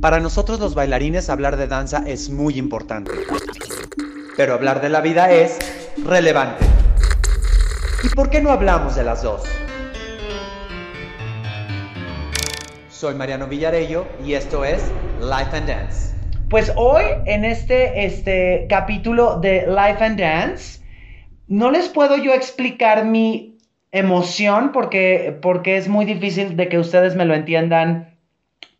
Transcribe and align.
Para 0.00 0.18
nosotros 0.18 0.58
los 0.60 0.74
bailarines 0.74 1.28
hablar 1.28 1.58
de 1.58 1.66
danza 1.66 2.02
es 2.06 2.30
muy 2.30 2.56
importante, 2.56 3.10
pero 4.34 4.54
hablar 4.54 4.80
de 4.80 4.88
la 4.88 5.02
vida 5.02 5.30
es 5.30 5.58
relevante. 6.02 6.64
¿Y 8.02 8.08
por 8.08 8.30
qué 8.30 8.40
no 8.40 8.50
hablamos 8.50 8.96
de 8.96 9.04
las 9.04 9.22
dos? 9.22 9.42
Soy 12.88 13.14
Mariano 13.14 13.46
Villarello 13.46 14.06
y 14.24 14.32
esto 14.32 14.64
es 14.64 14.90
Life 15.20 15.54
and 15.54 15.68
Dance. 15.68 16.14
Pues 16.48 16.72
hoy 16.76 17.04
en 17.26 17.44
este, 17.44 18.06
este 18.06 18.66
capítulo 18.70 19.38
de 19.38 19.66
Life 19.66 20.02
and 20.02 20.18
Dance, 20.18 20.80
no 21.46 21.70
les 21.70 21.90
puedo 21.90 22.16
yo 22.16 22.32
explicar 22.32 23.04
mi 23.04 23.58
emoción 23.92 24.72
porque, 24.72 25.38
porque 25.42 25.76
es 25.76 25.88
muy 25.88 26.06
difícil 26.06 26.56
de 26.56 26.70
que 26.70 26.78
ustedes 26.78 27.16
me 27.16 27.26
lo 27.26 27.34
entiendan 27.34 28.09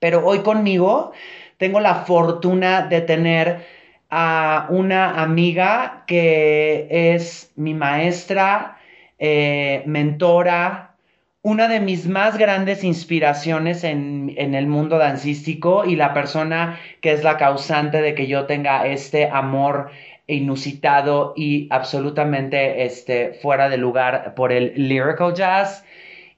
pero 0.01 0.27
hoy 0.27 0.41
conmigo 0.41 1.13
tengo 1.59 1.79
la 1.79 1.95
fortuna 2.07 2.87
de 2.87 3.03
tener 3.03 3.67
a 4.09 4.67
una 4.71 5.23
amiga 5.23 6.05
que 6.07 6.89
es 6.91 7.53
mi 7.55 7.75
maestra, 7.75 8.79
eh, 9.19 9.83
mentora, 9.87 10.97
una 11.43 11.69
de 11.69 11.81
mis 11.81 12.07
más 12.07 12.37
grandes 12.37 12.83
inspiraciones 12.83 13.85
en, 13.85 14.35
el 14.37 14.67
mundo 14.67 14.99
dancístico 14.99 15.85
y 15.85 15.97
la 15.97 16.13
persona 16.13 16.79
que 17.01 17.13
es 17.13 17.23
la 17.23 17.37
causante 17.37 18.03
de 18.03 18.15
que 18.15 18.27
yo 18.27 18.47
tenga 18.47 18.87
este 18.87 19.29
amor 19.29 19.91
inusitado 20.27 21.33
y 21.37 21.67
absolutamente 21.71 22.85
este, 22.85 23.35
fuera 23.35 23.69
de 23.69 23.79
lugar 23.79 24.35
por 24.35 24.53
el 24.53 24.73
lyrical 24.77 25.35
jazz 25.35 25.85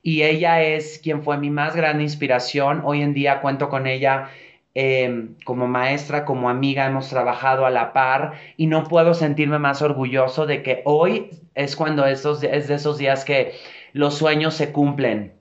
y 0.02 0.23
ella 0.23 0.62
es 0.62 0.98
quien 1.02 1.23
fue 1.23 1.38
mi 1.38 1.51
más 1.51 1.77
grande 1.77 2.02
inspiración. 2.02 2.83
Hoy 2.84 3.02
en 3.02 3.15
día 3.15 3.41
cuento 3.41 3.69
con 3.69 3.87
ella 3.87 4.30
em, 4.74 5.37
como 5.45 5.69
maestra, 5.69 6.24
como 6.24 6.51
amiga, 6.51 6.87
hemos 6.87 7.09
trabajado 7.09 7.65
a 7.66 7.71
la 7.71 7.93
par 7.93 8.32
y 8.57 8.66
no 8.66 8.85
puedo 8.85 9.15
sentirme 9.15 9.59
más 9.59 9.80
orgulloso 9.80 10.46
de 10.46 10.62
que 10.62 10.82
hoy 10.85 11.30
es 11.54 11.77
cuando 11.77 12.04
estos, 12.04 12.43
es 12.43 12.68
de 12.68 12.74
esos 12.74 12.99
días 12.99 13.24
que 13.24 13.54
los 13.93 14.16
sueños 14.16 14.54
se 14.54 14.73
cumplen. 14.73 15.35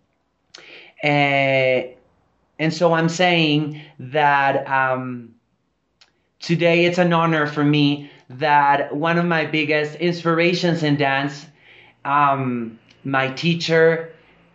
Eh, 1.02 1.98
and 2.60 2.72
so 2.72 2.94
I'm 2.94 3.10
saying 3.10 3.82
that 4.12 4.68
um, 4.68 5.34
today 6.40 6.86
it's 6.86 7.00
an 7.00 7.12
honor 7.12 7.48
for 7.48 7.64
me 7.64 8.12
that 8.30 8.96
one 8.96 9.18
of 9.18 9.26
my 9.26 9.46
biggest 9.46 9.96
inspirations 9.96 10.84
in 10.84 10.98
dance, 10.98 11.48
um, 12.06 12.78
my 13.04 13.30
teacher, 13.30 14.14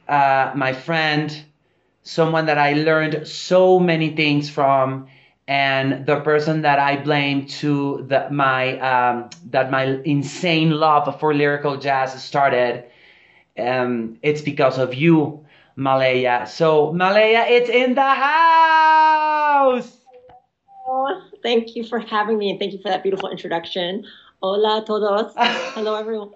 uh, 0.09 0.53
my 0.55 0.73
friend, 0.73 1.45
someone 2.03 2.47
that 2.47 2.59
I 2.59 2.75
learned 2.75 3.27
so 3.27 3.79
many 3.79 4.15
things 4.15 4.49
from, 4.49 5.09
and 5.49 6.07
the 6.07 6.21
person 6.21 6.63
that 6.63 6.79
I 6.79 6.97
blame 6.97 7.47
to 7.61 8.05
the, 8.09 8.29
my 8.31 8.79
um, 8.81 9.31
that 9.51 9.71
my 9.71 10.01
insane 10.05 10.71
love 10.71 11.21
for 11.21 11.35
lyrical 11.35 11.77
jazz 11.77 12.23
started. 12.23 12.85
Um, 13.59 14.19
it's 14.23 14.43
because 14.43 14.79
of 14.79 14.95
you, 14.95 15.45
Malaya. 15.77 16.47
So 16.49 16.93
Malaya, 16.93 17.47
it's 17.49 17.71
in 17.71 17.95
the 17.95 18.03
house. 18.03 19.97
Oh, 20.89 21.23
thank 21.43 21.75
you 21.77 21.85
for 21.85 21.99
having 21.99 22.39
me, 22.39 22.51
and 22.51 22.59
thank 22.59 22.73
you 22.73 22.79
for 22.81 22.89
that 22.89 23.03
beautiful 23.03 23.31
introduction. 23.31 24.05
Hola 24.43 24.85
todos. 24.87 25.33
Hello 25.75 25.95
everyone. 25.95 26.31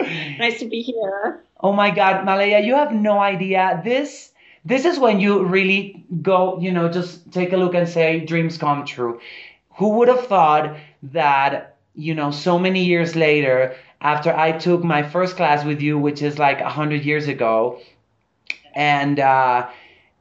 nice 0.38 0.58
to 0.60 0.66
be 0.66 0.82
here. 0.82 1.45
Oh 1.60 1.72
my 1.72 1.90
God, 1.90 2.24
Malaya, 2.24 2.60
you 2.60 2.74
have 2.74 2.92
no 2.92 3.18
idea. 3.18 3.80
This 3.84 4.32
this 4.64 4.84
is 4.84 4.98
when 4.98 5.20
you 5.20 5.44
really 5.44 6.04
go, 6.22 6.58
you 6.60 6.72
know, 6.72 6.88
just 6.88 7.30
take 7.32 7.52
a 7.52 7.56
look 7.56 7.74
and 7.74 7.88
say 7.88 8.20
dreams 8.20 8.58
come 8.58 8.84
true. 8.84 9.20
Who 9.76 9.90
would 9.98 10.08
have 10.08 10.26
thought 10.26 10.76
that, 11.04 11.76
you 11.94 12.14
know, 12.14 12.30
so 12.30 12.58
many 12.58 12.84
years 12.84 13.14
later, 13.16 13.76
after 14.00 14.34
I 14.36 14.52
took 14.52 14.82
my 14.84 15.02
first 15.02 15.36
class 15.36 15.64
with 15.64 15.80
you, 15.82 15.98
which 15.98 16.22
is 16.22 16.38
like 16.38 16.60
a 16.60 16.68
hundred 16.70 17.04
years 17.04 17.28
ago, 17.28 17.80
and 18.74 19.18
uh, 19.20 19.68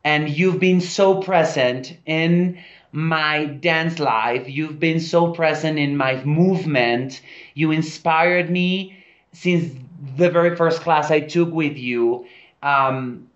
and 0.03 0.29
you've 0.29 0.59
been 0.59 0.81
so 0.81 1.21
present 1.21 1.97
in 2.05 2.59
my 2.91 3.45
dance 3.45 3.99
life. 3.99 4.47
You've 4.49 4.79
been 4.79 4.99
so 4.99 5.31
present 5.33 5.79
in 5.79 5.97
my 5.97 6.23
movement. 6.23 7.21
You 7.53 7.71
inspired 7.71 8.49
me 8.49 9.03
since 9.33 9.73
the 10.17 10.29
very 10.29 10.55
first 10.55 10.81
class 10.81 11.11
I 11.11 11.21
took 11.21 11.51
with 11.51 11.77
you, 11.77 12.25
um, 12.61 13.29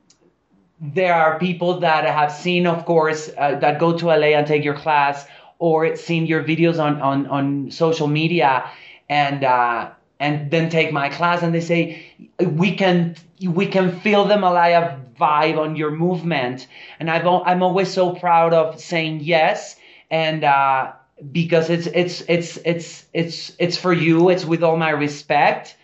there 0.81 1.13
are 1.13 1.37
people 1.39 1.81
that 1.81 2.05
have 2.05 2.31
seen, 2.31 2.65
of 2.65 2.85
course, 2.85 3.29
uh, 3.37 3.55
that 3.59 3.79
go 3.79 3.97
to 3.97 4.05
LA 4.07 4.37
and 4.37 4.47
take 4.47 4.63
your 4.63 4.75
class 4.75 5.25
or 5.57 5.95
seen 5.97 6.25
your 6.25 6.43
videos 6.43 6.79
on, 6.79 7.01
on, 7.01 7.27
on 7.27 7.71
social 7.71 8.07
media 8.07 8.69
and, 9.09 9.43
uh, 9.43 9.89
and 10.19 10.49
then 10.51 10.69
take 10.69 10.93
my 10.93 11.09
class 11.09 11.43
and 11.43 11.53
they 11.53 11.61
say, 11.61 12.05
we 12.39 12.75
can, 12.75 13.15
we 13.43 13.67
can 13.67 13.99
feel 13.99 14.25
the 14.25 14.37
Malaya 14.37 14.97
vibe 15.19 15.57
on 15.57 15.75
your 15.75 15.91
movement. 15.91 16.67
And 16.99 17.09
I've, 17.09 17.27
I'm 17.27 17.61
always 17.61 17.91
so 17.91 18.15
proud 18.15 18.53
of 18.53 18.79
saying 18.79 19.19
yes. 19.21 19.75
And, 20.09 20.45
uh, 20.45 20.93
because 21.33 21.69
it's, 21.69 21.87
it's, 21.87 22.21
it's, 22.29 22.57
it's, 22.63 23.05
it's, 23.13 23.51
it's 23.59 23.77
for 23.77 23.91
you. 23.91 24.29
It's 24.29 24.45
with 24.45 24.63
all 24.63 24.77
my 24.77 24.91
respect 24.91 25.75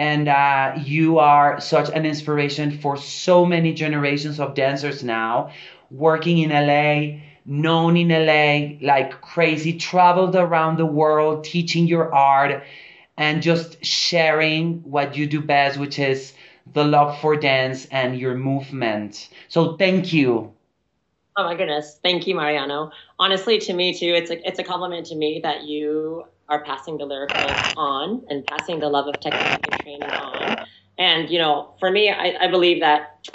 and 0.00 0.28
uh, 0.28 0.78
you 0.82 1.18
are 1.18 1.60
such 1.60 1.90
an 1.90 2.06
inspiration 2.06 2.70
for 2.78 2.96
so 2.96 3.44
many 3.44 3.74
generations 3.74 4.40
of 4.40 4.54
dancers 4.54 5.04
now 5.04 5.52
working 5.90 6.38
in 6.38 6.48
LA, 6.48 7.20
known 7.44 7.98
in 7.98 8.08
LA 8.08 8.78
like 8.80 9.20
crazy, 9.20 9.76
traveled 9.76 10.34
around 10.34 10.78
the 10.78 10.86
world 10.86 11.44
teaching 11.44 11.86
your 11.86 12.14
art 12.14 12.64
and 13.18 13.42
just 13.42 13.84
sharing 13.84 14.78
what 14.84 15.18
you 15.18 15.26
do 15.26 15.42
best, 15.42 15.78
which 15.78 15.98
is 15.98 16.32
the 16.72 16.82
love 16.82 17.20
for 17.20 17.36
dance 17.36 17.84
and 17.90 18.18
your 18.18 18.34
movement. 18.34 19.28
So 19.48 19.76
thank 19.76 20.14
you. 20.14 20.54
Oh 21.36 21.44
my 21.44 21.54
goodness. 21.54 22.00
Thank 22.02 22.26
you, 22.26 22.34
Mariano. 22.34 22.90
Honestly, 23.18 23.58
to 23.58 23.74
me 23.74 23.92
too, 23.92 24.14
it's 24.14 24.30
a 24.30 24.48
it's 24.48 24.58
a 24.58 24.64
compliment 24.64 25.08
to 25.08 25.14
me 25.14 25.40
that 25.42 25.64
you 25.64 26.24
are 26.50 26.62
passing 26.64 26.98
the 26.98 27.06
lyrical 27.06 27.40
on 27.76 28.22
and 28.28 28.44
passing 28.46 28.80
the 28.80 28.88
love 28.88 29.06
of 29.06 29.18
technique 29.20 29.60
and 29.70 29.80
training 29.80 30.02
on. 30.02 30.66
And, 30.98 31.30
you 31.30 31.38
know, 31.38 31.72
for 31.78 31.90
me, 31.90 32.10
I, 32.10 32.36
I 32.40 32.50
believe 32.50 32.80
that 32.80 33.28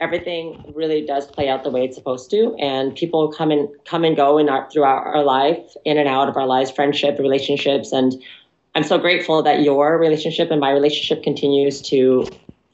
everything 0.00 0.72
really 0.74 1.06
does 1.06 1.26
play 1.26 1.48
out 1.48 1.62
the 1.62 1.70
way 1.70 1.84
it's 1.84 1.94
supposed 1.96 2.30
to. 2.30 2.54
And 2.58 2.94
people 2.96 3.30
come 3.30 3.50
and 3.50 3.68
come 3.84 4.02
and 4.04 4.16
go 4.16 4.38
in 4.38 4.48
our 4.48 4.68
throughout 4.70 5.06
our 5.06 5.22
life 5.22 5.74
in 5.84 5.98
and 5.98 6.08
out 6.08 6.28
of 6.28 6.36
our 6.36 6.46
lives 6.46 6.70
friendship 6.70 7.18
relationships. 7.18 7.92
And 7.92 8.14
i'm 8.74 8.82
so 8.82 8.98
grateful 8.98 9.42
that 9.42 9.62
your 9.62 9.98
relationship 9.98 10.50
and 10.50 10.60
my 10.60 10.70
relationship 10.70 11.22
continues 11.22 11.80
to 11.82 12.26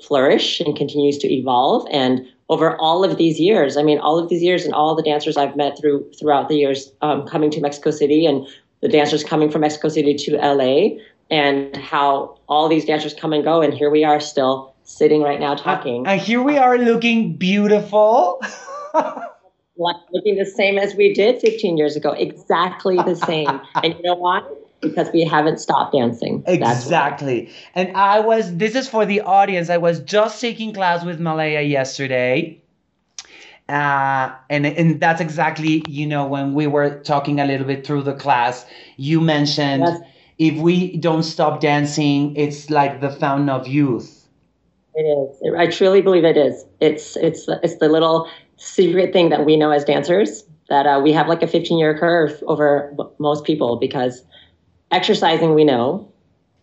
flourish 0.03 0.61
and 0.61 0.75
continues 0.75 1.19
to 1.19 1.31
evolve. 1.31 1.87
And 1.91 2.27
over 2.51 2.77
all 2.79 3.05
of 3.05 3.17
these 3.17 3.39
years 3.39 3.77
i 3.77 3.83
mean 3.83 3.99
all 3.99 4.19
of 4.19 4.29
these 4.29 4.43
years 4.43 4.65
and 4.65 4.75
all 4.75 4.95
the 4.95 5.03
dancers 5.03 5.37
i've 5.37 5.57
met 5.57 5.79
through 5.79 6.05
throughout 6.19 6.49
the 6.49 6.57
years 6.57 6.93
um, 7.01 7.25
coming 7.27 7.51
to 7.51 7.61
mexico 7.61 7.91
city 7.91 8.27
and 8.27 8.47
the 8.81 8.89
dancers 8.89 9.23
coming 9.25 9.51
from 9.51 9.63
Mexico 9.63 9.89
City 9.89 10.15
to 10.15 10.37
LA 10.37 11.01
and 11.31 11.77
how 11.77 12.39
all 12.49 12.69
these 12.69 12.85
dancers 12.85 13.15
come 13.15 13.33
and 13.33 13.45
go. 13.45 13.63
And 13.63 13.73
here 13.73 13.91
we 13.91 14.05
are 14.05 14.21
still 14.21 14.75
sitting 14.85 15.23
right 15.23 15.39
now 15.39 15.55
talking. 15.55 16.07
And 16.07 16.21
here 16.21 16.43
we 16.43 16.59
are 16.59 16.79
looking 16.79 17.37
beautiful. 17.37 18.43
looking 19.77 20.37
the 20.37 20.51
same 20.57 20.79
as 20.79 20.95
we 20.95 21.15
did 21.15 21.41
15 21.41 21.77
years 21.77 21.97
ago, 21.97 22.13
exactly 22.13 22.97
the 22.97 23.15
same. 23.15 23.49
and 23.83 23.95
you 23.95 24.03
know 24.03 24.15
why? 24.15 24.43
Because 24.81 25.11
we 25.13 25.25
haven't 25.25 25.61
stopped 25.61 25.93
dancing. 25.93 26.43
Exactly. 26.47 27.51
And 27.75 27.95
I 27.97 28.21
was, 28.21 28.57
this 28.57 28.75
is 28.75 28.89
for 28.89 29.05
the 29.05 29.21
audience, 29.21 29.69
I 29.71 29.77
was 29.77 30.01
just 30.01 30.41
taking 30.41 30.73
class 30.73 31.05
with 31.05 31.21
Malaya 31.21 31.61
yesterday 31.61 32.60
uh, 33.71 34.35
and 34.51 34.67
and 34.67 35.01
that's 35.01 35.21
exactly 35.21 35.83
you 35.89 36.07
know 36.07 36.27
when 36.27 36.55
we 36.55 36.67
were 36.67 37.01
talking 37.03 37.41
a 37.41 37.45
little 37.45 37.67
bit 37.67 37.87
through 37.87 38.03
the 38.03 38.15
class 38.15 38.67
you 38.97 39.21
mentioned 39.21 39.85
yes. 39.85 40.01
if 40.39 40.59
we 40.59 40.97
don't 40.97 41.23
stop 41.23 41.61
dancing 41.61 42.35
it's 42.37 42.71
like 42.71 43.01
the 43.01 43.11
fountain 43.11 43.49
of 43.49 43.67
youth. 43.67 44.29
It 44.95 45.03
is. 45.03 45.55
I 45.57 45.69
truly 45.69 46.03
believe 46.03 46.25
it 46.25 46.37
is. 46.37 46.65
It's 46.81 47.17
it's 47.17 47.47
it's 47.63 47.77
the 47.77 47.89
little 47.89 48.29
secret 48.57 49.13
thing 49.13 49.29
that 49.31 49.47
we 49.47 49.57
know 49.57 49.71
as 49.71 49.85
dancers 49.85 50.45
that 50.69 50.87
uh, 50.87 51.01
we 51.03 51.13
have 51.13 51.29
like 51.29 51.43
a 51.43 51.47
15 51.47 51.79
year 51.79 51.97
curve 51.99 52.43
over 52.47 52.95
most 53.19 53.45
people 53.45 53.77
because 53.77 54.23
exercising 54.91 55.55
we 55.55 55.65
know 55.65 56.11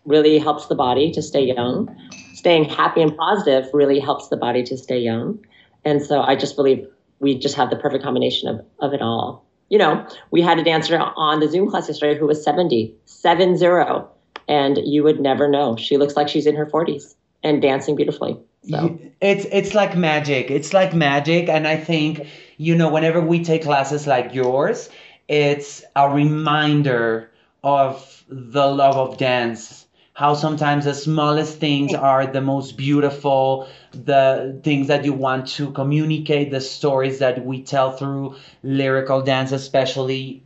really 0.06 0.40
helps 0.40 0.68
the 0.68 0.76
body 0.76 1.12
to 1.12 1.22
stay 1.22 1.44
young. 1.44 1.90
Staying 2.34 2.66
happy 2.66 3.02
and 3.02 3.16
positive 3.18 3.66
really 3.74 4.00
helps 4.00 4.28
the 4.28 4.38
body 4.38 4.64
to 4.64 4.78
stay 4.78 5.00
young. 5.00 5.40
And 5.86 6.02
so 6.02 6.22
i 6.22 6.36
just 6.36 6.56
believe 6.56 6.86
we 7.20 7.38
just 7.38 7.56
have 7.56 7.70
the 7.70 7.76
perfect 7.76 8.04
combination 8.04 8.48
of, 8.48 8.66
of 8.80 8.94
it 8.94 9.02
all. 9.02 9.46
You 9.70 9.78
know, 9.78 10.08
we 10.32 10.42
had 10.42 10.60
a 10.60 10.64
dancer 10.64 10.98
on 10.98 11.40
the 11.40 11.50
Zoom 11.50 11.70
class 11.70 11.88
yesterday 11.88 12.18
who 12.18 12.28
was 12.28 12.44
70, 12.44 12.94
seven 13.06 13.58
zero, 13.58 14.10
and 14.48 14.78
you 14.84 15.04
would 15.04 15.20
never 15.20 15.50
know. 15.50 15.76
She 15.76 15.98
looks 15.98 16.16
like 16.16 16.30
she's 16.30 16.46
in 16.46 16.56
her 16.56 16.66
40s. 16.66 17.16
and 17.44 17.62
dancing 17.62 17.96
beautifully. 17.96 18.38
So 18.70 19.00
it's 19.22 19.46
it's 19.52 19.74
like 19.74 19.96
magic. 19.96 20.52
It's 20.52 20.74
like 20.74 20.94
magic, 20.94 21.48
and 21.48 21.68
I 21.68 21.78
think 21.78 22.28
you 22.58 22.76
know 22.76 22.90
whenever 22.90 23.22
we 23.22 23.44
take 23.44 23.64
classes 23.64 24.08
like 24.08 24.34
yours, 24.34 24.90
it's 25.28 25.84
a 25.96 26.10
reminder 26.10 27.32
of 27.64 28.24
the 28.28 28.68
love 28.68 28.96
of 28.96 29.18
dance. 29.18 29.87
How 30.18 30.34
sometimes 30.34 30.86
the 30.86 30.96
smallest 30.96 31.60
things 31.60 31.94
are 31.94 32.26
the 32.26 32.42
most 32.42 32.76
beautiful, 32.76 33.68
the 33.92 34.60
things 34.64 34.88
that 34.88 35.06
you 35.06 35.14
want 35.14 35.48
to 35.58 35.70
communicate, 35.72 36.50
the 36.50 36.60
stories 36.60 37.20
that 37.20 37.46
we 37.46 37.62
tell 37.62 37.92
through 37.92 38.36
lyrical 38.64 39.22
dance, 39.22 39.52
especially, 39.52 40.42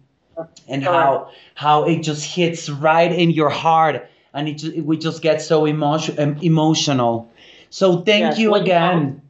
and 0.67 0.83
how 0.83 1.29
how 1.55 1.85
it 1.85 2.03
just 2.03 2.25
hits 2.25 2.69
right 2.69 3.13
in 3.13 3.31
your 3.31 3.49
heart, 3.49 4.09
and 4.33 4.49
it 4.49 4.55
ju- 4.55 4.83
we 4.83 4.97
just 4.97 5.21
get 5.21 5.41
so 5.41 5.63
emotion 5.65 6.37
emotional. 6.41 7.31
So 7.69 8.01
thank 8.01 8.23
Yes, 8.23 8.39
you 8.39 8.51
well, 8.51 8.59
you 8.61 8.67
know, 8.67 8.75
again. 8.75 9.21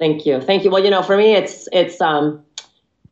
Thank 0.00 0.26
you. 0.26 0.40
Thank 0.40 0.64
you. 0.64 0.72
Well, 0.72 0.82
you 0.82 0.90
know, 0.90 1.02
for 1.04 1.16
me 1.16 1.36
it's 1.36 1.68
it's 1.70 2.00
um 2.00 2.44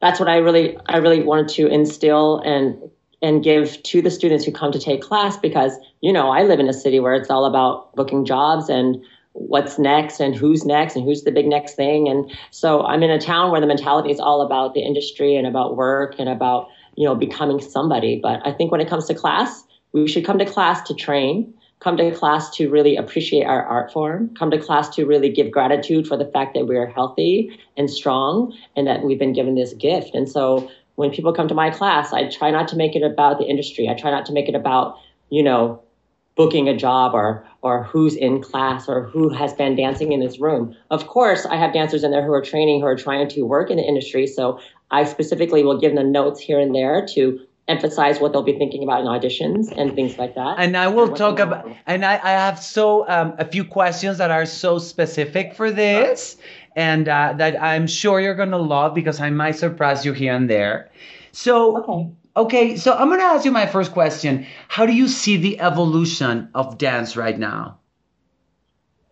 that's 0.01 0.19
what 0.19 0.29
I 0.29 0.39
really 0.39 0.77
I 0.87 0.97
really 0.97 1.23
wanted 1.23 1.49
to 1.51 1.69
instill 1.69 2.41
and 2.41 2.91
and 3.23 3.45
give 3.45 3.83
to 3.85 4.03
the 4.03 4.11
students 4.11 4.45
who 4.45 4.53
come 4.53 4.73
to 4.73 4.79
take 4.79 5.01
class 5.01 5.37
because, 5.37 5.79
you 6.01 6.13
know, 6.13 6.31
I 6.31 6.43
live 6.43 6.61
in 6.61 6.69
a 6.69 6.73
city 6.73 7.01
where 7.01 7.15
it's 7.15 7.31
all 7.31 7.45
about 7.45 7.95
booking 7.95 8.25
jobs 8.25 8.69
and 8.69 9.03
what's 9.33 9.79
next 9.79 10.21
and 10.21 10.35
who's 10.35 10.65
next 10.65 10.97
and 10.97 11.05
who's 11.05 11.23
the 11.23 11.31
big 11.31 11.47
next 11.47 11.75
thing. 11.75 12.09
And 12.09 12.31
so 12.51 12.83
I'm 12.83 13.03
in 13.03 13.11
a 13.11 13.21
town 13.21 13.51
where 13.51 13.61
the 13.61 13.67
mentality 13.67 14.11
is 14.11 14.21
all 14.21 14.43
about 14.43 14.75
the 14.75 14.81
industry 14.81 15.37
and 15.37 15.47
about 15.47 15.77
work 15.77 16.17
and 16.19 16.29
about, 16.29 16.69
you 16.97 17.07
know, 17.07 17.15
becoming 17.15 17.61
somebody. 17.61 18.19
But 18.21 18.41
I 18.45 18.53
think 18.53 18.73
when 18.73 18.81
it 18.81 18.89
comes 18.89 19.07
to 19.07 19.15
class, 19.15 19.65
we 19.93 20.09
should 20.09 20.25
come 20.25 20.39
to 20.39 20.45
class 20.45 20.83
to 20.83 20.95
train 20.95 21.55
come 21.83 21.97
to 21.97 22.13
class 22.13 22.49
to 22.51 22.71
really 22.71 22.97
appreciate 22.97 23.43
our 23.45 23.65
art 23.65 23.93
form, 23.93 24.33
come 24.37 24.53
to 24.53 24.59
class 24.59 24.89
to 24.89 25.05
really 25.05 25.29
give 25.29 25.51
gratitude 25.51 26.07
for 26.07 26.17
the 26.17 26.27
fact 26.27 26.55
that 26.55 26.67
we 26.67 26.77
are 26.77 26.87
healthy 26.87 27.59
and 27.77 27.91
strong 27.91 28.57
and 28.77 28.87
that 28.87 29.03
we've 29.03 29.19
been 29.19 29.33
given 29.33 29.57
this 29.57 29.75
gift. 29.75 30.15
And 30.15 30.31
so 30.31 30.71
when 30.97 31.11
people 31.11 31.33
come 31.33 31.49
to 31.49 31.55
my 31.55 31.71
class, 31.71 32.13
I 32.13 32.29
try 32.29 32.51
not 32.51 32.69
to 32.69 32.77
make 32.77 32.95
it 32.95 33.03
about 33.03 33.39
the 33.39 33.45
industry. 33.45 33.89
I 33.89 33.95
try 33.95 34.11
not 34.11 34.27
to 34.27 34.33
make 34.33 34.49
it 34.49 34.55
about, 34.55 34.97
you 35.31 35.43
know, 35.43 35.83
booking 36.35 36.69
a 36.69 36.77
job 36.77 37.15
or 37.15 37.47
or 37.63 37.85
who's 37.85 38.17
in 38.17 38.43
class 38.43 38.89
or 38.89 39.05
who 39.05 39.29
has 39.29 39.53
been 39.53 39.77
dancing 39.77 40.13
in 40.13 40.21
this 40.21 40.41
room. 40.41 40.75
Of 40.91 41.07
course, 41.07 41.47
I 41.47 41.57
have 41.57 41.73
dancers 41.73 42.03
in 42.03 42.11
there 42.11 42.25
who 42.25 42.33
are 42.33 42.43
training, 42.43 42.81
who 42.81 42.87
are 42.87 42.97
trying 42.97 43.29
to 43.29 43.43
work 43.43 43.71
in 43.71 43.77
the 43.77 43.85
industry. 43.85 44.27
So 44.27 44.59
I 44.91 45.05
specifically 45.05 45.63
will 45.63 45.79
give 45.79 45.95
them 45.95 46.11
notes 46.11 46.41
here 46.41 46.59
and 46.59 46.75
there 46.75 47.07
to 47.15 47.41
emphasize 47.69 48.19
what 48.19 48.33
they'll 48.33 48.43
be 48.43 48.59
thinking 48.59 48.83
about 48.83 49.01
in 49.01 49.07
auditions 49.07 49.73
and 49.77 49.95
things 49.95 50.19
like 50.19 50.35
that. 50.35 50.57
And 50.59 50.77
I 50.77 50.89
will 50.89 51.09
what 51.09 51.17
talk 51.17 51.39
about, 51.39 51.69
and 51.87 52.05
I, 52.05 52.15
I 52.15 52.31
have 52.31 52.59
so 52.59 53.09
um, 53.09 53.35
a 53.39 53.45
few 53.45 53.65
questions 53.65 54.19
that 54.19 54.31
are 54.31 54.47
so 54.47 54.79
specific 54.79 55.55
for 55.55 55.71
this, 55.71 56.37
and 56.77 57.09
uh, 57.09 57.35
that 57.37 57.61
I'm 57.63 57.87
sure 57.87 58.21
you're 58.21 58.35
gonna 58.35 58.59
love 58.59 58.95
because 58.95 59.21
I 59.21 59.31
might 59.31 59.57
surprise 59.57 60.05
you 60.05 60.13
here 60.13 60.35
and 60.35 60.49
there. 60.49 60.91
So, 61.33 61.79
Okay. 61.79 62.11
okay, 62.37 62.77
so 62.77 62.93
I'm 62.95 63.09
gonna 63.09 63.23
ask 63.23 63.45
you 63.45 63.51
my 63.51 63.67
first 63.67 63.93
question. 63.93 64.47
How 64.69 64.87
do 64.87 64.93
you 64.93 65.09
see 65.09 65.37
the 65.37 65.61
evolution 65.61 66.49
of 66.55 66.79
dance 66.79 67.17
right 67.17 67.39
now? 67.39 67.79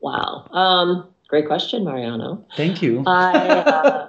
Wow. 0.00 0.46
Um, 0.52 1.08
great 1.28 1.46
question, 1.46 1.84
Mariano. 1.84 2.44
Thank 2.56 2.82
you. 2.82 3.04
I, 3.06 3.48
uh, 3.48 4.08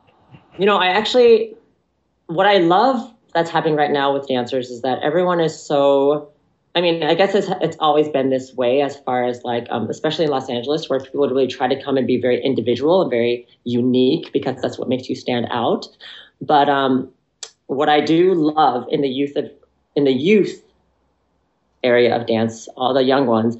you 0.58 0.66
know, 0.66 0.76
I 0.76 0.86
actually, 0.86 1.56
what 2.26 2.46
I 2.46 2.58
love 2.58 3.12
that's 3.34 3.50
happening 3.50 3.74
right 3.74 3.90
now 3.90 4.12
with 4.14 4.28
dancers 4.28 4.70
is 4.70 4.82
that 4.82 5.00
everyone 5.02 5.40
is 5.40 5.58
so. 5.58 6.30
I 6.76 6.80
mean, 6.80 7.04
I 7.04 7.14
guess 7.14 7.34
it's, 7.34 7.48
it's 7.60 7.76
always 7.78 8.08
been 8.08 8.30
this 8.30 8.52
way 8.54 8.82
as 8.82 8.98
far 8.98 9.24
as 9.24 9.44
like, 9.44 9.66
um, 9.70 9.88
especially 9.88 10.24
in 10.24 10.30
Los 10.32 10.50
Angeles, 10.50 10.88
where 10.88 10.98
people 10.98 11.20
would 11.20 11.30
really 11.30 11.46
try 11.46 11.68
to 11.68 11.80
come 11.80 11.96
and 11.96 12.06
be 12.06 12.20
very 12.20 12.42
individual 12.42 13.00
and 13.00 13.10
very 13.10 13.46
unique 13.62 14.32
because 14.32 14.60
that's 14.60 14.76
what 14.76 14.88
makes 14.88 15.08
you 15.08 15.14
stand 15.14 15.46
out. 15.50 15.86
But 16.40 16.68
um, 16.68 17.08
what 17.66 17.88
I 17.88 18.00
do 18.00 18.34
love 18.34 18.86
in 18.90 19.02
the 19.02 19.08
youth 19.08 19.36
of 19.36 19.50
in 19.94 20.02
the 20.04 20.12
youth 20.12 20.62
area 21.84 22.14
of 22.16 22.26
dance, 22.26 22.66
all 22.76 22.92
the 22.92 23.04
young 23.04 23.26
ones, 23.26 23.56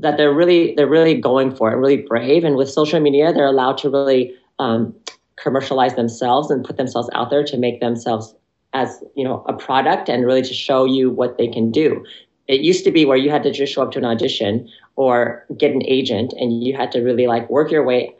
that 0.00 0.16
they're 0.16 0.34
really 0.34 0.74
they're 0.74 0.88
really 0.88 1.14
going 1.20 1.54
for 1.54 1.70
it, 1.72 1.76
really 1.76 1.98
brave. 1.98 2.42
And 2.42 2.56
with 2.56 2.68
social 2.68 2.98
media, 2.98 3.32
they're 3.32 3.46
allowed 3.46 3.78
to 3.78 3.90
really 3.90 4.34
um, 4.58 4.92
commercialize 5.36 5.94
themselves 5.94 6.50
and 6.50 6.64
put 6.64 6.76
themselves 6.76 7.08
out 7.14 7.30
there 7.30 7.44
to 7.44 7.56
make 7.56 7.80
themselves 7.80 8.34
as 8.72 9.04
you 9.14 9.22
know 9.22 9.44
a 9.46 9.52
product 9.52 10.08
and 10.08 10.24
really 10.24 10.42
to 10.42 10.54
show 10.54 10.84
you 10.84 11.10
what 11.10 11.38
they 11.38 11.46
can 11.46 11.70
do. 11.70 12.04
It 12.52 12.60
used 12.60 12.84
to 12.84 12.90
be 12.90 13.04
where 13.04 13.16
you 13.16 13.30
had 13.30 13.42
to 13.44 13.50
just 13.50 13.72
show 13.72 13.82
up 13.82 13.92
to 13.92 13.98
an 13.98 14.04
audition 14.04 14.68
or 14.96 15.46
get 15.56 15.72
an 15.72 15.82
agent, 15.86 16.34
and 16.38 16.62
you 16.62 16.76
had 16.76 16.92
to 16.92 17.00
really 17.00 17.26
like 17.26 17.48
work 17.48 17.70
your 17.70 17.84
way 17.84 18.14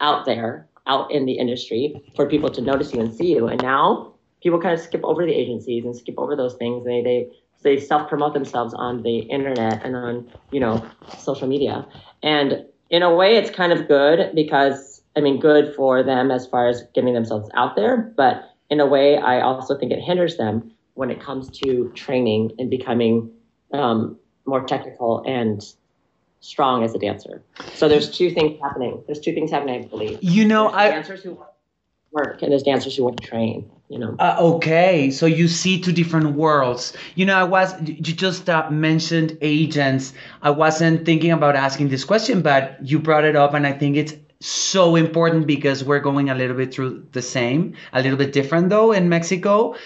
out 0.00 0.24
there, 0.24 0.66
out 0.86 1.10
in 1.10 1.26
the 1.26 1.34
industry 1.34 2.02
for 2.14 2.26
people 2.26 2.48
to 2.50 2.62
notice 2.62 2.94
you 2.94 3.00
and 3.00 3.14
see 3.14 3.32
you. 3.34 3.46
And 3.48 3.60
now 3.62 4.14
people 4.42 4.60
kind 4.60 4.74
of 4.74 4.80
skip 4.80 5.02
over 5.04 5.26
the 5.26 5.34
agencies 5.34 5.84
and 5.84 5.94
skip 5.94 6.14
over 6.18 6.34
those 6.34 6.54
things. 6.54 6.84
They 6.84 7.02
they 7.02 7.28
they 7.62 7.78
self 7.78 8.08
promote 8.08 8.32
themselves 8.32 8.72
on 8.72 9.02
the 9.02 9.18
internet 9.18 9.84
and 9.84 9.94
on 9.94 10.30
you 10.52 10.60
know 10.60 10.84
social 11.18 11.46
media. 11.46 11.86
And 12.22 12.64
in 12.88 13.02
a 13.02 13.14
way, 13.14 13.36
it's 13.36 13.50
kind 13.50 13.72
of 13.72 13.88
good 13.88 14.34
because 14.34 14.96
I 15.16 15.20
mean, 15.20 15.40
good 15.40 15.74
for 15.74 16.02
them 16.02 16.30
as 16.30 16.46
far 16.46 16.68
as 16.68 16.84
getting 16.94 17.14
themselves 17.14 17.48
out 17.54 17.74
there. 17.74 18.12
But 18.16 18.54
in 18.68 18.80
a 18.80 18.86
way, 18.86 19.16
I 19.16 19.40
also 19.40 19.76
think 19.76 19.90
it 19.92 20.00
hinders 20.00 20.36
them 20.36 20.72
when 20.94 21.10
it 21.10 21.20
comes 21.20 21.50
to 21.58 21.90
training 21.94 22.52
and 22.58 22.70
becoming 22.70 23.30
um, 23.72 24.18
more 24.44 24.64
technical 24.64 25.22
and 25.26 25.62
strong 26.40 26.84
as 26.84 26.94
a 26.94 26.98
dancer. 26.98 27.42
So 27.74 27.88
there's 27.88 28.10
two 28.10 28.30
things 28.30 28.60
happening. 28.62 29.02
There's 29.06 29.20
two 29.20 29.34
things 29.34 29.50
happening, 29.50 29.84
I 29.84 29.88
believe. 29.88 30.18
You 30.22 30.44
know, 30.44 30.70
There's 30.70 30.76
I 30.76 30.90
dancers 30.90 31.22
who 31.22 31.38
work 32.12 32.42
and 32.42 32.50
there's 32.50 32.62
dancers 32.62 32.96
who 32.96 33.04
want 33.04 33.20
to 33.20 33.26
train. 33.26 33.70
You 33.88 34.00
know. 34.00 34.16
Uh, 34.18 34.36
okay, 34.40 35.10
so 35.12 35.26
you 35.26 35.46
see 35.46 35.80
two 35.80 35.92
different 35.92 36.32
worlds. 36.34 36.92
You 37.14 37.24
know, 37.24 37.36
I 37.36 37.44
was 37.44 37.72
you 37.82 37.94
just 37.94 38.50
uh, 38.50 38.68
mentioned 38.68 39.38
agents. 39.42 40.12
I 40.42 40.50
wasn't 40.50 41.06
thinking 41.06 41.30
about 41.30 41.54
asking 41.54 41.90
this 41.90 42.04
question, 42.04 42.42
but 42.42 42.78
you 42.82 42.98
brought 42.98 43.24
it 43.24 43.36
up, 43.36 43.54
and 43.54 43.64
I 43.64 43.72
think 43.72 43.96
it's 43.96 44.14
so 44.40 44.96
important 44.96 45.46
because 45.46 45.84
we're 45.84 46.00
going 46.00 46.30
a 46.30 46.34
little 46.34 46.56
bit 46.56 46.74
through 46.74 47.06
the 47.12 47.22
same, 47.22 47.74
a 47.92 48.02
little 48.02 48.18
bit 48.18 48.32
different 48.32 48.70
though 48.70 48.90
in 48.92 49.08
Mexico. 49.08 49.76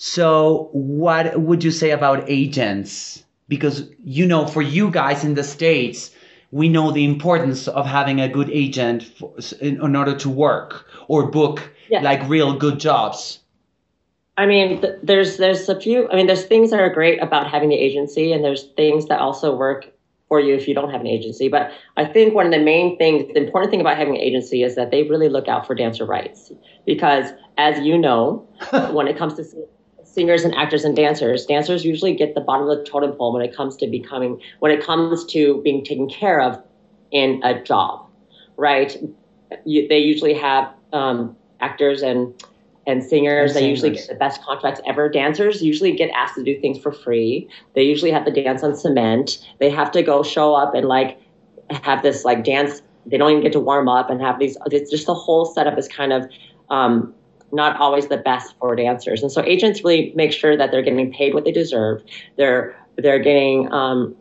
So, 0.00 0.68
what 0.70 1.40
would 1.40 1.64
you 1.64 1.72
say 1.72 1.90
about 1.90 2.22
agents? 2.30 3.24
Because 3.48 3.90
you 4.04 4.26
know, 4.26 4.46
for 4.46 4.62
you 4.62 4.92
guys 4.92 5.24
in 5.24 5.34
the 5.34 5.42
states, 5.42 6.12
we 6.52 6.68
know 6.68 6.92
the 6.92 7.04
importance 7.04 7.66
of 7.66 7.84
having 7.84 8.20
a 8.20 8.28
good 8.28 8.48
agent 8.50 9.02
for, 9.02 9.34
in, 9.60 9.82
in 9.82 9.96
order 9.96 10.14
to 10.14 10.28
work 10.30 10.86
or 11.08 11.28
book 11.30 11.72
Yeah. 11.90 12.02
like 12.02 12.22
real 12.28 12.52
good 12.54 12.78
jobs. 12.78 13.40
I 14.36 14.46
mean, 14.46 14.80
th- 14.80 14.94
there's 15.02 15.36
there's 15.36 15.68
a 15.68 15.80
few. 15.80 16.08
I 16.10 16.14
mean, 16.14 16.28
there's 16.28 16.44
things 16.44 16.70
that 16.70 16.78
are 16.78 16.90
great 16.90 17.20
about 17.20 17.50
having 17.50 17.68
the 17.68 17.74
agency, 17.88 18.32
and 18.32 18.44
there's 18.44 18.68
things 18.76 19.06
that 19.06 19.18
also 19.18 19.56
work 19.56 19.90
for 20.28 20.38
you 20.38 20.54
if 20.54 20.68
you 20.68 20.74
don't 20.74 20.92
have 20.92 21.00
an 21.00 21.08
agency. 21.08 21.48
But 21.48 21.72
I 21.96 22.04
think 22.04 22.34
one 22.34 22.46
of 22.46 22.52
the 22.52 22.64
main 22.64 22.96
things, 22.98 23.26
the 23.34 23.42
important 23.42 23.72
thing 23.72 23.80
about 23.80 23.96
having 23.96 24.14
an 24.14 24.20
agency 24.20 24.62
is 24.62 24.76
that 24.76 24.92
they 24.92 25.02
really 25.02 25.28
look 25.28 25.48
out 25.48 25.66
for 25.66 25.74
dancer 25.74 26.06
rights, 26.06 26.52
because 26.86 27.32
as 27.56 27.84
you 27.84 27.98
know, 27.98 28.46
when 28.92 29.08
it 29.08 29.18
comes 29.18 29.34
to 29.34 29.42
singers 30.18 30.42
and 30.44 30.52
actors 30.56 30.84
and 30.84 30.96
dancers, 30.96 31.46
dancers 31.46 31.84
usually 31.84 32.12
get 32.12 32.34
the 32.34 32.40
bottom 32.40 32.68
of 32.68 32.76
the 32.76 32.84
totem 32.84 33.12
pole 33.12 33.32
when 33.32 33.40
it 33.40 33.54
comes 33.54 33.76
to 33.76 33.86
becoming, 33.86 34.40
when 34.58 34.72
it 34.72 34.84
comes 34.84 35.24
to 35.26 35.62
being 35.62 35.84
taken 35.84 36.08
care 36.08 36.40
of 36.40 36.60
in 37.12 37.40
a 37.44 37.62
job, 37.62 38.04
right? 38.56 38.96
You, 39.64 39.86
they 39.86 40.00
usually 40.00 40.34
have 40.34 40.74
um, 40.92 41.36
actors 41.60 42.02
and 42.02 42.34
and 42.84 43.04
singers. 43.04 43.54
And 43.54 43.64
They 43.64 43.70
usually 43.70 43.90
get 43.92 44.08
the 44.08 44.16
best 44.16 44.42
contracts 44.42 44.80
ever. 44.88 45.08
Dancers 45.08 45.62
usually 45.62 45.92
get 45.92 46.10
asked 46.10 46.34
to 46.34 46.42
do 46.42 46.60
things 46.60 46.80
for 46.80 46.90
free. 46.90 47.48
They 47.76 47.84
usually 47.84 48.10
have 48.10 48.24
to 48.24 48.32
dance 48.32 48.64
on 48.64 48.74
cement. 48.74 49.46
They 49.60 49.70
have 49.70 49.92
to 49.92 50.02
go 50.02 50.24
show 50.24 50.54
up 50.54 50.74
and 50.74 50.88
like 50.88 51.20
have 51.70 52.02
this 52.02 52.24
like 52.24 52.42
dance. 52.42 52.82
They 53.06 53.18
don't 53.18 53.30
even 53.30 53.44
get 53.44 53.52
to 53.52 53.60
warm 53.60 53.88
up 53.88 54.10
and 54.10 54.20
have 54.20 54.40
these. 54.40 54.56
It's 54.72 54.90
just 54.90 55.06
the 55.06 55.14
whole 55.14 55.44
setup 55.44 55.78
is 55.78 55.86
kind 55.86 56.12
of 56.12 56.28
um, 56.70 57.14
not 57.52 57.78
always 57.80 58.08
the 58.08 58.16
best 58.16 58.54
for 58.58 58.76
dancers. 58.76 59.22
And 59.22 59.32
so 59.32 59.42
agents 59.42 59.82
really 59.82 60.12
make 60.14 60.32
sure 60.32 60.56
that 60.56 60.70
they're 60.70 60.82
getting 60.82 61.12
paid 61.12 61.34
what 61.34 61.44
they 61.44 61.52
deserve. 61.52 62.02
They're 62.36 62.76
they're 62.96 63.18
getting 63.18 63.72
um, 63.72 64.16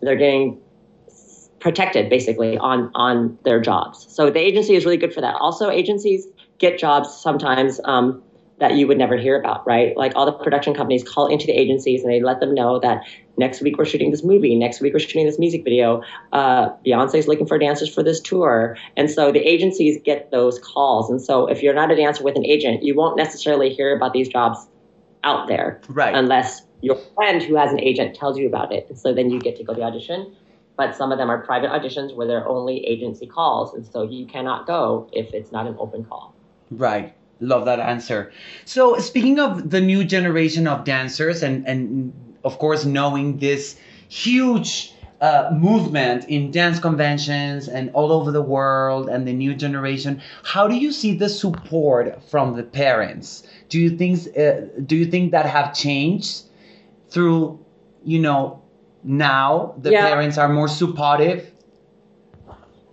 they're 0.00 0.16
getting 0.16 0.60
protected 1.60 2.10
basically 2.10 2.58
on 2.58 2.90
on 2.94 3.38
their 3.44 3.60
jobs. 3.60 4.06
So 4.08 4.30
the 4.30 4.40
agency 4.40 4.74
is 4.74 4.84
really 4.84 4.96
good 4.96 5.14
for 5.14 5.20
that. 5.20 5.34
Also, 5.36 5.70
agencies 5.70 6.26
get 6.58 6.78
jobs 6.78 7.12
sometimes 7.12 7.80
um, 7.84 8.22
that 8.58 8.76
you 8.76 8.86
would 8.86 8.98
never 8.98 9.16
hear 9.16 9.38
about, 9.38 9.66
right? 9.66 9.96
Like 9.96 10.12
all 10.14 10.26
the 10.26 10.32
production 10.32 10.74
companies 10.74 11.02
call 11.02 11.26
into 11.26 11.46
the 11.46 11.52
agencies 11.52 12.02
and 12.02 12.12
they 12.12 12.22
let 12.22 12.38
them 12.38 12.54
know 12.54 12.78
that 12.78 13.02
next 13.36 13.60
week 13.62 13.78
we're 13.78 13.84
shooting 13.84 14.10
this 14.10 14.22
movie, 14.24 14.54
next 14.54 14.80
week 14.80 14.92
we're 14.92 14.98
shooting 15.00 15.26
this 15.26 15.38
music 15.38 15.64
video. 15.64 16.02
Uh, 16.32 16.70
Beyonce's 16.86 17.26
looking 17.26 17.46
for 17.46 17.58
dancers 17.58 17.92
for 17.92 18.02
this 18.02 18.20
tour, 18.20 18.76
and 18.96 19.10
so 19.10 19.32
the 19.32 19.40
agencies 19.40 20.00
get 20.04 20.30
those 20.30 20.58
calls. 20.60 21.10
And 21.10 21.20
so 21.20 21.46
if 21.46 21.62
you're 21.62 21.74
not 21.74 21.90
a 21.90 21.96
dancer 21.96 22.22
with 22.24 22.36
an 22.36 22.44
agent, 22.46 22.82
you 22.82 22.94
won't 22.94 23.16
necessarily 23.16 23.70
hear 23.72 23.96
about 23.96 24.12
these 24.12 24.28
jobs 24.28 24.58
out 25.24 25.46
there 25.48 25.80
Right. 25.88 26.14
unless 26.14 26.62
your 26.80 26.96
friend 27.14 27.40
who 27.42 27.54
has 27.56 27.70
an 27.72 27.80
agent 27.80 28.16
tells 28.16 28.36
you 28.36 28.46
about 28.46 28.72
it. 28.72 28.86
And 28.88 28.98
so 28.98 29.14
then 29.14 29.30
you 29.30 29.38
get 29.38 29.54
to 29.56 29.64
go 29.64 29.72
to 29.72 29.80
the 29.80 29.86
audition. 29.86 30.34
but 30.76 30.96
some 30.96 31.12
of 31.12 31.18
them 31.18 31.30
are 31.30 31.38
private 31.38 31.70
auditions 31.70 32.16
where 32.16 32.26
they're 32.26 32.48
only 32.48 32.84
agency 32.86 33.26
calls, 33.26 33.74
and 33.74 33.86
so 33.86 34.02
you 34.02 34.26
cannot 34.26 34.66
go 34.66 35.08
if 35.12 35.32
it's 35.34 35.52
not 35.52 35.66
an 35.66 35.76
open 35.78 36.02
call. 36.02 36.34
Right. 36.70 37.12
Love 37.40 37.66
that 37.66 37.78
answer. 37.78 38.32
So 38.64 38.98
speaking 38.98 39.38
of 39.38 39.70
the 39.70 39.80
new 39.82 40.02
generation 40.02 40.66
of 40.66 40.84
dancers 40.84 41.42
and 41.42 41.66
and 41.68 42.12
of 42.44 42.58
course 42.58 42.84
knowing 42.84 43.38
this 43.38 43.76
huge 44.08 44.92
uh, 45.20 45.50
movement 45.52 46.24
in 46.28 46.50
dance 46.50 46.80
conventions 46.80 47.68
and 47.68 47.90
all 47.94 48.10
over 48.10 48.32
the 48.32 48.42
world 48.42 49.08
and 49.08 49.26
the 49.26 49.32
new 49.32 49.54
generation, 49.54 50.20
how 50.42 50.66
do 50.66 50.74
you 50.74 50.90
see 50.90 51.14
the 51.14 51.28
support 51.28 52.20
from 52.28 52.56
the 52.56 52.64
parents? 52.64 53.44
Do 53.68 53.78
you 53.78 53.90
think 53.96 54.18
uh, 54.36 54.66
do 54.84 54.96
you 54.96 55.06
think 55.06 55.30
that 55.30 55.46
have 55.46 55.74
changed 55.74 56.42
through 57.08 57.60
you 58.04 58.18
know 58.18 58.62
now 59.04 59.74
the 59.80 59.92
Yeah. 59.92 60.08
parents 60.08 60.38
are 60.38 60.48
more 60.48 60.68
supportive? 60.68 61.51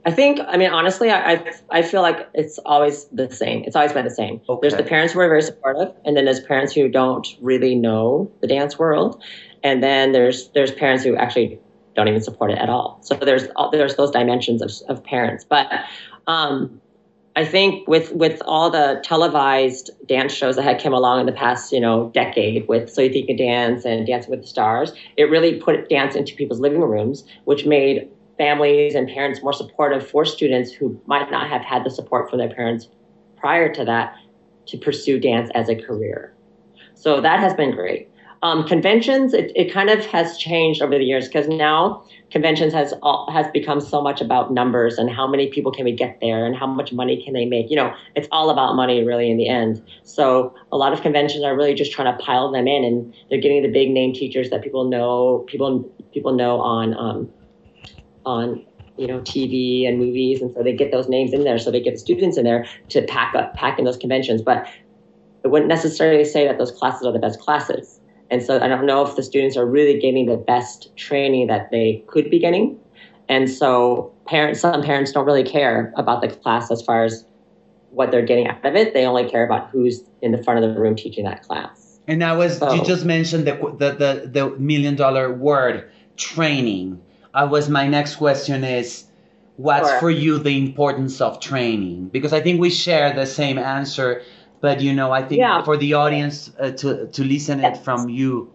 I 0.10 0.12
think, 0.12 0.40
I 0.48 0.58
mean, 0.58 0.72
honestly, 0.72 1.12
I, 1.12 1.34
I, 1.34 1.54
I 1.70 1.82
feel 1.84 2.02
like 2.02 2.28
it's 2.34 2.58
always 2.66 3.06
the 3.10 3.30
same. 3.30 3.64
It's 3.66 3.76
always 3.76 3.94
been 3.94 4.06
the 4.06 4.10
same. 4.10 4.42
There's 4.60 4.74
the 4.74 4.82
parents 4.82 5.14
who 5.14 5.20
are 5.20 5.28
very 5.28 5.44
supportive, 5.44 5.94
and 6.04 6.18
then 6.18 6.26
there's 6.26 6.40
parents 6.40 6.74
who 6.74 6.90
don't 6.90 7.28
really 7.42 7.76
know 7.76 8.32
the 8.42 8.48
dance 8.48 8.80
world, 8.80 9.22
and 9.64 9.84
then 9.84 10.12
there's 10.12 10.50
there's 10.56 10.72
parents 10.72 11.04
who 11.04 11.16
actually 11.16 11.60
don't 11.96 12.08
even 12.08 12.24
support 12.24 12.50
it 12.50 12.58
at 12.58 12.70
all. 12.70 13.00
So 13.04 13.14
there's 13.14 13.46
all- 13.56 13.70
there's 13.70 13.98
those 13.98 14.10
dimensions 14.10 14.64
of, 14.64 14.72
of 14.90 15.04
parents. 15.04 15.46
But 15.48 15.68
um, 16.26 16.82
I 17.36 17.46
think 17.46 17.88
with 17.88 18.12
with 18.12 18.42
all 18.48 18.72
the 18.72 19.02
televised 19.04 19.92
dance 20.08 20.34
shows 20.34 20.56
that 20.56 20.64
had 20.64 20.82
come 20.82 20.94
along 20.94 21.20
in 21.20 21.28
the 21.28 21.34
past, 21.34 21.72
you 21.72 21.80
know, 21.80 22.10
decade 22.16 22.68
with 22.68 22.90
So 22.90 23.02
You 23.04 23.12
Think 23.12 23.30
You 23.30 23.38
Can 23.38 23.46
Dance 23.46 23.86
and 23.86 24.08
Dancing 24.08 24.32
with 24.32 24.42
the 24.42 24.48
Stars, 24.48 24.92
it 25.18 25.26
really 25.26 25.60
put 25.60 25.88
dance 25.88 26.16
into 26.16 26.34
people's 26.34 26.60
living 26.60 26.82
rooms, 26.82 27.24
which 27.46 27.68
made 27.68 28.10
families 28.40 28.96
and 28.96 29.08
parents 29.08 29.44
more 29.44 29.54
supportive 29.54 30.10
for 30.10 30.26
students 30.26 30.72
who 30.72 31.00
might 31.06 31.30
not 31.30 31.48
have 31.48 31.62
had 31.62 31.84
the 31.84 31.92
support 31.92 32.30
from 32.30 32.40
their 32.40 32.50
parents 32.50 32.88
prior 33.38 33.72
to 33.72 33.86
that 33.86 34.16
to 34.66 34.78
pursue 34.78 35.20
dance 35.20 35.52
as 35.54 35.70
a 35.70 35.76
career. 35.76 36.34
So 36.96 37.22
that 37.22 37.40
has 37.40 37.54
been 37.54 37.72
great. 37.72 38.10
Um, 38.42 38.66
conventions, 38.66 39.34
it, 39.34 39.52
it 39.54 39.72
kind 39.72 39.90
of 39.90 40.06
has 40.06 40.38
changed 40.38 40.82
over 40.82 40.98
the 40.98 41.04
years 41.04 41.28
because 41.28 41.50
now 41.50 42.06
conventions 42.32 42.74
has 42.74 42.94
all, 43.02 43.30
has 43.32 43.48
become 43.52 43.82
so 43.82 44.02
much 44.02 44.22
about 44.22 44.54
numbers 44.54 44.98
and 44.98 45.10
how 45.10 45.28
many 45.28 45.50
people 45.52 45.74
can 45.74 45.84
we 45.84 45.92
get 45.92 46.20
there 46.22 46.46
and 46.46 46.56
how 46.56 46.68
much 46.68 46.94
money 46.94 47.22
can 47.22 47.34
they 47.34 47.44
make. 47.46 47.70
You 47.70 47.76
know, 47.76 47.94
it's 48.16 48.30
all 48.32 48.50
about 48.50 48.76
money 48.76 49.04
really 49.04 49.30
in 49.30 49.38
the 49.38 49.50
end. 49.50 49.84
So 50.04 50.56
a 50.72 50.78
lot 50.78 50.94
of 50.94 51.02
conventions 51.02 51.44
are 51.44 51.56
really 51.56 51.74
just 51.74 51.92
trying 51.92 52.16
to 52.16 52.24
pile 52.24 52.50
them 52.50 52.66
in, 52.66 52.86
and 52.86 53.14
they're 53.30 53.42
getting 53.42 53.62
the 53.62 53.72
big 53.72 53.90
name 53.90 54.14
teachers 54.14 54.50
that 54.52 54.64
people 54.64 54.86
know 54.86 55.44
people 55.48 55.84
people 56.14 56.34
know 56.34 56.62
on 56.62 56.96
um, 56.98 57.30
on 58.26 58.66
you 58.98 59.08
know 59.08 59.20
TV 59.22 59.88
and 59.88 59.98
movies, 59.98 60.42
and 60.42 60.54
so 60.54 60.64
they 60.64 60.74
get 60.74 60.92
those 60.92 61.10
names 61.10 61.34
in 61.34 61.44
there. 61.44 61.58
So 61.58 61.72
they 61.72 61.82
get 61.82 61.94
the 61.94 62.00
students 62.00 62.38
in 62.38 62.44
there 62.44 62.68
to 62.90 63.02
pack 63.04 63.36
up 63.36 63.54
pack 63.56 63.80
in 63.80 63.86
those 63.86 63.98
conventions, 63.98 64.42
but 64.42 64.68
it 65.44 65.48
wouldn't 65.48 65.70
necessarily 65.70 66.26
say 66.26 66.48
that 66.48 66.58
those 66.58 66.72
classes 66.72 67.06
are 67.06 67.14
the 67.14 67.20
best 67.20 67.40
classes. 67.40 68.00
And 68.32 68.44
so 68.44 68.60
I 68.60 68.68
don't 68.68 68.86
know 68.86 69.06
if 69.06 69.16
the 69.16 69.24
students 69.24 69.58
are 69.58 69.66
really 69.66 70.00
getting 70.00 70.28
the 70.28 70.38
best 70.38 70.96
training 70.96 71.48
that 71.48 71.72
they 71.72 72.04
could 72.08 72.30
be 72.30 72.40
getting. 72.40 72.80
And 73.28 73.50
so 73.50 74.14
parents, 74.28 74.60
some 74.60 74.84
parents 74.84 75.12
don't 75.12 75.26
really 75.26 75.44
care 75.44 75.94
about 75.98 76.22
the 76.22 76.28
class 76.28 76.70
as 76.72 76.82
far 76.82 77.06
as 77.06 77.26
what 77.92 78.12
they're 78.12 78.26
getting 78.26 78.48
out 78.48 78.64
of 78.66 78.76
it. 78.76 78.94
They 78.94 79.06
only 79.06 79.30
care 79.30 79.46
about 79.46 79.70
who's 79.70 80.04
in 80.22 80.32
the 80.32 80.44
front 80.44 80.64
of 80.64 80.74
the 80.74 80.80
room 80.80 80.96
teaching 80.96 81.26
that 81.26 81.44
class. 81.44 82.00
And 82.08 82.24
I 82.24 82.36
was 82.36 82.60
you 82.60 82.84
just 82.84 83.06
mentioned 83.06 83.46
the, 83.46 83.54
the 83.54 83.92
the 83.92 84.28
the 84.28 84.50
million 84.58 84.96
dollar 84.96 85.32
word 85.32 85.92
training. 86.18 87.02
I 87.34 87.44
was 87.46 87.70
my 87.70 87.88
next 87.88 88.16
question 88.16 88.64
is 88.64 89.06
what's 89.58 89.90
Sure. 89.90 90.00
for 90.00 90.10
you 90.10 90.40
the 90.40 90.58
importance 90.58 91.22
of 91.22 91.40
training? 91.40 92.10
Because 92.12 92.34
I 92.34 92.42
think 92.42 92.60
we 92.60 92.70
share 92.70 93.14
the 93.14 93.26
same 93.26 93.58
answer, 93.58 94.22
but 94.62 94.82
you 94.82 94.94
know 94.94 95.12
I 95.12 95.22
think 95.22 95.40
Yeah. 95.40 95.62
for 95.64 95.78
the 95.78 95.94
audience 95.94 96.52
uh, 96.60 96.72
to 96.72 97.08
to 97.08 97.24
listen 97.24 97.64
it 97.64 97.78
from 97.78 98.10
you. 98.10 98.50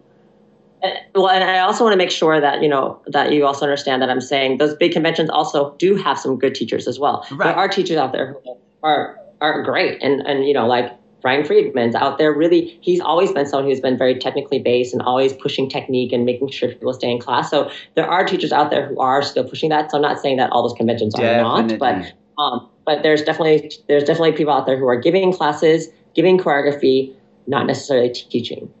And- 0.83 0.97
Well, 1.15 1.29
and 1.29 1.43
I 1.43 1.59
also 1.59 1.83
want 1.83 1.93
to 1.93 1.97
make 1.97 2.11
sure 2.11 2.39
that 2.41 2.61
you 2.61 2.69
know 2.69 2.99
that 3.07 3.31
you 3.31 3.45
also 3.45 3.63
understand 3.65 4.01
that 4.01 4.09
I'm 4.09 4.21
saying 4.21 4.57
those 4.57 4.75
big 4.75 4.91
conventions 4.91 5.29
also 5.29 5.73
do 5.79 5.95
have 5.95 6.19
some 6.19 6.37
good 6.37 6.53
teachers 6.53 6.87
as 6.87 6.99
well. 6.99 7.25
Right. 7.31 7.47
There 7.47 7.55
are 7.55 7.67
teachers 7.67 7.97
out 7.97 8.11
there 8.11 8.33
who 8.43 8.57
are 8.83 9.17
are 9.41 9.63
great, 9.63 10.01
and 10.03 10.21
and 10.27 10.45
you 10.45 10.53
know 10.53 10.67
like 10.67 10.91
Brian 11.25 11.43
Friedman's 11.43 11.95
out 11.95 12.19
there. 12.19 12.31
Really, 12.31 12.77
he's 12.81 13.01
always 13.01 13.31
been 13.31 13.47
someone 13.47 13.67
who's 13.67 13.79
been 13.79 13.97
very 13.97 14.13
technically 14.13 14.59
based 14.59 14.93
and 14.93 15.01
always 15.01 15.33
pushing 15.33 15.67
technique 15.67 16.13
and 16.13 16.23
making 16.23 16.49
sure 16.51 16.69
people 16.69 16.93
stay 16.93 17.09
in 17.09 17.19
class. 17.19 17.49
So 17.49 17.71
there 17.95 18.07
are 18.07 18.23
teachers 18.23 18.51
out 18.51 18.69
there 18.69 18.87
who 18.87 18.99
are 18.99 19.23
still 19.23 19.43
pushing 19.43 19.69
that. 19.69 19.89
So 19.89 19.97
I'm 19.97 20.03
not 20.03 20.19
saying 20.19 20.37
that 20.37 20.51
all 20.51 20.61
those 20.61 20.77
conventions 20.77 21.15
are 21.15 21.41
not, 21.41 21.79
but 21.79 22.13
um, 22.37 22.69
but 22.85 23.01
there's 23.01 23.23
definitely 23.23 23.71
there's 23.87 24.03
definitely 24.03 24.33
people 24.33 24.53
out 24.53 24.67
there 24.67 24.77
who 24.77 24.85
are 24.85 24.99
giving 25.01 25.33
classes, 25.33 25.87
giving 26.13 26.37
choreography, 26.37 27.11
not 27.47 27.65
necessarily 27.65 28.11
teaching. 28.11 28.71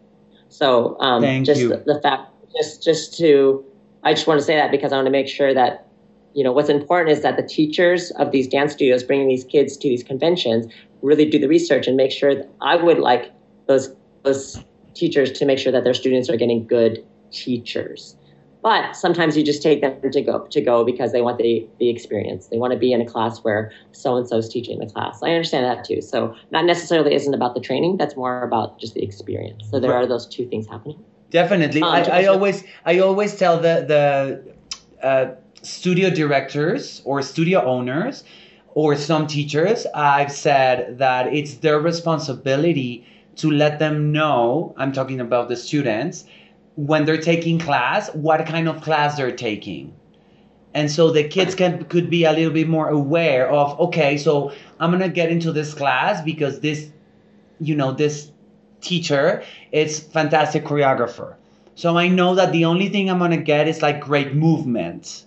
So 0.49 0.97
um, 0.99 1.43
just 1.43 1.67
the 1.67 1.99
fact, 2.03 2.29
just 2.55 2.83
just 2.83 3.17
to, 3.17 3.65
I 4.03 4.13
just 4.13 4.27
want 4.27 4.39
to 4.39 4.45
say 4.45 4.55
that 4.55 4.69
because 4.69 4.93
I 4.93 4.97
want 4.97 5.07
to 5.07 5.11
make 5.11 5.27
sure 5.27 5.51
that, 5.55 5.87
you 6.35 6.43
know, 6.43 6.51
what's 6.51 6.69
important 6.69 7.09
is 7.09 7.23
that 7.23 7.37
the 7.37 7.47
teachers 7.47 8.11
of 8.19 8.29
these 8.29 8.47
dance 8.47 8.73
studios 8.73 9.03
bringing 9.03 9.29
these 9.29 9.45
kids 9.45 9.75
to 9.77 9.89
these 9.89 10.03
conventions 10.03 10.71
really 11.05 11.29
do 11.29 11.39
the 11.39 11.47
research 11.47 11.87
and 11.87 11.95
make 11.95 12.11
sure. 12.11 12.35
That 12.35 12.49
I 12.61 12.75
would 12.75 12.99
like 12.99 13.31
those 13.67 13.93
those 14.23 14.63
teachers 14.95 15.31
to 15.33 15.45
make 15.45 15.59
sure 15.59 15.71
that 15.71 15.83
their 15.83 15.93
students 15.93 16.29
are 16.29 16.37
getting 16.37 16.65
good 16.65 17.05
teachers. 17.31 18.15
But 18.61 18.95
sometimes 18.95 19.37
you 19.37 19.43
just 19.43 19.61
take 19.61 19.81
them 19.81 20.11
to 20.11 20.21
go 20.21 20.47
to 20.49 20.61
go 20.61 20.83
because 20.83 21.11
they 21.11 21.21
want 21.21 21.37
the 21.37 21.67
the 21.79 21.89
experience. 21.89 22.47
They 22.47 22.57
want 22.57 22.73
to 22.73 22.79
be 22.79 22.91
in 22.91 22.99
a 22.99 23.05
class 23.05 23.39
where 23.43 23.71
so 23.91 24.17
and 24.17 24.27
so 24.27 24.37
is 24.37 24.49
teaching 24.49 24.79
the 24.79 24.87
class. 24.87 25.19
I 25.21 25.29
understand 25.29 25.65
that 25.65 25.85
too. 25.85 26.01
So 26.01 26.35
not 26.49 26.65
necessarily 26.65 27.13
isn't 27.13 27.33
about 27.33 27.53
the 27.53 27.61
training. 27.61 27.97
That's 27.97 28.15
more 28.15 28.41
about 28.41 28.79
just 28.79 28.95
the 28.95 29.03
experience. 29.03 29.69
So 29.69 29.79
there 29.79 29.91
Right. 29.91 30.03
are 30.03 30.07
those 30.07 30.25
two 30.25 30.47
things 30.47 30.67
happening. 30.67 30.99
Definitely. 31.29 31.83
Um, 31.83 31.93
I, 31.93 32.21
I 32.21 32.25
always 32.25 32.63
I 32.85 32.99
always 32.99 33.35
tell 33.35 33.57
the 33.57 33.85
the 33.93 34.03
uh, 35.05 35.25
studio 35.61 36.09
directors 36.09 37.01
or 37.05 37.21
studio 37.21 37.63
owners 37.63 38.23
or 38.75 38.95
some 38.95 39.25
teachers 39.25 39.87
I've 39.95 40.31
said 40.31 40.99
that 40.99 41.33
it's 41.33 41.55
their 41.55 41.79
responsibility 41.79 43.07
to 43.37 43.49
let 43.49 43.79
them 43.79 44.11
know 44.11 44.75
I'm 44.77 44.91
talking 44.91 45.19
about 45.19 45.49
the 45.49 45.55
students 45.55 46.25
when 46.75 47.05
they're 47.05 47.21
taking 47.21 47.57
class 47.57 48.13
what 48.13 48.45
kind 48.45 48.67
of 48.67 48.81
class 48.81 49.17
they're 49.17 49.35
taking. 49.35 49.93
And 50.73 50.91
so 50.91 51.09
the 51.09 51.23
kids 51.23 51.55
can 51.55 51.85
could 51.85 52.09
be 52.09 52.25
a 52.25 52.33
little 52.33 52.51
bit 52.51 52.67
more 52.67 52.89
aware 52.89 53.49
of 53.49 53.79
okay 53.79 54.17
so 54.17 54.51
i'm 54.79 54.91
gonna 54.91 55.09
get 55.09 55.31
into 55.31 55.53
this 55.53 55.73
class 55.73 56.21
because 56.21 56.59
this 56.59 56.89
you 57.61 57.75
know 57.75 57.93
this 57.93 58.29
teacher 58.81 59.41
is 59.71 59.99
fantastic 59.99 60.65
choreographer. 60.65 61.35
So 61.75 61.97
i 61.97 62.09
know 62.09 62.35
that 62.35 62.51
the 62.51 62.65
only 62.65 62.89
thing 62.89 63.09
i'm 63.09 63.19
gonna 63.19 63.37
get 63.37 63.69
is 63.69 63.81
like 63.81 64.01
great 64.01 64.35
movement 64.35 65.23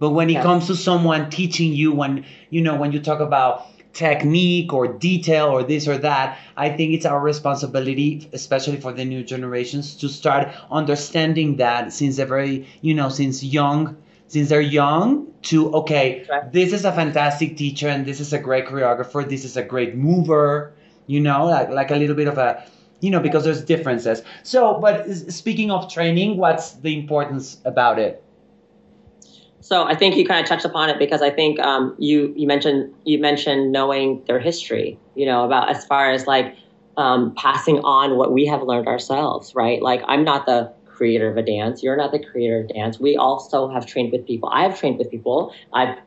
but 0.00 0.10
when 0.10 0.30
it 0.30 0.34
Yes. 0.34 0.42
comes 0.42 0.66
to 0.66 0.74
someone 0.76 1.30
teaching 1.30 1.72
you 1.72 1.92
when 1.92 2.24
you 2.50 2.60
know 2.62 2.76
when 2.76 2.92
you 2.92 3.00
talk 3.00 3.20
about 3.20 3.66
technique 3.92 4.72
or 4.72 4.86
detail 4.86 5.46
or 5.48 5.62
this 5.64 5.88
or 5.88 5.98
that 5.98 6.38
i 6.56 6.68
think 6.70 6.94
it's 6.94 7.04
our 7.06 7.20
responsibility 7.20 8.28
especially 8.32 8.76
for 8.80 8.92
the 8.92 9.04
new 9.04 9.22
generations 9.24 9.96
to 9.96 10.08
start 10.08 10.48
understanding 10.70 11.56
that 11.56 11.92
since 11.92 12.16
they're 12.16 12.26
very 12.26 12.66
you 12.82 12.94
know 12.94 13.08
since 13.08 13.42
young 13.42 13.96
since 14.28 14.48
they're 14.48 14.60
young 14.60 15.26
to 15.42 15.72
okay 15.74 16.24
Right. 16.28 16.42
this 16.42 16.72
is 16.72 16.84
a 16.84 16.92
fantastic 16.92 17.56
teacher 17.56 17.88
and 17.88 18.06
this 18.06 18.20
is 18.20 18.32
a 18.32 18.38
great 18.38 18.66
choreographer 18.66 19.28
this 19.28 19.44
is 19.44 19.56
a 19.56 19.62
great 19.62 19.96
mover 19.96 20.72
you 21.06 21.20
know 21.20 21.46
like, 21.46 21.70
like 21.70 21.90
a 21.90 21.96
little 21.96 22.14
bit 22.16 22.28
of 22.28 22.38
a 22.38 22.62
you 23.00 23.10
know 23.10 23.20
because 23.20 23.44
there's 23.44 23.64
differences 23.64 24.22
so 24.44 24.78
but 24.80 25.08
speaking 25.10 25.70
of 25.70 25.90
training 25.92 26.36
what's 26.36 26.72
the 26.74 26.96
importance 26.96 27.58
about 27.64 27.98
it 27.98 28.22
So 29.60 29.84
I 29.84 29.94
think 29.94 30.16
you 30.16 30.26
kind 30.26 30.42
of 30.42 30.48
touched 30.48 30.64
upon 30.64 30.88
it 30.88 30.98
because 30.98 31.20
I 31.22 31.30
think 31.30 31.60
um, 31.60 31.94
you 31.98 32.32
you 32.36 32.46
mentioned 32.46 32.92
you 33.04 33.18
mentioned 33.18 33.72
knowing 33.72 34.22
their 34.26 34.40
history. 34.40 34.98
You 35.14 35.26
know 35.26 35.44
about 35.44 35.68
as 35.68 35.84
far 35.84 36.10
as 36.10 36.26
like 36.26 36.56
um, 36.96 37.34
passing 37.36 37.78
on 37.80 38.16
what 38.16 38.32
we 38.32 38.46
have 38.46 38.62
learned 38.62 38.88
ourselves, 38.88 39.54
right? 39.54 39.82
Like 39.82 40.02
I'm 40.06 40.24
not 40.24 40.46
the 40.46 40.72
creator 40.86 41.30
of 41.30 41.36
a 41.36 41.42
dance. 41.42 41.82
You're 41.82 41.96
not 41.96 42.10
the 42.12 42.18
creator 42.18 42.60
of 42.60 42.68
dance. 42.68 42.98
We 42.98 43.16
also 43.16 43.68
have 43.68 43.86
trained 43.86 44.12
with 44.12 44.26
people. 44.26 44.48
I 44.50 44.62
have 44.62 44.78
trained 44.78 44.98
with 44.98 45.10
people. 45.10 45.52
I've 45.72 45.98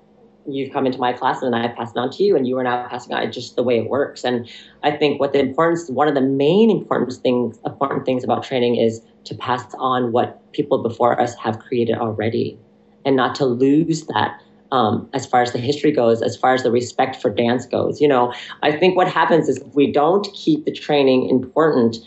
you've 0.46 0.74
come 0.74 0.86
into 0.86 1.00
my 1.00 1.14
class 1.14 1.42
and 1.42 1.56
I've 1.56 1.74
passed 1.76 1.96
it 1.96 2.00
on 2.00 2.10
to 2.12 2.24
you, 2.24 2.36
and 2.36 2.48
you 2.48 2.58
are 2.58 2.64
now 2.64 2.88
passing 2.88 3.14
on. 3.14 3.24
It's 3.24 3.36
just 3.36 3.56
the 3.56 3.64
way 3.64 3.78
it 3.78 3.88
works. 3.88 4.24
And 4.24 4.50
I 4.82 4.92
think 4.92 5.20
what 5.20 5.32
the 5.32 5.40
importance, 5.40 5.90
one 5.90 6.08
of 6.08 6.16
the 6.16 6.22
main 6.22 6.72
important 6.72 7.14
things, 7.14 7.60
important 7.66 8.06
things 8.06 8.24
about 8.24 8.44
training 8.44 8.78
is 8.78 9.02
to 9.26 9.36
pass 9.36 9.64
on 9.78 10.12
what 10.12 10.42
people 10.54 10.82
before 10.82 11.22
us 11.22 11.36
have 11.36 11.60
created 11.60 11.98
already 11.98 12.58
and 13.06 13.16
not 13.16 13.36
to 13.36 13.46
lose 13.46 14.06
that 14.08 14.40
um, 14.72 15.08
as 15.14 15.26
far 15.26 15.42
as 15.42 15.52
the 15.52 15.60
history 15.60 15.92
goes, 15.92 16.22
as 16.22 16.36
far 16.36 16.54
as 16.54 16.64
the 16.64 16.72
respect 16.72 17.16
for 17.16 17.30
dance 17.30 17.66
goes. 17.66 18.02
You 18.02 18.08
know, 18.08 18.34
I 18.64 18.72
think 18.72 18.98
what 18.98 19.08
happens 19.08 19.48
is 19.48 19.58
if 19.58 19.76
we 19.76 19.92
don't 19.92 20.28
keep 20.34 20.66
the 20.66 20.72
training 20.72 21.30
important, 21.30 21.98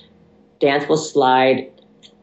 dance 0.61 0.88
will 0.88 0.99
slide. 0.99 1.71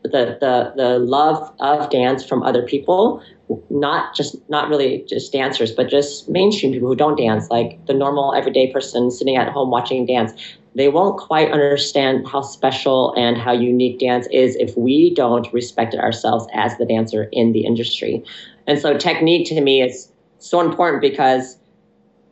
The, 0.04 0.38
the, 0.42 0.74
the 0.76 1.00
love 1.00 1.54
of 1.62 1.90
dance 1.90 2.26
from 2.26 2.44
other 2.44 2.62
people 2.62 3.24
not 3.70 4.16
just 4.16 4.36
not 4.50 4.70
really 4.70 5.06
just 5.08 5.32
dancers, 5.32 5.72
but 5.72 5.90
just 5.90 6.30
mainstream 6.30 6.72
people 6.72 6.88
who 6.88 6.96
don't 6.96 7.18
dance, 7.18 7.50
like 7.50 7.86
the 7.86 7.94
normal 7.94 8.34
everyday 8.34 8.72
person 8.72 9.12
sitting 9.12 9.36
at 9.36 9.50
home 9.50 9.70
watching 9.70 10.06
dance, 10.06 10.32
they 10.76 10.88
won't 10.88 11.20
quite 11.20 11.52
understand 11.52 12.28
how 12.28 12.42
special 12.42 13.14
and 13.16 13.38
how 13.38 13.52
unique 13.52 14.00
dance 14.00 14.28
is 14.32 14.56
if 14.56 14.76
we 14.76 15.14
don't 15.14 15.52
respect 15.54 15.94
it 15.94 16.00
ourselves 16.00 16.48
as 16.54 16.78
the 16.78 16.86
dancer 16.86 17.30
in 17.32 17.52
the 17.52 17.66
industry. 17.66 18.24
And 18.68 18.80
so 18.80 18.98
technique 18.98 19.48
to 19.48 19.62
me 19.62 19.82
is 19.82 20.12
so 20.40 20.60
important 20.60 21.02
because 21.02 21.58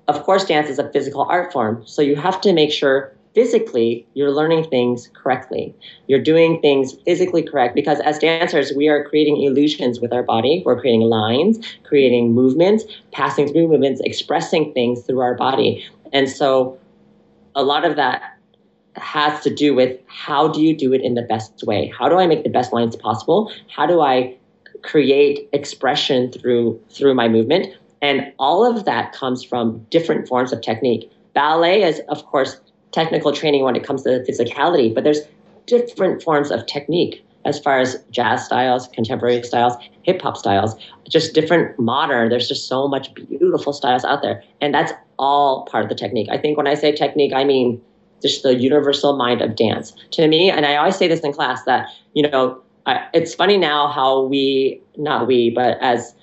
of 0.07 0.23
course 0.23 0.45
dance 0.45 0.69
is 0.69 0.79
a 0.79 0.89
physical 0.91 1.23
art 1.23 1.53
form. 1.53 1.83
So 1.85 2.01
you 2.01 2.15
have 2.15 2.41
to 2.41 2.53
make 2.53 2.71
sure 2.71 3.13
physically 3.33 4.05
you're 4.13 4.31
learning 4.31 4.65
things 4.69 5.09
correctly. 5.13 5.73
You're 6.07 6.21
doing 6.21 6.59
things 6.61 6.93
physically 7.05 7.43
correct 7.43 7.75
because 7.75 7.99
as 8.01 8.19
dancers, 8.19 8.73
we 8.75 8.89
are 8.89 9.07
creating 9.07 9.41
illusions 9.41 9.99
with 9.99 10.11
our 10.11 10.23
body. 10.23 10.63
We're 10.65 10.79
creating 10.79 11.01
lines, 11.01 11.65
creating 11.83 12.33
movements, 12.33 12.83
passing 13.11 13.51
through 13.51 13.67
movements, 13.67 14.01
expressing 14.03 14.73
things 14.73 15.03
through 15.03 15.21
our 15.21 15.35
body. 15.35 15.85
And 16.11 16.29
so 16.29 16.77
a 17.55 17.63
lot 17.63 17.85
of 17.85 17.95
that 17.95 18.37
has 18.95 19.41
to 19.43 19.53
do 19.53 19.73
with 19.73 19.97
how 20.07 20.49
do 20.49 20.61
you 20.61 20.75
do 20.75 20.91
it 20.93 21.01
in 21.01 21.13
the 21.13 21.21
best 21.21 21.63
way? 21.63 21.93
How 21.97 22.09
do 22.09 22.17
I 22.17 22.27
make 22.27 22.43
the 22.43 22.49
best 22.49 22.73
lines 22.73 22.95
possible? 22.95 23.51
How 23.73 23.85
do 23.85 24.01
I 24.01 24.37
create 24.83 25.49
expression 25.53 26.31
through 26.31 26.79
through 26.89 27.13
my 27.13 27.27
movement? 27.27 27.73
And 28.01 28.33
all 28.39 28.65
of 28.65 28.85
that 28.85 29.13
comes 29.13 29.43
from 29.43 29.85
different 29.89 30.27
forms 30.27 30.51
of 30.51 30.61
technique. 30.61 31.11
Ballet 31.33 31.83
is, 31.83 32.01
of 32.09 32.25
course, 32.25 32.59
technical 32.91 33.31
training 33.31 33.63
when 33.63 33.75
it 33.75 33.83
comes 33.83 34.03
to 34.03 34.23
physicality, 34.27 34.93
but 34.93 35.03
there's 35.03 35.21
different 35.67 36.21
forms 36.21 36.51
of 36.51 36.65
technique 36.65 37.23
as 37.45 37.59
far 37.59 37.79
as 37.79 38.03
jazz 38.11 38.45
styles, 38.45 38.87
contemporary 38.89 39.41
styles, 39.43 39.73
hip 40.03 40.21
hop 40.21 40.37
styles, 40.37 40.75
just 41.09 41.33
different 41.33 41.77
modern. 41.79 42.29
There's 42.29 42.47
just 42.47 42.67
so 42.67 42.87
much 42.87 43.13
beautiful 43.13 43.73
styles 43.73 44.05
out 44.05 44.21
there. 44.21 44.43
And 44.59 44.73
that's 44.73 44.93
all 45.17 45.65
part 45.65 45.83
of 45.83 45.89
the 45.89 45.95
technique. 45.95 46.27
I 46.31 46.37
think 46.37 46.57
when 46.57 46.67
I 46.67 46.75
say 46.75 46.91
technique, 46.91 47.33
I 47.33 47.43
mean 47.43 47.81
just 48.21 48.43
the 48.43 48.55
universal 48.55 49.17
mind 49.17 49.41
of 49.41 49.55
dance. 49.55 49.93
To 50.11 50.27
me, 50.27 50.51
and 50.51 50.65
I 50.65 50.75
always 50.75 50.95
say 50.95 51.07
this 51.07 51.21
in 51.21 51.33
class 51.33 51.63
that, 51.63 51.89
you 52.13 52.29
know, 52.29 52.61
I, 52.85 53.07
it's 53.13 53.35
funny 53.35 53.57
now 53.57 53.87
how 53.87 54.23
we, 54.23 54.81
not 54.97 55.27
we, 55.27 55.49
but 55.49 55.77
as 55.81 56.15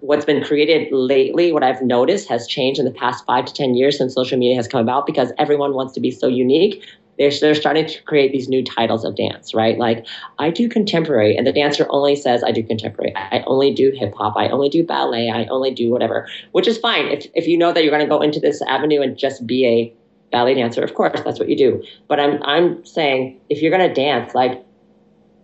what's 0.00 0.24
been 0.24 0.42
created 0.42 0.92
lately, 0.92 1.52
what 1.52 1.62
I've 1.62 1.82
noticed 1.82 2.28
has 2.28 2.46
changed 2.46 2.78
in 2.78 2.84
the 2.84 2.92
past 2.92 3.24
five 3.26 3.44
to 3.46 3.52
10 3.52 3.74
years 3.74 3.98
since 3.98 4.14
social 4.14 4.38
media 4.38 4.56
has 4.56 4.68
come 4.68 4.80
about 4.80 5.06
because 5.06 5.32
everyone 5.38 5.74
wants 5.74 5.92
to 5.94 6.00
be 6.00 6.10
so 6.10 6.28
unique. 6.28 6.84
They're, 7.18 7.32
they're 7.40 7.54
starting 7.56 7.84
to 7.86 8.02
create 8.04 8.30
these 8.30 8.48
new 8.48 8.62
titles 8.62 9.04
of 9.04 9.16
dance, 9.16 9.52
right? 9.52 9.76
Like, 9.76 10.06
I 10.38 10.50
do 10.50 10.68
contemporary, 10.68 11.36
and 11.36 11.44
the 11.44 11.52
dancer 11.52 11.84
only 11.90 12.14
says, 12.14 12.44
I 12.44 12.52
do 12.52 12.62
contemporary. 12.62 13.12
I 13.16 13.42
only 13.48 13.74
do 13.74 13.90
hip 13.90 14.14
hop. 14.14 14.34
I 14.36 14.48
only 14.50 14.68
do 14.68 14.84
ballet. 14.84 15.28
I 15.28 15.46
only 15.46 15.74
do 15.74 15.90
whatever, 15.90 16.28
which 16.52 16.68
is 16.68 16.78
fine. 16.78 17.06
If, 17.08 17.26
if 17.34 17.48
you 17.48 17.58
know 17.58 17.72
that 17.72 17.82
you're 17.82 17.90
going 17.90 18.06
to 18.06 18.08
go 18.08 18.22
into 18.22 18.38
this 18.38 18.62
avenue 18.62 19.02
and 19.02 19.18
just 19.18 19.44
be 19.48 19.66
a 19.66 19.92
ballet 20.30 20.54
dancer, 20.54 20.84
of 20.84 20.94
course, 20.94 21.20
that's 21.24 21.40
what 21.40 21.48
you 21.48 21.56
do. 21.56 21.82
But 22.06 22.20
I'm, 22.20 22.40
I'm 22.44 22.84
saying, 22.86 23.40
if 23.50 23.62
you're 23.62 23.76
going 23.76 23.88
to 23.88 23.92
dance, 23.92 24.32
like, 24.32 24.64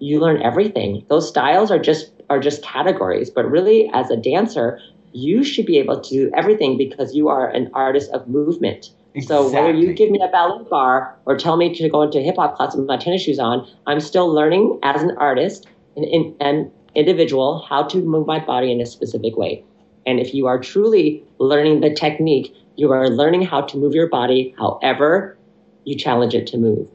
you 0.04 0.20
learn 0.20 0.42
everything. 0.42 1.04
Those 1.08 1.28
styles 1.28 1.70
are 1.70 1.78
just 1.78 2.12
are 2.30 2.38
just 2.38 2.62
categories, 2.62 3.30
but 3.30 3.50
really 3.50 3.90
as 3.92 4.11
a 4.11 4.16
dancer, 4.16 4.78
you 5.12 5.44
should 5.44 5.66
be 5.66 5.78
able 5.78 6.00
to 6.00 6.11
do 6.11 6.30
everything 6.34 6.76
because 6.76 7.14
you 7.14 7.28
are 7.28 7.49
an 7.49 7.70
artist 7.75 8.11
of 8.12 8.28
movement. 8.28 8.90
Exactly. 9.14 9.37
So 9.37 9.52
whether 9.52 9.73
you 9.73 9.92
give 9.92 10.11
me 10.11 10.20
a 10.20 10.28
ballet 10.28 10.64
barre 10.68 11.14
or 11.25 11.37
tell 11.37 11.56
me 11.56 11.75
to 11.75 11.88
go 11.88 12.02
into 12.02 12.20
hip 12.20 12.37
hop 12.37 12.56
class 12.56 12.75
with 12.75 12.87
my 12.87 12.96
tennis 12.96 13.23
shoes 13.23 13.38
on, 13.38 13.66
I'm 13.87 14.00
still 14.00 14.28
learning 14.28 14.78
as 14.82 15.02
an 15.02 15.12
artist 15.18 15.66
and 15.96 16.34
an 16.40 16.70
individual 16.94 17.64
how 17.68 17.84
to 17.84 17.99
move 17.99 18.26
my 18.26 18.44
body 18.44 18.73
in 18.73 18.80
a 18.80 18.87
specific 18.87 19.37
way. 19.37 19.64
And 20.06 20.18
if 20.18 20.34
you 20.34 20.46
are 20.46 20.58
truly 20.58 21.23
learning 21.38 21.80
the 21.80 21.94
technique, 21.94 22.52
you 22.76 22.90
are 22.92 23.08
learning 23.08 23.42
how 23.42 23.62
to 23.62 23.78
move 23.78 23.94
your 23.94 24.08
body 24.08 24.54
however 24.58 25.38
you 25.84 25.96
challenge 25.96 26.34
it 26.34 26.46
to 26.49 26.58
move. 26.58 26.88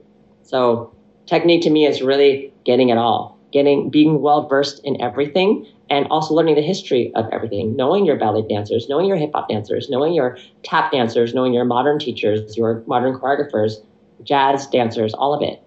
So 0.43 0.93
technique 1.29 1.62
to 1.62 1.69
me 1.69 1.85
is 1.85 2.01
really 2.01 2.51
getting 2.65 2.89
it 2.89 2.98
all 2.98 3.39
getting 3.51 3.89
being 3.89 4.22
well 4.22 4.48
versed 4.48 4.79
in 4.83 5.01
everything 5.01 5.65
and 5.89 6.05
also 6.11 6.33
learning 6.35 6.53
the 6.55 6.61
history 6.61 7.11
of 7.15 7.27
everything. 7.31 7.75
Knowing 7.75 8.05
your 8.05 8.18
ballet 8.18 8.46
dancers 8.48 8.87
knowing 8.89 9.07
your 9.07 9.18
hip 9.18 9.31
hop 9.33 9.50
dancers 9.50 9.89
knowing 9.89 10.13
your 10.13 10.37
tap 10.63 10.92
dancers 10.92 11.33
knowing 11.33 11.53
your 11.53 11.65
modern 11.65 12.00
teachers 12.00 12.57
your 12.57 12.83
modern 12.85 13.15
choreographers 13.15 13.75
jazz 14.24 14.68
dancers 14.68 15.13
all 15.13 15.33
of 15.33 15.42
it. 15.42 15.61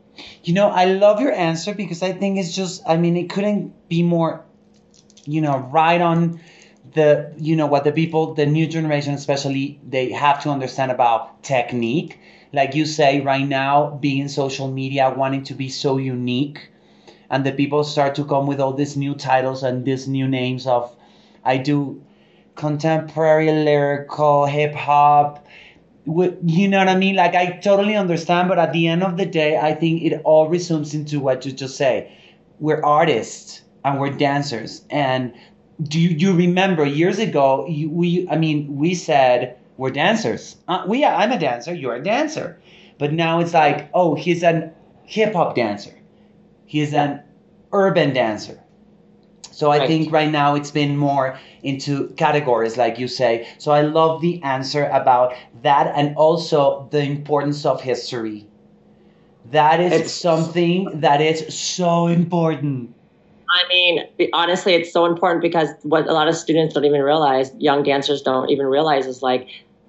You 0.45 0.55
know 0.55 0.69
i 0.69 0.85
love 0.85 1.21
your 1.21 1.33
answer 1.33 1.75
because 1.75 2.03
i 2.03 2.13
think 2.13 2.39
it's 2.39 2.55
just 2.55 2.83
i 2.87 2.97
mean 2.97 3.17
it 3.17 3.31
couldn't 3.31 3.89
be 3.89 4.03
more 4.03 4.45
you 5.25 5.41
know 5.41 5.59
right 5.73 6.01
on 6.01 6.41
the 6.95 7.33
you 7.39 7.57
know 7.57 7.67
what 7.67 7.85
the 7.85 7.93
people 7.93 8.35
the 8.35 8.45
new 8.45 8.67
generation 8.67 9.15
especially 9.15 9.81
they 9.89 10.11
have 10.11 10.43
to 10.43 10.51
understand 10.51 10.91
about 10.91 11.43
technique 11.43 12.19
like 12.53 12.75
you 12.75 12.87
say 12.87 13.21
right 13.21 13.47
now 13.47 13.91
being 14.01 14.29
social 14.29 14.69
media 14.69 15.11
wanting 15.17 15.45
to 15.45 15.55
be 15.55 15.69
so 15.69 15.97
unique 15.97 16.69
and 17.31 17.45
the 17.47 17.53
people 17.53 17.83
start 17.85 18.15
to 18.15 18.25
come 18.25 18.47
with 18.47 18.61
all 18.61 18.73
these 18.73 18.97
new 18.97 19.15
titles 19.15 19.63
and 19.63 19.85
these 19.85 20.07
new 20.07 20.29
names 20.29 20.67
of 20.67 20.95
I 21.45 21.57
do 21.57 22.03
contemporary 22.55 23.51
lyrical 23.51 24.47
hip 24.47 24.75
hop 24.75 25.47
you 26.05 26.69
know 26.69 26.79
what 26.79 26.89
I 26.89 26.97
mean? 26.97 27.15
Like 27.17 27.35
I 27.35 27.59
totally 27.63 27.95
understand, 27.97 28.49
but 28.49 28.59
at 28.59 28.73
the 28.73 28.89
end 28.89 29.03
of 29.03 29.17
the 29.17 29.27
day, 29.27 29.57
I 29.57 29.75
think 29.75 30.03
it 30.03 30.21
all 30.25 30.49
resumes 30.49 30.95
into 30.95 31.21
what 31.21 31.47
you 31.47 31.53
just 31.53 31.77
say. 31.77 32.13
We're 32.59 32.83
artists 32.83 33.63
and 33.85 34.01
we're 34.01 34.11
dancers. 34.11 34.83
And 34.91 35.33
do 35.83 36.01
you, 36.01 36.11
you 36.11 36.35
remember 36.35 36.85
years 36.85 37.19
ago? 37.19 37.67
You, 37.69 37.89
we, 37.91 38.29
I 38.29 38.37
mean, 38.37 38.77
we 38.77 38.95
said 38.95 39.57
we're 39.77 39.91
dancers. 39.91 40.57
Uh, 40.69 40.85
we, 40.87 41.05
I'm 41.05 41.33
a 41.33 41.39
dancer. 41.39 41.75
You're 41.75 41.97
a 41.97 42.03
dancer. 42.03 42.61
But 42.99 43.13
now 43.13 43.41
it's 43.41 43.55
like, 43.55 43.91
oh, 43.95 44.15
he's 44.15 44.43
an 44.43 44.73
hip 45.05 45.35
hop 45.35 45.55
dancer. 45.55 45.95
He's 46.67 46.95
an 46.95 47.23
urban 47.73 48.13
dancer. 48.13 48.63
So 49.51 49.71
I 49.71 49.79
right. 49.79 49.89
think 49.89 50.13
right 50.13 50.31
now 50.31 50.55
it's 50.55 50.71
been 50.71 50.97
more 50.97 51.39
into 51.63 52.09
categories, 52.17 52.77
like 52.77 52.99
you 52.99 53.07
say. 53.07 53.47
So 53.59 53.73
I 53.73 53.83
love 53.83 54.23
the 54.23 54.43
answer 54.43 54.87
about 54.87 55.35
that 55.63 55.93
and 55.95 56.17
also 56.17 56.89
the 56.91 57.03
importance 57.03 57.67
of 57.67 57.81
history. 57.81 58.49
That 59.51 59.81
is 59.81 59.93
it's, 59.93 60.13
something 60.13 61.01
that 61.01 61.21
is 61.21 61.55
so 61.55 62.07
important. 62.07 62.95
I 63.53 63.69
mean, 63.69 64.31
honestly, 64.33 64.73
it's 64.73 64.91
so 64.91 65.05
important 65.05 65.43
because 65.43 65.69
what 65.83 66.09
a 66.09 66.13
lot 66.13 66.27
of 66.27 66.35
students 66.35 66.75
don't 66.75 66.87
even 66.87 67.03
realize, 67.03 67.53
young 67.59 67.83
dancers 67.83 68.23
don't 68.23 68.51
even 68.51 68.67
realize, 68.67 69.07
is 69.07 69.23
like, 69.23 69.47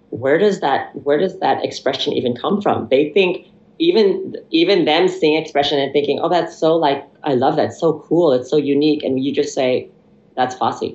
where 0.09 0.37
does 0.37 0.59
that 0.59 0.93
where 1.03 1.17
does 1.17 1.39
that 1.39 1.63
expression 1.63 2.13
even 2.13 2.35
come 2.35 2.61
from? 2.61 2.87
They 2.89 3.09
think 3.11 3.47
even 3.79 4.35
even 4.51 4.85
them 4.85 5.07
seeing 5.07 5.41
expression 5.41 5.79
and 5.79 5.93
thinking, 5.93 6.19
oh, 6.21 6.29
that's 6.29 6.57
so 6.57 6.75
like 6.75 7.07
I 7.23 7.35
love 7.35 7.55
that, 7.55 7.73
so 7.73 7.99
cool, 8.07 8.33
it's 8.33 8.49
so 8.49 8.57
unique, 8.57 9.01
and 9.01 9.23
you 9.23 9.33
just 9.33 9.55
say, 9.55 9.89
that's 10.35 10.55
Fosse, 10.55 10.93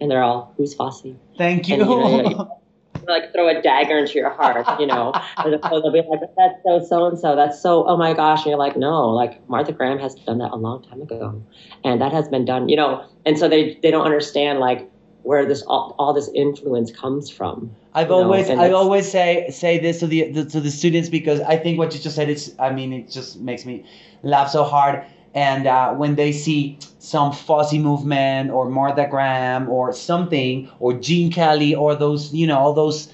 and 0.00 0.10
they're 0.10 0.22
all, 0.22 0.52
who's 0.56 0.74
Fosse? 0.74 1.06
Thank 1.38 1.68
you. 1.68 1.80
And, 1.80 1.90
you, 1.90 2.34
know, 2.34 2.58
like 3.06 3.32
throw 3.32 3.48
a 3.48 3.60
dagger 3.60 3.98
into 3.98 4.14
your 4.14 4.30
heart, 4.30 4.66
you 4.80 4.86
know. 4.86 5.12
they'll 5.44 5.92
be 5.92 6.02
like, 6.08 6.20
that's 6.36 6.62
so 6.64 6.84
so 6.84 7.06
and 7.06 7.18
so, 7.18 7.36
that's 7.36 7.60
so 7.60 7.86
oh 7.86 7.96
my 7.96 8.14
gosh, 8.14 8.40
and 8.40 8.46
you're 8.46 8.58
like, 8.58 8.76
no, 8.76 9.10
like 9.10 9.46
Martha 9.48 9.72
Graham 9.72 9.98
has 9.98 10.14
done 10.14 10.38
that 10.38 10.52
a 10.52 10.56
long 10.56 10.82
time 10.82 11.02
ago, 11.02 11.42
and 11.84 12.00
that 12.00 12.12
has 12.12 12.28
been 12.28 12.44
done, 12.44 12.68
you 12.68 12.76
know. 12.76 13.04
And 13.26 13.38
so 13.38 13.48
they 13.48 13.78
they 13.82 13.90
don't 13.90 14.04
understand 14.04 14.60
like 14.60 14.90
where 15.22 15.44
this 15.44 15.62
all, 15.62 15.94
all 15.98 16.12
this 16.12 16.30
influence 16.34 16.90
comes 16.90 17.30
from. 17.30 17.74
I've 17.94 18.10
always 18.10 18.48
I 18.48 18.70
always 18.70 19.10
say 19.10 19.48
say 19.50 19.78
this 19.78 20.00
to 20.00 20.06
the, 20.06 20.30
the, 20.30 20.44
to 20.46 20.60
the 20.60 20.70
students 20.70 21.08
because 21.08 21.40
I 21.40 21.56
think 21.56 21.78
what 21.78 21.92
you 21.94 22.00
just 22.00 22.16
said 22.16 22.28
is 22.28 22.54
I 22.58 22.70
mean 22.70 22.92
it 22.92 23.10
just 23.10 23.40
makes 23.40 23.66
me 23.66 23.84
laugh 24.22 24.50
so 24.50 24.64
hard. 24.64 25.04
And 25.34 25.66
uh, 25.66 25.94
when 25.94 26.16
they 26.16 26.32
see 26.32 26.78
some 26.98 27.32
Fosse 27.32 27.74
movement 27.74 28.50
or 28.50 28.68
Martha 28.68 29.06
Graham 29.08 29.68
or 29.68 29.92
something 29.92 30.68
or 30.80 30.92
Gene 30.94 31.30
Kelly 31.30 31.74
or 31.74 31.94
those 31.94 32.34
you 32.34 32.46
know 32.46 32.58
all 32.58 32.72
those 32.72 33.12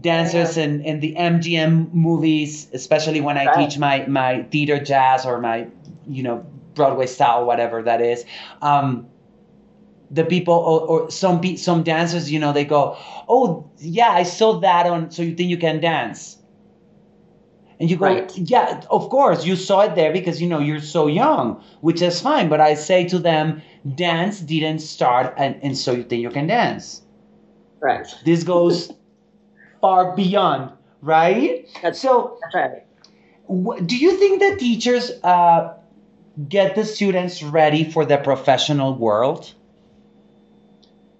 dancers 0.00 0.56
yeah. 0.56 0.64
in, 0.64 0.82
in 0.82 1.00
the 1.00 1.14
MGM 1.16 1.92
movies, 1.92 2.68
especially 2.72 3.20
when 3.20 3.36
I 3.36 3.46
right. 3.46 3.56
teach 3.56 3.78
my 3.78 4.06
my 4.06 4.42
theater 4.44 4.82
jazz 4.82 5.26
or 5.26 5.40
my 5.40 5.66
you 6.06 6.22
know 6.22 6.44
Broadway 6.74 7.06
style 7.06 7.44
whatever 7.46 7.82
that 7.82 8.00
is. 8.00 8.24
Um, 8.62 9.08
the 10.10 10.24
people 10.24 10.54
or, 10.54 10.80
or 10.80 11.10
some 11.10 11.56
some 11.56 11.82
dancers, 11.82 12.30
you 12.30 12.38
know, 12.38 12.52
they 12.52 12.64
go, 12.64 12.96
"Oh, 13.28 13.70
yeah, 13.78 14.10
I 14.10 14.24
saw 14.24 14.58
that 14.60 14.86
on." 14.86 15.10
So 15.10 15.22
you 15.22 15.34
think 15.34 15.50
you 15.50 15.58
can 15.58 15.80
dance? 15.80 16.36
And 17.80 17.90
you 17.90 17.96
go, 17.96 18.04
right. 18.04 18.36
"Yeah, 18.36 18.82
of 18.90 19.08
course, 19.08 19.46
you 19.46 19.56
saw 19.56 19.80
it 19.80 19.94
there 19.94 20.12
because 20.12 20.40
you 20.40 20.48
know 20.48 20.58
you're 20.58 20.82
so 20.82 21.06
young, 21.06 21.64
which 21.80 22.02
is 22.02 22.20
fine." 22.20 22.50
But 22.50 22.60
I 22.60 22.74
say 22.74 23.08
to 23.08 23.18
them, 23.18 23.62
"Dance 23.94 24.40
didn't 24.40 24.80
start, 24.80 25.34
and, 25.38 25.56
and 25.62 25.76
so 25.76 25.92
you 25.92 26.04
think 26.04 26.20
you 26.20 26.30
can 26.30 26.46
dance?" 26.46 27.02
Right. 27.80 28.06
This 28.24 28.44
goes 28.44 28.92
far 29.80 30.14
beyond, 30.14 30.72
right? 31.00 31.66
That's, 31.82 32.00
so. 32.00 32.38
That's 32.42 32.54
right. 32.54 33.86
Do 33.86 33.96
you 33.96 34.16
think 34.16 34.40
that 34.40 34.58
teachers 34.60 35.10
uh, 35.24 35.74
get 36.48 36.76
the 36.76 36.84
students 36.84 37.42
ready 37.42 37.90
for 37.90 38.04
the 38.04 38.18
professional 38.18 38.94
world? 38.94 39.52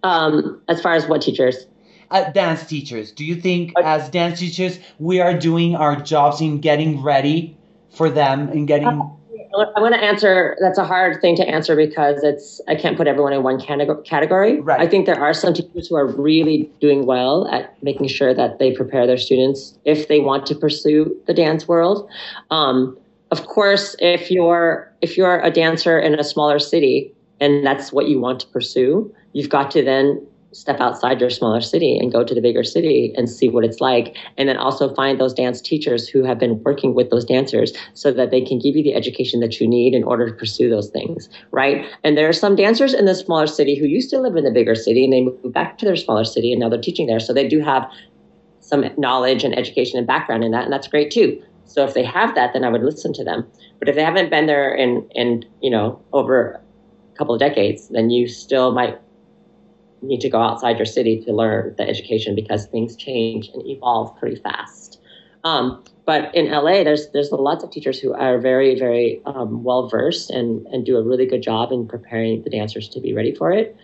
Um, 0.03 0.61
as 0.69 0.81
far 0.81 0.93
as 0.93 1.07
what 1.07 1.23
teachers? 1.23 1.67
Uh, 2.11 2.31
dance 2.33 2.67
teachers. 2.67 3.13
Do 3.13 3.25
you 3.25 3.37
think, 3.37 3.73
as 3.85 4.09
dance 4.09 4.41
teachers, 4.41 4.81
we 4.99 5.21
are 5.21 5.39
doing 5.39 5.77
our 5.77 5.95
jobs 5.95 6.41
in 6.41 6.59
getting 6.61 7.03
ready 7.03 7.57
for 7.91 8.11
them 8.11 8.49
and 8.49 8.67
getting? 8.67 8.89
I 8.89 9.81
want 9.81 9.95
to 9.95 10.01
answer. 10.01 10.57
That's 10.61 10.79
a 10.79 10.85
hard 10.85 11.21
thing 11.21 11.37
to 11.37 11.49
answer 11.49 11.75
because 11.75 12.23
it's 12.23 12.61
I 12.69 12.75
can't 12.75 12.97
put 12.97 13.07
everyone 13.07 13.33
in 13.33 13.43
one 13.43 13.61
category. 13.61 14.61
Right. 14.61 14.81
I 14.81 14.87
think 14.87 15.07
there 15.07 15.21
are 15.21 15.35
some 15.35 15.55
teachers 15.55 15.89
who 15.89 15.97
are 15.97 16.07
really 16.07 16.71
doing 16.81 17.07
well 17.07 17.49
at 17.49 17.81
making 17.83 18.09
sure 18.09 18.33
that 18.33 18.59
they 18.59 18.73
prepare 18.73 19.07
their 19.07 19.17
students 19.17 19.77
if 19.85 20.09
they 20.09 20.21
want 20.21 20.47
to 20.47 20.55
pursue 20.55 21.17
the 21.27 21.35
dance 21.35 21.67
world. 21.67 22.09
Um, 22.51 22.97
of 23.31 23.47
course, 23.47 23.97
if 23.99 24.31
you're 24.31 24.93
if 25.01 25.17
you're 25.17 25.41
a 25.41 25.51
dancer 25.51 25.99
in 25.99 26.19
a 26.19 26.25
smaller 26.25 26.59
city 26.59 27.13
and 27.41 27.67
that's 27.67 27.93
what 27.93 28.09
you 28.09 28.21
want 28.21 28.41
to 28.41 28.47
pursue, 28.49 29.13
you've 29.33 29.49
got 29.49 29.71
to 29.73 29.83
then 29.83 30.25
step 30.53 30.81
outside 30.81 31.21
your 31.21 31.31
smaller 31.31 31.61
city 31.61 31.97
and 31.97 32.13
go 32.13 32.25
to 32.25 32.35
the 32.35 32.41
bigger 32.41 32.65
city 32.65 33.13
and 33.17 33.31
see 33.31 33.49
what 33.49 33.65
it's 33.65 33.81
like. 33.81 34.17
And 34.37 34.49
then 34.49 34.57
also 34.57 34.93
find 34.95 35.21
those 35.21 35.33
dance 35.33 35.61
teachers 35.61 36.09
who 36.09 36.25
have 36.25 36.39
been 36.39 36.63
working 36.65 36.95
with 36.95 37.11
those 37.11 37.25
dancers 37.25 37.73
so 37.95 38.11
that 38.13 38.31
they 38.31 38.41
can 38.41 38.59
give 38.59 38.77
you 38.77 38.83
the 38.83 38.95
education 38.95 39.41
that 39.41 39.61
you 39.61 39.69
need 39.69 39.95
in 39.95 40.03
order 40.03 40.29
to 40.29 40.35
pursue 40.35 40.69
those 40.69 40.91
things, 40.91 41.29
right? 41.53 41.87
And 42.03 42.17
there 42.17 42.29
are 42.29 42.33
some 42.33 42.57
dancers 42.57 42.95
in 42.95 43.05
the 43.05 43.15
smaller 43.15 43.47
city 43.47 43.79
who 43.79 43.87
used 43.87 44.11
to 44.11 44.19
live 44.19 44.37
in 44.37 44.45
the 44.45 44.51
bigger 44.51 44.75
city 44.75 45.05
and 45.05 45.13
they 45.13 45.23
moved 45.23 45.53
back 45.53 45.79
to 45.79 45.85
their 45.85 45.97
smaller 45.97 46.25
city 46.25 46.53
and 46.53 46.61
now 46.61 46.69
they're 46.69 46.81
teaching 46.81 47.07
there. 47.07 47.21
So 47.21 47.33
they 47.33 47.49
do 47.49 47.61
have 47.61 47.89
some 48.61 48.85
knowledge 48.97 49.45
and 49.45 49.57
education 49.59 49.99
and 49.99 50.07
background 50.07 50.45
in 50.45 50.53
that, 50.53 50.65
and 50.65 50.73
that's 50.73 50.87
great 50.87 51.11
too. 51.11 51.43
So 51.65 51.85
if 51.85 51.95
they 51.95 52.05
have 52.05 52.35
that, 52.35 52.53
then 52.53 52.65
I 52.65 52.69
would 52.69 52.83
listen 52.83 53.13
to 53.15 53.25
them. 53.25 53.47
But 53.79 53.89
if 53.89 53.95
they 53.95 54.03
haven't 54.03 54.31
been 54.31 54.47
there 54.47 54.75
in, 54.75 55.09
in 55.15 55.45
you 55.61 55.71
know, 55.71 56.01
over 56.13 56.61
a 57.15 57.17
couple 57.17 57.35
of 57.35 57.41
decades, 57.41 57.89
then 57.89 58.11
you 58.11 58.27
still 58.29 58.73
might 58.73 58.99
need 60.03 60.21
to 60.21 60.31
go 60.31 60.41
outside 60.41 60.77
your 60.77 60.87
city 60.87 61.23
to 61.25 61.33
learn 61.33 61.75
the 61.77 61.89
education 61.89 62.35
because 62.35 62.67
things 62.67 62.97
change 62.97 63.49
and 63.55 63.67
evolve 63.67 64.17
pretty 64.19 64.37
fast. 64.37 65.01
Um, 65.45 65.83
but 66.07 66.35
in 66.35 66.51
LA, 66.51 66.83
there's 66.83 67.11
there's 67.11 67.31
lots 67.33 67.63
of 67.63 67.71
teachers 67.71 67.99
who 67.99 68.13
are 68.15 68.39
very 68.39 68.79
very 68.79 69.21
um, 69.27 69.63
well 69.63 69.89
versed 69.89 70.31
and 70.31 70.67
and 70.69 70.85
do 70.85 70.97
a 70.97 71.03
really 71.03 71.27
good 71.27 71.43
job 71.43 71.73
in 71.73 71.87
preparing 71.87 72.43
the 72.43 72.51
dancers 72.51 72.89
to 72.91 73.01
be 73.01 73.15
ready 73.15 73.35
for 73.35 73.53
it. 73.53 73.77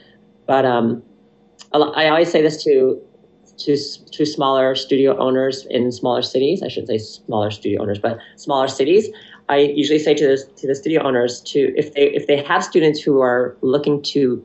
But 0.46 0.64
um, 0.64 1.02
I 1.72 2.08
always 2.08 2.30
say 2.30 2.42
this 2.42 2.62
to 2.64 3.00
to 3.58 3.76
to 4.12 4.26
smaller 4.26 4.74
studio 4.74 5.16
owners 5.18 5.66
in 5.66 5.92
smaller 5.92 6.22
cities. 6.22 6.62
I 6.62 6.68
shouldn't 6.68 6.88
say 6.88 6.98
smaller 6.98 7.50
studio 7.50 7.82
owners, 7.82 7.98
but 7.98 8.18
smaller 8.36 8.68
cities. 8.68 9.08
I 9.48 9.58
usually 9.58 9.98
say 9.98 10.14
to 10.14 10.26
the 10.26 10.44
to 10.56 10.66
the 10.66 10.74
studio 10.74 11.02
owners 11.02 11.40
to 11.42 11.72
if 11.76 11.94
they 11.94 12.08
if 12.10 12.26
they 12.26 12.42
have 12.42 12.64
students 12.64 13.00
who 13.00 13.20
are 13.20 13.56
looking 13.60 14.02
to 14.14 14.44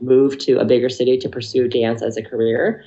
move 0.00 0.38
to 0.38 0.58
a 0.58 0.64
bigger 0.64 0.88
city 0.88 1.16
to 1.18 1.28
pursue 1.28 1.68
dance 1.68 2.02
as 2.02 2.16
a 2.16 2.22
career. 2.22 2.84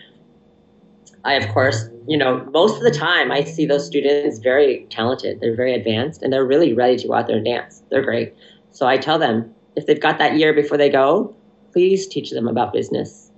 I, 1.26 1.34
of 1.34 1.50
course, 1.50 1.89
you 2.08 2.17
know, 2.17 2.45
most 2.54 2.78
of 2.78 2.84
the 2.84 2.91
time 2.91 3.32
I 3.32 3.43
see 3.43 3.65
those 3.65 3.86
students 3.86 4.39
very 4.39 4.86
talented. 4.89 5.39
They're 5.39 5.56
very 5.56 5.74
advanced 5.74 6.22
and 6.22 6.32
they're 6.32 6.45
really 6.45 6.74
ready 6.74 6.98
to 6.98 7.08
go 7.08 7.13
out 7.13 7.28
there 7.28 7.38
and 7.38 7.45
dance. 7.45 7.84
They're 7.89 8.04
great. 8.04 8.34
So 8.72 8.88
I 8.88 8.98
tell 8.98 9.19
them 9.19 9.54
if 9.76 9.86
they've 9.86 10.00
got 10.00 10.17
that 10.19 10.38
year 10.38 10.54
before 10.54 10.78
they 10.78 10.89
go, 10.89 11.36
please 11.72 12.08
teach 12.08 12.32
them 12.32 12.48
about 12.48 12.74
business. 12.74 13.32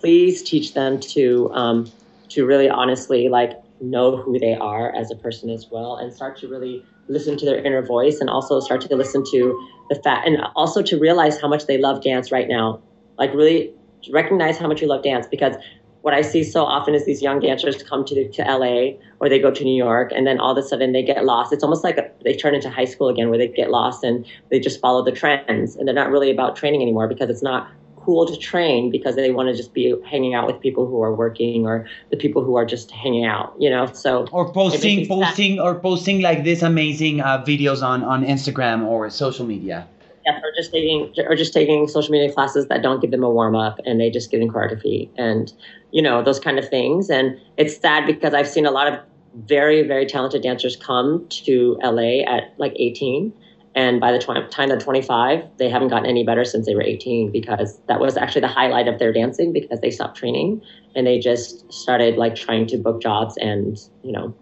Please 0.00 0.42
teach 0.42 0.74
them 0.74 1.00
to 1.00 1.50
um, 1.52 1.90
to 2.30 2.44
really 2.44 2.68
honestly 2.68 3.28
like 3.28 3.52
know 3.80 4.16
who 4.16 4.38
they 4.38 4.54
are 4.54 4.94
as 4.94 5.10
a 5.10 5.16
person 5.16 5.50
as 5.50 5.68
well 5.70 5.96
and 5.96 6.12
start 6.12 6.36
to 6.38 6.48
really 6.48 6.84
listen 7.08 7.36
to 7.36 7.44
their 7.44 7.58
inner 7.64 7.82
voice 7.82 8.18
and 8.20 8.30
also 8.30 8.60
start 8.60 8.80
to 8.80 8.96
listen 8.96 9.22
to 9.30 9.68
the 9.88 9.94
fact 9.96 10.26
and 10.26 10.38
also 10.56 10.82
to 10.82 10.98
realize 10.98 11.40
how 11.40 11.48
much 11.48 11.66
they 11.66 11.78
love 11.78 12.02
dance 12.02 12.32
right 12.32 12.48
now 12.48 12.80
like 13.18 13.32
really 13.34 13.72
recognize 14.10 14.58
how 14.58 14.68
much 14.68 14.82
you 14.82 14.88
love 14.88 15.02
dance 15.02 15.26
because 15.26 15.56
what 16.02 16.12
I 16.12 16.20
see 16.20 16.44
so 16.44 16.64
often 16.64 16.94
is 16.94 17.06
these 17.06 17.22
young 17.22 17.40
dancers 17.40 17.82
come 17.82 18.04
to, 18.04 18.28
to 18.28 18.42
LA 18.42 18.98
or 19.20 19.30
they 19.30 19.38
go 19.38 19.50
to 19.50 19.64
New 19.64 19.74
York 19.74 20.12
and 20.14 20.26
then 20.26 20.38
all 20.38 20.52
of 20.52 20.62
a 20.62 20.68
sudden 20.68 20.92
they 20.92 21.02
get 21.02 21.24
lost. 21.24 21.50
It's 21.50 21.64
almost 21.64 21.82
like 21.82 21.96
a, 21.96 22.10
they 22.22 22.34
turn 22.34 22.54
into 22.54 22.68
high 22.68 22.84
school 22.84 23.08
again 23.08 23.30
where 23.30 23.38
they 23.38 23.48
get 23.48 23.70
lost 23.70 24.04
and 24.04 24.26
they 24.50 24.60
just 24.60 24.80
follow 24.80 25.02
the 25.02 25.12
trends 25.12 25.76
and 25.76 25.88
they're 25.88 25.94
not 25.94 26.10
really 26.10 26.30
about 26.30 26.56
training 26.56 26.82
anymore 26.82 27.08
because 27.08 27.30
it's 27.30 27.42
not 27.42 27.70
cool 28.04 28.26
to 28.26 28.36
train 28.36 28.90
because 28.90 29.16
they 29.16 29.30
want 29.30 29.48
to 29.48 29.56
just 29.56 29.72
be 29.72 29.94
hanging 30.04 30.34
out 30.34 30.46
with 30.46 30.60
people 30.60 30.86
who 30.86 31.02
are 31.02 31.14
working 31.14 31.66
or 31.66 31.86
the 32.10 32.18
people 32.18 32.44
who 32.44 32.56
are 32.56 32.66
just 32.66 32.90
hanging 32.90 33.24
out, 33.24 33.54
you 33.58 33.70
know. 33.70 33.86
So 33.94 34.26
or 34.30 34.52
posting, 34.52 35.06
posting, 35.08 35.58
or 35.58 35.74
posting 35.74 36.20
like 36.20 36.44
this 36.44 36.60
amazing 36.60 37.22
uh, 37.22 37.42
videos 37.42 37.82
on 37.82 38.04
on 38.04 38.24
Instagram 38.24 38.84
or 38.84 39.08
social 39.08 39.46
media. 39.46 39.88
Yes, 40.26 40.40
or 40.42 40.52
just 40.56 40.72
taking 40.72 41.12
or 41.26 41.34
just 41.34 41.52
taking 41.52 41.86
social 41.86 42.10
media 42.10 42.32
classes 42.32 42.66
that 42.68 42.82
don't 42.82 43.00
give 43.00 43.10
them 43.10 43.22
a 43.22 43.30
warm 43.30 43.54
up 43.54 43.78
and 43.84 44.00
they 44.00 44.10
just 44.10 44.30
give 44.30 44.40
them 44.40 44.48
choreography 44.48 45.10
and 45.16 45.52
you 45.90 46.00
know 46.00 46.22
those 46.22 46.40
kind 46.40 46.58
of 46.58 46.68
things. 46.68 47.10
And 47.10 47.38
it's 47.58 47.78
sad 47.78 48.06
because 48.06 48.32
I've 48.32 48.48
seen 48.48 48.64
a 48.64 48.70
lot 48.70 48.92
of 48.92 48.98
very 49.34 49.86
very 49.86 50.06
talented 50.06 50.42
dancers 50.42 50.76
come 50.76 51.26
to 51.44 51.76
LA 51.82 52.22
at 52.22 52.54
like 52.58 52.72
18 52.76 53.34
and 53.74 54.00
by 54.00 54.12
the 54.12 54.18
tw- 54.18 54.50
time 54.50 54.68
they're 54.68 54.78
25 54.78 55.44
they 55.58 55.68
haven't 55.68 55.88
gotten 55.88 56.06
any 56.06 56.24
better 56.24 56.44
since 56.44 56.66
they 56.66 56.74
were 56.74 56.82
18 56.82 57.30
because 57.32 57.80
that 57.88 58.00
was 58.00 58.16
actually 58.16 58.40
the 58.40 58.48
highlight 58.48 58.88
of 58.88 58.98
their 58.98 59.12
dancing 59.12 59.52
because 59.52 59.80
they 59.80 59.90
stopped 59.90 60.16
training 60.16 60.62
and 60.94 61.06
they 61.06 61.18
just 61.18 61.70
started 61.72 62.16
like 62.16 62.34
trying 62.34 62.66
to 62.68 62.78
book 62.78 63.02
jobs 63.02 63.36
and 63.38 63.76
you 64.02 64.12
know. 64.12 64.34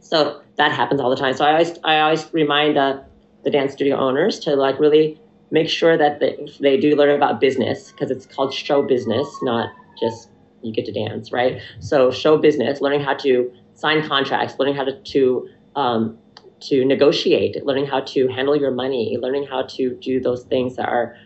So 0.00 0.40
that 0.56 0.72
happens 0.72 1.00
all 1.00 1.10
the 1.10 1.16
time. 1.16 1.34
So 1.34 1.44
i 1.44 1.52
always 1.52 1.72
i 1.84 1.98
always 2.00 2.32
remind 2.32 2.76
uh, 2.78 3.00
the 3.44 3.50
dance 3.50 3.72
studio 3.72 3.96
owners 3.96 4.38
to 4.40 4.56
like 4.56 4.78
really 4.78 5.20
make 5.50 5.68
sure 5.68 5.96
that 5.96 6.20
they, 6.20 6.36
they 6.60 6.76
do 6.76 6.94
learn 6.94 7.14
about 7.14 7.40
business 7.40 7.92
because 7.92 8.10
it's 8.10 8.26
called 8.26 8.52
show 8.52 8.82
business, 8.82 9.28
not 9.42 9.70
just 10.00 10.30
you 10.62 10.72
get 10.72 10.84
to 10.84 10.92
dance, 10.92 11.32
right? 11.32 11.60
So 11.80 12.10
show 12.10 12.36
business, 12.36 12.80
learning 12.80 13.02
how 13.02 13.14
to 13.14 13.50
sign 13.74 14.06
contracts, 14.06 14.54
learning 14.58 14.74
how 14.74 14.84
to, 14.84 15.00
to 15.00 15.48
um, 15.76 16.18
to 16.60 16.84
negotiate, 16.84 17.64
learning 17.64 17.86
how 17.86 18.00
to 18.00 18.26
handle 18.28 18.56
your 18.56 18.72
money, 18.72 19.16
learning 19.20 19.46
how 19.46 19.62
to 19.62 19.94
do 20.00 20.20
those 20.20 20.42
things 20.44 20.74
that 20.76 20.88
are 20.88 21.16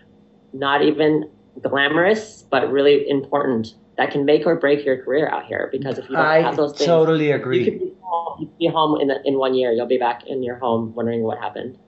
not 0.53 0.83
even 0.83 1.31
glamorous 1.63 2.45
but 2.51 2.71
really 2.71 3.09
important 3.09 3.75
that 3.99 4.11
can 4.11 4.25
make 4.25 4.47
or 4.47 4.57
break 4.57 4.85
your 4.85 5.03
career 5.03 5.29
out 5.29 5.47
here. 5.47 5.69
Because 5.71 5.99
if 5.99 6.09
you 6.09 6.17
don't 6.17 6.25
I 6.25 6.41
have 6.41 6.57
those 6.57 6.73
things, 6.73 6.87
totally 6.87 7.31
agree. 7.31 7.65
You 7.65 7.71
could 7.71 7.81
be 7.81 7.93
home, 8.03 8.51
be 8.59 8.67
home 8.69 9.01
in, 9.01 9.09
the, 9.09 9.23
in 9.25 9.39
one 9.39 9.55
year. 9.55 9.73
You'll 9.73 9.87
be 9.87 9.99
back 9.99 10.27
in 10.27 10.43
your 10.43 10.57
home 10.57 10.95
wondering 10.95 11.23
what 11.23 11.39
happened. 11.39 11.79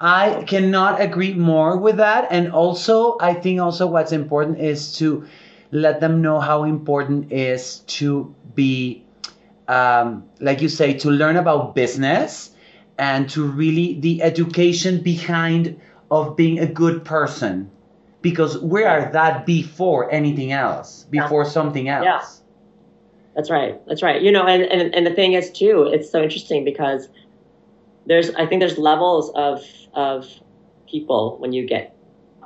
I 0.00 0.44
cannot 0.46 1.00
agree 1.00 1.34
more 1.34 1.76
with 1.76 1.98
that. 1.98 2.28
And 2.30 2.52
also, 2.52 3.18
I 3.20 3.34
think 3.34 3.60
also 3.60 3.86
what's 3.86 4.12
important 4.12 4.58
is 4.58 4.96
to 4.98 5.26
let 5.72 6.00
them 6.00 6.22
know 6.22 6.40
how 6.40 6.64
important 6.64 7.30
is 7.30 7.80
to 8.00 8.34
be, 8.54 9.04
um, 9.68 10.24
like 10.40 10.62
you 10.62 10.68
say, 10.68 10.94
to 10.94 11.10
learn 11.10 11.36
about 11.36 11.74
business 11.74 12.50
and 12.98 13.28
to 13.30 13.46
really 13.46 14.00
the 14.00 14.22
education 14.22 15.02
behind 15.02 15.78
of 16.10 16.34
being 16.34 16.58
a 16.58 16.66
good 16.66 17.04
person. 17.04 17.70
Because 18.22 18.58
we 18.58 18.84
are 18.84 19.10
that 19.12 19.46
before 19.46 20.10
anything 20.10 20.52
else? 20.52 21.06
Before 21.10 21.44
yeah. 21.44 21.50
something 21.50 21.88
else. 21.88 22.04
Yeah 22.04 22.22
that's 23.34 23.48
right. 23.50 23.80
That's 23.86 24.02
right. 24.02 24.20
You 24.20 24.32
know 24.32 24.44
and, 24.46 24.62
and 24.64 24.94
and 24.94 25.06
the 25.06 25.14
thing 25.14 25.34
is 25.34 25.50
too 25.50 25.88
it's 25.92 26.10
so 26.10 26.22
interesting 26.22 26.64
because 26.64 27.08
there's 28.06 28.30
I 28.30 28.46
think 28.46 28.60
there's 28.60 28.78
levels 28.78 29.30
of 29.34 29.64
of 29.94 30.26
people 30.88 31.36
when 31.38 31.52
you 31.52 31.66
get 31.66 31.96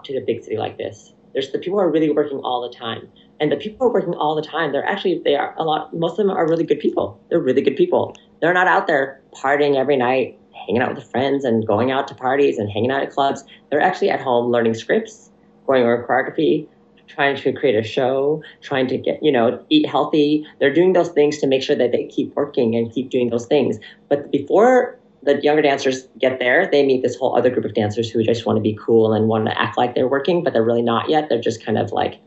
to 0.05 0.13
the 0.13 0.21
big 0.21 0.43
city 0.43 0.57
like 0.57 0.79
this. 0.79 1.13
There's 1.33 1.51
the 1.51 1.59
people 1.59 1.79
who 1.79 1.85
are 1.85 1.91
really 1.91 2.11
working 2.11 2.39
all 2.39 2.63
the 2.69 2.75
time. 2.75 3.09
And 3.41 3.51
the 3.51 3.57
people 3.57 3.79
who 3.79 3.91
are 3.91 4.01
working 4.01 4.15
all 4.15 4.37
the 4.37 4.43
time, 4.43 4.73
they're 4.73 4.87
actually 4.87 5.21
they 5.25 5.35
are 5.35 5.55
a 5.57 5.65
lot 5.65 5.95
most 5.95 6.13
of 6.13 6.19
them 6.19 6.31
are 6.31 6.49
really 6.49 6.65
good 6.65 6.81
people. 6.81 7.21
They're 7.29 7.41
really 7.41 7.63
good 7.63 7.77
people. 7.77 8.17
They're 8.41 8.55
not 8.55 8.69
out 8.69 8.87
there 8.87 9.21
partying 9.33 9.77
every 9.77 9.97
night, 9.97 10.39
hanging 10.67 10.83
out 10.83 10.95
with 10.95 11.11
friends 11.11 11.45
and 11.45 11.67
going 11.67 11.91
out 11.91 12.07
to 12.09 12.15
parties 12.15 12.59
and 12.59 12.71
hanging 12.71 12.91
out 12.91 13.03
at 13.03 13.11
clubs. 13.11 13.45
They're 13.71 13.81
actually 13.81 14.11
at 14.11 14.21
home 14.21 14.53
learning 14.53 14.75
scripts, 14.75 15.31
going 15.67 15.83
over 15.83 16.07
choreography, 16.07 16.69
trying 17.09 17.37
to 17.37 17.53
create 17.53 17.75
a 17.75 17.83
show, 17.83 18.43
trying 18.63 18.87
to 18.89 18.99
get, 18.99 19.19
you 19.23 19.33
know, 19.33 19.65
eat 19.69 19.87
healthy. 19.87 20.47
They're 20.61 20.73
doing 20.73 20.93
those 20.93 21.11
things 21.11 21.39
to 21.39 21.47
make 21.47 21.63
sure 21.63 21.77
that 21.77 21.93
they 21.93 22.07
keep 22.07 22.35
working 22.35 22.77
and 22.77 22.93
keep 22.93 23.11
doing 23.11 23.31
those 23.31 23.47
things. 23.47 23.79
But 24.09 24.31
before 24.31 24.99
the 25.25 25.41
younger 25.43 25.63
dancers 25.63 26.07
get 26.19 26.39
there, 26.39 26.69
they 26.71 26.85
meet 26.85 27.03
this 27.03 27.17
whole 27.17 27.37
other 27.37 27.51
group 27.51 27.65
of 27.65 27.75
dancers 27.75 28.11
who 28.11 28.23
just 28.23 28.47
want 28.47 28.57
to 28.57 28.61
be 28.61 28.79
cool 28.81 29.13
and 29.13 29.29
want 29.29 29.47
to 29.47 29.61
act 29.61 29.79
like 29.79 29.95
they're 29.95 30.09
working, 30.09 30.45
but 30.45 30.53
they're 30.53 30.65
really 30.65 30.83
not 30.83 31.09
yet. 31.09 31.29
They're 31.29 31.41
just 31.41 31.65
kind 31.65 31.79
of 31.79 31.93
like 31.93 32.21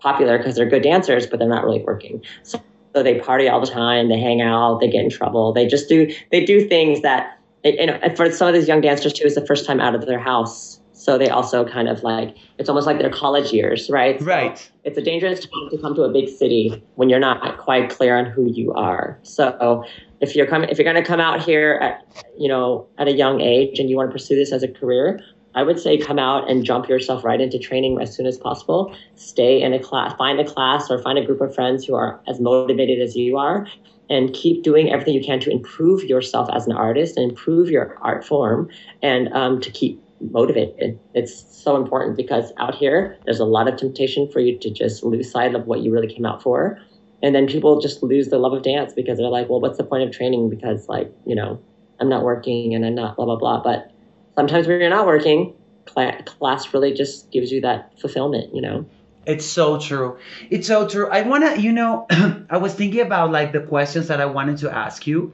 popular 0.00 0.38
because 0.38 0.56
they're 0.56 0.68
good 0.68 0.82
dancers, 0.82 1.26
but 1.26 1.38
they're 1.38 1.48
not 1.48 1.64
really 1.64 1.82
working. 1.82 2.22
So, 2.42 2.60
so 2.94 3.02
they 3.02 3.18
party 3.20 3.48
all 3.48 3.60
the 3.60 3.66
time, 3.66 4.08
they 4.08 4.20
hang 4.20 4.42
out, 4.42 4.80
they 4.80 4.88
get 4.88 5.04
in 5.04 5.10
trouble, 5.10 5.52
they 5.52 5.66
just 5.66 5.88
do 5.88 6.12
they 6.30 6.44
do 6.44 6.66
things 6.68 7.00
that 7.02 7.38
you 7.64 7.86
know. 7.86 7.98
For 8.16 8.30
some 8.30 8.48
of 8.48 8.54
these 8.54 8.68
young 8.68 8.80
dancers 8.80 9.12
too, 9.12 9.24
it's 9.24 9.34
the 9.34 9.46
first 9.46 9.64
time 9.64 9.80
out 9.80 9.94
of 9.94 10.04
their 10.04 10.18
house, 10.18 10.80
so 10.92 11.16
they 11.16 11.30
also 11.30 11.64
kind 11.64 11.88
of 11.88 12.02
like 12.02 12.36
it's 12.58 12.68
almost 12.68 12.86
like 12.86 12.98
their 12.98 13.10
college 13.10 13.52
years, 13.52 13.88
right? 13.88 14.20
Right. 14.20 14.58
So 14.58 14.70
it's 14.84 14.98
a 14.98 15.02
dangerous 15.02 15.40
time 15.40 15.70
to 15.70 15.78
come 15.78 15.94
to 15.94 16.02
a 16.02 16.12
big 16.12 16.28
city 16.28 16.82
when 16.96 17.08
you're 17.08 17.20
not 17.20 17.56
quite 17.58 17.88
clear 17.88 18.18
on 18.18 18.26
who 18.26 18.50
you 18.50 18.72
are. 18.74 19.18
So 19.22 19.84
if 20.22 20.34
you're 20.34 20.46
coming 20.46 20.68
if 20.70 20.78
you're 20.78 20.90
going 20.90 21.02
to 21.02 21.06
come 21.06 21.20
out 21.20 21.42
here 21.42 21.78
at 21.82 22.24
you 22.38 22.48
know 22.48 22.88
at 22.98 23.08
a 23.08 23.12
young 23.12 23.40
age 23.40 23.78
and 23.78 23.90
you 23.90 23.96
want 23.96 24.08
to 24.08 24.12
pursue 24.12 24.36
this 24.36 24.52
as 24.52 24.62
a 24.62 24.68
career 24.68 25.20
I 25.54 25.62
would 25.62 25.78
say 25.78 25.98
come 25.98 26.18
out 26.18 26.50
and 26.50 26.64
jump 26.64 26.88
yourself 26.88 27.24
right 27.24 27.40
into 27.40 27.58
training 27.58 28.00
as 28.00 28.16
soon 28.16 28.26
as 28.26 28.38
possible. 28.38 28.96
Stay 29.16 29.60
in 29.60 29.74
a 29.74 29.78
class, 29.78 30.14
find 30.16 30.40
a 30.40 30.44
class 30.44 30.90
or 30.90 31.02
find 31.02 31.18
a 31.18 31.24
group 31.26 31.40
of 31.40 31.54
friends 31.54 31.84
who 31.84 31.94
are 31.94 32.20
as 32.26 32.40
motivated 32.40 33.02
as 33.02 33.16
you 33.16 33.36
are 33.36 33.66
and 34.08 34.32
keep 34.32 34.62
doing 34.62 34.90
everything 34.90 35.14
you 35.14 35.22
can 35.22 35.40
to 35.40 35.50
improve 35.50 36.04
yourself 36.04 36.48
as 36.52 36.66
an 36.66 36.72
artist 36.72 37.16
and 37.16 37.30
improve 37.30 37.70
your 37.70 37.98
art 38.00 38.24
form 38.24 38.68
and 39.02 39.32
um, 39.34 39.60
to 39.60 39.70
keep 39.70 40.02
motivated. 40.30 40.98
It's 41.14 41.44
so 41.50 41.76
important 41.76 42.16
because 42.16 42.52
out 42.58 42.74
here, 42.74 43.18
there's 43.24 43.40
a 43.40 43.44
lot 43.44 43.68
of 43.68 43.76
temptation 43.76 44.30
for 44.30 44.40
you 44.40 44.58
to 44.58 44.70
just 44.70 45.02
lose 45.02 45.30
sight 45.30 45.54
of 45.54 45.66
what 45.66 45.80
you 45.80 45.92
really 45.92 46.12
came 46.12 46.24
out 46.24 46.42
for. 46.42 46.78
And 47.22 47.34
then 47.34 47.46
people 47.46 47.80
just 47.80 48.02
lose 48.02 48.28
the 48.28 48.38
love 48.38 48.52
of 48.52 48.62
dance 48.62 48.92
because 48.92 49.18
they're 49.18 49.28
like, 49.28 49.48
well, 49.48 49.60
what's 49.60 49.78
the 49.78 49.84
point 49.84 50.02
of 50.02 50.10
training? 50.10 50.50
Because, 50.50 50.88
like, 50.88 51.12
you 51.24 51.34
know, 51.34 51.60
I'm 52.00 52.08
not 52.08 52.24
working 52.24 52.74
and 52.74 52.84
I'm 52.84 52.96
not 52.96 53.16
blah, 53.16 53.24
blah, 53.24 53.36
blah. 53.36 53.62
But 53.62 53.92
sometimes 54.34 54.66
when 54.66 54.80
you're 54.80 54.90
not 54.90 55.06
working, 55.06 55.54
class 55.84 56.72
really 56.74 56.92
just 56.92 57.30
gives 57.30 57.52
you 57.52 57.60
that 57.60 57.98
fulfillment, 58.00 58.54
you 58.54 58.60
know? 58.60 58.84
It's 59.24 59.46
so 59.46 59.78
true. 59.78 60.18
It's 60.50 60.66
so 60.66 60.88
true. 60.88 61.08
I 61.08 61.22
want 61.22 61.44
to, 61.44 61.60
you 61.60 61.72
know, 61.72 62.06
I 62.50 62.58
was 62.58 62.74
thinking 62.74 63.00
about 63.00 63.30
like 63.30 63.52
the 63.52 63.60
questions 63.60 64.08
that 64.08 64.20
I 64.20 64.26
wanted 64.26 64.58
to 64.58 64.74
ask 64.74 65.06
you. 65.06 65.32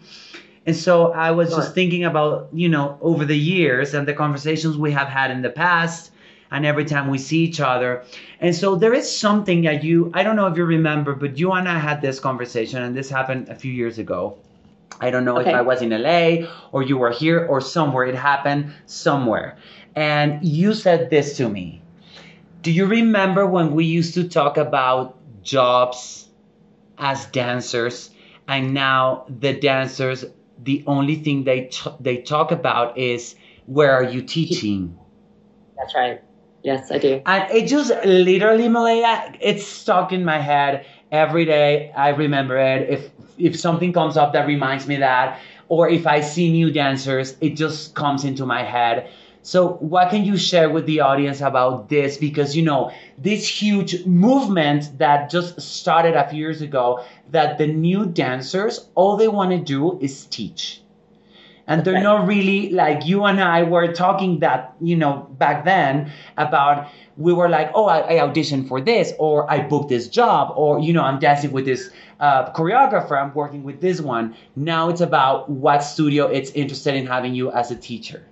And 0.67 0.77
so 0.77 1.13
I 1.13 1.31
was 1.31 1.49
sure. 1.49 1.61
just 1.61 1.75
thinking 1.75 2.05
about, 2.05 2.49
you 2.53 2.69
know, 2.69 2.99
over 3.01 3.25
the 3.25 3.39
years 3.39 3.95
and 3.95 4.07
the 4.07 4.13
conversations 4.13 4.77
we 4.77 4.93
have 4.93 5.09
had 5.09 5.31
in 5.31 5.41
the 5.41 5.49
past 5.49 6.11
and 6.51 6.65
every 6.65 6.85
time 6.85 7.09
we 7.09 7.19
see 7.19 7.39
each 7.39 7.61
other. 7.61 8.05
And 8.41 8.55
so 8.55 8.77
there 8.77 8.95
is 8.95 9.19
something 9.19 9.63
that 9.63 9.85
you, 9.85 10.11
I 10.15 10.23
don't 10.23 10.37
know 10.37 10.47
if 10.47 10.57
you 10.57 10.65
remember, 10.65 11.15
but 11.15 11.39
you 11.39 11.53
and 11.53 11.69
I 11.69 11.79
had 11.79 12.01
this 12.01 12.21
conversation 12.21 12.83
and 12.83 12.97
this 12.97 13.11
happened 13.11 13.49
a 13.49 13.55
few 13.55 13.73
years 13.73 13.99
ago. 13.99 14.39
I 15.01 15.11
don't 15.11 15.25
know 15.25 15.39
okay. 15.39 15.51
if 15.51 15.57
I 15.57 15.63
was 15.63 15.83
in 15.83 15.91
LA 15.91 16.49
or 16.73 16.83
you 16.83 16.99
were 16.99 17.13
here 17.13 17.47
or 17.47 17.61
somewhere. 17.61 18.07
It 18.07 18.15
happened 18.15 18.73
somewhere. 18.87 19.57
And 19.95 20.45
you 20.45 20.75
said 20.75 21.11
this 21.11 21.37
to 21.37 21.49
me. 21.49 21.83
Do 22.63 22.73
you 22.73 22.87
remember 22.87 23.47
when 23.47 23.75
we 23.75 23.85
used 23.85 24.15
to 24.15 24.29
talk 24.29 24.57
about 24.57 25.17
jobs 25.43 26.29
as 26.99 27.27
dancers 27.27 28.11
and 28.49 28.75
now 28.75 29.27
the 29.29 29.53
dancers 29.53 30.25
the 30.65 30.83
only 30.87 31.15
thing 31.15 31.45
they 31.45 31.67
t- 31.67 31.91
they 32.01 32.19
talk 32.19 32.51
about 32.51 32.99
is 32.99 33.37
where 33.67 33.93
are 33.93 34.03
you 34.03 34.23
teaching? 34.23 34.99
That's 35.77 35.95
right. 35.95 36.21
Yes, 36.63 36.91
I 36.91 36.99
do. 36.99 37.23
And 37.25 37.51
it 37.51 37.67
just 37.69 37.91
literally, 38.05 38.69
Malaya, 38.69 39.33
it's 39.41 39.67
stuck 39.67 40.13
in 40.13 40.25
my 40.25 40.39
head 40.39 40.85
every 41.13 41.45
day. 41.45 41.93
I 41.97 42.09
remember 42.11 42.57
it. 42.59 42.89
If 42.91 43.11
if 43.39 43.59
something 43.59 43.93
comes 43.93 44.17
up 44.17 44.33
that 44.33 44.47
reminds 44.47 44.87
me 44.89 44.97
that, 44.97 45.41
or 45.69 45.89
if 45.89 46.07
I 46.07 46.21
see 46.21 46.51
new 46.51 46.71
dancers, 46.73 47.37
it 47.41 47.51
just 47.55 47.95
comes 47.95 48.25
into 48.25 48.45
my 48.45 48.65
head. 48.65 49.09
So, 49.43 49.75
what 49.75 50.11
can 50.11 50.25
you 50.25 50.37
share 50.37 50.69
with 50.69 50.87
the 50.87 51.01
audience 51.01 51.41
about 51.41 51.89
this? 51.89 52.17
Because, 52.19 52.57
you 52.57 52.63
know, 52.63 52.91
this 53.17 53.47
huge 53.49 54.05
movement 54.05 54.99
that 54.99 55.31
just 55.31 55.61
started 55.61 56.17
a 56.17 56.29
few 56.29 56.39
years 56.41 56.61
ago, 56.61 57.05
that 57.31 57.57
the 57.59 57.67
new 57.69 58.05
dancers, 58.07 58.89
all 58.97 59.17
they 59.17 59.29
want 59.29 59.53
to 59.53 59.59
do 59.59 59.99
is 60.01 60.27
teach. 60.27 60.83
And 61.69 61.85
they're 61.85 62.03
not 62.03 62.27
really 62.27 62.71
like 62.71 63.07
you 63.07 63.25
and 63.25 63.41
I 63.41 63.63
were 63.63 63.93
talking 63.93 64.41
that, 64.41 64.75
you 64.81 64.97
know, 64.97 65.29
back 65.39 65.67
then 65.67 66.11
about 66.39 66.89
we 67.19 67.33
were 67.35 67.49
like, 67.49 67.71
oh, 67.75 67.85
I, 67.87 68.15
I 68.15 68.27
auditioned 68.27 68.69
for 68.69 68.81
this, 68.81 69.13
or 69.19 69.49
I 69.51 69.61
booked 69.61 69.91
this 69.91 70.09
job, 70.09 70.53
or, 70.57 70.81
you 70.81 70.95
know, 70.95 71.03
I'm 71.03 71.19
dancing 71.19 71.53
with 71.53 71.67
this 71.67 71.91
uh, 72.21 72.51
choreographer, 72.53 73.21
I'm 73.23 73.35
working 73.35 73.65
with 73.65 73.81
this 73.81 74.01
one. 74.01 74.35
Now 74.57 74.89
it's 74.89 75.03
about 75.03 75.51
what 75.51 75.81
studio 75.81 76.27
it's 76.27 76.51
interested 76.53 76.95
in 76.95 77.07
having 77.07 77.35
you 77.35 77.53
as 77.53 77.71
a 77.71 77.77
teacher. 77.77 78.27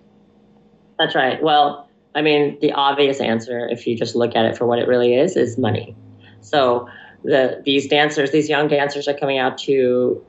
That's 0.98 1.14
right. 1.14 1.42
Well, 1.42 1.88
I 2.14 2.22
mean, 2.22 2.58
the 2.62 2.72
obvious 2.72 3.20
answer, 3.20 3.68
if 3.68 3.86
you 3.86 3.98
just 3.98 4.16
look 4.16 4.34
at 4.34 4.46
it 4.46 4.56
for 4.56 4.66
what 4.66 4.78
it 4.78 4.88
really 4.88 5.14
is, 5.14 5.36
is 5.36 5.58
money. 5.58 5.94
So 6.40 6.88
the 7.22 7.60
these 7.64 7.86
dancers, 7.86 8.30
these 8.30 8.48
young 8.48 8.68
dancers, 8.68 9.06
are 9.08 9.14
coming 9.14 9.36
out 9.36 9.58
to, 9.58 10.24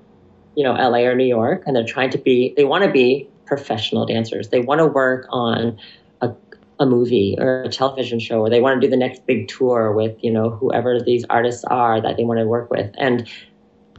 you 0.58 0.64
know, 0.64 0.74
LA 0.74 1.02
or 1.06 1.16
New 1.16 1.24
York, 1.24 1.62
and 1.68 1.76
they're 1.76 1.86
trying 1.86 2.10
to 2.10 2.18
be. 2.18 2.52
They 2.58 2.66
want 2.66 2.84
to 2.84 2.90
be 2.90 3.30
professional 3.46 4.08
dancers. 4.08 4.50
They 4.50 4.60
want 4.60 4.80
to 4.80 4.88
work 4.88 5.28
on 5.30 5.78
a, 6.22 6.34
a 6.80 6.86
movie 6.88 7.36
or 7.38 7.62
a 7.62 7.70
television 7.70 8.20
show, 8.20 8.42
or 8.42 8.50
they 8.50 8.60
want 8.60 8.82
to 8.82 8.88
do 8.88 8.90
the 8.90 8.98
next 8.98 9.24
big 9.28 9.48
tour 9.48 9.92
with, 9.92 10.18
you 10.24 10.32
know, 10.32 10.50
whoever 10.50 11.00
these 11.00 11.24
artists 11.30 11.64
are 11.66 12.02
that 12.02 12.18
they 12.18 12.24
want 12.24 12.40
to 12.40 12.48
work 12.48 12.72
with. 12.72 12.92
And 12.98 13.30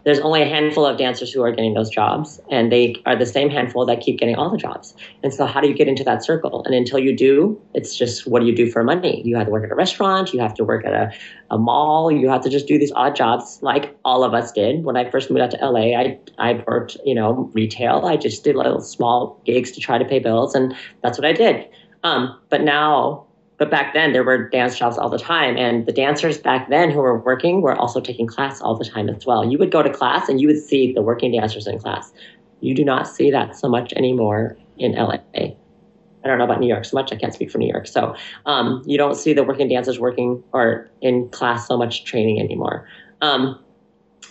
there's 0.08 0.20
only 0.20 0.40
a 0.40 0.46
handful 0.46 0.86
of 0.86 0.96
dancers 0.96 1.30
who 1.30 1.42
are 1.42 1.52
getting 1.52 1.74
those 1.74 1.90
jobs 1.90 2.40
and 2.50 2.72
they 2.72 2.96
are 3.04 3.14
the 3.14 3.26
same 3.26 3.50
handful 3.50 3.84
that 3.84 4.00
keep 4.00 4.18
getting 4.18 4.36
all 4.36 4.48
the 4.48 4.56
jobs. 4.56 4.94
And 5.22 5.34
so 5.34 5.44
how 5.44 5.60
do 5.60 5.68
you 5.68 5.74
get 5.74 5.86
into 5.86 6.02
that 6.04 6.24
circle? 6.24 6.64
And 6.64 6.74
until 6.74 6.98
you 6.98 7.14
do 7.14 7.60
it's 7.74 7.94
just 7.94 8.26
what 8.26 8.40
do 8.40 8.46
you 8.46 8.56
do 8.56 8.70
for 8.70 8.82
money? 8.82 9.20
You 9.26 9.36
have 9.36 9.44
to 9.44 9.52
work 9.52 9.64
at 9.64 9.70
a 9.70 9.74
restaurant 9.74 10.32
you 10.32 10.40
have 10.40 10.54
to 10.54 10.64
work 10.64 10.86
at 10.86 10.94
a, 10.94 11.12
a 11.50 11.58
mall 11.58 12.10
you 12.10 12.30
have 12.30 12.42
to 12.44 12.48
just 12.48 12.66
do 12.66 12.78
these 12.78 12.90
odd 12.92 13.16
jobs 13.16 13.58
like 13.60 13.94
all 14.02 14.24
of 14.24 14.32
us 14.32 14.50
did. 14.50 14.82
When 14.82 14.96
i 14.96 15.10
first 15.10 15.30
moved 15.30 15.42
out 15.42 15.50
to 15.50 15.70
la 15.70 15.78
i, 15.78 16.18
I 16.38 16.64
worked 16.66 16.96
you 17.04 17.14
know 17.14 17.50
retail. 17.52 18.06
I 18.06 18.16
just 18.16 18.44
did 18.44 18.56
little 18.56 18.80
small 18.80 19.38
gigs 19.44 19.72
to 19.72 19.80
try 19.80 19.98
to 19.98 20.06
pay 20.06 20.20
bills 20.20 20.54
and 20.54 20.74
that's 21.02 21.18
what 21.18 21.26
i 21.26 21.34
did. 21.34 21.68
Um, 22.02 22.34
but 22.48 22.62
now 22.62 23.27
but 23.58 23.70
back 23.70 23.92
then 23.92 24.12
there 24.12 24.22
were 24.24 24.48
dance 24.48 24.78
jobs 24.78 24.96
all 24.96 25.10
the 25.10 25.18
time. 25.18 25.56
And 25.56 25.84
the 25.84 25.92
dancers 25.92 26.38
back 26.38 26.70
then 26.70 26.90
who 26.90 27.00
were 27.00 27.18
working 27.18 27.60
were 27.60 27.74
also 27.74 28.00
taking 28.00 28.26
class 28.26 28.60
all 28.60 28.76
the 28.76 28.84
time 28.84 29.08
as 29.08 29.26
well. 29.26 29.44
You 29.44 29.58
would 29.58 29.72
go 29.72 29.82
to 29.82 29.90
class 29.90 30.28
and 30.28 30.40
you 30.40 30.46
would 30.46 30.62
see 30.62 30.92
the 30.92 31.02
working 31.02 31.32
dancers 31.32 31.66
in 31.66 31.78
class. 31.78 32.12
You 32.60 32.74
do 32.74 32.84
not 32.84 33.08
see 33.08 33.30
that 33.32 33.56
so 33.56 33.68
much 33.68 33.92
anymore 33.92 34.56
in 34.78 34.92
la 34.92 35.16
i 35.34 36.26
don't 36.26 36.38
know 36.38 36.44
about 36.44 36.60
new 36.60 36.68
york 36.68 36.84
so 36.84 36.96
much. 36.96 37.12
I 37.12 37.16
can't 37.16 37.34
speak 37.34 37.50
for 37.50 37.58
new 37.58 37.68
york. 37.68 37.86
So 37.86 38.14
um, 38.46 38.82
you 38.86 38.96
don't 38.96 39.16
see 39.16 39.32
the 39.32 39.42
working 39.42 39.68
dancers 39.68 39.98
working 39.98 40.42
or 40.52 40.88
in 41.00 41.28
class 41.30 41.66
so 41.66 41.76
much 41.76 42.04
training 42.04 42.40
anymore. 42.40 42.88
Um, 43.22 43.58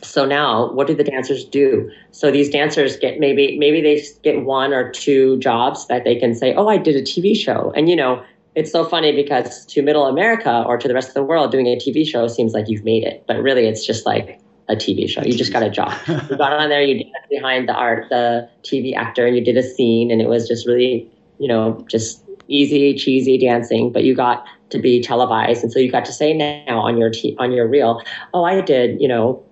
so 0.04 0.26
now 0.26 0.72
what 0.74 0.88
do 0.88 0.96
the 0.96 1.04
dancers 1.04 1.44
do? 1.44 1.90
So 2.12 2.30
these 2.30 2.50
dancers 2.50 2.98
get 2.98 3.20
maybe 3.20 3.58
maybe 3.58 3.82
they 3.82 4.04
get 4.24 4.44
one 4.44 4.74
or 4.74 4.92
two 4.92 5.38
jobs 5.40 5.88
that 5.88 6.04
they 6.04 6.16
can 6.16 6.36
say 6.36 6.54
oh 6.54 6.68
i 6.68 6.78
did 6.78 6.96
a 6.96 7.02
tv 7.02 7.36
show. 7.36 7.74
And 7.76 7.90
you 7.90 7.96
know 7.96 8.24
it's 8.58 8.72
so 8.72 8.84
funny 8.84 9.12
because 9.12 9.63
to 9.67 9.84
middle 9.84 10.08
America 10.08 10.63
or 10.65 10.78
to 10.80 10.88
the 10.88 10.93
rest 10.96 11.10
of 11.10 11.13
the 11.13 11.22
world, 11.22 11.52
doing 11.52 11.67
a 11.67 11.76
TV 11.76 12.06
show 12.06 12.28
seems 12.28 12.54
like 12.54 12.67
you've 12.67 12.84
made 12.84 13.04
it, 13.04 13.24
but 13.28 13.39
really 13.39 13.67
it's 13.67 13.86
just 13.86 14.04
like 14.08 14.41
a 14.67 14.76
TV 14.76 15.08
show. 15.08 15.22
You 15.22 15.38
just 15.38 15.54
got 15.54 15.62
a 15.62 15.70
job. 15.70 15.93
you 16.08 16.38
got 16.38 16.54
on 16.54 16.67
there, 16.70 16.82
you 16.82 16.96
did 16.96 17.08
behind 17.30 17.70
the 17.70 17.74
art, 17.74 18.10
the 18.10 18.50
TV 18.63 18.96
actor, 18.96 19.28
and 19.28 19.38
you 19.38 19.46
did 19.46 19.58
a 19.58 19.63
scene, 19.63 20.10
and 20.10 20.22
it 20.22 20.28
was 20.28 20.48
just 20.48 20.65
really, 20.65 21.08
you 21.38 21.48
know, 21.48 21.86
just 21.88 22.24
easy, 22.48 22.96
cheesy 22.96 23.38
dancing, 23.38 23.91
but 23.91 24.04
you 24.04 24.15
got 24.15 24.43
to 24.72 24.80
be 24.80 25.04
televised, 25.04 25.62
and 25.62 25.72
so 25.72 25.78
you 25.78 25.91
got 25.91 26.04
to 26.06 26.12
say 26.12 26.34
now 26.34 26.80
on 26.80 26.98
your 26.98 27.12
t- 27.12 27.38
on 27.38 27.52
your 27.52 27.67
reel, 27.67 28.02
oh, 28.34 28.43
I 28.43 28.62
did, 28.62 29.00
you 29.00 29.08
know, 29.08 29.43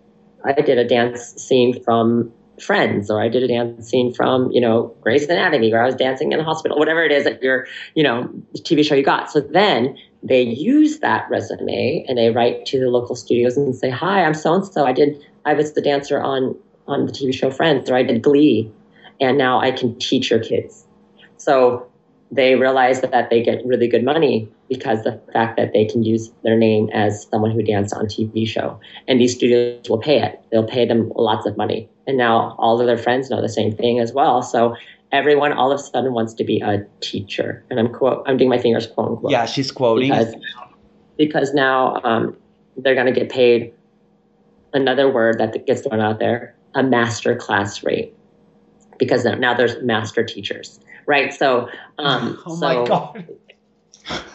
I 0.44 0.54
did 0.54 0.80
a 0.80 0.88
dance 0.88 1.22
scene 1.38 1.80
from 1.84 2.34
Friends, 2.62 3.10
or 3.10 3.22
I 3.22 3.28
did 3.28 3.44
a 3.44 3.48
dance 3.48 3.88
scene 3.88 4.14
from, 4.14 4.50
you 4.52 4.62
know, 4.62 4.96
Grey's 5.02 5.28
Anatomy, 5.28 5.72
where 5.72 5.84
I 5.84 5.86
was 5.86 5.96
dancing 5.96 6.32
in 6.32 6.40
a 6.40 6.44
hospital, 6.44 6.78
whatever 6.78 7.04
it 7.04 7.12
is 7.12 7.26
that 7.26 7.42
your, 7.42 7.68
you 7.96 8.04
know, 8.04 8.30
TV 8.58 8.86
show 8.86 8.96
you 8.96 9.04
got. 9.04 9.32
So 9.32 9.42
then 9.42 9.98
they 10.24 10.42
use 10.42 11.00
that 11.00 11.28
resume 11.30 12.06
and 12.08 12.18
they 12.18 12.32
write 12.32 12.66
to 12.68 12.80
the 12.80 12.90
local 12.90 13.16
studios 13.16 13.58
and 13.58 13.76
say, 13.76 13.90
"Hi, 13.90 14.24
I'm 14.24 14.34
so 14.34 14.54
and 14.54 14.66
so. 14.66 14.86
I 14.86 14.94
did. 14.94 15.24
I 15.46 15.54
was 15.54 15.74
the 15.74 15.82
dancer 15.82 16.22
on 16.22 16.56
on 16.88 17.06
the 17.06 17.12
TV 17.12 17.34
show 17.34 17.52
Friends, 17.52 17.90
or 17.90 17.96
I 17.96 18.04
did 18.04 18.22
Glee, 18.22 18.72
and 19.20 19.38
now 19.38 19.60
I 19.60 19.72
can 19.72 19.98
teach 20.00 20.32
your 20.32 20.40
kids." 20.40 20.86
So 21.38 21.86
they 22.32 22.56
realize 22.56 23.02
that, 23.02 23.12
that 23.12 23.30
they 23.30 23.42
get 23.42 23.66
really 23.66 23.88
good 23.88 24.04
money 24.04 24.50
because 24.70 25.04
the 25.04 25.20
fact 25.32 25.58
that 25.58 25.74
they 25.74 25.86
can 25.86 26.04
use 26.04 26.32
their 26.44 26.58
name 26.58 26.90
as 26.94 27.28
someone 27.30 27.52
who 27.52 27.62
danced 27.62 27.94
on 27.94 28.08
TV 28.08 28.48
show. 28.48 28.80
And 29.08 29.20
these 29.20 29.36
studios 29.36 29.88
will 29.90 30.00
pay 30.00 30.22
it. 30.22 30.42
They'll 30.52 30.68
pay 30.68 30.86
them 30.86 31.12
lots 31.16 31.46
of 31.46 31.56
money. 31.56 31.88
And 32.08 32.18
now 32.18 32.56
all 32.60 32.80
of 32.80 32.88
their 32.88 32.98
friends 32.98 33.30
know 33.30 33.42
the 33.42 33.50
same 33.50 33.76
thing 33.76 34.00
as 34.00 34.14
well. 34.14 34.42
So 34.42 34.76
everyone 35.12 35.54
all 35.54 35.72
of 35.72 35.80
a 35.80 35.84
sudden 35.84 36.14
wants 36.14 36.34
to 36.36 36.44
be 36.44 36.62
a 36.62 36.86
teacher. 37.02 37.64
And 37.70 37.80
I'm 37.80 37.92
quote 37.92 38.24
I'm 38.28 38.38
doing 38.38 38.50
my 38.50 38.60
fingers 38.60 38.88
quote 38.88 39.10
unquote. 39.10 39.32
Yeah, 39.32 39.46
she's 39.46 39.72
quoting. 39.72 40.10
Because, 40.10 40.36
because 41.18 41.54
now 41.54 42.00
um, 42.04 42.36
they're 42.78 42.96
gonna 42.96 43.12
get 43.12 43.30
paid 43.30 43.74
another 44.74 45.12
word 45.12 45.40
that 45.40 45.66
gets 45.66 45.82
thrown 45.82 46.02
out 46.02 46.20
there, 46.20 46.56
a 46.76 46.84
master 46.84 47.36
class 47.36 47.84
rate. 47.84 48.14
Because 48.98 49.26
now 49.26 49.54
there's 49.54 49.82
master 49.82 50.24
teachers 50.24 50.80
right? 51.06 51.34
So, 51.34 51.70
um, 51.98 52.42
oh 52.46 52.56
so, 52.56 52.66
my 52.66 52.88
god, 52.88 53.28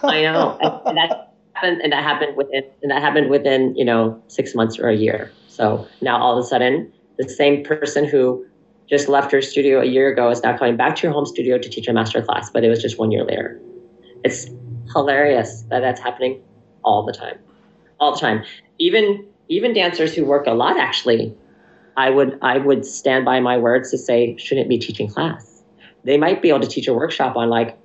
I 0.03 0.23
know, 0.23 0.59
and, 0.87 0.97
that 0.97 1.35
happened, 1.55 1.81
and 1.83 1.93
that 1.93 2.03
happened 2.03 2.37
within, 2.37 2.65
and 2.83 2.91
that 2.91 3.03
happened 3.03 3.31
within 3.31 3.75
you 3.77 3.85
know 3.85 4.21
six 4.29 4.55
months 4.55 4.79
or 4.79 4.89
a 4.89 4.97
year. 4.97 5.31
So 5.49 5.87
now 6.01 6.19
all 6.21 6.39
of 6.39 6.45
a 6.45 6.47
sudden, 6.47 6.93
the 7.21 7.29
same 7.29 7.65
person 7.65 8.05
who 8.05 8.45
just 8.89 9.09
left 9.09 9.31
her 9.31 9.41
studio 9.41 9.81
a 9.81 9.85
year 9.85 10.13
ago 10.13 10.31
is 10.31 10.43
now 10.43 10.57
coming 10.57 10.77
back 10.77 10.97
to 10.97 11.03
your 11.05 11.13
home 11.13 11.27
studio 11.27 11.59
to 11.59 11.69
teach 11.69 11.87
a 11.87 11.93
master 11.93 12.23
class, 12.23 12.51
but 12.51 12.65
it 12.65 12.69
was 12.69 12.83
just 12.83 12.99
one 12.99 13.11
year 13.11 13.25
later. 13.25 13.61
It's 14.25 14.47
hilarious 14.93 15.63
that 15.71 15.81
that's 15.81 16.01
happening 16.01 16.43
all 16.83 17.05
the 17.05 17.13
time, 17.13 17.39
all 18.01 18.13
the 18.15 18.21
time. 18.21 18.45
Even 18.79 19.27
even 19.49 19.75
dancers 19.75 20.15
who 20.15 20.25
work 20.25 20.47
a 20.47 20.53
lot 20.53 20.79
actually 20.79 21.35
I 21.97 22.09
would 22.11 22.39
I 22.41 22.59
would 22.59 22.87
stand 22.87 23.25
by 23.25 23.41
my 23.41 23.59
words 23.59 23.91
to 23.91 23.99
say 23.99 24.37
shouldn't 24.37 24.69
be 24.69 24.79
teaching 24.79 25.09
class 25.09 25.51
they 26.05 26.17
might 26.17 26.41
be 26.41 26.49
able 26.49 26.61
to 26.61 26.67
teach 26.67 26.89
a 26.89 26.95
workshop 26.95 27.37
on 27.37 27.51
like 27.51 27.79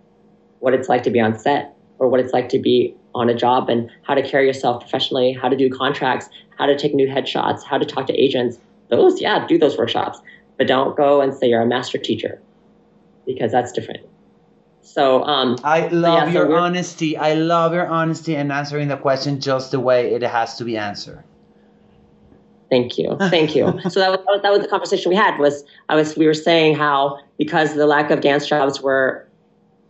what 0.60 0.74
it's 0.74 0.88
like 0.88 1.04
to 1.04 1.10
be 1.10 1.20
on 1.20 1.38
set 1.38 1.76
or 2.00 2.08
what 2.08 2.20
it's 2.20 2.34
like 2.34 2.50
to 2.50 2.60
be 2.60 2.96
on 3.14 3.30
a 3.30 3.34
job 3.34 3.70
and 3.70 3.90
how 4.04 4.14
to 4.14 4.22
carry 4.22 4.46
yourself 4.46 4.82
professionally, 4.82 5.34
how 5.34 5.48
to 5.48 5.56
do 5.56 5.70
contracts, 5.70 6.30
how 6.58 6.66
to 6.66 6.78
take 6.78 6.94
new 6.94 7.08
headshots, 7.08 7.64
how 7.64 7.78
to 7.78 7.86
talk 7.86 8.08
to 8.08 8.14
agents. 8.14 8.58
Those, 8.90 9.20
yeah, 9.22 9.46
do 9.48 9.58
those 9.58 9.78
workshops, 9.78 10.20
but 10.58 10.68
don't 10.68 10.96
go 10.96 11.22
and 11.22 11.34
say 11.34 11.48
you're 11.48 11.62
a 11.62 11.66
master 11.66 11.98
teacher 11.98 12.42
because 13.26 13.52
that's 13.52 13.72
different. 13.72 14.06
So 14.82 15.24
um, 15.24 15.58
I 15.64 15.88
love 15.88 16.28
yeah, 16.28 16.34
your 16.34 16.56
honesty. 16.56 17.18
I 17.18 17.34
love 17.34 17.74
your 17.74 17.88
honesty 17.88 18.36
and 18.36 18.52
answering 18.52 18.88
the 18.88 18.98
question 18.98 19.42
just 19.42 19.72
the 19.72 19.80
way 19.80 20.14
it 20.14 20.22
has 20.22 20.58
to 20.58 20.64
be 20.64 20.78
answered. 20.78 21.24
Thank 22.70 22.98
you, 22.98 23.18
thank 23.20 23.56
you. 23.56 23.80
so 23.90 24.00
that 24.00 24.12
was, 24.12 24.20
that 24.20 24.32
was 24.32 24.42
that 24.44 24.52
was 24.52 24.62
the 24.62 24.68
conversation 24.68 25.10
we 25.10 25.16
had. 25.16 25.40
Was 25.40 25.64
I 25.90 25.96
was 25.96 26.16
we 26.16 26.28
were 26.28 26.36
saying 26.36 26.76
how 26.76 27.20
because 27.38 27.74
the 27.74 27.88
lack 27.88 28.12
of 28.12 28.22
dance 28.22 28.48
jobs 28.48 28.80
were 28.82 29.28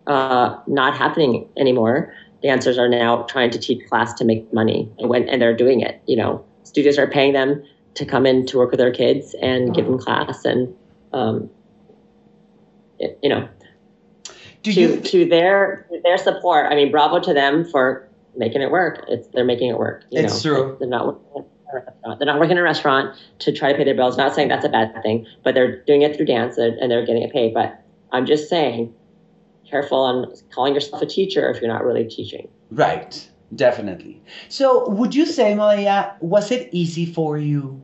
uh, 0.08 0.58
not 0.66 0.98
happening 0.98 1.48
anymore, 1.58 2.14
dancers 2.42 2.78
are 2.78 2.90
now 2.90 3.24
trying 3.24 3.50
to 3.52 3.60
teach 3.60 3.86
class 3.90 4.14
to 4.14 4.26
make 4.26 4.52
money, 4.54 4.90
and 4.98 5.10
when 5.10 5.28
and 5.28 5.42
they're 5.42 5.56
doing 5.56 5.82
it. 5.82 6.02
You 6.08 6.16
know, 6.16 6.46
studios 6.64 6.98
are 6.98 7.08
paying 7.08 7.34
them 7.34 7.62
to 7.96 8.06
come 8.06 8.26
in 8.26 8.46
to 8.48 8.58
work 8.58 8.72
with 8.72 8.80
their 8.80 8.92
kids 8.94 9.36
and 9.42 9.74
give 9.74 9.86
them 9.86 9.98
class, 9.98 10.46
and 10.46 10.74
um, 11.14 11.50
you 13.00 13.30
know, 13.30 13.48
Do 14.64 14.74
to 14.74 14.80
you? 14.82 15.02
to 15.02 15.26
their 15.26 15.88
to 15.92 16.02
their 16.04 16.18
support. 16.18 16.72
I 16.72 16.76
mean, 16.76 16.92
bravo 16.92 17.20
to 17.20 17.34
them 17.34 17.66
for 17.66 18.08
making 18.38 18.62
it 18.62 18.72
work. 18.72 19.06
It's 19.08 19.28
they're 19.30 19.46
making 19.46 19.70
it 19.70 19.78
work. 19.78 20.04
You 20.12 20.22
It's 20.22 20.44
know? 20.44 20.56
true. 20.56 20.78
They're 20.80 20.90
not 20.90 21.08
working 21.08 21.26
in 21.36 21.42
a 21.72 21.76
restaurant. 21.84 22.20
They're 22.20 22.26
not 22.28 22.40
working 22.40 22.52
in 22.52 22.58
a 22.58 22.64
restaurant 22.64 23.18
to 23.40 23.52
try 23.52 23.72
to 23.72 23.78
pay 23.78 23.84
their 23.84 23.96
bills. 23.96 24.18
Not 24.18 24.36
saying 24.36 24.50
that's 24.50 24.66
a 24.66 24.70
bad 24.70 25.02
thing, 25.04 25.26
but 25.44 25.56
they're 25.56 25.84
doing 25.84 26.02
it 26.02 26.16
through 26.16 26.26
dance 26.26 26.58
and 26.58 26.78
and 26.80 26.92
they're 26.92 27.06
getting 27.06 27.24
it 27.24 27.32
paid. 27.32 27.54
But 27.54 27.82
I'm 28.12 28.26
just 28.26 28.50
saying, 28.50 28.94
careful 29.70 30.00
on 30.00 30.34
calling 30.54 30.74
yourself 30.74 31.02
a 31.02 31.06
teacher 31.06 31.50
if 31.50 31.62
you're 31.62 31.72
not 31.72 31.84
really 31.86 32.06
teaching. 32.06 32.48
Right, 32.72 33.30
definitely. 33.54 34.22
So, 34.50 34.88
would 34.90 35.14
you 35.14 35.26
say, 35.26 35.56
Malaya, 35.56 36.16
was 36.20 36.52
it 36.52 36.70
easy 36.72 37.06
for 37.06 37.38
you? 37.38 37.82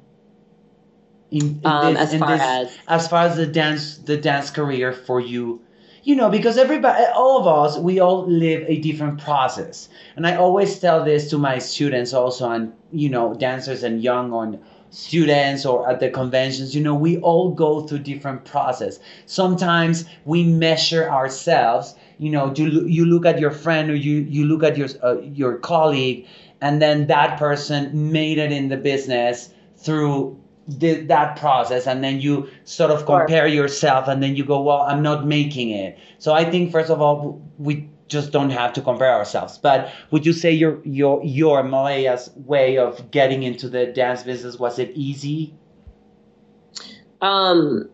In, 1.32 1.62
in 1.63 1.71
Um, 1.71 1.93
this- 1.93 2.13
as 2.13 2.19
far 2.19 2.28
this- 2.32 2.41
as 2.41 2.69
as 2.88 3.08
far 3.08 3.24
as 3.26 3.38
the 3.38 3.47
dance 3.47 3.97
the 3.97 4.17
dance 4.17 4.50
career 4.50 4.91
for 4.91 5.21
you 5.21 5.62
you 6.04 6.13
know 6.15 6.30
because 6.30 6.58
everybody 6.58 7.06
all 7.15 7.39
of 7.39 7.47
us 7.47 7.78
we 7.78 8.02
all 8.02 8.26
live 8.28 8.65
a 8.67 8.78
different 8.82 9.17
process 9.19 9.88
and 10.17 10.28
i 10.28 10.36
always 10.36 10.78
tell 10.80 11.06
this 11.06 11.30
to 11.30 11.38
my 11.38 11.58
students 11.60 12.12
also 12.13 12.50
and 12.50 12.74
you 12.91 13.08
know 13.08 13.34
dancers 13.34 13.82
and 13.84 14.04
young 14.04 14.34
on 14.34 14.60
students 14.89 15.65
or 15.65 15.89
at 15.89 16.02
the 16.02 16.10
conventions 16.10 16.76
you 16.76 16.84
know 16.84 16.95
we 16.95 17.17
all 17.19 17.52
go 17.52 17.80
through 17.80 18.00
different 18.00 18.43
process 18.43 19.00
sometimes 19.26 20.04
we 20.26 20.43
measure 20.43 21.10
ourselves 21.10 21.95
you 22.21 22.29
know 22.29 22.53
you, 22.55 22.86
you 22.88 23.05
look 23.05 23.25
at 23.25 23.39
your 23.39 23.49
friend 23.51 23.89
or 23.89 23.95
you 23.95 24.17
you 24.29 24.45
look 24.45 24.63
at 24.63 24.77
your 24.77 24.88
uh, 25.03 25.19
your 25.21 25.57
colleague 25.57 26.25
and 26.62 26.79
then 26.81 27.07
that 27.07 27.39
person 27.39 28.12
made 28.12 28.38
it 28.38 28.51
in 28.51 28.69
the 28.69 28.77
business 28.77 29.49
through 29.77 30.39
the, 30.67 31.01
that 31.07 31.36
process 31.38 31.88
and 31.88 32.03
then 32.03 32.21
you 32.21 32.47
sort 32.63 32.91
of 32.91 32.99
Sure. 32.99 33.19
compare 33.19 33.47
yourself 33.47 34.07
and 34.07 34.21
then 34.21 34.36
you 34.36 34.45
go 34.45 34.62
well 34.62 34.81
i'm 34.81 35.01
not 35.01 35.25
making 35.25 35.71
it. 35.71 35.97
So 36.19 36.34
i 36.34 36.45
think 36.45 36.71
first 36.71 36.91
of 36.91 37.01
all 37.01 37.41
we 37.57 37.89
just 38.07 38.31
don't 38.31 38.49
have 38.51 38.73
to 38.73 38.81
compare 38.81 39.13
ourselves. 39.13 39.57
But 39.57 39.89
would 40.12 40.25
you 40.25 40.34
say 40.34 40.51
your 40.51 40.81
your 40.84 41.23
your 41.23 41.63
malaya's 41.63 42.29
way 42.36 42.77
of 42.77 43.10
getting 43.10 43.41
into 43.43 43.69
the 43.69 43.86
dance 43.88 44.21
business 44.23 44.60
was 44.60 44.77
it 44.79 44.91
easy? 44.95 45.53
Um, 47.21 47.89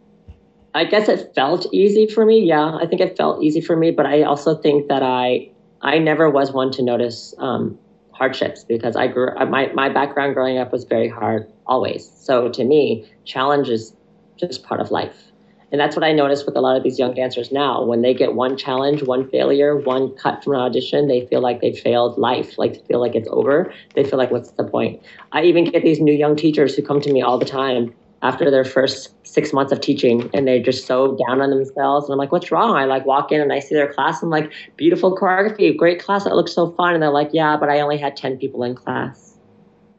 I 0.77 0.83
guess 0.83 1.09
it 1.09 1.33
felt 1.33 1.65
easy 1.73 2.05
for 2.05 2.23
me. 2.23 2.39
Yeah, 2.45 2.75
I 2.75 2.85
think 2.85 3.01
it 3.01 3.17
felt 3.17 3.41
easy 3.41 3.61
for 3.61 3.75
me, 3.75 3.89
but 3.89 4.05
I 4.05 4.21
also 4.21 4.53
think 4.53 4.89
that 4.89 5.01
I 5.01 5.49
I 5.81 5.97
never 5.97 6.29
was 6.29 6.51
one 6.51 6.71
to 6.73 6.83
notice 6.83 7.33
um, 7.39 7.79
hardships 8.11 8.63
because 8.63 8.95
I 8.95 9.07
grew 9.07 9.29
uh, 9.35 9.47
my 9.47 9.71
my 9.73 9.89
background 9.89 10.35
growing 10.35 10.59
up 10.59 10.71
was 10.71 10.83
very 10.83 11.09
hard 11.09 11.51
always. 11.65 12.07
So 12.07 12.49
to 12.49 12.63
me, 12.63 13.09
challenge 13.25 13.69
is 13.69 13.95
just 14.35 14.63
part 14.63 14.79
of 14.79 14.91
life. 14.91 15.31
And 15.71 15.81
that's 15.81 15.95
what 15.95 16.05
I 16.05 16.13
notice 16.13 16.45
with 16.45 16.55
a 16.55 16.61
lot 16.61 16.77
of 16.77 16.83
these 16.83 16.99
young 16.99 17.15
dancers 17.15 17.51
now. 17.51 17.83
When 17.83 18.03
they 18.03 18.13
get 18.13 18.35
one 18.35 18.55
challenge, 18.55 19.01
one 19.01 19.27
failure, 19.31 19.75
one 19.77 20.15
cut 20.15 20.43
from 20.43 20.53
an 20.53 20.59
audition, 20.61 21.07
they 21.07 21.25
feel 21.25 21.41
like 21.41 21.59
they 21.59 21.73
failed 21.73 22.19
life, 22.19 22.57
like 22.57 22.73
they 22.73 22.83
feel 22.87 23.01
like 23.01 23.15
it's 23.15 23.27
over. 23.31 23.73
They 23.95 24.03
feel 24.05 24.17
like, 24.17 24.31
what's 24.31 24.51
the 24.51 24.63
point? 24.63 25.01
I 25.33 25.41
even 25.41 25.65
get 25.65 25.83
these 25.83 25.99
new 25.99 26.13
young 26.13 26.37
teachers 26.37 26.75
who 26.75 26.83
come 26.83 27.01
to 27.01 27.11
me 27.11 27.21
all 27.21 27.37
the 27.37 27.45
time 27.45 27.93
after 28.21 28.49
their 28.49 28.63
first 28.63 29.13
six 29.25 29.53
months 29.53 29.71
of 29.71 29.79
teaching 29.79 30.29
and 30.33 30.47
they're 30.47 30.61
just 30.61 30.87
so 30.87 31.17
down 31.27 31.41
on 31.41 31.49
themselves. 31.49 32.05
And 32.05 32.13
I'm 32.13 32.17
like, 32.17 32.31
what's 32.31 32.51
wrong? 32.51 32.75
I 32.75 32.85
like 32.85 33.05
walk 33.05 33.31
in 33.31 33.39
and 33.39 33.53
I 33.53 33.59
see 33.59 33.75
their 33.75 33.93
class. 33.93 34.23
I'm 34.23 34.29
like, 34.29 34.51
beautiful 34.75 35.15
choreography, 35.15 35.75
great 35.75 36.01
class. 36.01 36.23
That 36.23 36.35
looks 36.35 36.53
so 36.53 36.71
fun. 36.71 36.93
And 36.93 37.03
they're 37.03 37.11
like, 37.11 37.29
yeah, 37.33 37.57
but 37.57 37.69
I 37.69 37.79
only 37.79 37.97
had 37.97 38.15
10 38.17 38.37
people 38.37 38.63
in 38.63 38.75
class. 38.75 39.37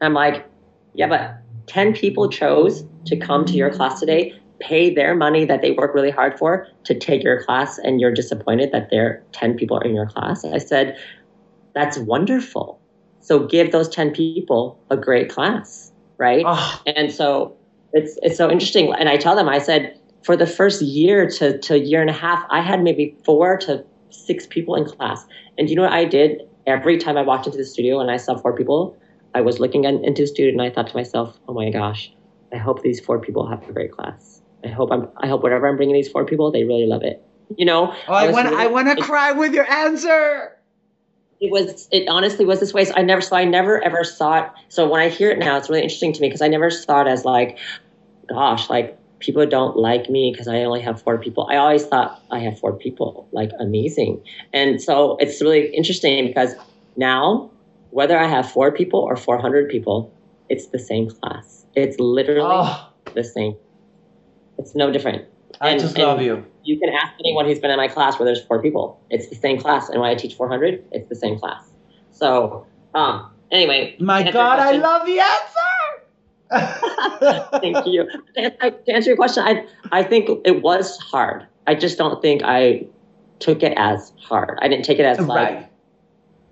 I'm 0.01 0.13
like, 0.13 0.45
yeah, 0.93 1.07
but 1.07 1.37
10 1.67 1.93
people 1.93 2.29
chose 2.29 2.83
to 3.05 3.15
come 3.15 3.45
to 3.45 3.53
your 3.53 3.71
class 3.71 3.99
today, 3.99 4.33
pay 4.59 4.93
their 4.93 5.15
money 5.15 5.45
that 5.45 5.61
they 5.61 5.71
work 5.71 5.93
really 5.93 6.11
hard 6.11 6.37
for 6.37 6.67
to 6.83 6.97
take 6.97 7.23
your 7.23 7.43
class, 7.43 7.77
and 7.77 8.01
you're 8.01 8.13
disappointed 8.13 8.71
that 8.71 8.89
there 8.89 9.23
10 9.31 9.55
people 9.55 9.77
are 9.77 9.83
in 9.83 9.95
your 9.95 10.07
class. 10.07 10.43
I 10.43 10.57
said, 10.57 10.97
that's 11.73 11.97
wonderful. 11.97 12.79
So 13.21 13.45
give 13.45 13.71
those 13.71 13.87
10 13.87 14.11
people 14.11 14.79
a 14.89 14.97
great 14.97 15.29
class, 15.29 15.91
right? 16.17 16.43
oh, 16.45 16.81
And 16.85 17.11
so 17.11 17.55
it's 17.93 18.17
it's 18.21 18.37
so 18.37 18.49
interesting. 18.49 18.93
And 18.93 19.09
I 19.09 19.17
tell 19.17 19.35
them, 19.35 19.49
I 19.49 19.59
said, 19.59 19.99
for 20.23 20.35
the 20.35 20.47
first 20.47 20.81
year 20.81 21.29
to, 21.29 21.57
to 21.59 21.79
year 21.79 22.01
and 22.01 22.09
a 22.09 22.13
half, 22.13 22.43
I 22.49 22.61
had 22.61 22.81
maybe 22.83 23.15
four 23.25 23.57
to 23.57 23.83
six 24.09 24.45
people 24.47 24.75
in 24.75 24.85
class. 24.85 25.25
And 25.57 25.69
you 25.69 25.75
know 25.75 25.83
what 25.83 25.93
I 25.93 26.05
did? 26.05 26.41
Every 26.67 26.97
time 26.97 27.17
I 27.17 27.21
walked 27.21 27.45
into 27.47 27.57
the 27.57 27.65
studio 27.65 27.99
and 27.99 28.11
I 28.11 28.17
saw 28.17 28.37
four 28.37 28.55
people, 28.55 28.97
I 29.33 29.41
was 29.41 29.59
looking 29.59 29.85
in- 29.85 30.03
into 30.03 30.23
the 30.23 30.27
studio 30.27 30.51
and 30.51 30.61
I 30.61 30.69
thought 30.73 30.87
to 30.87 30.95
myself, 30.95 31.39
oh 31.47 31.53
my 31.53 31.69
gosh, 31.69 32.11
I 32.53 32.57
hope 32.57 32.81
these 32.81 32.99
four 32.99 33.19
people 33.19 33.47
have 33.47 33.67
a 33.67 33.73
great 33.73 33.91
class. 33.91 34.41
I 34.63 34.67
hope 34.67 34.91
I'm 34.91 35.07
I 35.17 35.27
hope 35.27 35.41
whatever 35.41 35.67
I'm 35.67 35.77
bringing 35.77 35.95
these 35.95 36.09
four 36.09 36.25
people, 36.25 36.51
they 36.51 36.63
really 36.63 36.85
love 36.85 37.03
it. 37.03 37.23
You 37.57 37.65
know, 37.65 37.93
oh 38.07 38.13
i 38.13 38.29
want 38.29 38.49
really- 38.49 38.63
i 38.63 38.67
want 38.67 38.95
to 38.95 39.03
cry 39.03 39.31
with 39.31 39.53
your 39.53 39.65
answer 39.71 40.58
it 41.41 41.51
was 41.51 41.87
it 41.91 42.07
honestly 42.09 42.45
was 42.45 42.59
this 42.59 42.73
way. 42.73 42.85
So 42.85 42.93
i 42.95 43.01
never 43.01 43.21
so 43.21 43.35
i 43.35 43.45
never 43.45 43.81
ever 43.83 44.03
saw 44.03 44.43
it. 44.43 44.49
So 44.69 44.87
when 44.89 45.01
i 45.01 45.09
hear 45.09 45.31
it 45.31 45.39
now 45.39 45.57
it's 45.57 45.69
really 45.69 45.81
interesting 45.83 46.13
to 46.13 46.21
me 46.21 46.27
because 46.27 46.41
i 46.41 46.47
never 46.47 46.69
saw 46.69 47.01
it 47.01 47.07
as 47.07 47.25
like 47.25 47.57
gosh 48.27 48.69
like 48.69 48.97
people 49.19 49.45
don't 49.45 49.75
like 49.75 50.09
me 50.09 50.31
because 50.31 50.47
i 50.47 50.57
only 50.63 50.81
have 50.81 51.01
four 51.01 51.17
people. 51.17 51.47
I 51.49 51.57
always 51.57 51.85
thought 51.85 52.21
i 52.31 52.39
have 52.39 52.59
four 52.59 52.73
people 52.73 53.27
like 53.31 53.51
amazing. 53.59 54.21
And 54.53 54.81
so 54.81 55.17
it's 55.19 55.41
really 55.41 55.67
interesting 55.75 56.27
because 56.27 56.53
now 56.97 57.49
whether 57.91 58.17
i 58.17 58.27
have 58.27 58.49
four 58.51 58.71
people 58.71 58.99
or 58.99 59.15
400 59.15 59.69
people 59.69 60.13
it's 60.49 60.67
the 60.67 60.79
same 60.79 61.09
class. 61.09 61.65
It's 61.75 61.99
literally 61.99 62.41
oh 62.43 62.89
the 63.13 63.23
same. 63.23 63.55
It's 64.57 64.75
no 64.75 64.91
different. 64.91 65.25
I 65.61 65.69
And- 65.71 65.79
just 65.79 65.95
and- 65.95 66.03
love 66.05 66.21
you 66.21 66.45
you 66.69 66.79
can 66.79 66.89
ask 66.89 67.13
anyone 67.25 67.45
who's 67.45 67.57
been 67.57 67.71
in 67.71 67.77
my 67.77 67.87
class 67.87 68.19
where 68.19 68.25
there's 68.25 68.43
four 68.45 68.61
people. 68.61 69.01
It's 69.09 69.27
the 69.27 69.35
same 69.35 69.59
class. 69.59 69.89
And 69.89 69.99
when 69.99 70.11
I 70.11 70.13
teach 70.13 70.35
400, 70.35 70.85
it's 70.91 71.09
the 71.09 71.15
same 71.15 71.39
class. 71.39 71.67
So, 72.11 72.67
um, 72.93 73.31
anyway. 73.51 73.95
my 73.99 74.21
to 74.21 74.27
answer 74.27 74.37
your 74.37 74.45
god 74.45 74.59
i 74.59 74.71
love 74.77 75.05
the 75.05 75.19
answer 75.19 75.49
Thank 77.61 77.87
you. 77.87 78.07
To 78.35 78.41
answer- 78.41 78.77
to 78.85 78.91
answer 78.91 79.09
your 79.09 79.17
question, 79.17 79.43
I, 79.43 79.65
I 79.91 80.03
think 80.03 80.29
it 80.45 80.61
was 80.61 80.97
hard. 80.97 81.47
I 81.65 81.73
just 81.75 81.97
don't 81.97 82.21
think 82.21 82.41
I 82.43 82.85
took 83.39 83.63
it 83.63 83.73
as 83.75 84.13
hard. 84.19 84.59
I 84.61 84.67
didn't 84.67 84.85
take 84.85 84.99
it 84.99 85.05
as 85.05 85.19
like, 85.19 85.53
right 85.53 85.69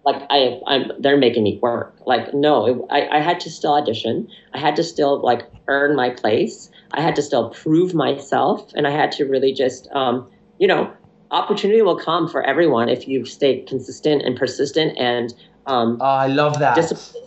like 0.08 0.23
I, 0.30 0.62
I'm, 0.65 0.91
they're 0.99 1.17
making 1.17 1.43
me 1.43 1.60
work. 1.62 1.93
Like, 2.06 2.34
no, 2.34 2.65
it, 2.65 2.77
I, 2.89 3.17
I 3.17 3.19
had 3.19 3.41
to 3.41 3.49
still 3.49 3.73
audition. 3.73 4.30
I 4.53 4.60
had 4.60 4.77
to 4.77 4.84
still 4.84 5.21
like 5.21 5.41
earn 5.67 5.97
my 5.97 6.12
place. 6.12 6.71
I 6.93 7.02
had 7.02 7.15
to 7.15 7.21
still 7.21 7.50
prove 7.50 7.93
myself, 7.93 8.71
and 8.76 8.88
I 8.88 8.91
had 8.91 9.12
to 9.13 9.26
really 9.26 9.54
just, 9.54 9.88
um, 9.91 10.30
you 10.58 10.67
know, 10.67 10.91
opportunity 11.32 11.82
will 11.82 12.00
come 12.00 12.28
for 12.28 12.41
everyone 12.43 12.89
if 12.89 13.08
you 13.08 13.26
stay 13.26 13.62
consistent 13.62 14.23
and 14.23 14.38
persistent, 14.38 14.97
and 14.97 15.34
um, 15.65 15.97
oh 16.02 16.06
i 16.06 16.28
love 16.28 16.60
that 16.60 16.76
discipline. 16.76 17.23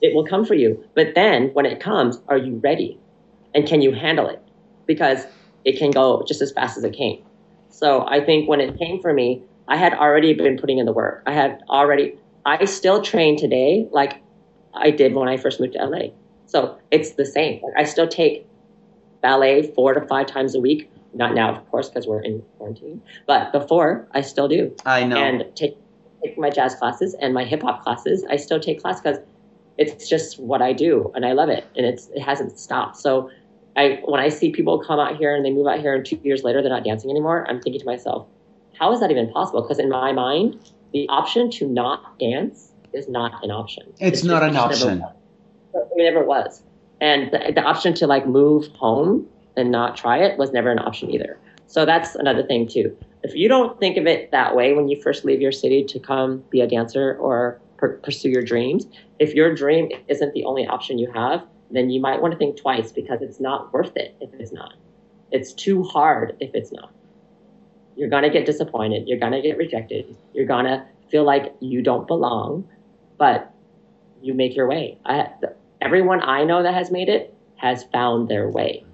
It 0.00 0.14
will 0.14 0.26
come 0.26 0.44
for 0.44 0.54
you. 0.54 0.84
But 0.94 1.14
then 1.14 1.50
when 1.54 1.64
it 1.64 1.80
comes, 1.80 2.20
are 2.28 2.36
you 2.36 2.60
ready? 2.62 2.98
And 3.54 3.66
can 3.66 3.80
you 3.80 3.92
handle 3.92 4.28
it? 4.28 4.42
Because 4.86 5.24
it 5.64 5.78
can 5.78 5.92
go 5.92 6.22
just 6.28 6.42
as 6.42 6.52
fast 6.52 6.76
as 6.76 6.84
it 6.84 6.92
came. 6.92 7.24
So 7.70 8.06
I 8.06 8.22
think 8.22 8.48
when 8.48 8.60
it 8.60 8.78
came 8.78 9.00
for 9.00 9.14
me, 9.14 9.42
I 9.66 9.76
had 9.76 9.94
already 9.94 10.34
been 10.34 10.58
putting 10.58 10.78
in 10.78 10.84
the 10.84 10.92
work. 10.92 11.22
I 11.26 11.32
had 11.32 11.62
already, 11.70 12.18
I 12.44 12.66
still 12.66 13.00
train 13.00 13.38
today 13.38 13.88
like 13.92 14.22
I 14.74 14.90
did 14.90 15.14
when 15.14 15.28
I 15.28 15.38
first 15.38 15.58
moved 15.58 15.72
to 15.72 15.84
LA. 15.86 16.08
So 16.46 16.76
it's 16.90 17.14
the 17.14 17.24
same. 17.24 17.62
Like 17.62 17.72
I 17.78 17.84
still 17.84 18.06
take 18.06 18.46
ballet 19.24 19.72
four 19.74 19.94
to 19.94 20.06
five 20.06 20.26
times 20.26 20.54
a 20.54 20.60
week. 20.60 20.90
Not 21.14 21.34
now, 21.34 21.56
of 21.56 21.70
course, 21.70 21.88
because 21.88 22.06
we're 22.06 22.20
in 22.20 22.42
quarantine. 22.58 23.00
But 23.26 23.52
before, 23.52 24.06
I 24.12 24.20
still 24.20 24.48
do 24.48 24.74
i 24.84 25.02
know 25.04 25.16
and 25.16 25.44
take 25.56 25.76
take 26.22 26.36
my 26.38 26.50
jazz 26.50 26.74
classes 26.74 27.14
and 27.20 27.32
my 27.32 27.44
hip 27.44 27.62
hop 27.62 27.82
classes. 27.82 28.24
I 28.28 28.36
still 28.36 28.60
take 28.60 28.82
class 28.82 29.00
because 29.00 29.18
it's 29.78 30.08
just 30.08 30.38
what 30.38 30.60
I 30.62 30.72
do 30.72 31.10
and 31.14 31.24
I 31.24 31.32
love 31.32 31.48
it 31.48 31.64
and 31.76 31.86
it's 31.86 32.08
it 32.08 32.20
hasn't 32.20 32.58
stopped. 32.58 32.96
So 32.96 33.30
I 33.76 34.00
when 34.04 34.20
I 34.20 34.28
see 34.28 34.50
people 34.50 34.78
come 34.78 35.00
out 35.00 35.16
here 35.16 35.34
and 35.34 35.44
they 35.44 35.50
move 35.50 35.66
out 35.66 35.80
here 35.80 35.94
and 35.94 36.04
two 36.04 36.20
years 36.22 36.42
later 36.42 36.60
they're 36.60 36.70
not 36.70 36.84
dancing 36.84 37.10
anymore, 37.10 37.46
I'm 37.48 37.60
thinking 37.62 37.80
to 37.80 37.86
myself, 37.86 38.26
how 38.78 38.92
is 38.92 39.00
that 39.00 39.10
even 39.10 39.30
possible? 39.32 39.62
Because 39.62 39.78
in 39.78 39.88
my 39.88 40.12
mind, 40.12 40.58
the 40.92 41.08
option 41.08 41.50
to 41.52 41.66
not 41.66 42.18
dance 42.18 42.72
is 42.92 43.08
not 43.08 43.42
an 43.42 43.50
option. 43.50 43.92
It's, 44.00 44.22
not 44.22 44.42
an 44.42 44.50
it 44.50 44.52
never 44.52 44.66
option. 44.66 45.04
It 45.74 46.12
never 46.12 46.24
was. 46.24 46.62
And 47.04 47.30
the, 47.30 47.52
the 47.54 47.60
option 47.60 47.92
to 47.96 48.06
like 48.06 48.26
move 48.26 48.68
home 48.68 49.28
and 49.58 49.70
not 49.70 49.94
try 49.94 50.16
it 50.16 50.38
was 50.38 50.52
never 50.52 50.70
an 50.70 50.78
option 50.78 51.10
either. 51.10 51.38
So 51.66 51.84
that's 51.84 52.14
another 52.14 52.42
thing 52.42 52.66
too. 52.66 52.96
If 53.22 53.34
you 53.34 53.46
don't 53.46 53.78
think 53.78 53.98
of 53.98 54.06
it 54.06 54.30
that 54.30 54.56
way 54.56 54.72
when 54.72 54.88
you 54.88 54.98
first 55.02 55.22
leave 55.22 55.42
your 55.42 55.52
city 55.52 55.84
to 55.84 56.00
come 56.00 56.42
be 56.48 56.62
a 56.62 56.66
dancer 56.66 57.18
or 57.20 57.60
per- 57.76 57.98
pursue 57.98 58.30
your 58.30 58.40
dreams, 58.40 58.86
if 59.18 59.34
your 59.34 59.54
dream 59.54 59.90
isn't 60.08 60.32
the 60.32 60.44
only 60.46 60.66
option 60.66 60.96
you 60.96 61.12
have, 61.12 61.44
then 61.70 61.90
you 61.90 62.00
might 62.00 62.22
want 62.22 62.32
to 62.32 62.38
think 62.38 62.58
twice 62.58 62.90
because 62.90 63.20
it's 63.20 63.38
not 63.38 63.70
worth 63.70 63.94
it 63.96 64.16
if 64.22 64.32
it's 64.40 64.52
not. 64.52 64.72
It's 65.30 65.52
too 65.52 65.82
hard 65.82 66.34
if 66.40 66.54
it's 66.54 66.72
not. 66.72 66.90
You're 67.96 68.08
going 68.08 68.22
to 68.22 68.30
get 68.30 68.46
disappointed. 68.46 69.06
You're 69.06 69.18
going 69.18 69.32
to 69.32 69.42
get 69.42 69.58
rejected. 69.58 70.16
You're 70.32 70.46
going 70.46 70.64
to 70.64 70.86
feel 71.10 71.24
like 71.24 71.54
you 71.60 71.82
don't 71.82 72.06
belong, 72.06 72.66
but 73.18 73.52
you 74.22 74.32
make 74.32 74.56
your 74.56 74.66
way. 74.66 74.96
I, 75.04 75.28
everyone 75.84 76.22
I 76.22 76.44
know 76.44 76.62
that 76.62 76.74
has 76.74 76.90
made 76.90 77.08
it 77.08 77.34
has 77.56 77.84
found 77.84 78.28
their 78.28 78.48
way. 78.48 78.84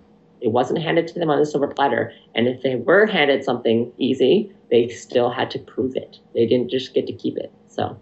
It 0.40 0.48
wasn't 0.48 0.82
handed 0.82 1.06
to 1.08 1.14
them 1.18 1.30
on 1.30 1.38
a 1.38 1.46
silver 1.46 1.68
platter. 1.68 2.12
And 2.34 2.48
if 2.48 2.62
they 2.62 2.76
were 2.76 3.06
handed 3.06 3.44
something 3.44 3.92
easy, 3.96 4.52
they 4.70 4.88
still 4.88 5.30
had 5.30 5.50
to 5.52 5.58
prove 5.58 5.96
it. 5.96 6.18
They 6.34 6.46
didn't 6.46 6.70
just 6.70 6.92
get 6.94 7.06
to 7.06 7.12
keep 7.12 7.36
it. 7.36 7.52
So, 7.68 7.96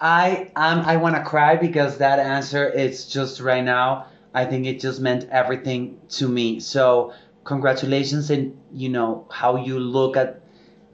I 0.00 0.50
um 0.56 0.80
I 0.80 0.96
want 0.96 1.16
to 1.16 1.22
cry 1.22 1.56
because 1.56 1.98
that 1.98 2.18
answer 2.18 2.68
is 2.68 3.06
just 3.06 3.40
right 3.40 3.64
now. 3.64 4.06
I 4.32 4.44
think 4.44 4.66
it 4.66 4.80
just 4.80 5.00
meant 5.00 5.28
everything 5.30 5.98
to 6.10 6.28
me. 6.28 6.60
So 6.60 7.12
congratulations 7.44 8.30
and 8.30 8.58
you 8.72 8.88
know 8.88 9.26
how 9.30 9.56
you 9.56 9.78
look 9.78 10.16
at 10.16 10.40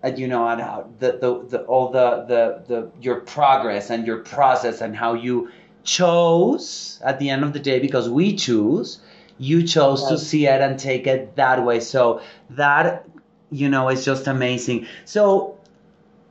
at 0.03 0.18
you 0.18 0.26
know 0.26 0.49
at 0.49 0.61
how 0.61 0.91
the, 0.99 1.12
the, 1.12 1.47
the 1.49 1.62
all 1.64 1.91
the, 1.91 2.24
the 2.28 2.64
the 2.66 2.91
your 3.01 3.20
progress 3.20 3.91
and 3.91 4.07
your 4.07 4.18
process 4.18 4.81
and 4.81 4.97
how 4.97 5.14
you 5.14 5.51
chose 5.85 7.01
at 7.05 7.18
the 7.18 7.31
end 7.31 7.45
of 7.45 7.53
the 7.53 7.59
day 7.59 7.81
because 7.81 8.09
we 8.09 8.37
choose 8.37 9.01
you 9.39 9.66
chose 9.66 10.07
to 10.09 10.18
see 10.18 10.47
it 10.47 10.61
and 10.61 10.78
take 10.78 11.07
it 11.07 11.35
that 11.37 11.64
way. 11.64 11.81
So 11.81 12.20
that 12.51 13.09
you 13.51 13.68
know 13.70 13.89
is 13.89 14.05
just 14.05 14.26
amazing. 14.26 14.87
So 15.07 15.59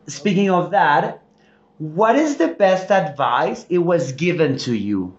speaking 0.08 0.50
of 0.52 0.72
that 0.72 1.22
what 1.80 2.18
is 2.18 2.36
the 2.36 2.50
best 2.50 2.92
advice 2.92 3.66
it 3.70 3.78
was 3.78 4.12
given 4.12 4.58
to 4.58 4.76
you? 4.76 5.16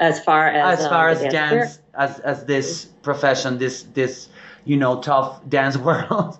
As 0.00 0.22
far 0.22 0.48
as, 0.48 0.80
as 0.80 0.84
um, 0.84 0.90
far 0.90 1.14
the 1.14 1.26
as 1.26 1.32
dance 1.32 1.76
dance 1.76 1.78
as 1.94 2.18
as 2.20 2.44
this 2.44 2.86
profession 3.02 3.58
this 3.58 3.84
this 3.94 4.28
you 4.64 4.76
know 4.76 5.00
tough 5.00 5.40
dance 5.48 5.76
world. 5.76 6.38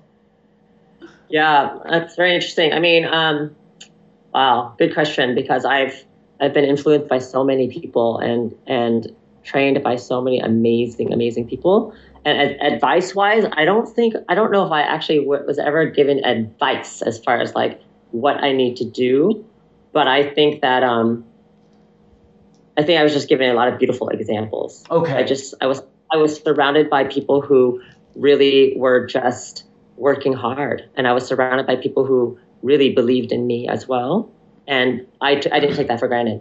Yeah, 1.29 1.79
that's 1.89 2.17
very 2.17 2.35
interesting. 2.35 2.73
I 2.73 2.81
mean, 2.81 3.07
um, 3.07 3.57
wow, 4.35 4.75
good 4.79 4.93
question 4.93 5.35
because 5.35 5.65
I've 5.65 6.05
I've 6.41 6.53
been 6.53 6.65
influenced 6.65 7.09
by 7.09 7.19
so 7.19 7.45
many 7.45 7.69
people 7.69 8.19
and 8.19 8.55
and 8.67 9.15
trained 9.45 9.83
by 9.83 9.97
so 9.97 10.21
many 10.21 10.41
amazing 10.41 11.13
amazing 11.13 11.49
people. 11.49 11.95
And 12.25 12.39
ad- 12.39 12.73
advice 12.73 13.15
wise, 13.15 13.45
I 13.53 13.65
don't 13.65 13.87
think 13.89 14.15
I 14.29 14.35
don't 14.35 14.51
know 14.51 14.65
if 14.67 14.73
I 14.73 14.83
actually 14.83 15.21
w- 15.21 15.45
was 15.47 15.59
ever 15.59 15.87
given 15.87 16.25
advice 16.25 17.03
as 17.03 17.19
far 17.19 17.39
as 17.39 17.55
like 17.55 17.81
what 18.11 18.43
I 18.43 18.53
need 18.53 18.77
to 18.77 18.85
do, 18.85 19.45
but 19.93 20.09
I 20.09 20.31
think 20.35 20.61
that 20.63 20.83
um, 20.83 21.25
I 22.77 22.83
think 22.83 22.99
I 22.99 23.05
was 23.05 23.13
just 23.13 23.29
given 23.29 23.49
a 23.49 23.55
lot 23.55 23.69
of 23.69 23.79
beautiful 23.79 24.09
examples. 24.09 24.85
okay 24.91 25.13
I 25.13 25.23
just 25.23 25.55
I 25.61 25.67
was 25.67 25.83
I 26.13 26.17
was 26.17 26.37
surrounded 26.43 26.91
by 26.91 27.05
people 27.05 27.41
who 27.41 27.81
really 28.15 28.75
were 28.77 29.07
just 29.07 29.65
working 29.97 30.33
hard, 30.33 30.89
and 30.97 31.07
I 31.07 31.13
was 31.13 31.27
surrounded 31.27 31.67
by 31.67 31.77
people 31.77 32.05
who 32.05 32.39
really 32.65 32.93
believed 32.93 33.31
in 33.31 33.47
me 33.47 33.69
as 33.69 33.87
well, 33.87 34.31
and 34.67 35.07
I, 35.21 35.33
I 35.53 35.61
didn't 35.61 35.77
take 35.77 35.89
that 35.89 36.01
for 36.01 36.09
granted. 36.09 36.41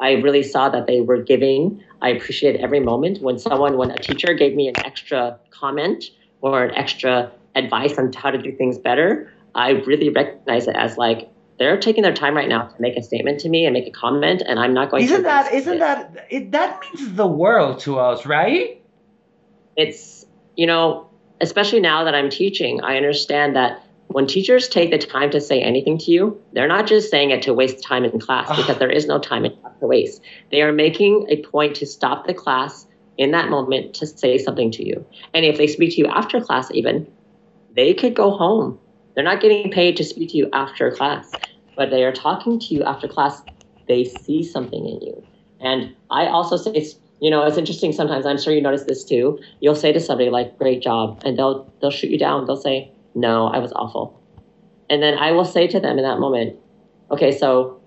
I 0.00 0.12
really 0.12 0.42
saw 0.42 0.68
that 0.70 0.86
they 0.86 1.00
were 1.00 1.22
giving. 1.22 1.82
I 2.02 2.10
appreciated 2.10 2.62
every 2.62 2.80
moment 2.80 3.22
when 3.22 3.38
someone, 3.38 3.76
when 3.76 3.90
a 3.90 3.98
teacher 3.98 4.34
gave 4.34 4.54
me 4.54 4.68
an 4.68 4.76
extra 4.84 5.38
comment 5.50 6.04
or 6.40 6.64
an 6.64 6.74
extra 6.74 7.30
advice 7.54 7.98
on 7.98 8.12
how 8.12 8.30
to 8.30 8.38
do 8.38 8.52
things 8.56 8.78
better. 8.78 9.32
I 9.54 9.70
really 9.70 10.08
recognize 10.08 10.66
it 10.68 10.76
as 10.76 10.96
like 10.96 11.28
they're 11.58 11.78
taking 11.78 12.02
their 12.02 12.14
time 12.14 12.34
right 12.34 12.48
now 12.48 12.68
to 12.68 12.80
make 12.80 12.96
a 12.96 13.02
statement 13.02 13.40
to 13.40 13.48
me 13.48 13.66
and 13.66 13.74
make 13.74 13.86
a 13.86 13.90
comment, 13.90 14.42
and 14.46 14.58
I'm 14.58 14.72
not 14.72 14.90
going 14.90 15.04
isn't 15.04 15.18
to. 15.18 15.22
that 15.22 15.52
isn't 15.52 15.74
it. 15.74 15.78
that 15.80 16.26
it, 16.30 16.52
that 16.52 16.80
means 16.80 17.14
the 17.14 17.26
world 17.26 17.80
to 17.80 17.98
us 17.98 18.24
right 18.24 18.82
it's 19.76 20.26
you 20.56 20.66
know 20.66 21.08
especially 21.40 21.80
now 21.80 22.04
that 22.04 22.14
i'm 22.14 22.28
teaching 22.30 22.80
i 22.82 22.96
understand 22.96 23.56
that 23.56 23.82
when 24.12 24.26
teachers 24.26 24.68
take 24.68 24.90
the 24.90 24.98
time 24.98 25.30
to 25.30 25.40
say 25.40 25.60
anything 25.62 25.96
to 25.96 26.10
you 26.10 26.40
they're 26.52 26.68
not 26.68 26.86
just 26.86 27.10
saying 27.10 27.30
it 27.30 27.42
to 27.42 27.54
waste 27.54 27.82
time 27.82 28.04
in 28.04 28.18
class 28.18 28.46
Ah. 28.50 28.56
because 28.56 28.78
there 28.78 28.90
is 28.90 29.06
no 29.06 29.18
time 29.18 29.44
in 29.44 29.52
class 29.56 29.72
to 29.80 29.86
waste. 29.86 30.20
They 30.50 30.62
are 30.62 30.72
making 30.72 31.26
a 31.30 31.36
point 31.42 31.76
to 31.76 31.86
stop 31.86 32.26
the 32.26 32.34
class 32.34 32.86
in 33.18 33.30
that 33.30 33.50
moment 33.50 33.94
to 33.94 34.06
say 34.06 34.36
something 34.38 34.70
to 34.72 34.86
you. 34.86 35.04
And 35.34 35.44
if 35.44 35.58
they 35.58 35.66
speak 35.66 35.90
to 35.94 35.98
you 35.98 36.06
after 36.06 36.40
class 36.40 36.70
even 36.72 37.06
they 37.76 37.94
could 37.94 38.14
go 38.14 38.30
home. 38.32 38.78
They're 39.14 39.24
not 39.24 39.40
getting 39.40 39.70
paid 39.70 39.96
to 39.98 40.04
speak 40.04 40.30
to 40.30 40.36
you 40.36 40.50
after 40.52 40.90
class 40.90 41.30
but 41.76 41.90
they 41.90 42.04
are 42.04 42.12
talking 42.12 42.58
to 42.58 42.74
you 42.74 42.82
after 42.82 43.06
class. 43.08 43.42
They 43.88 44.04
see 44.04 44.42
something 44.42 44.84
in 44.86 45.00
you. 45.00 45.24
And 45.60 45.94
i 46.10 46.26
also 46.26 46.56
say 46.56 46.86
you 47.20 47.30
know 47.30 47.44
it's 47.46 47.58
interesting 47.58 47.92
sometimes 47.92 48.24
i'm 48.26 48.38
sure 48.38 48.54
you 48.54 48.62
notice 48.62 48.84
this 48.84 49.04
too 49.04 49.38
you'll 49.60 49.74
say 49.74 49.92
to 49.92 50.00
somebody 50.00 50.30
like 50.30 50.56
great 50.58 50.80
job 50.80 51.20
and 51.24 51.38
they'll 51.38 51.70
they'll 51.80 51.90
shoot 51.90 52.10
you 52.10 52.18
down. 52.18 52.46
They'll 52.46 52.56
say 52.56 52.90
no 53.14 53.46
i 53.48 53.58
was 53.58 53.72
awful. 53.72 54.20
And 54.88 55.02
then 55.02 55.18
i 55.18 55.32
will 55.32 55.44
say 55.44 55.66
to 55.68 55.80
them 55.80 55.98
in 55.98 56.04
that 56.04 56.18
moment 56.18 56.56
okay 57.10 57.36
so 57.36 57.80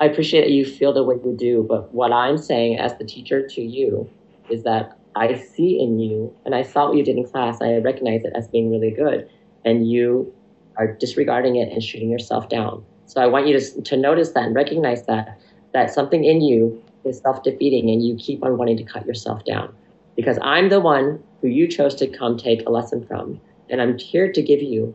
i 0.00 0.06
appreciate 0.06 0.42
that 0.42 0.50
you 0.50 0.64
feel 0.64 0.92
the 0.92 1.04
way 1.04 1.16
you 1.24 1.36
do 1.36 1.64
but 1.68 1.92
what 1.94 2.12
i'm 2.12 2.36
saying 2.36 2.78
as 2.78 2.96
the 2.98 3.04
teacher 3.04 3.46
to 3.46 3.62
you 3.62 4.10
is 4.50 4.64
that 4.64 4.98
i 5.14 5.34
see 5.34 5.80
in 5.80 5.98
you 5.98 6.34
and 6.44 6.54
i 6.54 6.62
saw 6.62 6.88
what 6.88 6.96
you 6.96 7.04
did 7.04 7.16
in 7.16 7.24
class 7.24 7.62
i 7.62 7.76
recognize 7.76 8.24
it 8.24 8.32
as 8.34 8.48
being 8.48 8.70
really 8.70 8.90
good 8.90 9.28
and 9.64 9.90
you 9.90 10.32
are 10.76 10.92
disregarding 10.92 11.56
it 11.56 11.72
and 11.72 11.82
shooting 11.82 12.10
yourself 12.10 12.48
down. 12.48 12.84
So 13.06 13.20
i 13.20 13.26
want 13.26 13.46
you 13.46 13.58
to, 13.58 13.82
to 13.82 13.96
notice 13.96 14.30
that 14.32 14.44
and 14.44 14.54
recognize 14.54 15.06
that 15.06 15.38
that 15.72 15.90
something 15.90 16.24
in 16.24 16.40
you 16.40 16.82
is 17.04 17.18
self-defeating 17.18 17.90
and 17.90 18.04
you 18.04 18.16
keep 18.16 18.42
on 18.44 18.56
wanting 18.56 18.76
to 18.76 18.84
cut 18.84 19.06
yourself 19.06 19.44
down. 19.44 19.74
Because 20.16 20.38
i'm 20.42 20.68
the 20.68 20.80
one 20.80 21.22
who 21.40 21.48
you 21.48 21.68
chose 21.68 21.94
to 21.96 22.06
come 22.06 22.36
take 22.36 22.66
a 22.66 22.70
lesson 22.70 23.06
from 23.06 23.40
and 23.70 23.80
i'm 23.80 23.98
here 23.98 24.32
to 24.32 24.42
give 24.42 24.62
you 24.62 24.94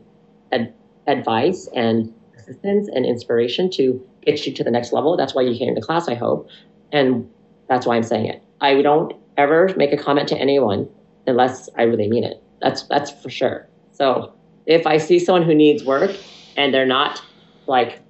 ad- 0.52 0.74
advice 1.08 1.68
and 1.76 2.14
assistance 2.38 2.90
and 2.94 3.06
inspiration 3.06 3.70
to 3.70 4.02
get 4.26 4.46
you 4.46 4.54
to 4.54 4.64
the 4.64 4.72
next 4.72 4.92
level. 4.92 5.16
That's 5.16 5.34
why 5.34 5.44
you 5.44 5.58
came 5.58 5.76
to 5.76 5.82
class 5.82 6.08
i 6.08 6.16
hope. 6.16 6.50
And 6.92 7.30
that's 7.68 7.86
why 7.86 7.96
i'm 7.96 8.04
saying 8.04 8.26
it. 8.26 8.44
I 8.62 8.82
don't 8.82 9.14
ever 9.38 9.74
make 9.78 9.94
a 9.94 9.98
comment 9.98 10.28
to 10.30 10.38
anyone 10.38 10.88
unless 11.28 11.70
i 11.78 11.84
really 11.84 12.08
mean 12.08 12.24
it. 12.24 12.42
That's 12.62 12.84
that's 12.84 13.12
for 13.12 13.30
sure. 13.30 13.68
So 13.92 14.34
if 14.66 14.86
i 14.86 14.98
see 14.98 15.20
someone 15.20 15.44
who 15.44 15.56
needs 15.56 15.84
work 15.84 16.12
and 16.56 16.74
they're 16.74 16.86
not 16.86 17.22
like 17.68 18.02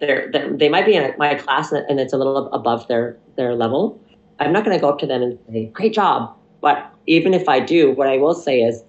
they're, 0.00 0.30
they're 0.32 0.56
they 0.56 0.68
might 0.68 0.86
be 0.86 0.94
in 0.94 1.12
my 1.18 1.34
class 1.34 1.72
and 1.72 1.98
it's 2.00 2.12
a 2.12 2.18
little 2.18 2.50
above 2.52 2.86
their 2.88 3.16
their 3.36 3.54
level 3.54 4.00
i'm 4.38 4.52
not 4.52 4.64
going 4.64 4.76
to 4.76 4.80
go 4.80 4.88
up 4.88 4.98
to 4.98 5.06
them 5.06 5.22
and 5.22 5.38
say 5.50 5.66
great 5.66 5.92
job. 5.92 6.34
But 6.60 6.92
even 7.06 7.34
if 7.34 7.48
i 7.48 7.60
do 7.60 7.92
what 7.92 8.08
i 8.08 8.16
will 8.16 8.34
say 8.34 8.60
is 8.62 8.82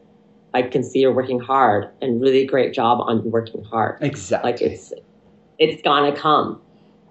i 0.54 0.62
can 0.62 0.84
see 0.84 1.00
you're 1.00 1.14
working 1.14 1.40
hard 1.40 1.90
and 2.02 2.22
really 2.22 2.46
great 2.46 2.74
job 2.74 3.00
on 3.02 3.30
working 3.30 3.64
hard. 3.64 3.98
Exactly. 4.02 4.52
Like 4.52 4.62
it's 4.62 4.94
it's 5.58 5.82
gonna 5.82 6.16
come. 6.16 6.62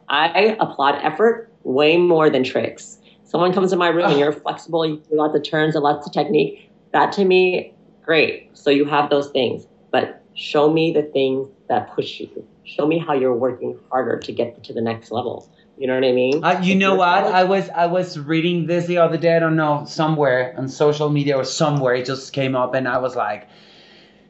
I 0.09 0.57
applaud 0.59 0.95
effort 1.03 1.53
way 1.65 1.99
more 1.99 2.31
than 2.31 2.43
tricks. 2.43 2.99
Someone 3.25 3.53
comes 3.53 3.75
in 3.75 3.79
my 3.79 3.89
room 3.89 4.07
and 4.07 4.19
you're 4.19 4.33
flexible 4.33 4.87
you 4.87 5.03
do 5.11 5.17
lots 5.17 5.37
of 5.37 5.43
turns 5.43 5.75
and 5.75 5.85
lots 5.85 6.07
of 6.07 6.13
technique. 6.13 6.71
That 6.93 7.13
to 7.13 7.25
me 7.25 7.75
great. 8.03 8.51
So 8.55 8.71
you 8.71 8.87
have 8.87 9.11
those 9.11 9.31
things 9.31 9.67
but 9.91 10.23
show 10.35 10.73
me 10.73 10.93
the 10.93 11.03
things 11.03 11.49
that 11.69 11.95
push 11.95 12.21
you. 12.21 12.47
Show 12.65 12.87
me 12.87 12.99
how 12.99 13.15
you're 13.15 13.35
working 13.35 13.79
harder 13.91 14.19
to 14.19 14.33
get 14.33 14.63
to 14.65 14.73
the 14.73 14.81
next 14.81 15.11
level 15.11 15.51
you 15.79 15.87
know 15.87 15.95
what 15.95 16.05
i 16.05 16.13
mean 16.13 16.45
Uh, 16.45 16.61
you 16.63 16.75
If 16.75 16.79
know 16.79 16.95
what? 16.95 17.25
I 17.27 17.45
was 17.45 17.69
I 17.71 17.87
was 17.87 18.19
reading 18.19 18.67
this 18.67 18.87
the 18.87 18.99
other 18.99 19.17
day. 19.19 19.37
I 19.37 19.39
don't 19.41 19.57
know 19.57 19.85
somewhere 19.87 20.55
on 20.59 20.69
social 20.69 21.11
media 21.11 21.37
or 21.37 21.45
somewhere. 21.45 21.95
It 21.95 22.07
just 22.07 22.33
came 22.33 22.55
up, 22.57 22.75
and 22.75 22.89
I 22.89 22.99
was 22.99 23.17
like, 23.17 23.49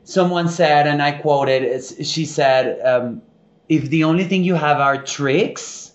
someone 0.05 0.49
said, 0.49 0.87
and 0.87 1.03
I 1.03 1.13
quoted. 1.13 1.63
It's, 1.63 2.07
she 2.07 2.27
said, 2.27 2.81
um, 2.87 3.23
"If 3.69 3.91
the 3.91 4.05
only 4.05 4.25
thing 4.25 4.45
you 4.45 4.55
have 4.57 4.79
are 4.81 5.03
tricks, 5.03 5.93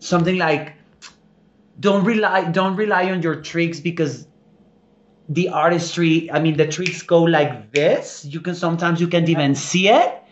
something 0.00 0.38
like, 0.38 0.74
don't 1.80 2.04
rely 2.04 2.50
don't 2.50 2.76
rely 2.76 3.10
on 3.10 3.22
your 3.22 3.36
tricks 3.42 3.80
because." 3.80 4.26
The 5.30 5.50
artistry, 5.50 6.30
I 6.32 6.40
mean, 6.40 6.56
the 6.56 6.66
tricks 6.66 7.02
go 7.02 7.22
like 7.22 7.72
this. 7.72 8.24
You 8.24 8.40
can 8.40 8.54
sometimes 8.54 9.00
you 9.00 9.08
can't 9.08 9.28
even 9.28 9.54
see 9.54 9.88
it, 9.88 10.22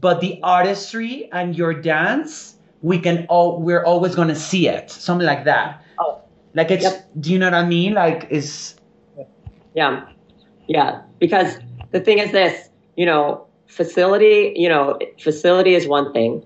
but 0.00 0.20
the 0.20 0.40
artistry 0.42 1.28
and 1.32 1.56
your 1.56 1.74
dance 1.74 2.49
we 2.82 2.98
can 2.98 3.26
all 3.28 3.60
we're 3.60 3.84
always 3.84 4.14
gonna 4.14 4.34
see 4.34 4.68
it 4.68 4.90
something 4.90 5.26
like 5.26 5.44
that 5.44 5.82
Oh. 5.98 6.20
like 6.54 6.70
it's 6.70 6.84
Yep. 6.84 7.10
do 7.20 7.32
you 7.32 7.38
know 7.38 7.46
what 7.46 7.54
i 7.54 7.64
mean 7.64 7.94
like 7.94 8.26
is 8.30 8.74
Yeah, 9.74 10.04
yeah. 10.66 11.02
Because 11.20 11.58
the 11.92 12.00
thing 12.00 12.18
is 12.18 12.32
this, 12.32 12.70
you 12.96 13.06
know, 13.06 13.46
facility, 13.68 14.52
you 14.56 14.68
know, 14.68 14.98
facility 15.20 15.74
is 15.74 15.86
one 15.86 16.12
thing. 16.12 16.42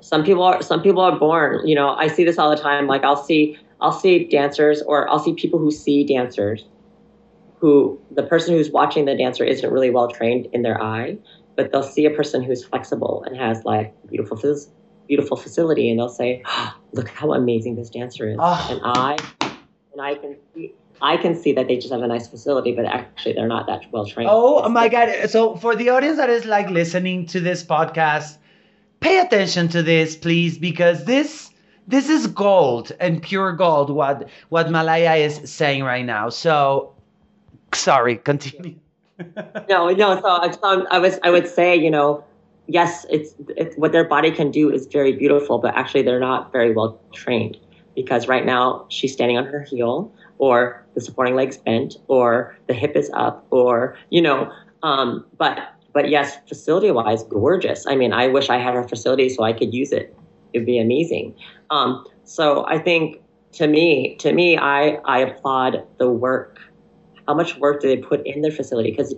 Some 0.00 0.22
people 0.22 0.44
are 0.44 0.62
some 0.62 0.80
people 0.82 1.02
are 1.02 1.18
born, 1.18 1.66
you 1.66 1.74
know, 1.74 1.88
I 1.96 2.06
see 2.06 2.22
this 2.24 2.38
all 2.38 2.50
the 2.50 2.62
time. 2.62 2.86
Like 2.86 3.02
I'll 3.02 3.16
see 3.24 3.58
I'll 3.80 3.92
see 3.92 4.24
dancers 4.28 4.80
or 4.82 5.08
I'll 5.08 5.18
see 5.18 5.34
people 5.34 5.58
who 5.58 5.70
see 5.72 6.04
dancers 6.04 6.64
who 7.58 7.98
the 8.14 8.22
person 8.22 8.54
who's 8.54 8.70
watching 8.70 9.06
the 9.06 9.16
dancer 9.16 9.42
isn't 9.42 9.72
really 9.72 9.90
well 9.90 10.08
trained 10.08 10.46
in 10.52 10.62
their 10.62 10.80
eye, 10.80 11.16
but 11.56 11.72
they'll 11.72 11.82
see 11.82 12.04
a 12.06 12.10
person 12.10 12.42
who's 12.44 12.64
flexible 12.64 13.24
and 13.26 13.36
has 13.36 13.64
like 13.64 13.92
beautiful 14.06 14.36
beautiful 15.06 15.36
facility 15.36 15.90
and 15.90 15.98
they'll 15.98 16.08
say, 16.08 16.42
oh, 16.46 16.74
"Look 16.92 17.08
how 17.08 17.32
amazing 17.32 17.76
this 17.76 17.90
dancer 17.90 18.30
is." 18.30 18.36
Oh. 18.40 18.68
And 18.70 18.80
I 18.84 19.16
and 19.92 20.00
I 20.00 20.14
can 20.14 20.36
see 20.54 20.74
I 21.00 21.16
can 21.16 21.34
see 21.34 21.52
that 21.52 21.68
they 21.68 21.76
just 21.76 21.92
have 21.92 22.02
a 22.02 22.06
nice 22.06 22.26
facility, 22.26 22.72
but 22.72 22.86
actually 22.86 23.34
they're 23.34 23.48
not 23.48 23.66
that 23.66 23.90
well 23.92 24.06
trained. 24.06 24.30
Oh 24.32 24.68
my 24.68 24.88
god! 24.88 25.28
So 25.30 25.56
for 25.56 25.76
the 25.76 25.90
audience 25.90 26.16
that 26.16 26.30
is 26.30 26.44
like 26.44 26.70
listening 26.70 27.26
to 27.26 27.40
this 27.40 27.62
podcast, 27.62 28.38
pay 29.00 29.18
attention 29.18 29.68
to 29.68 29.82
this, 29.82 30.16
please, 30.16 30.58
because 30.58 31.04
this 31.04 31.50
this 31.86 32.08
is 32.08 32.26
gold 32.26 32.92
and 32.98 33.22
pure 33.22 33.52
gold. 33.52 33.90
What 33.90 34.28
what 34.48 34.70
Malaya 34.70 35.14
is 35.16 35.40
saying 35.44 35.84
right 35.84 36.04
now. 36.04 36.30
So 36.30 36.94
sorry, 37.74 38.16
continue. 38.16 38.76
no, 39.68 39.90
no. 39.90 40.20
So, 40.20 40.52
so 40.60 40.86
I 40.90 40.98
was 40.98 41.18
I 41.22 41.30
would 41.30 41.48
say 41.48 41.76
you 41.76 41.90
know 41.90 42.24
yes, 42.66 43.06
it's, 43.10 43.34
it's 43.56 43.76
what 43.76 43.92
their 43.92 44.04
body 44.04 44.30
can 44.30 44.50
do 44.50 44.70
is 44.70 44.86
very 44.86 45.12
beautiful, 45.12 45.58
but 45.58 45.74
actually 45.74 46.02
they're 46.02 46.20
not 46.20 46.52
very 46.52 46.72
well 46.72 47.00
trained 47.12 47.56
because 47.96 48.28
right 48.28 48.44
now 48.44 48.86
she's 48.88 49.12
standing 49.12 49.36
on 49.36 49.46
her 49.46 49.62
heel 49.62 50.12
or 50.38 50.84
the 50.94 51.00
supporting 51.00 51.34
leg's 51.34 51.56
bent 51.56 51.96
or 52.08 52.56
the 52.68 52.74
hip 52.74 52.94
is 52.94 53.10
up 53.14 53.46
or 53.50 53.96
you 54.10 54.20
know 54.20 54.52
um, 54.82 55.24
but 55.38 55.58
but 55.92 56.10
yes 56.10 56.36
facility 56.46 56.90
wise 56.90 57.24
gorgeous. 57.24 57.86
I 57.86 57.96
mean 57.96 58.12
i 58.12 58.28
wish 58.28 58.50
i 58.50 58.58
had 58.58 58.74
her 58.74 58.86
facility 58.86 59.28
so 59.28 59.42
i 59.42 59.52
could 59.52 59.74
use 59.74 59.92
it. 59.92 60.14
It'd 60.52 60.66
be 60.66 60.78
amazing. 60.78 61.34
Um, 61.70 62.04
so 62.24 62.66
i 62.68 62.78
think 62.78 63.20
to 63.52 63.66
me 63.66 64.16
to 64.16 64.32
me 64.32 64.58
i 64.58 64.98
i 65.06 65.18
applaud 65.18 65.82
the 65.98 66.10
work. 66.10 66.60
How 67.26 67.34
much 67.34 67.56
work 67.56 67.80
do 67.80 67.88
they 67.88 67.96
put 67.96 68.24
in 68.24 68.42
their 68.42 68.52
facility? 68.52 68.90
Because 68.90 69.12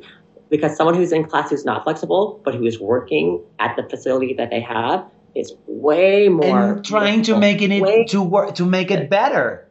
because 0.50 0.76
someone 0.76 0.94
who's 0.94 1.12
in 1.12 1.24
class 1.24 1.50
who's 1.50 1.64
not 1.64 1.84
flexible 1.84 2.40
but 2.44 2.54
who 2.54 2.64
is 2.64 2.80
working 2.80 3.42
at 3.58 3.76
the 3.76 3.82
facility 3.88 4.34
that 4.34 4.50
they 4.50 4.60
have 4.60 5.04
is 5.34 5.54
way 5.66 6.28
more 6.28 6.72
and 6.74 6.84
trying 6.84 7.22
to 7.22 7.38
make 7.38 7.62
it 7.62 7.80
way 7.80 8.04
to 8.04 8.22
work 8.22 8.54
to 8.54 8.64
make 8.64 8.90
it 8.90 9.08
better. 9.10 9.68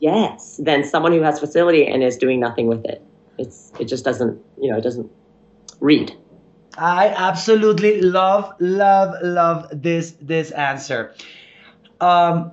yes 0.00 0.60
than 0.62 0.84
someone 0.84 1.12
who 1.12 1.22
has 1.22 1.38
facility 1.38 1.86
and 1.86 2.02
is 2.02 2.16
doing 2.16 2.40
nothing 2.40 2.66
with 2.66 2.84
it. 2.84 3.02
It's 3.38 3.72
it 3.78 3.86
just 3.86 4.04
doesn't 4.04 4.40
you 4.60 4.70
know 4.70 4.78
it 4.78 4.82
doesn't 4.82 5.10
read. 5.80 6.16
I 6.78 7.08
absolutely 7.08 8.00
love 8.00 8.54
love 8.60 9.14
love 9.22 9.68
this 9.72 10.14
this 10.20 10.50
answer. 10.52 11.14
Um 12.00 12.52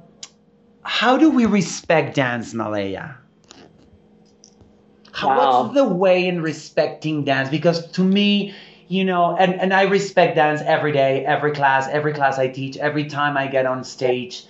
how 0.83 1.17
do 1.17 1.29
we 1.29 1.45
respect 1.45 2.15
dance 2.15 2.53
malaya 2.53 3.18
how, 5.11 5.29
wow. 5.29 5.63
what's 5.63 5.75
the 5.75 5.85
way 5.85 6.27
in 6.27 6.41
respecting 6.41 7.23
dance? 7.23 7.49
Because 7.49 7.89
to 7.91 8.03
me 8.03 8.53
you 8.89 9.05
know 9.05 9.37
and, 9.37 9.53
and 9.61 9.71
i 9.73 9.83
respect 9.83 10.35
dance 10.35 10.61
every 10.65 10.91
day 10.91 11.23
every 11.25 11.51
class 11.51 11.87
every 11.89 12.11
class 12.11 12.37
i 12.37 12.47
teach 12.47 12.75
every 12.77 13.05
time 13.05 13.37
i 13.37 13.47
get 13.47 13.65
on 13.65 13.83
stage. 13.83 14.43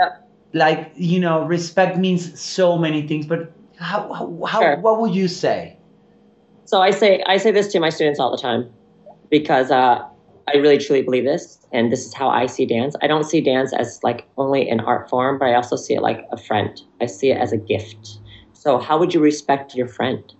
Yep. 0.00 0.28
Like 0.54 0.92
you 0.96 1.20
know 1.20 1.44
respect 1.44 1.96
means 1.98 2.40
so 2.40 2.76
many 2.76 3.06
things 3.06 3.26
but 3.26 3.52
how, 3.76 4.12
how, 4.12 4.44
how 4.46 4.60
sure. 4.60 4.76
what 4.80 5.00
would 5.00 5.14
you 5.14 5.28
say? 5.28 5.76
So 6.64 6.80
i 6.80 6.90
say 6.90 7.22
i 7.26 7.36
say 7.36 7.50
this 7.52 7.68
to 7.72 7.80
my 7.80 7.90
students 7.90 8.18
all 8.18 8.30
the 8.30 8.40
time 8.40 8.72
because 9.30 9.70
uh, 9.70 10.02
i 10.48 10.56
really 10.56 10.78
truly 10.78 11.02
believe 11.02 11.24
this 11.24 11.58
and 11.72 11.92
this 11.92 12.06
is 12.06 12.14
how 12.14 12.28
i 12.28 12.46
see 12.46 12.64
dance. 12.64 12.96
I 13.02 13.06
don't 13.06 13.24
see 13.24 13.42
dance 13.42 13.74
as 13.74 14.00
like 14.02 14.26
only 14.38 14.68
an 14.70 14.80
art 14.80 15.10
form 15.10 15.38
but 15.38 15.48
i 15.48 15.54
also 15.54 15.76
see 15.76 15.94
it 15.94 16.00
like 16.00 16.26
a 16.32 16.38
friend. 16.38 16.80
I 17.02 17.06
see 17.06 17.30
it 17.30 17.36
as 17.36 17.52
a 17.52 17.58
gift 17.58 18.18
so 18.64 18.78
how 18.78 18.98
would 18.98 19.14
you 19.14 19.20
respect 19.20 19.74
your 19.74 19.88
friend 19.88 20.34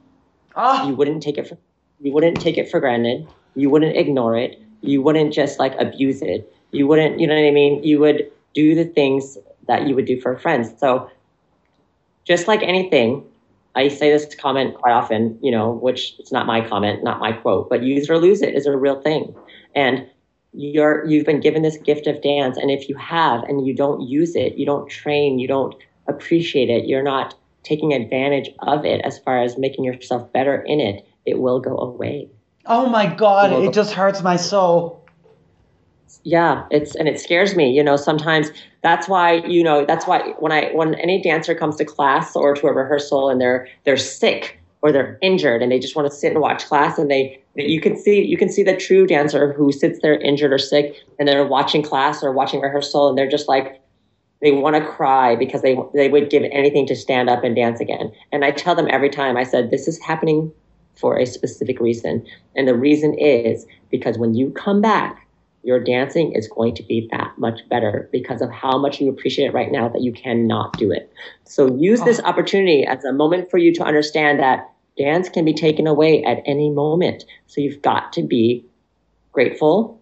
oh. 0.57 0.89
you 0.89 0.95
wouldn't 0.95 1.23
take 1.23 1.39
it 1.39 1.47
for 1.49 1.57
you 2.01 2.13
wouldn't 2.13 2.41
take 2.41 2.59
it 2.59 2.71
for 2.71 2.81
granted 2.81 3.27
you 3.55 3.71
wouldn't 3.71 3.97
ignore 3.97 4.37
it 4.37 4.61
you 4.81 5.01
wouldn't 5.03 5.33
just 5.33 5.59
like 5.59 5.75
abuse 5.79 6.23
it 6.23 6.41
you 6.73 6.87
wouldn't 6.87 7.21
you 7.21 7.27
know 7.27 7.35
what 7.35 7.47
i 7.47 7.51
mean 7.51 7.83
you 7.83 7.99
would 8.01 8.31
do 8.55 8.75
the 8.75 8.85
things 8.85 9.37
that 9.67 9.87
you 9.87 9.95
would 9.95 10.07
do 10.07 10.21
for 10.21 10.37
friends. 10.39 10.73
So 10.79 11.11
just 12.25 12.49
like 12.49 12.63
anything, 12.63 13.25
I 13.75 13.89
say 13.89 14.11
this 14.11 14.35
comment 14.35 14.75
quite 14.75 14.93
often, 14.93 15.39
you 15.43 15.51
know, 15.51 15.73
which 15.73 16.15
it's 16.19 16.33
not 16.33 16.47
my 16.47 16.67
comment, 16.67 17.03
not 17.03 17.21
my 17.21 17.33
quote, 17.33 17.69
but 17.69 17.83
use 17.83 18.09
or 18.09 18.19
lose 18.19 18.41
it 18.41 18.55
is 18.55 18.67
a 18.67 18.77
real 18.77 19.01
thing. 19.01 19.35
And 19.75 20.07
you're 20.53 21.05
you've 21.07 21.27
been 21.27 21.41
given 21.41 21.63
this 21.63 21.77
gift 21.79 22.07
of 22.07 22.23
dance 22.23 22.57
and 22.57 22.71
if 22.71 22.89
you 22.89 22.95
have 22.95 23.43
and 23.45 23.67
you 23.67 23.75
don't 23.75 24.03
use 24.03 24.37
it, 24.37 24.55
you 24.55 24.65
don't 24.65 24.89
train, 24.89 25.41
you 25.41 25.49
don't 25.49 25.75
appreciate 26.07 26.71
it, 26.71 26.87
you're 26.87 27.03
not 27.03 27.35
taking 27.65 27.93
advantage 27.93 28.51
of 28.61 28.85
it 28.85 29.01
as 29.01 29.19
far 29.19 29.43
as 29.43 29.59
making 29.59 29.85
yourself 29.85 30.33
better 30.33 30.63
in 30.63 30.81
it, 30.81 31.07
it 31.27 31.41
will 31.41 31.59
go 31.59 31.77
away. 31.77 32.29
Oh 32.67 32.89
my 32.89 33.13
god, 33.13 33.53
it, 33.53 33.65
it 33.65 33.75
just 33.75 33.93
hurts 33.93 34.23
my 34.23 34.37
soul 34.37 35.05
yeah 36.25 36.67
it's 36.71 36.95
and 36.97 37.07
it 37.07 37.21
scares 37.21 37.55
me 37.55 37.71
you 37.71 37.85
know 37.85 37.97
sometimes 37.97 38.51
that's 38.83 39.09
why 39.09 39.35
you 39.47 39.63
know 39.63 39.85
that's 39.85 40.07
why 40.07 40.31
when 40.39 40.51
i 40.51 40.71
when 40.73 40.95
any 40.97 41.23
dancer 41.23 41.55
comes 41.55 41.77
to 41.77 41.85
class 41.85 42.35
or 42.35 42.55
to 42.55 42.67
a 42.67 42.73
rehearsal 42.73 43.29
and 43.29 43.41
they're 43.41 43.69
they're 43.85 43.97
sick 43.97 44.59
or 44.83 44.91
they're 44.91 45.19
injured 45.23 45.63
and 45.63 45.71
they 45.71 45.79
just 45.79 45.95
want 45.95 46.11
to 46.11 46.15
sit 46.15 46.33
and 46.33 46.41
watch 46.41 46.65
class 46.67 46.99
and 46.99 47.11
they 47.11 47.41
you 47.55 47.81
can 47.81 47.97
see 47.97 48.23
you 48.23 48.37
can 48.37 48.49
see 48.49 48.63
the 48.63 48.77
true 48.77 49.07
dancer 49.07 49.53
who 49.53 49.71
sits 49.71 49.99
there 50.03 50.19
injured 50.21 50.53
or 50.53 50.59
sick 50.59 50.97
and 51.19 51.29
they're 51.29 51.47
watching 51.47 51.83
class 51.83 52.23
or 52.25 52.33
watching 52.33 52.61
rehearsal 52.61 53.09
and 53.09 53.19
they're 53.19 53.29
just 53.29 53.49
like 53.49 53.81
they 54.41 54.53
want 54.53 54.77
to 54.77 54.85
cry 54.85 55.37
because 55.37 55.63
they 55.63 55.77
they 55.95 56.09
would 56.09 56.31
give 56.31 56.43
anything 56.53 56.87
to 56.87 56.97
stand 56.97 57.31
up 57.31 57.45
and 57.45 57.57
dance 57.57 57.81
again 57.81 58.13
and 58.33 58.45
i 58.45 58.51
tell 58.51 58.75
them 58.75 58.89
every 58.91 59.11
time 59.11 59.37
i 59.37 59.45
said 59.45 59.71
this 59.71 59.89
is 59.89 59.99
happening 60.01 60.53
for 60.95 61.19
a 61.19 61.27
specific 61.27 61.81
reason 61.81 62.25
and 62.55 62.69
the 62.69 62.75
reason 62.75 63.15
is 63.15 63.67
because 63.91 64.19
when 64.19 64.35
you 64.35 64.51
come 64.51 64.81
back 64.81 65.25
your 65.65 65.81
dancing 65.81 66.33
is 66.33 66.47
going 66.47 66.75
to 66.75 66.83
be 66.83 67.09
that 67.11 67.33
much 67.39 67.67
better 67.71 68.09
because 68.13 68.43
of 68.43 68.51
how 68.51 68.79
much 68.79 69.01
you 69.01 69.09
appreciate 69.09 69.47
it 69.47 69.55
right 69.55 69.73
now 69.73 69.89
that 69.89 70.03
you 70.03 70.13
cannot 70.13 70.77
do 70.77 70.93
it. 70.93 71.11
So 71.45 71.75
use 71.77 72.03
this 72.03 72.21
oh. 72.23 72.29
opportunity 72.29 72.85
as 72.85 73.03
a 73.05 73.13
moment 73.13 73.51
for 73.51 73.57
you 73.59 73.73
to 73.75 73.83
understand 73.83 74.39
that 74.41 74.71
dance 74.99 75.29
can 75.29 75.45
be 75.45 75.55
taken 75.55 75.87
away 75.87 76.23
at 76.23 76.43
any 76.45 76.71
moment. 76.71 77.25
So 77.47 77.61
you've 77.61 77.83
got 77.83 78.13
to 78.13 78.23
be 78.23 78.65
grateful 79.33 80.01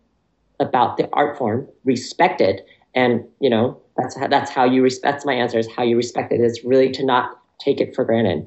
about 0.58 0.96
the 0.96 1.08
art 1.12 1.38
form, 1.38 1.66
respect 1.84 2.40
it, 2.40 2.66
and 2.94 3.24
you 3.40 3.48
know 3.48 3.80
that's 3.96 4.16
how, 4.16 4.26
that's 4.28 4.50
how 4.50 4.64
you 4.64 4.82
respect. 4.82 5.14
That's 5.14 5.26
my 5.26 5.34
answer 5.34 5.58
is 5.58 5.68
how 5.68 5.82
you 5.82 5.96
respect 5.96 6.32
it. 6.32 6.40
it 6.40 6.44
is 6.44 6.62
really 6.64 6.90
to 6.92 7.04
not 7.04 7.38
take 7.58 7.80
it 7.80 7.94
for 7.94 8.04
granted. 8.04 8.46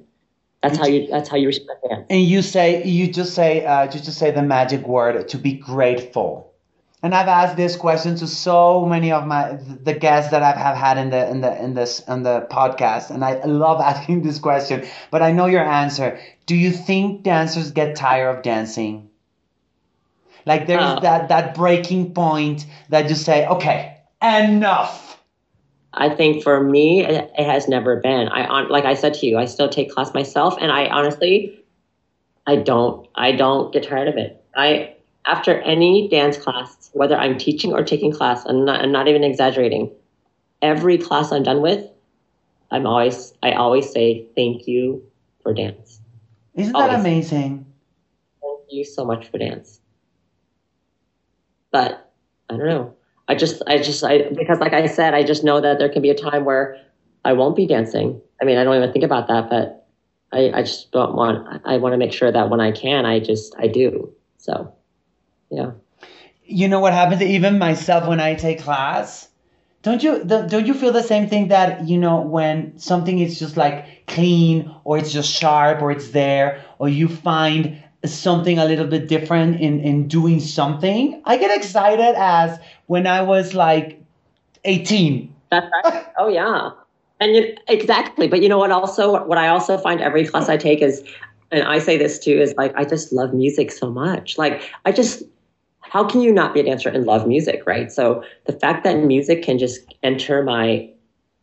That's 0.64 0.78
how 0.78 0.88
you. 0.88 1.08
That's 1.08 1.30
how 1.30 1.38
you 1.38 1.48
respect 1.48 1.86
dance. 1.88 2.08
And 2.10 2.24
you 2.24 2.41
say 2.41 2.84
you 2.84 3.12
just 3.12 3.36
say 3.36 3.64
uh, 3.64 3.84
you 3.84 4.00
just 4.00 4.18
say 4.18 4.32
the 4.32 4.41
magic 4.41 4.88
word 4.88 5.28
to 5.28 5.38
be 5.38 5.54
grateful 5.54 6.56
and 7.06 7.14
I've 7.14 7.28
asked 7.28 7.56
this 7.56 7.76
question 7.76 8.16
to 8.16 8.26
so 8.26 8.84
many 8.84 9.12
of 9.12 9.28
my 9.28 9.60
the 9.84 9.93
guests 9.93 10.32
that 10.32 10.41
I've 10.41 10.58
have 10.58 10.76
had 10.76 10.98
in 10.98 11.12
the 11.12 11.30
in 11.30 11.41
the 11.41 11.64
in 11.64 11.76
this 11.76 12.00
in 12.08 12.24
the 12.24 12.48
podcast, 12.50 13.12
and 13.12 13.24
I 13.24 13.43
love 13.43 13.80
asking 13.80 14.24
this 14.24 14.39
question. 14.39 14.88
But 15.12 15.22
I 15.22 15.32
know 15.32 15.46
your 15.46 15.64
answer. 15.64 16.20
Do 16.48 16.56
you 16.56 16.72
think 16.72 17.22
dancers 17.22 17.70
get 17.70 17.96
tired 17.96 18.36
of 18.36 18.41
dancing? 18.41 19.12
Like 20.48 20.66
there's 20.66 20.82
uh, 20.82 21.00
that 21.02 21.30
that 21.30 21.54
breaking 21.54 22.16
point 22.16 22.66
that 22.89 23.08
you 23.08 23.14
say, 23.14 23.46
okay, 23.46 23.98
enough. 24.24 25.05
I 25.98 26.10
think 26.10 26.43
for 26.43 26.62
me, 26.62 27.06
it, 27.06 27.32
it 27.38 27.46
has 27.46 27.68
never 27.68 27.96
been. 27.98 28.28
I 28.28 28.46
on 28.46 28.70
like 28.70 28.86
I 28.86 28.93
said 28.93 29.14
to 29.16 29.26
you, 29.26 29.38
I 29.38 29.46
still 29.46 29.70
take 29.70 29.91
class 29.91 30.14
myself, 30.14 30.56
and 30.60 30.72
I 30.72 30.88
honestly, 30.88 31.64
I 32.46 32.58
don't, 32.58 33.08
I 33.16 33.32
don't 33.32 33.74
get 33.74 33.84
tired 33.84 34.08
of 34.08 34.18
it. 34.18 34.43
I 34.56 34.96
after 35.26 35.60
any 35.62 36.08
dance 36.10 36.38
class, 36.38 36.89
whether 36.93 37.16
I'm 37.16 37.38
teaching 37.38 37.74
or 37.74 37.84
taking 37.84 38.12
class, 38.12 38.46
I'm 38.46 38.66
not, 38.66 38.82
I'm 38.82 38.91
not 38.91 39.08
even 39.08 39.24
exaggerating. 39.24 39.91
Every 40.62 40.98
class 40.98 41.32
I'm 41.32 41.43
done 41.43 41.62
with, 41.62 41.88
I'm 42.72 42.86
always 42.86 43.34
I 43.41 43.54
always 43.54 43.89
say 43.89 44.26
thank 44.36 44.68
you 44.68 45.04
for 45.41 45.54
dance. 45.54 46.02
Isn't 46.56 46.76
always. 46.76 46.91
that 46.91 47.00
amazing? 47.00 47.66
Thank 48.41 48.62
you 48.70 48.84
so 48.84 49.06
much 49.06 49.30
for 49.30 49.38
dance. 49.38 49.80
But 51.72 52.12
I 52.50 52.58
don't 52.58 52.68
know. 52.68 52.96
I 53.28 53.36
just 53.36 53.62
I 53.68 53.78
just 53.78 54.04
I 54.04 54.30
because 54.30 54.60
like 54.60 54.74
I 54.74 54.86
said, 54.88 55.14
I 55.14 55.24
just 55.24 55.44
know 55.44 55.62
that 55.62 55.80
there 55.80 55.90
can 55.90 56.02
be 56.02 56.10
a 56.10 56.16
time 56.16 56.46
where 56.46 56.78
I 57.24 57.34
won't 57.34 57.56
be 57.56 57.66
dancing. 57.66 58.22
I 58.42 58.46
mean, 58.46 58.58
I 58.58 58.64
don't 58.64 58.76
even 58.76 58.92
think 58.92 59.04
about 59.06 59.28
that, 59.28 59.50
but 59.50 59.88
I, 60.32 60.52
I 60.54 60.62
just 60.62 60.92
don't 60.92 61.16
want 61.16 61.62
I 61.66 61.78
want 61.78 61.94
to 61.94 61.98
make 61.98 62.14
sure 62.14 62.32
that 62.32 62.50
when 62.50 62.60
I 62.60 62.72
can, 62.72 63.06
I 63.06 63.20
just 63.20 63.56
I 63.58 63.68
do. 63.68 64.14
So 64.38 64.74
yeah. 65.50 65.72
You 66.46 66.68
know 66.68 66.80
what 66.80 66.94
happens 66.94 67.22
even 67.24 67.58
myself 67.58 68.08
when 68.08 68.20
I 68.20 68.36
take 68.36 68.62
class? 68.62 69.30
Don't 69.82 70.04
you 70.04 70.24
don't 70.24 70.66
you 70.66 70.74
feel 70.74 70.92
the 70.92 71.04
same 71.04 71.28
thing 71.28 71.48
that 71.50 71.88
you 71.88 71.98
know 71.98 72.22
when 72.22 72.78
something 72.78 73.20
is 73.20 73.40
just 73.40 73.58
like 73.58 74.08
clean 74.08 74.74
or 74.84 74.98
it's 74.98 75.12
just 75.12 75.32
sharp 75.32 75.82
or 75.82 75.92
it's 75.92 76.10
there 76.10 76.64
or 76.80 76.90
you 76.90 77.08
find 77.08 77.82
something 78.14 78.60
a 78.60 78.66
little 78.66 78.88
bit 78.88 79.08
different 79.08 79.62
in 79.62 79.80
in 79.80 80.08
doing 80.08 80.39
something. 80.39 81.22
I 81.26 81.38
get 81.38 81.56
excited 81.56 82.16
as 82.18 82.60
when 82.88 83.08
I 83.08 83.22
was 83.22 83.53
like 83.53 84.01
18. 84.64 85.34
That's 85.51 85.68
right. 85.84 86.06
oh 86.18 86.28
yeah. 86.28 86.72
And 87.20 87.36
you, 87.36 87.56
exactly. 87.68 88.28
But 88.28 88.41
you 88.41 88.49
know 88.49 88.58
what 88.58 88.72
also 88.72 89.26
what 89.26 89.38
I 89.38 89.47
also 89.47 89.78
find 89.78 90.01
every 90.01 90.26
class 90.28 90.49
I 90.49 90.58
take 90.58 90.82
is 90.82 91.03
and 91.51 91.64
I 91.64 91.80
say 91.80 91.97
this 91.97 92.20
too 92.20 92.39
is 92.39 92.53
like 92.58 92.74
I 92.76 92.84
just 92.86 93.14
love 93.14 93.34
music 93.34 93.72
so 93.72 93.89
much. 93.91 94.38
Like 94.38 94.62
I 94.86 94.91
just 94.91 95.24
how 95.82 96.03
can 96.03 96.22
you 96.22 96.34
not 96.34 96.53
be 96.53 96.60
a 96.60 96.64
dancer 96.64 96.89
and 96.89 97.06
love 97.06 97.28
music, 97.28 97.64
right? 97.66 97.91
So 97.91 98.24
the 98.45 98.53
fact 98.53 98.84
that 98.84 98.97
music 98.97 99.43
can 99.43 99.58
just 99.58 99.93
enter 100.03 100.43
my 100.43 100.89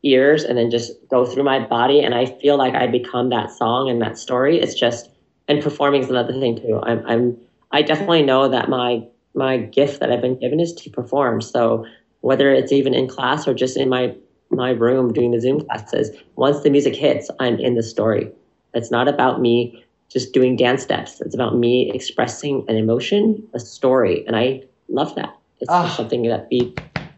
ears 0.03 0.43
and 0.45 0.59
then 0.59 0.71
just 0.71 0.93
go 1.09 1.25
through 1.25 1.45
my 1.45 1.65
body 1.65 2.01
and 2.01 2.15
I 2.15 2.27
feel 2.27 2.57
like 2.57 2.75
I 2.75 2.87
become 2.87 3.31
that 3.31 3.51
song 3.51 3.89
and 3.89 4.03
that 4.03 4.19
story, 4.19 4.61
it's 4.61 4.75
just 4.75 5.09
and 5.49 5.63
performing 5.63 6.03
is 6.03 6.11
another 6.11 6.33
thing 6.33 6.57
too. 6.57 6.81
I'm 6.83 7.05
I'm 7.07 7.37
I 7.71 7.83
definitely 7.83 8.23
know 8.23 8.49
that 8.49 8.69
my 8.69 9.05
my 9.35 9.59
gift 9.59 10.01
that 10.01 10.13
I've 10.13 10.21
been 10.21 10.39
given 10.39 10.61
is 10.61 10.73
to 10.75 10.91
perform. 10.91 11.41
So 11.41 11.87
whether 12.21 12.53
it's 12.53 12.73
even 12.73 12.95
in 12.95 13.09
class 13.09 13.49
or 13.49 13.55
just 13.55 13.77
in 13.77 13.89
my 13.89 14.15
my 14.51 14.71
room 14.71 15.13
doing 15.13 15.31
the 15.31 15.41
Zoom 15.41 15.61
classes, 15.63 16.11
once 16.37 16.61
the 16.61 16.71
music 16.71 16.95
hits, 16.95 17.31
I'm 17.41 17.59
in 17.59 17.75
the 17.75 17.83
story. 17.83 18.31
It's 18.75 18.91
not 18.91 19.09
about 19.09 19.41
me 19.41 19.85
just 20.09 20.33
doing 20.35 20.57
dance 20.57 20.83
steps. 20.83 21.21
It's 21.23 21.35
about 21.35 21.57
me 21.57 21.91
expressing 21.95 22.65
an 22.69 22.77
emotion, 22.77 23.43
a 23.55 23.61
story, 23.61 24.27
and 24.27 24.37
I 24.37 24.63
love 24.89 25.15
that. 25.15 25.35
It's 25.61 25.71
ah. 25.71 25.89
something 25.89 26.23
that 26.25 26.49
feeds 26.49 26.75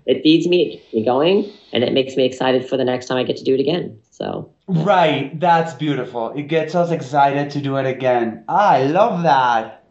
it 0.06 0.22
feeds 0.22 0.46
me, 0.46 0.62
it 0.66 0.70
keeps 0.72 0.94
me 0.94 1.04
going, 1.04 1.50
and 1.72 1.82
it 1.82 1.92
makes 1.92 2.16
me 2.16 2.24
excited 2.24 2.68
for 2.68 2.76
the 2.76 2.84
next 2.84 3.06
time 3.06 3.18
I 3.18 3.24
get 3.24 3.36
to 3.38 3.44
do 3.44 3.54
it 3.54 3.60
again. 3.60 3.98
So 4.10 4.52
right, 4.66 5.38
that's 5.40 5.74
beautiful. 5.74 6.30
It 6.30 6.42
gets 6.42 6.74
us 6.74 6.90
excited 6.90 7.50
to 7.50 7.60
do 7.60 7.76
it 7.76 7.86
again. 7.86 8.44
I 8.48 8.84
love 8.84 9.22
that. 9.22 9.84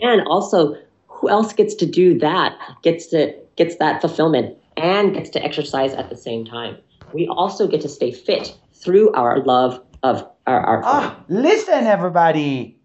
And 0.00 0.22
also, 0.26 0.76
who 1.08 1.28
else 1.28 1.52
gets 1.52 1.74
to 1.76 1.86
do 1.86 2.18
that? 2.18 2.56
Gets 2.82 3.06
to 3.08 3.34
gets 3.56 3.76
that 3.76 4.00
fulfillment 4.00 4.56
and 4.76 5.14
gets 5.14 5.30
to 5.30 5.44
exercise 5.44 5.92
at 5.92 6.08
the 6.08 6.16
same 6.16 6.44
time. 6.44 6.78
We 7.12 7.28
also 7.28 7.66
get 7.66 7.80
to 7.82 7.88
stay 7.88 8.10
fit 8.10 8.56
through 8.74 9.12
our 9.12 9.40
love 9.44 9.82
of 10.02 10.26
our 10.46 10.60
art. 10.60 10.84
Ah, 10.86 11.22
listen, 11.28 11.86
everybody. 11.86 12.78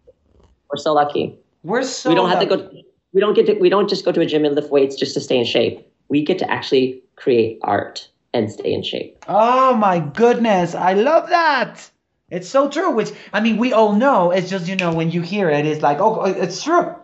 We're 0.69 0.77
so 0.77 0.93
lucky. 0.93 1.37
We're 1.63 1.83
so. 1.83 2.09
We 2.09 2.15
don't 2.15 2.29
lucky. 2.29 2.49
have 2.49 2.59
to 2.59 2.69
go. 2.69 2.81
We 3.13 3.21
don't 3.21 3.33
get 3.33 3.45
to. 3.45 3.53
We 3.53 3.69
don't 3.69 3.89
just 3.89 4.05
go 4.05 4.11
to 4.11 4.21
a 4.21 4.25
gym 4.25 4.43
and 4.45 4.55
lift 4.55 4.69
weights 4.69 4.95
just 4.95 5.13
to 5.13 5.21
stay 5.21 5.37
in 5.37 5.45
shape. 5.45 5.86
We 6.09 6.23
get 6.23 6.39
to 6.39 6.49
actually 6.49 7.01
create 7.15 7.59
art 7.63 8.09
and 8.33 8.51
stay 8.51 8.73
in 8.73 8.83
shape. 8.83 9.23
Oh 9.27 9.75
my 9.75 9.99
goodness, 9.99 10.75
I 10.75 10.93
love 10.93 11.29
that. 11.29 11.89
It's 12.29 12.49
so 12.49 12.69
true. 12.69 12.91
Which 12.91 13.11
I 13.33 13.39
mean, 13.39 13.57
we 13.57 13.73
all 13.73 13.93
know. 13.93 14.31
It's 14.31 14.49
just 14.49 14.67
you 14.67 14.75
know 14.75 14.93
when 14.93 15.11
you 15.11 15.21
hear 15.21 15.49
it, 15.49 15.65
it's 15.65 15.81
like, 15.81 15.99
oh, 15.99 16.25
it's 16.25 16.63
true. 16.63 16.95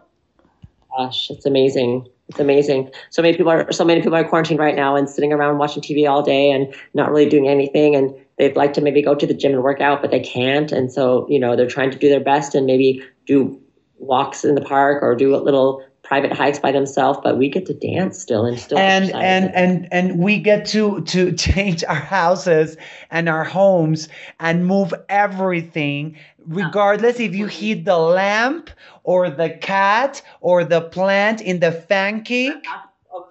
Gosh, 0.98 1.30
it's 1.30 1.46
amazing. 1.46 2.08
It's 2.30 2.40
amazing. 2.40 2.92
So 3.10 3.22
many 3.22 3.36
people 3.36 3.52
are 3.52 3.72
so 3.72 3.86
many 3.86 4.02
people 4.02 4.16
are 4.16 4.24
quarantined 4.24 4.60
right 4.60 4.76
now 4.76 4.96
and 4.96 5.10
sitting 5.10 5.34
around 5.34 5.58
watching 5.58 5.82
TV 5.82 6.10
all 6.10 6.22
day 6.24 6.52
and 6.52 6.74
not 6.94 7.10
really 7.10 7.28
doing 7.28 7.48
anything. 7.48 7.96
And 7.96 8.14
they'd 8.38 8.56
like 8.56 8.74
to 8.74 8.82
maybe 8.82 9.02
go 9.02 9.16
to 9.16 9.28
the 9.28 9.34
gym 9.34 9.54
and 9.54 9.64
work 9.64 9.82
out, 9.82 10.02
but 10.02 10.12
they 10.12 10.20
can't. 10.20 10.72
And 10.72 10.92
so, 10.92 11.28
you 11.30 11.40
know, 11.40 11.56
they're 11.56 11.68
trying 11.68 11.92
to 11.92 11.98
do 11.98 12.10
their 12.10 12.20
best 12.20 12.56
and 12.56 12.66
maybe 12.66 13.04
do 13.26 13.60
walks 13.98 14.44
in 14.44 14.56
the 14.56 14.62
park 14.62 15.02
or 15.02 15.16
do 15.16 15.36
a 15.36 15.38
little 15.38 15.86
private 16.04 16.34
hikes 16.34 16.60
by 16.60 16.72
themselves 16.72 17.20
but 17.24 17.38
we 17.38 17.50
get 17.50 17.66
to 17.66 17.74
dance 17.74 18.20
still 18.20 18.46
and 18.46 18.60
still 18.60 18.78
and 18.78 19.12
and 19.12 19.54
and 19.56 19.88
and 19.92 20.20
we 20.20 20.38
get 20.38 20.66
to 20.66 21.02
to 21.02 21.32
change 21.38 21.84
our 21.86 21.96
houses 21.96 22.78
and 23.10 23.30
our 23.30 23.44
homes 23.44 24.10
and 24.40 24.68
move 24.68 24.94
everything 25.10 26.16
regardless 26.46 27.20
if 27.20 27.34
you 27.34 27.48
heat 27.48 27.86
the 27.86 27.98
lamp 27.98 28.70
or 29.04 29.30
the 29.30 29.50
cat 29.50 30.22
or 30.42 30.64
the 30.66 30.82
plant 30.82 31.42
in 31.42 31.60
the 31.60 31.72
fan 31.72 32.22
cake 32.22 32.66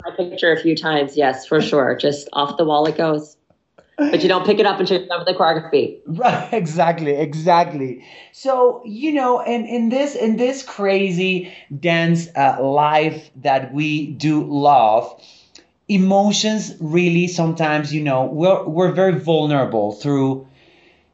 my 0.04 0.14
picture 0.16 0.52
a 0.52 0.60
few 0.60 0.76
times 0.76 1.16
yes 1.16 1.46
for 1.46 1.60
sure. 1.60 1.96
Just 1.96 2.28
off 2.32 2.56
the 2.56 2.64
wall 2.64 2.86
it 2.86 2.96
goes 2.96 3.36
but 4.10 4.22
you 4.22 4.28
don't 4.28 4.44
pick 4.44 4.58
it 4.58 4.66
up 4.66 4.80
until 4.80 4.98
you're 4.98 5.08
done 5.08 5.20
with 5.20 5.28
the 5.28 5.34
choreography. 5.34 6.00
Right, 6.06 6.48
exactly, 6.52 7.12
exactly. 7.12 8.04
So 8.32 8.82
you 8.84 9.12
know, 9.12 9.40
in 9.40 9.66
in 9.66 9.88
this 9.88 10.14
in 10.14 10.36
this 10.36 10.62
crazy 10.62 11.52
dance 11.78 12.28
uh, 12.36 12.58
life 12.60 13.30
that 13.36 13.72
we 13.72 14.06
do 14.06 14.44
love, 14.44 15.22
emotions 15.88 16.74
really 16.80 17.26
sometimes 17.26 17.92
you 17.94 18.02
know 18.02 18.24
we're 18.24 18.64
we're 18.64 18.92
very 18.92 19.18
vulnerable 19.18 19.92
through 19.92 20.46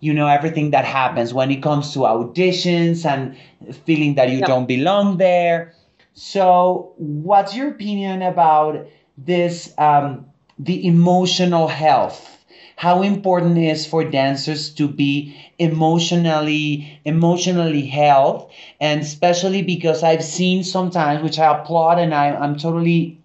you 0.00 0.14
know 0.14 0.26
everything 0.26 0.70
that 0.70 0.84
happens 0.84 1.34
when 1.34 1.50
it 1.50 1.62
comes 1.62 1.92
to 1.92 2.00
auditions 2.00 3.04
and 3.04 3.36
feeling 3.84 4.14
that 4.14 4.30
you 4.30 4.42
don't 4.42 4.66
belong 4.66 5.16
there. 5.18 5.74
So, 6.14 6.94
what's 6.96 7.54
your 7.54 7.68
opinion 7.68 8.22
about 8.22 8.86
this? 9.16 9.72
Um, 9.78 10.26
the 10.58 10.88
emotional 10.88 11.68
health 11.68 12.37
how 12.78 13.02
important 13.02 13.58
it 13.58 13.64
is 13.64 13.86
for 13.86 14.04
dancers 14.04 14.70
to 14.74 14.88
be 14.88 15.36
emotionally 15.58 17.00
emotionally 17.04 17.86
health 17.86 18.50
and 18.80 19.00
especially 19.02 19.62
because 19.62 20.02
i've 20.02 20.24
seen 20.24 20.62
sometimes 20.64 21.22
which 21.22 21.38
i 21.38 21.58
applaud 21.58 21.98
and 21.98 22.14
I, 22.14 22.34
i'm 22.36 22.56
totally 22.56 23.20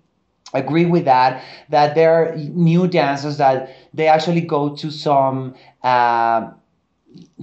agree 0.53 0.85
with 0.85 1.05
that 1.05 1.43
that 1.69 1.95
there 1.95 2.13
are 2.13 2.35
new 2.37 2.87
dancers 2.87 3.37
that 3.37 3.69
they 3.93 4.07
actually 4.07 4.41
go 4.41 4.75
to 4.77 4.91
some 4.91 5.55
uh, 5.83 6.51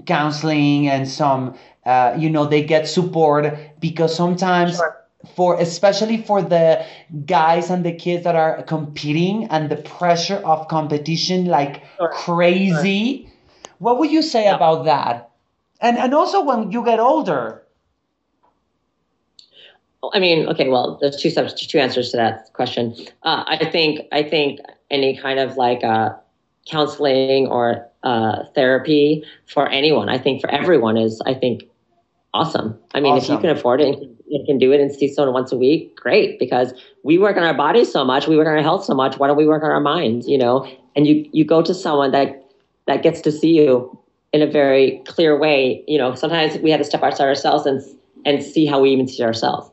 counseling 0.07 0.89
and 0.89 1.09
some 1.09 1.55
uh, 1.87 2.15
you 2.19 2.31
know 2.31 2.47
they 2.47 2.63
get 2.63 2.87
support 2.89 3.55
because 3.81 4.15
sometimes 4.15 4.77
sure 4.77 5.00
for 5.37 5.59
especially 5.61 6.23
for 6.23 6.41
the 6.41 6.85
guys 7.27 7.71
and 7.71 7.85
the 7.85 7.93
kids 7.93 8.25
that 8.25 8.35
are 8.35 8.63
competing 8.63 9.45
and 9.49 9.71
the 9.71 9.77
pressure 9.77 10.37
of 10.37 10.67
competition 10.69 11.45
like 11.45 11.83
sure. 11.99 12.09
crazy 12.11 13.23
sure. 13.23 13.33
what 13.79 13.99
would 13.99 14.11
you 14.11 14.23
say 14.23 14.45
yeah. 14.45 14.55
about 14.55 14.85
that 14.85 15.31
and 15.81 15.99
and 15.99 16.15
also 16.15 16.43
when 16.43 16.73
you 16.73 16.83
get 16.85 16.99
older 16.99 17.63
i 20.15 20.19
mean 20.19 20.49
okay 20.49 20.69
well 20.69 20.97
there's 21.01 21.17
two 21.17 21.29
subs 21.29 21.55
two 21.55 21.79
answers 21.79 22.11
to 22.11 22.17
that 22.17 22.51
question 22.55 22.95
uh, 23.25 23.45
i 23.47 23.63
think 23.71 24.01
i 24.13 24.23
think 24.23 24.59
any 24.91 25.17
kind 25.17 25.39
of 25.39 25.57
like 25.57 25.85
uh, 25.85 26.11
counseling 26.67 27.47
or 27.47 27.87
uh, 28.03 28.45
therapy 28.55 29.23
for 29.45 29.69
anyone 29.69 30.09
i 30.09 30.17
think 30.17 30.41
for 30.41 30.51
everyone 30.51 30.97
is 30.97 31.21
i 31.27 31.35
think 31.35 31.70
awesome 32.33 32.79
i 32.95 33.01
mean 33.01 33.15
awesome. 33.15 33.25
if 33.25 33.31
you 33.31 33.39
can 33.39 33.57
afford 33.57 33.81
it 33.81 33.99
and 34.31 34.47
can 34.47 34.59
do 34.59 34.73
it 34.73 34.81
and 34.81 34.93
see 34.93 35.13
someone 35.13 35.35
once 35.35 35.53
a 35.53 35.57
week, 35.57 35.97
great. 35.97 36.39
Because 36.39 36.73
we 37.03 37.19
work 37.19 37.37
on 37.37 37.43
our 37.43 37.55
bodies 37.55 37.91
so 37.91 38.05
much, 38.05 38.27
we 38.27 38.37
work 38.37 38.47
on 38.47 38.55
our 38.55 38.63
health 38.63 38.85
so 38.85 38.95
much. 38.95 39.19
Why 39.19 39.27
don't 39.27 39.37
we 39.37 39.47
work 39.47 39.63
on 39.63 39.71
our 39.71 39.81
minds? 39.81 40.29
You 40.29 40.39
know, 40.39 40.71
and 40.97 41.07
you 41.07 41.29
you 41.33 41.45
go 41.45 41.63
to 41.63 41.75
someone 41.75 42.13
that 42.13 42.45
that 42.87 43.03
gets 43.03 43.21
to 43.23 43.33
see 43.33 43.57
you 43.57 43.97
in 44.33 44.43
a 44.43 44.47
very 44.47 45.03
clear 45.07 45.39
way. 45.39 45.85
You 45.87 45.99
know, 45.99 46.15
sometimes 46.15 46.59
we 46.59 46.71
have 46.71 46.81
to 46.81 46.85
step 46.85 47.03
outside 47.03 47.27
ourselves 47.27 47.67
and 47.67 47.83
and 48.25 48.43
see 48.43 48.67
how 48.67 48.81
we 48.81 48.91
even 48.91 49.09
see 49.09 49.23
ourselves. 49.23 49.71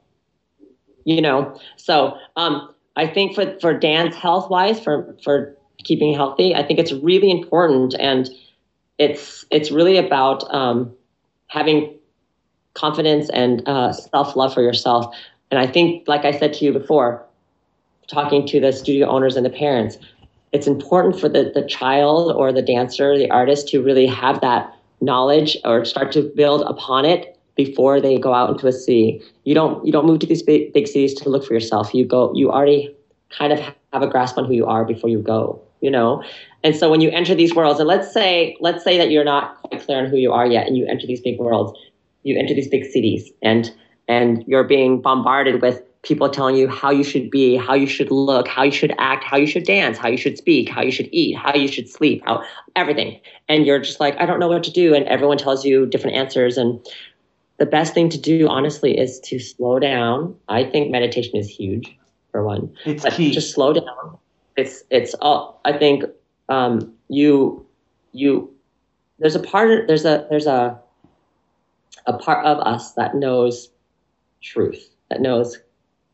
You 1.05 1.21
know, 1.21 1.57
so 1.77 2.17
um, 2.35 2.73
I 2.95 3.07
think 3.07 3.35
for 3.35 3.57
for 3.59 3.77
dance 3.77 4.15
health 4.15 4.49
wise, 4.49 4.79
for 4.79 5.15
for 5.23 5.55
keeping 5.83 6.13
healthy, 6.13 6.55
I 6.55 6.63
think 6.63 6.79
it's 6.79 6.91
really 6.91 7.31
important 7.31 7.95
and 7.99 8.29
it's 8.97 9.45
it's 9.51 9.69
really 9.69 9.97
about 9.97 10.51
um, 10.53 10.91
having 11.47 11.93
confidence 12.77 13.29
and 13.31 13.67
uh, 13.67 13.91
self 13.91 14.35
love 14.35 14.53
for 14.53 14.61
yourself. 14.61 15.13
And 15.51 15.59
I 15.59 15.67
think, 15.67 16.07
like 16.07 16.25
I 16.25 16.31
said 16.31 16.53
to 16.53 16.65
you 16.65 16.73
before, 16.73 17.25
talking 18.07 18.45
to 18.47 18.59
the 18.59 18.71
studio 18.71 19.07
owners 19.07 19.35
and 19.35 19.45
the 19.45 19.49
parents, 19.49 19.97
it's 20.53 20.67
important 20.67 21.19
for 21.19 21.27
the, 21.27 21.51
the 21.53 21.65
child 21.67 22.31
or 22.35 22.53
the 22.53 22.61
dancer, 22.61 23.17
the 23.17 23.29
artist 23.31 23.67
to 23.69 23.83
really 23.83 24.07
have 24.07 24.39
that 24.41 24.73
knowledge 25.01 25.57
or 25.65 25.85
start 25.85 26.11
to 26.13 26.21
build 26.35 26.61
upon 26.61 27.05
it 27.05 27.37
before 27.55 27.99
they 27.99 28.17
go 28.17 28.33
out 28.33 28.49
into 28.51 28.67
a 28.67 28.71
city. 28.71 29.21
You 29.43 29.55
don't 29.55 29.85
you 29.85 29.91
don't 29.91 30.05
move 30.05 30.19
to 30.19 30.27
these 30.27 30.43
big, 30.43 30.73
big 30.73 30.87
cities 30.87 31.13
to 31.15 31.29
look 31.29 31.45
for 31.45 31.53
yourself. 31.53 31.93
You 31.93 32.05
go 32.05 32.33
you 32.33 32.51
already 32.51 32.95
kind 33.29 33.51
of 33.51 33.59
have 33.59 34.01
a 34.01 34.07
grasp 34.07 34.37
on 34.37 34.45
who 34.45 34.53
you 34.53 34.65
are 34.65 34.85
before 34.85 35.09
you 35.09 35.19
go, 35.19 35.61
you 35.81 35.91
know? 35.91 36.23
And 36.63 36.75
so 36.75 36.89
when 36.89 37.01
you 37.01 37.09
enter 37.09 37.35
these 37.35 37.53
worlds, 37.53 37.79
and 37.79 37.87
let's 37.87 38.13
say 38.13 38.55
let's 38.59 38.83
say 38.83 38.97
that 38.97 39.11
you're 39.11 39.25
not 39.25 39.61
quite 39.63 39.81
clear 39.81 39.99
on 39.99 40.05
who 40.05 40.17
you 40.17 40.31
are 40.31 40.47
yet 40.47 40.67
and 40.67 40.77
you 40.77 40.85
enter 40.87 41.07
these 41.07 41.21
big 41.21 41.39
worlds, 41.39 41.77
you 42.27 42.37
enter 42.37 42.53
these 42.53 42.67
big 42.67 42.85
cities 42.85 43.31
and 43.41 43.73
and 44.07 44.43
you're 44.47 44.63
being 44.63 45.01
bombarded 45.01 45.61
with 45.61 45.81
people 46.03 46.29
telling 46.29 46.55
you 46.55 46.69
how 46.69 46.89
you 46.89 47.03
should 47.03 47.29
be, 47.29 47.57
how 47.57 47.73
you 47.73 47.87
should 47.87 48.09
look, 48.11 48.47
how 48.47 48.63
you 48.63 48.71
should 48.71 48.93
act, 48.97 49.23
how 49.25 49.35
you 49.35 49.47
should 49.47 49.65
dance, 49.65 49.97
how 49.97 50.07
you 50.07 50.17
should 50.17 50.37
speak, 50.37 50.69
how 50.69 50.81
you 50.81 50.91
should 50.91 51.09
eat, 51.11 51.35
how 51.35 51.53
you 51.53 51.67
should 51.67 51.89
sleep, 51.89 52.23
how 52.25 52.43
everything. 52.75 53.19
And 53.49 53.65
you're 53.65 53.79
just 53.79 53.99
like, 53.99 54.15
I 54.17 54.25
don't 54.25 54.39
know 54.39 54.47
what 54.47 54.63
to 54.63 54.71
do. 54.71 54.93
And 54.93 55.05
everyone 55.07 55.37
tells 55.37 55.65
you 55.65 55.85
different 55.85 56.15
answers. 56.15 56.57
And 56.57 56.79
the 57.57 57.65
best 57.65 57.93
thing 57.93 58.07
to 58.09 58.17
do, 58.17 58.47
honestly, 58.47 58.97
is 58.97 59.19
to 59.21 59.39
slow 59.39 59.79
down. 59.79 60.35
I 60.47 60.63
think 60.63 60.91
meditation 60.91 61.35
is 61.35 61.49
huge 61.49 61.97
for 62.31 62.43
one. 62.43 62.73
It's 62.85 63.03
but 63.03 63.13
key. 63.13 63.31
Just 63.31 63.53
slow 63.53 63.73
down. 63.73 64.17
It's 64.55 64.83
it's 64.89 65.13
all 65.15 65.59
I 65.65 65.77
think 65.77 66.03
um, 66.49 66.93
you 67.09 67.65
you 68.13 68.49
there's 69.19 69.35
a 69.35 69.39
part 69.39 69.87
there's 69.87 70.05
a 70.05 70.25
there's 70.29 70.47
a 70.47 70.79
a 72.05 72.17
part 72.17 72.45
of 72.45 72.59
us 72.59 72.93
that 72.93 73.15
knows 73.15 73.69
truth, 74.41 74.95
that 75.09 75.21
knows 75.21 75.57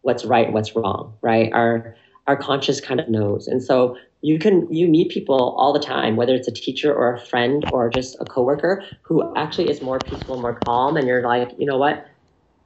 what's 0.02 0.26
right 0.26 0.46
and 0.46 0.54
what's 0.54 0.76
wrong, 0.76 1.16
right? 1.22 1.52
Our 1.54 1.96
our 2.28 2.38
conscious 2.38 2.80
kind 2.80 3.00
of 3.00 3.10
knows. 3.10 3.48
And 3.48 3.62
so 3.62 3.98
you 4.22 4.40
can 4.40 4.72
you 4.74 4.88
meet 4.88 5.12
people 5.12 5.56
all 5.58 5.74
the 5.74 5.80
time, 5.80 6.16
whether 6.16 6.36
it's 6.36 6.48
a 6.48 6.54
teacher 6.54 6.94
or 6.94 7.14
a 7.14 7.20
friend 7.20 7.66
or 7.72 7.90
just 7.90 8.16
a 8.22 8.26
coworker 8.26 8.84
who 9.04 9.34
actually 9.36 9.70
is 9.70 9.82
more 9.82 10.00
peaceful, 10.00 10.42
more 10.42 10.56
calm, 10.60 10.98
and 10.98 11.08
you're 11.08 11.24
like, 11.24 11.52
you 11.58 11.66
know 11.66 11.78
what? 11.78 12.06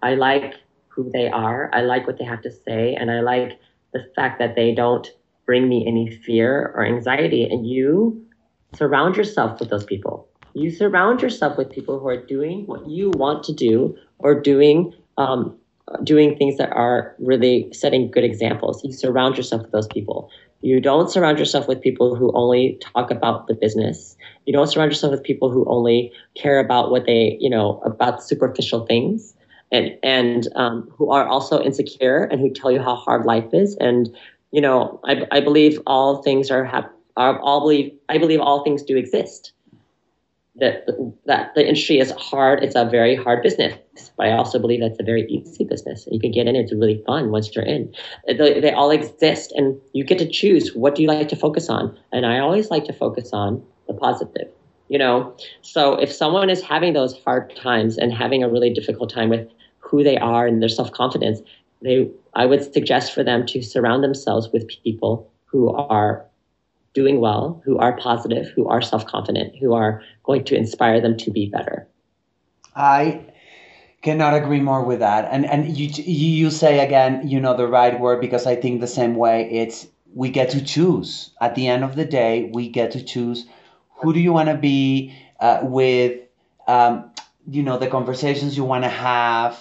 I 0.01 0.15
like 0.15 0.55
who 0.89 1.09
they 1.11 1.29
are. 1.29 1.69
I 1.73 1.81
like 1.81 2.07
what 2.07 2.17
they 2.17 2.25
have 2.25 2.41
to 2.43 2.51
say, 2.51 2.95
and 2.95 3.11
I 3.11 3.21
like 3.21 3.59
the 3.93 4.05
fact 4.15 4.39
that 4.39 4.55
they 4.55 4.73
don't 4.75 5.07
bring 5.45 5.69
me 5.69 5.85
any 5.87 6.09
fear 6.11 6.73
or 6.75 6.85
anxiety. 6.85 7.43
And 7.45 7.67
you 7.67 8.25
surround 8.73 9.15
yourself 9.17 9.59
with 9.59 9.69
those 9.69 9.85
people. 9.85 10.29
You 10.57 10.71
surround 10.71 11.21
yourself 11.21 11.55
with 11.55 11.69
people 11.69 11.99
who 11.99 12.07
are 12.07 12.17
doing 12.17 12.65
what 12.65 12.89
you 12.89 13.11
want 13.11 13.43
to 13.43 13.53
do 13.53 13.95
or 14.17 14.41
doing 14.41 14.91
um, 15.19 15.55
doing 16.03 16.35
things 16.35 16.57
that 16.57 16.71
are 16.71 17.15
really 17.19 17.71
setting 17.73 18.09
good 18.09 18.23
examples. 18.23 18.83
You 18.83 18.91
surround 18.91 19.37
yourself 19.37 19.61
with 19.61 19.71
those 19.71 19.85
people. 19.85 20.31
You 20.61 20.81
don't 20.81 21.11
surround 21.11 21.37
yourself 21.37 21.67
with 21.67 21.79
people 21.79 22.15
who 22.15 22.31
only 22.33 22.79
talk 22.81 23.11
about 23.11 23.45
the 23.45 23.53
business. 23.53 24.17
You 24.47 24.53
don't 24.53 24.65
surround 24.65 24.91
yourself 24.91 25.11
with 25.11 25.21
people 25.21 25.51
who 25.51 25.63
only 25.69 26.11
care 26.35 26.59
about 26.59 26.89
what 26.89 27.05
they, 27.05 27.37
you 27.39 27.51
know, 27.51 27.79
about 27.85 28.23
superficial 28.23 28.83
things 28.87 29.35
and 29.71 29.91
and 30.01 30.47
um, 30.55 30.89
who 30.97 31.11
are 31.11 31.27
also 31.27 31.61
insecure 31.61 32.23
and 32.23 32.41
who 32.41 32.49
tell 32.49 32.71
you 32.71 32.81
how 32.81 32.95
hard 32.95 33.27
life 33.27 33.53
is. 33.53 33.77
And 33.79 34.09
you 34.51 34.61
know, 34.61 34.99
I, 35.05 35.27
I 35.31 35.39
believe 35.39 35.79
all 35.85 36.23
things 36.23 36.49
are, 36.49 36.65
hap- 36.65 36.95
are 37.15 37.39
all 37.41 37.59
believe 37.59 37.93
I 38.09 38.17
believe 38.17 38.39
all 38.39 38.63
things 38.63 38.81
do 38.81 38.97
exist 38.97 39.53
that 40.59 40.87
that 41.25 41.53
the 41.55 41.67
industry 41.67 41.99
is 41.99 42.11
hard. 42.11 42.63
It's 42.63 42.75
a 42.75 42.85
very 42.85 43.15
hard 43.15 43.43
business, 43.43 43.77
but 44.17 44.27
I 44.27 44.31
also 44.31 44.59
believe 44.59 44.81
that's 44.81 44.99
a 44.99 45.03
very 45.03 45.25
easy 45.27 45.63
business. 45.63 46.07
You 46.11 46.19
can 46.19 46.31
get 46.31 46.47
in; 46.47 46.55
it's 46.55 46.73
really 46.73 47.03
fun 47.05 47.31
once 47.31 47.55
you're 47.55 47.65
in. 47.65 47.93
They, 48.27 48.59
they, 48.59 48.71
all 48.71 48.89
exist, 48.89 49.51
and 49.55 49.79
you 49.93 50.03
get 50.03 50.17
to 50.19 50.27
choose 50.27 50.73
what 50.75 50.95
do 50.95 51.03
you 51.03 51.07
like 51.07 51.29
to 51.29 51.35
focus 51.35 51.69
on. 51.69 51.97
And 52.11 52.25
I 52.25 52.39
always 52.39 52.71
like 52.71 52.85
to 52.85 52.93
focus 52.93 53.31
on 53.33 53.63
the 53.87 53.93
positive. 53.93 54.47
You 54.89 54.97
know, 54.97 55.35
so 55.61 55.95
if 55.95 56.11
someone 56.11 56.49
is 56.49 56.61
having 56.61 56.93
those 56.93 57.17
hard 57.23 57.53
times 57.55 57.97
and 57.97 58.13
having 58.13 58.41
a 58.41 58.49
really 58.49 58.73
difficult 58.73 59.13
time 59.13 59.29
with 59.29 59.47
who 59.79 60.03
they 60.03 60.17
are 60.17 60.47
and 60.47 60.61
their 60.61 60.69
self 60.69 60.91
confidence, 60.91 61.39
they 61.81 62.09
I 62.33 62.45
would 62.45 62.73
suggest 62.73 63.13
for 63.13 63.23
them 63.23 63.45
to 63.47 63.61
surround 63.61 64.03
themselves 64.03 64.49
with 64.51 64.67
people 64.83 65.29
who 65.45 65.69
are 65.69 66.25
doing 66.97 67.19
well, 67.19 67.61
who 67.63 67.77
are 67.77 67.95
positive, 67.95 68.49
who 68.55 68.67
are 68.67 68.81
self 68.81 69.05
confident, 69.05 69.55
who 69.61 69.75
are 69.75 70.01
going 70.23 70.43
to 70.43 70.55
inspire 70.55 70.99
them 70.99 71.15
to 71.15 71.29
be 71.29 71.45
better. 71.45 71.87
I 72.75 73.23
cannot 74.01 74.33
agree 74.33 74.61
more 74.61 74.83
with 74.83 74.99
that. 74.99 75.29
And 75.31 75.45
and 75.45 75.77
you 75.77 75.89
you 76.05 76.49
say 76.49 76.83
again, 76.83 77.27
you 77.27 77.39
know, 77.39 77.55
the 77.55 77.67
right 77.67 77.99
word 77.99 78.19
because 78.19 78.47
I 78.47 78.55
think 78.55 78.81
the 78.81 78.87
same 78.87 79.15
way. 79.15 79.47
It's 79.51 79.85
we 80.15 80.31
get 80.31 80.49
to 80.55 80.63
choose. 80.63 81.29
At 81.39 81.53
the 81.53 81.67
end 81.67 81.83
of 81.83 81.95
the 81.95 82.05
day, 82.05 82.49
we 82.51 82.67
get 82.67 82.89
to 82.91 83.03
choose 83.03 83.45
who 83.97 84.11
do 84.11 84.19
you 84.19 84.33
want 84.33 84.49
to 84.49 84.57
be 84.57 85.15
uh, 85.39 85.59
with. 85.61 86.19
Um, 86.67 87.11
you 87.49 87.63
know, 87.63 87.77
the 87.77 87.87
conversations 87.87 88.57
you 88.57 88.65
want 88.65 88.83
to 88.83 88.89
have. 88.89 89.53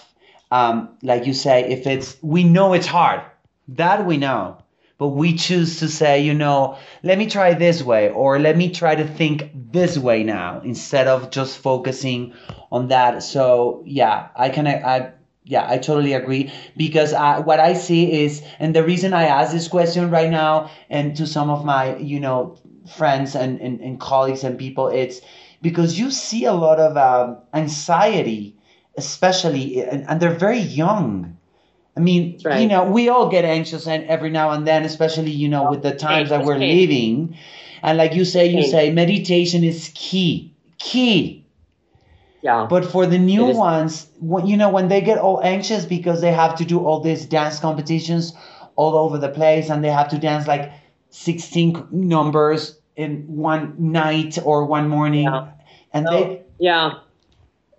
Um, 0.51 0.97
like 1.03 1.27
you 1.27 1.35
say, 1.35 1.57
if 1.71 1.87
it's 1.87 2.17
we 2.23 2.45
know 2.45 2.73
it's 2.73 2.87
hard. 2.87 3.21
That 3.69 4.07
we 4.07 4.17
know 4.17 4.59
but 4.99 5.09
we 5.09 5.37
choose 5.37 5.81
to 5.81 5.89
say, 5.89 6.23
you 6.23 6.33
know, 6.35 6.79
let 7.03 7.19
me 7.19 7.27
try 7.27 7.55
this 7.55 7.83
way 7.83 8.11
or 8.11 8.39
let 8.39 8.57
me 8.57 8.71
try 8.71 8.95
to 8.95 9.07
think 9.07 9.51
this 9.55 9.99
way 9.99 10.23
now 10.23 10.61
instead 10.65 11.07
of 11.07 11.31
just 11.31 11.59
focusing 11.59 12.33
on 12.73 12.89
that. 12.89 13.23
So 13.23 13.83
yeah, 13.87 14.29
I 14.35 14.49
can 14.49 14.67
I 14.67 15.13
yeah, 15.45 15.65
I 15.69 15.79
totally 15.79 16.13
agree 16.13 16.53
because 16.77 17.13
I, 17.13 17.39
what 17.39 17.61
I 17.61 17.75
see 17.75 18.25
is, 18.25 18.43
and 18.59 18.75
the 18.75 18.83
reason 18.83 19.13
I 19.13 19.27
ask 19.27 19.53
this 19.53 19.69
question 19.69 20.11
right 20.11 20.29
now, 20.29 20.71
and 20.91 21.17
to 21.17 21.27
some 21.27 21.51
of 21.51 21.65
my 21.65 21.97
you 21.99 22.19
know 22.19 22.59
friends 22.97 23.37
and, 23.37 23.61
and, 23.61 23.81
and 23.81 24.01
colleagues 24.01 24.43
and 24.43 24.59
people, 24.59 24.89
it's 24.89 25.21
because 25.63 25.99
you 25.99 26.11
see 26.11 26.47
a 26.47 26.53
lot 26.53 26.81
of 26.81 26.97
um, 26.97 27.39
anxiety, 27.55 28.57
especially, 28.97 29.83
and, 29.83 30.05
and 30.09 30.21
they're 30.21 30.35
very 30.35 30.59
young 30.59 31.36
I 31.97 32.01
mean, 32.01 32.39
right. 32.45 32.61
you 32.61 32.69
know, 32.69 32.85
we 32.85 33.09
all 33.09 33.31
get 33.31 33.45
anxious 33.45 33.87
and 33.87 34.05
every 34.05 34.31
now 34.31 34.51
and 34.51 34.67
then, 34.67 34.85
especially, 34.85 35.31
you 35.31 35.49
know, 35.49 35.71
with 35.71 35.83
the 35.83 35.95
times 35.95 36.29
that 36.29 36.45
we're 36.45 36.59
living. 36.59 37.37
And 37.83 37.97
like 37.97 38.15
you 38.15 38.25
say, 38.25 38.47
you 38.47 38.65
say 38.65 38.93
meditation 38.93 39.65
is 39.65 39.91
key. 39.95 40.55
Key. 40.79 41.47
Yeah. 42.43 42.67
But 42.69 42.85
for 42.85 43.07
the 43.07 43.19
new 43.19 43.47
ones, 43.47 44.09
when, 44.21 44.47
you 44.47 44.57
know, 44.57 44.69
when 44.69 44.89
they 44.89 45.01
get 45.01 45.19
all 45.19 45.43
anxious 45.43 45.87
because 45.87 46.21
they 46.21 46.33
have 46.33 46.57
to 46.57 46.65
do 46.65 46.85
all 46.85 47.01
these 47.01 47.25
dance 47.25 47.59
competitions 47.59 48.35
all 48.77 48.95
over 48.95 49.17
the 49.17 49.31
place 49.31 49.71
and 49.71 49.83
they 49.83 49.91
have 49.91 50.09
to 50.11 50.19
dance 50.19 50.47
like 50.47 50.71
16 51.11 51.89
numbers 51.91 52.79
in 52.95 53.25
one 53.27 53.75
night 53.79 54.39
or 54.45 54.67
one 54.67 54.89
morning. 54.89 55.25
Yeah. 55.25 55.49
And 55.95 56.07
they. 56.07 56.43
Yeah 56.59 56.99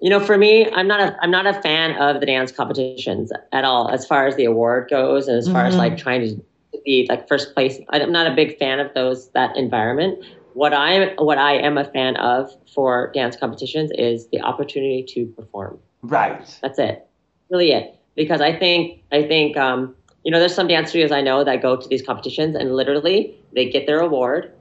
you 0.01 0.09
know, 0.09 0.19
for 0.19 0.37
me, 0.37 0.69
I'm 0.71 0.87
not 0.87 0.99
a 0.99 1.17
I'm 1.21 1.31
not 1.31 1.47
a 1.47 1.59
fan 1.61 1.95
of 1.95 2.19
the 2.19 2.25
dance 2.25 2.51
competitions 2.51 3.31
at 3.51 3.65
all, 3.65 3.89
as 3.89 4.05
far 4.05 4.27
as 4.27 4.35
the 4.35 4.45
award 4.45 4.89
goes, 4.89 5.27
and 5.27 5.37
as 5.37 5.47
far 5.47 5.63
mm-hmm. 5.63 5.69
as 5.69 5.75
like 5.75 5.97
trying 5.97 6.21
to 6.21 6.43
be 6.85 7.07
like 7.09 7.27
first 7.27 7.53
place. 7.53 7.79
I'm 7.89 8.11
not 8.11 8.27
a 8.27 8.35
big 8.35 8.57
fan 8.57 8.79
of 8.79 8.93
those 8.93 9.29
that 9.31 9.55
environment. 9.57 10.23
What 10.53 10.73
I 10.73 10.93
am 10.93 11.15
what 11.17 11.37
I 11.37 11.53
am 11.53 11.77
a 11.77 11.85
fan 11.85 12.15
of 12.17 12.51
for 12.73 13.11
dance 13.13 13.35
competitions 13.35 13.91
is 13.95 14.27
the 14.27 14.41
opportunity 14.41 15.03
to 15.09 15.25
perform. 15.27 15.79
Right. 16.01 16.57
That's 16.61 16.77
it. 16.77 17.07
Really 17.49 17.71
it. 17.71 17.95
Because 18.15 18.41
I 18.41 18.57
think 18.57 19.03
I 19.11 19.23
think 19.23 19.57
um, 19.57 19.95
you 20.23 20.31
know, 20.31 20.39
there's 20.39 20.53
some 20.53 20.67
dance 20.67 20.89
studios 20.89 21.11
I 21.11 21.21
know 21.21 21.43
that 21.43 21.61
go 21.61 21.75
to 21.75 21.87
these 21.87 22.01
competitions 22.01 22.55
and 22.55 22.75
literally 22.75 23.35
they 23.55 23.69
get 23.69 23.87
their 23.87 23.99
award, 23.99 24.53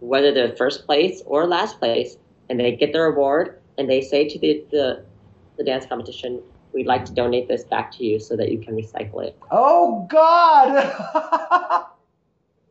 whether 0.00 0.32
they're 0.32 0.54
first 0.54 0.86
place 0.86 1.22
or 1.26 1.46
last 1.46 1.78
place, 1.80 2.16
and 2.48 2.60
they 2.60 2.76
get 2.76 2.92
their 2.92 3.06
award 3.06 3.58
and 3.78 3.88
they 3.88 4.00
say 4.00 4.28
to 4.28 4.38
the, 4.38 4.64
the, 4.70 5.04
the 5.56 5.64
dance 5.64 5.86
competition, 5.86 6.42
we'd 6.72 6.86
like 6.86 7.04
to 7.06 7.12
donate 7.12 7.48
this 7.48 7.64
back 7.64 7.92
to 7.92 8.04
you 8.04 8.18
so 8.18 8.36
that 8.36 8.50
you 8.50 8.58
can 8.58 8.74
recycle 8.74 9.24
it. 9.24 9.38
Oh 9.50 10.06
God! 10.10 10.74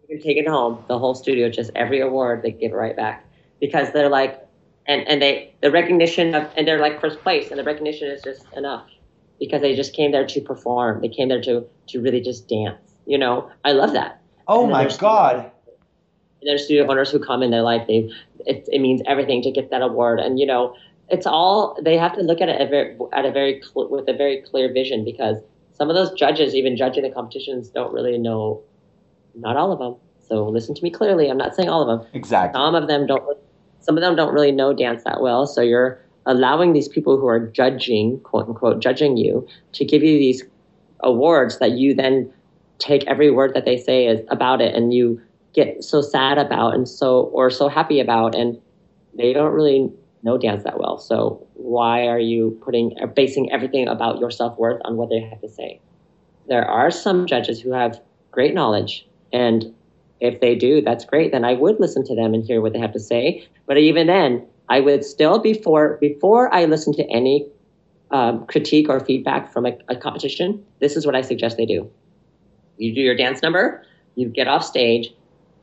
you 0.10 0.18
can 0.18 0.24
take 0.24 0.38
it 0.38 0.48
home. 0.48 0.84
The 0.88 1.00
whole 1.00 1.16
studio, 1.16 1.50
just 1.50 1.72
every 1.76 2.02
award, 2.02 2.44
they 2.44 2.52
give 2.52 2.72
it 2.72 2.76
right 2.76 2.96
back 2.96 3.26
because 3.60 3.92
they're 3.92 4.10
like, 4.10 4.40
and 4.86 5.08
and 5.08 5.22
they 5.22 5.54
the 5.62 5.72
recognition 5.72 6.36
of 6.36 6.50
and 6.58 6.68
they're 6.68 6.80
like 6.80 7.00
first 7.00 7.22
place, 7.22 7.50
and 7.50 7.60
the 7.60 7.64
recognition 7.64 8.10
is 8.10 8.22
just 8.22 8.46
enough 8.56 8.88
because 9.40 9.62
they 9.62 9.76
just 9.76 9.94
came 9.94 10.12
there 10.12 10.28
to 10.28 10.42
perform. 10.42 11.02
They 11.02 11.10
came 11.10 11.30
there 11.30 11.42
to 11.42 11.66
to 11.88 12.02
really 12.02 12.22
just 12.22 12.48
dance. 12.48 12.96
You 13.06 13.18
know, 13.18 13.50
I 13.64 13.72
love 13.72 13.94
that. 13.94 14.22
Oh 14.48 14.68
my 14.68 14.88
God! 14.98 15.52
and 16.44 16.50
there's 16.50 16.66
studio 16.66 16.90
owners 16.90 17.10
who 17.10 17.20
come 17.20 17.42
and 17.42 17.54
they're 17.54 17.62
like, 17.62 17.88
they 17.88 18.10
it, 18.46 18.68
it 18.72 18.82
means 18.82 19.02
everything 19.08 19.42
to 19.44 19.52
get 19.52 19.72
that 19.72 19.82
award, 19.82 20.20
and 20.20 20.40
you 20.40 20.46
know 20.46 20.76
it's 21.10 21.26
all 21.26 21.78
they 21.82 21.98
have 21.98 22.14
to 22.14 22.22
look 22.22 22.42
at 22.42 22.50
it 22.50 22.60
at 22.60 22.68
a 22.68 22.70
very, 22.70 22.98
at 23.14 23.26
a 23.26 23.32
very 23.32 23.62
cl- 23.62 23.90
with 23.90 24.08
a 24.08 24.14
very 24.14 24.42
clear 24.42 24.72
vision 24.72 25.04
because 25.04 25.38
some 25.74 25.90
of 25.90 25.96
those 25.96 26.12
judges, 26.14 26.56
even 26.56 26.78
judging 26.78 27.04
the 27.04 27.10
competitions, 27.10 27.70
don't 27.70 27.94
really 27.94 28.18
know. 28.18 28.62
Not 29.36 29.58
all 29.58 29.72
of 29.72 29.80
them. 29.80 29.96
So 30.28 30.48
listen 30.48 30.76
to 30.76 30.84
me 30.84 30.92
clearly. 30.92 31.30
I'm 31.30 31.38
not 31.38 31.56
saying 31.56 31.70
all 31.70 31.88
of 31.88 32.00
them. 32.00 32.08
Exactly. 32.14 32.58
Some 32.58 32.76
of 32.76 32.88
them 32.88 33.08
don't. 33.08 33.38
Some 33.82 33.98
of 33.98 34.02
them 34.02 34.16
don't 34.16 34.34
really 34.34 34.52
know 34.52 34.74
dance 34.74 35.04
that 35.04 35.22
well. 35.22 35.46
So 35.46 35.62
you're 35.62 36.00
allowing 36.26 36.72
these 36.72 36.88
people 36.88 37.20
who 37.20 37.28
are 37.28 37.40
judging, 37.40 38.20
quote 38.22 38.48
unquote, 38.48 38.80
judging 38.80 39.18
you, 39.18 39.46
to 39.74 39.84
give 39.84 40.04
you 40.04 40.18
these 40.18 40.44
awards 41.02 41.60
that 41.60 41.72
you 41.72 41.94
then 41.94 42.32
take 42.80 43.06
every 43.08 43.30
word 43.30 43.54
that 43.54 43.66
they 43.66 43.78
say 43.78 44.08
is 44.08 44.22
about 44.30 44.62
it, 44.62 44.74
and 44.74 44.94
you 44.94 45.22
get 45.54 45.84
so 45.84 46.02
sad 46.02 46.38
about 46.38 46.74
and 46.74 46.88
so 46.88 47.24
or 47.34 47.50
so 47.50 47.68
happy 47.68 48.00
about, 48.00 48.36
and 48.36 48.60
they 49.16 49.34
don't 49.34 49.54
really 49.54 49.92
know 50.24 50.38
dance 50.38 50.64
that 50.64 50.80
well. 50.80 50.98
So 50.98 51.46
why 51.54 52.08
are 52.08 52.20
you 52.20 52.58
putting 52.64 52.96
basing 53.16 53.52
everything 53.52 53.88
about 53.88 54.20
your 54.20 54.32
self 54.32 54.58
worth 54.58 54.82
on 54.86 54.98
what 54.98 55.10
they 55.10 55.20
have 55.20 55.42
to 55.42 55.50
say? 55.50 55.80
There 56.48 56.66
are 56.66 56.92
some 56.92 57.28
judges 57.28 57.62
who 57.62 57.72
have 57.72 58.02
great 58.32 58.54
knowledge, 58.54 59.08
and 59.32 59.74
if 60.20 60.40
they 60.40 60.56
do, 60.56 60.82
that's 60.82 61.06
great. 61.06 61.32
Then 61.32 61.46
I 61.46 61.54
would 61.54 61.80
listen 61.80 62.06
to 62.06 62.16
them 62.16 62.34
and 62.34 62.44
hear 62.44 62.62
what 62.62 62.74
they 62.74 62.80
have 62.80 62.94
to 62.94 63.00
say. 63.00 63.48
But 63.66 63.78
even 63.78 64.08
then, 64.08 64.46
I 64.70 64.80
would 64.80 65.04
still 65.04 65.40
before 65.40 65.98
before 66.00 66.54
I 66.54 66.66
listen 66.66 66.94
to 66.94 67.04
any 67.12 67.48
um, 68.12 68.46
critique 68.46 68.88
or 68.90 69.00
feedback 69.00 69.52
from 69.52 69.66
a, 69.66 69.78
a 69.90 69.96
competition. 69.96 70.64
This 70.80 70.96
is 70.96 71.06
what 71.06 71.16
I 71.16 71.22
suggest 71.22 71.58
they 71.58 71.66
do. 71.66 71.90
You 72.78 72.94
do 72.94 73.02
your 73.02 73.16
dance 73.16 73.42
number. 73.42 73.84
You 74.16 74.30
get 74.30 74.48
off 74.48 74.64
stage, 74.64 75.14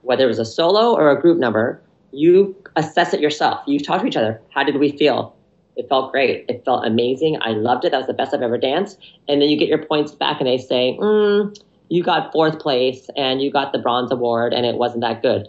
whether 0.02 0.24
it 0.24 0.28
was 0.28 0.38
a 0.38 0.44
solo 0.44 0.94
or 0.94 1.10
a 1.10 1.20
group 1.20 1.38
number 1.38 1.80
you 2.12 2.56
assess 2.76 3.14
it 3.14 3.20
yourself. 3.20 3.60
You 3.66 3.78
talk 3.78 4.02
to 4.02 4.06
each 4.06 4.16
other. 4.16 4.40
How 4.50 4.64
did 4.64 4.76
we 4.76 4.96
feel? 4.96 5.36
It 5.76 5.88
felt 5.88 6.12
great. 6.12 6.44
It 6.48 6.64
felt 6.64 6.86
amazing. 6.86 7.38
I 7.40 7.50
loved 7.50 7.84
it. 7.84 7.92
That 7.92 7.98
was 7.98 8.06
the 8.06 8.12
best 8.14 8.34
I've 8.34 8.42
ever 8.42 8.58
danced. 8.58 8.98
And 9.28 9.40
then 9.40 9.48
you 9.48 9.56
get 9.56 9.68
your 9.68 9.84
points 9.84 10.12
back, 10.12 10.40
and 10.40 10.46
they 10.46 10.58
say, 10.58 10.98
mm, 11.00 11.56
"You 11.88 12.02
got 12.02 12.32
fourth 12.32 12.58
place, 12.58 13.08
and 13.16 13.40
you 13.40 13.50
got 13.50 13.72
the 13.72 13.78
bronze 13.78 14.10
award, 14.10 14.52
and 14.52 14.66
it 14.66 14.74
wasn't 14.74 15.02
that 15.02 15.22
good." 15.22 15.48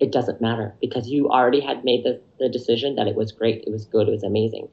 It 0.00 0.12
doesn't 0.12 0.40
matter 0.40 0.74
because 0.80 1.08
you 1.08 1.28
already 1.28 1.60
had 1.60 1.84
made 1.84 2.04
the, 2.04 2.20
the 2.38 2.48
decision 2.48 2.96
that 2.96 3.06
it 3.06 3.14
was 3.14 3.32
great, 3.32 3.64
it 3.66 3.70
was 3.70 3.84
good, 3.84 4.08
it 4.08 4.10
was 4.10 4.22
amazing. 4.22 4.68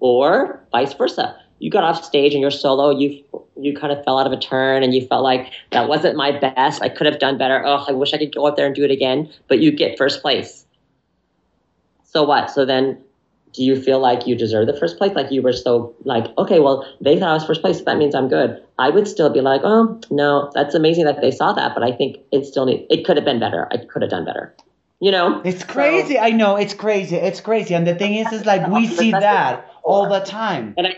Or 0.00 0.60
vice 0.72 0.92
versa. 0.94 1.36
you 1.60 1.70
got 1.70 1.84
off 1.84 2.04
stage 2.04 2.32
and 2.34 2.40
you're 2.40 2.50
solo, 2.50 2.90
you 2.90 3.22
you 3.56 3.76
kind 3.76 3.92
of 3.92 4.04
fell 4.04 4.18
out 4.18 4.26
of 4.26 4.32
a 4.32 4.36
turn 4.36 4.82
and 4.82 4.92
you 4.92 5.06
felt 5.06 5.22
like 5.22 5.52
that 5.70 5.88
wasn't 5.88 6.16
my 6.16 6.32
best. 6.32 6.82
I 6.82 6.88
could 6.88 7.06
have 7.06 7.20
done 7.20 7.38
better. 7.38 7.64
Oh, 7.64 7.84
I 7.86 7.92
wish 7.92 8.12
I 8.12 8.18
could 8.18 8.34
go 8.34 8.46
up 8.46 8.56
there 8.56 8.66
and 8.66 8.74
do 8.74 8.84
it 8.84 8.90
again. 8.90 9.30
But 9.46 9.60
you 9.60 9.70
get 9.70 9.96
first 9.96 10.20
place. 10.20 10.61
So 12.12 12.24
what? 12.24 12.50
So 12.50 12.66
then 12.66 12.98
do 13.54 13.64
you 13.64 13.80
feel 13.80 13.98
like 13.98 14.26
you 14.26 14.34
deserve 14.34 14.66
the 14.66 14.76
first 14.76 14.98
place? 14.98 15.14
Like 15.14 15.32
you 15.32 15.40
were 15.40 15.52
so 15.52 15.94
like, 16.04 16.26
okay, 16.36 16.60
well, 16.60 16.86
they 17.00 17.18
thought 17.18 17.30
I 17.30 17.34
was 17.34 17.44
first 17.44 17.62
place, 17.62 17.78
so 17.78 17.84
that 17.84 17.96
means 17.96 18.14
I'm 18.14 18.28
good. 18.28 18.62
I 18.78 18.90
would 18.90 19.08
still 19.08 19.30
be 19.30 19.40
like, 19.40 19.62
oh 19.64 19.98
no, 20.10 20.50
that's 20.54 20.74
amazing 20.74 21.06
that 21.06 21.22
they 21.22 21.30
saw 21.30 21.54
that, 21.54 21.72
but 21.74 21.82
I 21.82 21.92
think 21.92 22.18
it 22.30 22.44
still 22.44 22.66
need 22.66 22.86
it 22.90 23.06
could 23.06 23.16
have 23.16 23.24
been 23.24 23.40
better. 23.40 23.66
I 23.70 23.78
could 23.78 24.02
have 24.02 24.10
done 24.10 24.26
better. 24.26 24.54
You 25.00 25.10
know? 25.10 25.40
It's 25.42 25.64
crazy. 25.64 26.14
So, 26.14 26.20
I 26.20 26.30
know 26.30 26.56
it's 26.56 26.74
crazy. 26.74 27.16
It's 27.16 27.40
crazy. 27.40 27.74
And 27.74 27.86
the 27.86 27.94
thing 27.94 28.14
is, 28.14 28.30
is 28.30 28.44
like 28.44 28.66
we 28.68 28.86
see 28.86 29.10
that 29.10 29.70
all 29.82 30.08
the 30.08 30.20
time. 30.20 30.74
And 30.76 30.86
I, 30.86 30.94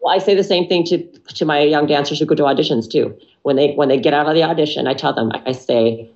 well, 0.00 0.14
I 0.14 0.18
say 0.18 0.36
the 0.36 0.44
same 0.44 0.68
thing 0.68 0.84
to 0.84 1.02
to 1.34 1.44
my 1.44 1.60
young 1.60 1.86
dancers 1.86 2.20
who 2.20 2.26
go 2.26 2.36
to 2.36 2.44
auditions 2.44 2.88
too. 2.88 3.18
When 3.42 3.56
they 3.56 3.74
when 3.74 3.88
they 3.88 3.98
get 3.98 4.14
out 4.14 4.28
of 4.28 4.34
the 4.34 4.44
audition, 4.44 4.86
I 4.86 4.94
tell 4.94 5.12
them, 5.12 5.32
I 5.44 5.50
say, 5.52 6.08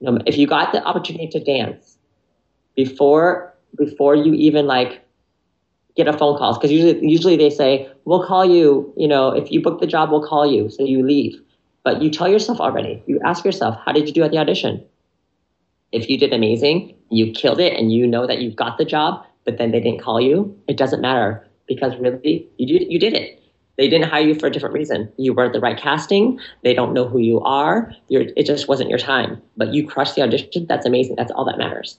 you 0.00 0.10
know, 0.10 0.18
if 0.24 0.38
you 0.38 0.46
got 0.46 0.72
the 0.72 0.82
opportunity 0.82 1.28
to 1.28 1.40
dance 1.40 1.98
before 2.74 3.52
before 3.76 4.14
you 4.14 4.32
even 4.34 4.66
like 4.66 5.06
get 5.96 6.06
a 6.06 6.12
phone 6.12 6.36
call. 6.38 6.54
Because 6.54 6.70
usually 6.70 7.06
usually 7.06 7.36
they 7.36 7.50
say 7.50 7.90
we'll 8.04 8.24
call 8.24 8.44
you 8.44 8.92
you 8.96 9.08
know 9.08 9.30
if 9.30 9.50
you 9.50 9.60
book 9.60 9.80
the 9.80 9.86
job 9.86 10.10
we'll 10.10 10.26
call 10.26 10.46
you. 10.46 10.70
So 10.70 10.84
you 10.84 11.04
leave. 11.04 11.40
But 11.82 12.02
you 12.02 12.10
tell 12.10 12.28
yourself 12.28 12.60
already. 12.60 13.02
You 13.06 13.20
ask 13.24 13.44
yourself 13.44 13.78
how 13.84 13.92
did 13.92 14.06
you 14.06 14.14
do 14.14 14.22
at 14.22 14.30
the 14.30 14.38
audition? 14.38 14.84
If 15.92 16.08
you 16.08 16.18
did 16.18 16.32
amazing 16.32 16.94
you 17.08 17.30
killed 17.32 17.60
it 17.60 17.72
and 17.78 17.92
you 17.92 18.06
know 18.06 18.26
that 18.26 18.40
you 18.40 18.50
got 18.50 18.78
the 18.78 18.84
job 18.84 19.24
but 19.44 19.58
then 19.58 19.70
they 19.70 19.78
didn't 19.80 20.00
call 20.00 20.20
you 20.20 20.56
it 20.68 20.76
doesn't 20.76 21.00
matter. 21.00 21.46
Because 21.66 21.96
really 21.96 22.46
you 22.58 22.78
did 22.78 22.92
you 22.92 22.98
did 22.98 23.14
it. 23.14 23.42
They 23.78 23.88
didn't 23.88 24.08
hire 24.08 24.22
you 24.22 24.34
for 24.34 24.46
a 24.46 24.50
different 24.50 24.74
reason. 24.74 25.12
You 25.18 25.34
weren't 25.34 25.52
the 25.52 25.60
right 25.60 25.76
casting. 25.76 26.38
They 26.62 26.72
don't 26.72 26.94
know 26.94 27.06
who 27.06 27.18
you 27.18 27.40
are. 27.40 27.92
You're, 28.08 28.22
it 28.34 28.46
just 28.46 28.68
wasn't 28.68 28.88
your 28.88 28.98
time. 28.98 29.42
But 29.58 29.74
you 29.74 29.86
crushed 29.86 30.14
the 30.14 30.22
audition. 30.22 30.66
That's 30.66 30.86
amazing. 30.86 31.16
That's 31.16 31.30
all 31.32 31.44
that 31.44 31.58
matters. 31.58 31.98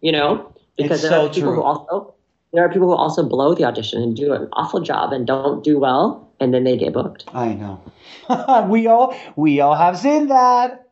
You 0.00 0.12
know 0.12 0.56
because 0.76 1.02
it's 1.02 1.10
there 1.10 1.10
so 1.20 1.26
are 1.26 1.28
people 1.28 1.50
true. 1.52 1.56
who 1.56 1.62
also 1.62 2.14
there 2.52 2.64
are 2.64 2.68
people 2.72 2.88
who 2.88 2.94
also 2.94 3.22
blow 3.28 3.54
the 3.54 3.64
audition 3.64 4.02
and 4.02 4.16
do 4.16 4.32
an 4.32 4.48
awful 4.52 4.80
job 4.80 5.12
and 5.12 5.26
don't 5.26 5.62
do 5.64 5.78
well 5.78 6.28
and 6.40 6.52
then 6.54 6.64
they 6.64 6.76
get 6.76 6.92
booked 6.92 7.24
I 7.34 7.54
know. 7.54 7.80
we 8.68 8.86
all 8.86 9.16
we 9.36 9.60
all 9.60 9.74
have 9.74 9.98
seen 9.98 10.28
that. 10.28 10.88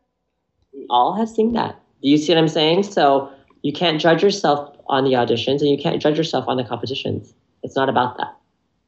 we 0.72 0.86
all 0.90 1.16
have 1.16 1.28
seen 1.28 1.52
that 1.54 1.80
do 2.02 2.08
you 2.08 2.18
see 2.18 2.32
what 2.32 2.38
i'm 2.38 2.48
saying 2.48 2.82
so 2.82 3.30
you 3.62 3.72
can't 3.72 4.00
judge 4.00 4.22
yourself 4.22 4.76
on 4.88 5.04
the 5.04 5.12
auditions 5.12 5.60
and 5.60 5.68
you 5.70 5.78
can't 5.78 6.00
judge 6.02 6.18
yourself 6.18 6.44
on 6.48 6.56
the 6.56 6.64
competitions 6.64 7.34
it's 7.62 7.76
not 7.76 7.88
about 7.88 8.16
that 8.18 8.36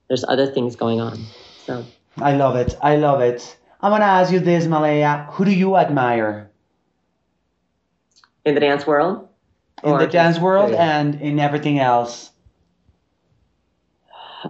there's 0.08 0.24
other 0.28 0.46
things 0.46 0.76
going 0.76 1.00
on 1.00 1.18
so 1.66 1.84
I 2.18 2.34
love 2.34 2.56
it. 2.56 2.74
I 2.80 2.96
love 2.96 3.20
it. 3.20 3.58
I'm 3.82 3.90
gonna 3.92 4.04
ask 4.06 4.32
you 4.32 4.40
this, 4.40 4.66
Malaya. 4.66 5.26
Who 5.32 5.44
do 5.44 5.50
you 5.52 5.76
admire 5.76 6.50
in 8.46 8.54
the 8.54 8.60
dance 8.60 8.86
world 8.86 9.28
in 9.82 9.90
Or 9.92 9.98
the 9.98 10.06
dance 10.06 10.36
just- 10.36 10.42
world 10.44 10.72
and 10.72 11.14
in 11.20 11.38
everything 11.38 11.78
else? 11.78 12.30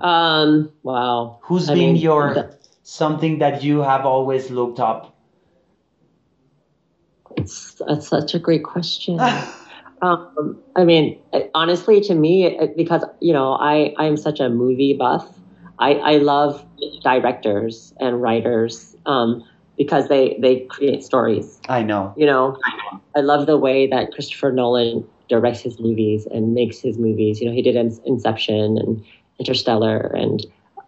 um 0.01 0.71
wow 0.83 1.39
Who's 1.43 1.71
I 1.71 1.75
been 1.75 1.95
mean, 1.95 1.97
your 1.97 2.35
the- 2.35 2.55
something 2.83 3.39
that 3.39 3.63
you 3.63 3.81
have 3.81 4.05
always 4.05 4.51
looked 4.51 4.79
up? 4.81 5.15
it's, 7.37 7.75
that's 7.87 8.09
such 8.09 8.35
a 8.35 8.39
great 8.39 8.65
question 8.65 9.19
Um, 10.03 10.59
I 10.77 10.85
mean, 10.85 11.19
honestly, 11.55 12.03
to 12.03 12.15
me, 12.15 12.45
it- 12.45 12.77
because 12.77 13.03
you 13.21 13.33
know, 13.33 13.53
I 13.55 13.95
I'm 13.97 14.19
such 14.19 14.41
a 14.41 14.51
movie 14.51 14.93
buff. 14.93 15.27
I 15.79 15.95
I 15.95 16.17
love 16.19 16.63
directors 17.03 17.95
and 17.99 18.21
writers 18.21 18.95
um, 19.07 19.43
because 19.79 20.09
they 20.09 20.37
they 20.39 20.67
create 20.69 21.03
stories. 21.03 21.59
I 21.71 21.83
know. 21.83 22.13
You 22.15 22.27
know, 22.27 22.59
I 23.17 23.21
love 23.21 23.47
the 23.47 23.57
way 23.57 23.87
that 23.87 24.13
Christopher 24.13 24.53
Nolan 24.53 25.03
directs 25.29 25.61
his 25.61 25.79
movies 25.81 26.27
and 26.27 26.55
makes 26.55 26.79
his 26.79 26.99
movies. 26.99 27.41
You 27.41 27.49
know, 27.49 27.55
he 27.55 27.63
did 27.63 27.77
Inception 27.77 28.79
and 28.79 29.05
Interstellar, 29.39 29.99
and 30.15 30.45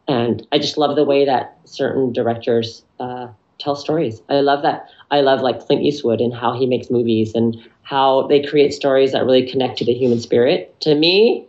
and 0.07 0.47
I 0.53 0.59
just 0.59 0.78
love 0.78 0.97
the 0.97 1.05
way 1.05 1.24
that 1.24 1.59
certain 1.64 2.12
directors 2.12 2.82
uh, 2.99 3.28
tell 3.59 3.76
stories. 3.76 4.22
I 4.28 4.41
love 4.41 4.62
that. 4.62 4.89
I 5.11 5.20
love 5.20 5.41
like 5.41 5.61
Clint 5.61 5.82
Eastwood 5.82 6.20
and 6.20 6.32
how 6.32 6.59
he 6.59 6.66
makes 6.66 6.91
movies 6.91 7.34
and 7.34 7.57
how 7.82 8.26
they 8.28 8.43
create 8.43 8.72
stories 8.72 9.12
that 9.12 9.24
really 9.24 9.49
connect 9.49 9.78
to 9.78 9.84
the 9.84 9.93
human 9.93 10.20
spirit. 10.20 10.78
To 10.80 10.95
me, 10.95 11.47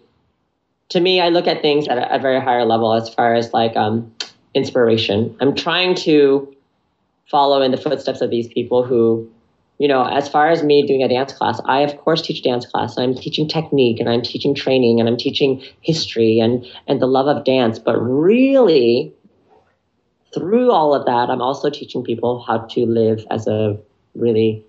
to 0.90 1.00
me, 1.00 1.22
I 1.22 1.30
look 1.30 1.48
at 1.48 1.62
things 1.62 1.88
at 1.88 1.98
a, 1.98 2.16
a 2.16 2.20
very 2.20 2.42
higher 2.42 2.66
level 2.66 2.94
as 2.94 3.14
far 3.14 3.36
as 3.36 3.54
like 3.54 3.76
um, 3.76 4.12
inspiration. 4.54 5.36
I'm 5.40 5.56
trying 5.56 5.96
to 5.96 6.54
follow 7.30 7.62
in 7.62 7.72
the 7.72 7.78
footsteps 7.78 8.22
of 8.22 8.30
these 8.30 8.48
people 8.48 8.84
who, 8.84 9.30
you 9.80 9.88
know, 9.88 10.04
as 10.04 10.28
far 10.28 10.50
as 10.50 10.62
me 10.62 10.86
doing 10.86 11.02
a 11.02 11.08
dance 11.08 11.32
class, 11.34 11.60
I 11.66 11.80
of 11.80 11.98
course 11.98 12.22
teach 12.22 12.44
dance 12.44 12.66
class. 12.66 12.98
I'm 12.98 13.16
teaching 13.16 13.48
technique 13.48 14.00
and 14.00 14.10
I'm 14.10 14.22
teaching 14.22 14.54
training 14.54 15.00
and 15.00 15.08
I'm 15.08 15.18
teaching 15.18 15.64
history 15.82 16.40
and 16.40 16.66
and 16.88 17.02
the 17.02 17.08
love 17.08 17.28
of 17.28 17.46
dance. 17.46 17.80
But 17.80 17.98
really, 17.98 19.14
through 20.34 20.72
all 20.72 20.94
of 20.94 21.06
that, 21.06 21.30
I'm 21.30 21.42
also 21.42 21.70
teaching 21.70 22.04
people 22.04 22.44
how 22.46 22.60
to 22.60 22.86
live 22.86 23.26
as 23.32 23.48
a 23.48 23.80
really 24.16 24.66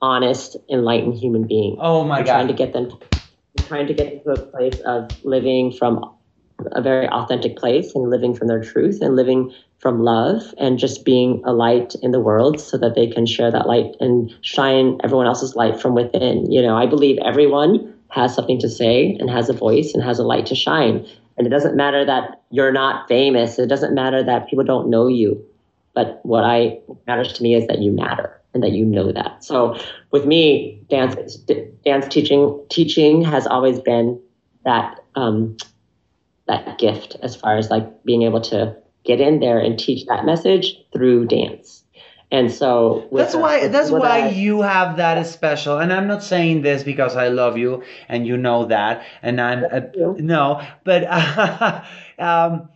honest, 0.00 0.56
enlightened 0.70 1.14
human 1.14 1.46
being. 1.46 1.76
Oh 1.78 2.04
my 2.04 2.20
I'm 2.20 2.24
trying 2.24 2.48
to 2.48 2.54
get 2.54 2.72
them 2.72 2.90
I'm 3.58 3.64
trying 3.66 3.86
to 3.86 3.94
get 3.94 4.24
them 4.24 4.36
to 4.36 4.42
a 4.42 4.46
place 4.46 4.80
of 4.86 5.14
living 5.24 5.72
from 5.72 6.15
a 6.72 6.82
very 6.82 7.08
authentic 7.08 7.56
place 7.56 7.94
and 7.94 8.10
living 8.10 8.34
from 8.34 8.48
their 8.48 8.62
truth 8.62 9.00
and 9.00 9.16
living 9.16 9.52
from 9.78 10.02
love 10.02 10.42
and 10.58 10.78
just 10.78 11.04
being 11.04 11.42
a 11.44 11.52
light 11.52 11.94
in 12.02 12.10
the 12.10 12.20
world 12.20 12.60
so 12.60 12.78
that 12.78 12.94
they 12.94 13.06
can 13.06 13.26
share 13.26 13.50
that 13.50 13.66
light 13.66 13.94
and 14.00 14.34
shine 14.40 14.98
everyone 15.04 15.26
else's 15.26 15.54
light 15.54 15.80
from 15.80 15.94
within. 15.94 16.50
You 16.50 16.62
know, 16.62 16.76
I 16.76 16.86
believe 16.86 17.18
everyone 17.24 17.92
has 18.08 18.34
something 18.34 18.58
to 18.60 18.68
say 18.68 19.16
and 19.20 19.28
has 19.28 19.48
a 19.48 19.52
voice 19.52 19.92
and 19.92 20.02
has 20.02 20.18
a 20.18 20.24
light 20.24 20.46
to 20.46 20.54
shine. 20.54 21.06
And 21.36 21.46
it 21.46 21.50
doesn't 21.50 21.76
matter 21.76 22.04
that 22.04 22.40
you're 22.50 22.72
not 22.72 23.06
famous. 23.08 23.58
It 23.58 23.66
doesn't 23.66 23.94
matter 23.94 24.22
that 24.22 24.48
people 24.48 24.64
don't 24.64 24.88
know 24.88 25.06
you. 25.06 25.44
But 25.94 26.20
what 26.24 26.44
I 26.44 26.78
what 26.86 26.98
matters 27.06 27.32
to 27.34 27.42
me 27.42 27.54
is 27.54 27.66
that 27.68 27.80
you 27.80 27.90
matter 27.90 28.40
and 28.54 28.62
that 28.62 28.72
you 28.72 28.84
know 28.84 29.12
that. 29.12 29.44
So 29.44 29.78
with 30.10 30.24
me, 30.26 30.80
dance 30.88 31.36
dance 31.84 32.08
teaching 32.08 32.60
teaching 32.70 33.22
has 33.22 33.46
always 33.46 33.80
been 33.80 34.18
that 34.64 34.98
um, 35.14 35.56
that 36.48 36.78
gift 36.78 37.16
as 37.22 37.34
far 37.36 37.56
as 37.56 37.70
like 37.70 38.04
being 38.04 38.22
able 38.22 38.40
to 38.40 38.76
get 39.04 39.20
in 39.20 39.40
there 39.40 39.58
and 39.58 39.78
teach 39.78 40.06
that 40.06 40.24
message 40.24 40.76
through 40.92 41.26
dance. 41.26 41.84
And 42.32 42.50
so 42.52 43.08
That's 43.12 43.36
why 43.36 43.62
with- 43.62 43.72
that's 43.72 43.90
with 43.90 44.02
why 44.02 44.22
that- 44.22 44.34
you 44.34 44.62
have 44.62 44.96
that 44.96 45.24
special. 45.26 45.78
And 45.78 45.92
I'm 45.92 46.08
not 46.08 46.24
saying 46.24 46.62
this 46.62 46.82
because 46.82 47.14
I 47.16 47.28
love 47.28 47.56
you 47.56 47.84
and 48.08 48.26
you 48.26 48.36
know 48.36 48.64
that. 48.66 49.04
And 49.22 49.40
I'm 49.40 49.64
uh, 49.64 49.80
no, 50.18 50.60
but 50.82 51.04
um, 52.18 52.68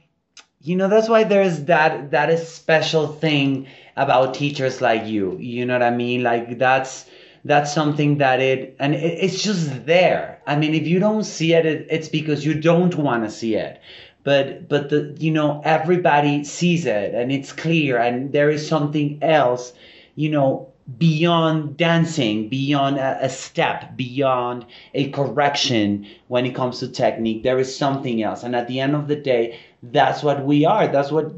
you 0.63 0.77
know 0.77 0.89
that's 0.89 1.09
why 1.09 1.25
there's 1.25 1.65
that 1.65 2.13
that 2.13 2.31
is 2.31 2.47
special 2.47 3.09
thing 3.09 3.67
about 3.97 4.35
teachers 4.35 4.81
like 4.81 5.07
you. 5.07 5.37
You 5.41 5.67
know 5.67 5.75
what 5.75 5.83
I 5.83 5.91
mean? 5.91 6.23
Like 6.23 6.59
that's 6.59 7.07
that's 7.45 7.73
something 7.73 8.19
that 8.19 8.41
it 8.41 8.77
and 8.79 8.95
it, 8.95 8.99
it's 8.99 9.43
just 9.43 9.87
there. 9.87 10.41
I 10.47 10.57
mean, 10.57 10.75
if 10.75 10.87
you 10.87 10.99
don't 10.99 11.25
see 11.25 11.55
it, 11.55 11.67
it 11.67 11.87
it's 11.91 12.09
because 12.09 12.45
you 12.45 12.61
don't 12.61 12.95
want 12.97 13.25
to 13.25 13.31
see 13.31 13.55
it 13.57 13.81
but 14.25 14.69
but 14.69 14.91
the 14.91 15.17
you 15.19 15.31
know 15.31 15.61
everybody 15.65 16.45
sees 16.45 16.87
it 16.87 17.15
and 17.15 17.33
it's 17.33 17.53
clear 17.53 17.99
and 17.99 18.33
there 18.33 18.51
is 18.51 18.67
something 18.67 19.19
else 19.23 19.73
you 20.15 20.29
know 20.29 20.71
beyond 20.99 21.77
dancing 21.77 22.49
beyond 22.49 22.99
a, 22.99 23.29
step 23.29 23.97
beyond 23.97 24.67
a 24.95 25.09
correction 25.11 26.07
when 26.29 26.45
it 26.45 26.55
comes 26.55 26.81
to 26.81 26.89
technique 26.89 27.43
there 27.43 27.59
is 27.59 27.75
something 27.75 28.23
else 28.23 28.43
and 28.43 28.57
at 28.57 28.67
the 28.67 28.81
end 28.81 28.95
of 28.97 29.07
the 29.09 29.17
day 29.17 29.59
that's 29.85 30.23
what 30.23 30.45
we 30.45 30.65
are 30.65 30.89
that's 30.89 31.13
what 31.13 31.33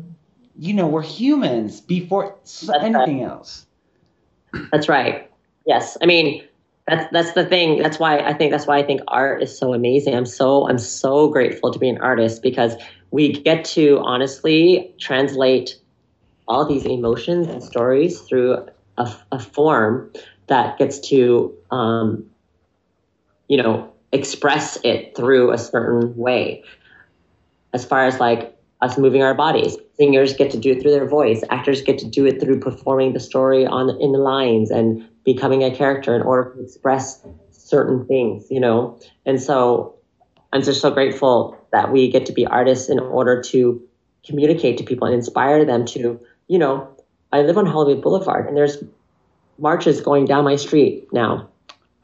you 0.58 0.72
know 0.72 0.86
we're 0.86 1.02
humans 1.02 1.80
before 1.80 2.34
That's 2.42 2.68
right. 2.68 2.82
anything 2.82 3.22
else 3.22 3.66
That's 4.70 4.88
right. 4.88 5.21
Yes. 5.66 5.96
I 6.02 6.06
mean, 6.06 6.42
that's 6.86 7.10
that's 7.12 7.32
the 7.32 7.44
thing. 7.44 7.80
That's 7.80 7.98
why 7.98 8.18
I 8.18 8.34
think 8.34 8.50
that's 8.50 8.66
why 8.66 8.78
I 8.78 8.82
think 8.82 9.02
art 9.08 9.42
is 9.42 9.56
so 9.56 9.72
amazing. 9.72 10.14
I'm 10.14 10.26
so 10.26 10.68
I'm 10.68 10.78
so 10.78 11.28
grateful 11.28 11.72
to 11.72 11.78
be 11.78 11.88
an 11.88 11.98
artist 11.98 12.42
because 12.42 12.74
we 13.12 13.32
get 13.32 13.64
to 13.66 14.00
honestly 14.00 14.92
translate 14.98 15.78
all 16.48 16.66
these 16.66 16.84
emotions 16.84 17.46
and 17.46 17.62
stories 17.62 18.20
through 18.22 18.66
a, 18.98 19.14
a 19.30 19.38
form 19.38 20.10
that 20.48 20.76
gets 20.78 20.98
to 20.98 21.54
um, 21.70 22.24
you 23.48 23.56
know 23.56 23.92
express 24.12 24.76
it 24.82 25.16
through 25.16 25.52
a 25.52 25.58
certain 25.58 26.14
way 26.16 26.62
as 27.72 27.84
far 27.84 28.04
as 28.04 28.18
like 28.18 28.58
us 28.82 28.98
moving 28.98 29.22
our 29.22 29.34
bodies 29.34 29.76
singers 29.96 30.34
get 30.34 30.50
to 30.50 30.58
do 30.58 30.72
it 30.72 30.82
through 30.82 30.90
their 30.90 31.08
voice 31.08 31.42
actors 31.48 31.80
get 31.80 31.98
to 31.98 32.06
do 32.06 32.26
it 32.26 32.40
through 32.40 32.60
performing 32.60 33.14
the 33.14 33.20
story 33.20 33.64
on 33.64 33.88
in 34.00 34.12
the 34.12 34.18
lines 34.18 34.70
and 34.70 35.08
becoming 35.24 35.62
a 35.62 35.74
character 35.74 36.14
in 36.14 36.22
order 36.22 36.54
to 36.54 36.62
express 36.62 37.24
certain 37.50 38.04
things 38.06 38.46
you 38.50 38.60
know 38.60 38.98
and 39.24 39.40
so 39.40 39.94
I'm 40.52 40.62
just 40.62 40.80
so 40.80 40.90
grateful 40.90 41.58
that 41.72 41.90
we 41.90 42.10
get 42.10 42.26
to 42.26 42.32
be 42.32 42.46
artists 42.46 42.90
in 42.90 42.98
order 42.98 43.40
to 43.42 43.82
communicate 44.24 44.78
to 44.78 44.84
people 44.84 45.06
and 45.06 45.14
inspire 45.14 45.64
them 45.64 45.86
to, 45.86 46.20
you 46.48 46.58
know, 46.58 46.88
I 47.32 47.42
live 47.42 47.56
on 47.56 47.66
Hollywood 47.66 48.02
Boulevard 48.02 48.46
and 48.46 48.56
there's 48.56 48.84
marches 49.58 50.00
going 50.00 50.26
down 50.26 50.44
my 50.44 50.56
street 50.56 51.08
now. 51.12 51.48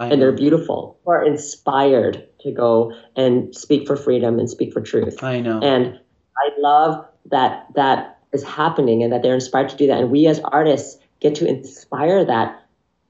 I 0.00 0.06
And 0.06 0.22
they're 0.22 0.32
beautiful. 0.32 0.98
We're 1.04 1.24
inspired 1.24 2.26
to 2.40 2.52
go 2.52 2.94
and 3.16 3.54
speak 3.54 3.86
for 3.86 3.96
freedom 3.96 4.38
and 4.38 4.48
speak 4.48 4.72
for 4.72 4.80
truth. 4.80 5.22
I 5.22 5.40
know. 5.40 5.60
And 5.60 5.98
I 6.36 6.60
love 6.60 7.04
that 7.26 7.66
that 7.74 8.20
is 8.32 8.44
happening 8.44 9.02
and 9.02 9.12
that 9.12 9.22
they're 9.22 9.34
inspired 9.34 9.68
to 9.70 9.76
do 9.76 9.88
that. 9.88 9.98
And 9.98 10.10
we 10.10 10.26
as 10.28 10.40
artists 10.40 10.98
get 11.20 11.34
to 11.36 11.46
inspire 11.46 12.24
that 12.24 12.57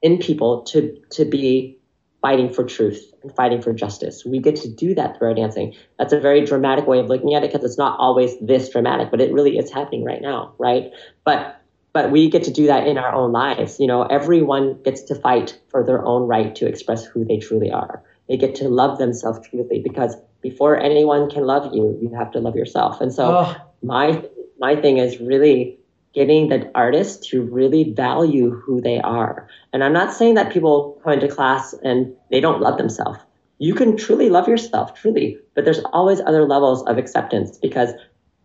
in 0.01 0.17
people 0.17 0.63
to 0.63 0.97
to 1.11 1.25
be 1.25 1.77
fighting 2.21 2.51
for 2.51 2.63
truth 2.65 3.13
and 3.23 3.33
fighting 3.35 3.61
for 3.61 3.73
justice. 3.73 4.25
We 4.25 4.39
get 4.39 4.57
to 4.57 4.69
do 4.69 4.93
that 4.95 5.17
through 5.17 5.29
our 5.29 5.33
dancing. 5.33 5.75
That's 5.97 6.11
a 6.11 6.19
very 6.19 6.43
dramatic 6.43 6.85
way 6.85 6.99
of 6.99 7.07
looking 7.07 7.33
at 7.33 7.43
it 7.43 7.51
because 7.51 7.65
it's 7.65 7.77
not 7.77 7.97
always 7.99 8.37
this 8.41 8.69
dramatic, 8.69 9.09
but 9.09 9.21
it 9.21 9.31
really 9.31 9.57
is 9.57 9.71
happening 9.71 10.03
right 10.03 10.21
now, 10.21 10.53
right? 10.57 10.91
But 11.23 11.55
but 11.91 12.11
we 12.11 12.29
get 12.29 12.43
to 12.43 12.51
do 12.51 12.67
that 12.67 12.87
in 12.87 12.97
our 12.97 13.13
own 13.13 13.31
lives. 13.31 13.79
You 13.79 13.87
know, 13.87 14.03
everyone 14.03 14.81
gets 14.83 15.01
to 15.03 15.15
fight 15.15 15.59
for 15.69 15.83
their 15.83 16.05
own 16.05 16.27
right 16.27 16.53
to 16.55 16.67
express 16.67 17.05
who 17.05 17.25
they 17.25 17.37
truly 17.37 17.71
are. 17.71 18.03
They 18.27 18.37
get 18.37 18.55
to 18.55 18.69
love 18.69 18.99
themselves 18.99 19.39
truly 19.49 19.81
because 19.83 20.15
before 20.41 20.79
anyone 20.79 21.29
can 21.29 21.45
love 21.45 21.73
you, 21.73 21.97
you 22.01 22.13
have 22.15 22.31
to 22.31 22.39
love 22.39 22.55
yourself. 22.55 23.01
And 23.01 23.13
so 23.13 23.25
Oh, 23.37 23.55
my 23.81 24.23
my 24.59 24.75
thing 24.75 24.97
is 24.97 25.19
really 25.19 25.79
getting 26.13 26.49
the 26.49 26.71
artists 26.75 27.27
to 27.29 27.41
really 27.43 27.93
value 27.93 28.49
who 28.49 28.81
they 28.81 28.99
are. 28.99 29.47
And 29.73 29.83
I'm 29.83 29.93
not 29.93 30.13
saying 30.13 30.35
that 30.35 30.51
people 30.51 30.99
come 31.03 31.13
into 31.13 31.27
class 31.27 31.73
and 31.83 32.13
they 32.31 32.39
don't 32.39 32.61
love 32.61 32.77
themselves. 32.77 33.19
You 33.59 33.75
can 33.75 33.97
truly 33.97 34.29
love 34.29 34.47
yourself, 34.47 34.93
truly, 34.95 35.37
but 35.53 35.65
there's 35.65 35.83
always 35.93 36.21
other 36.21 36.45
levels 36.47 36.83
of 36.87 36.97
acceptance 36.97 37.57
because 37.57 37.91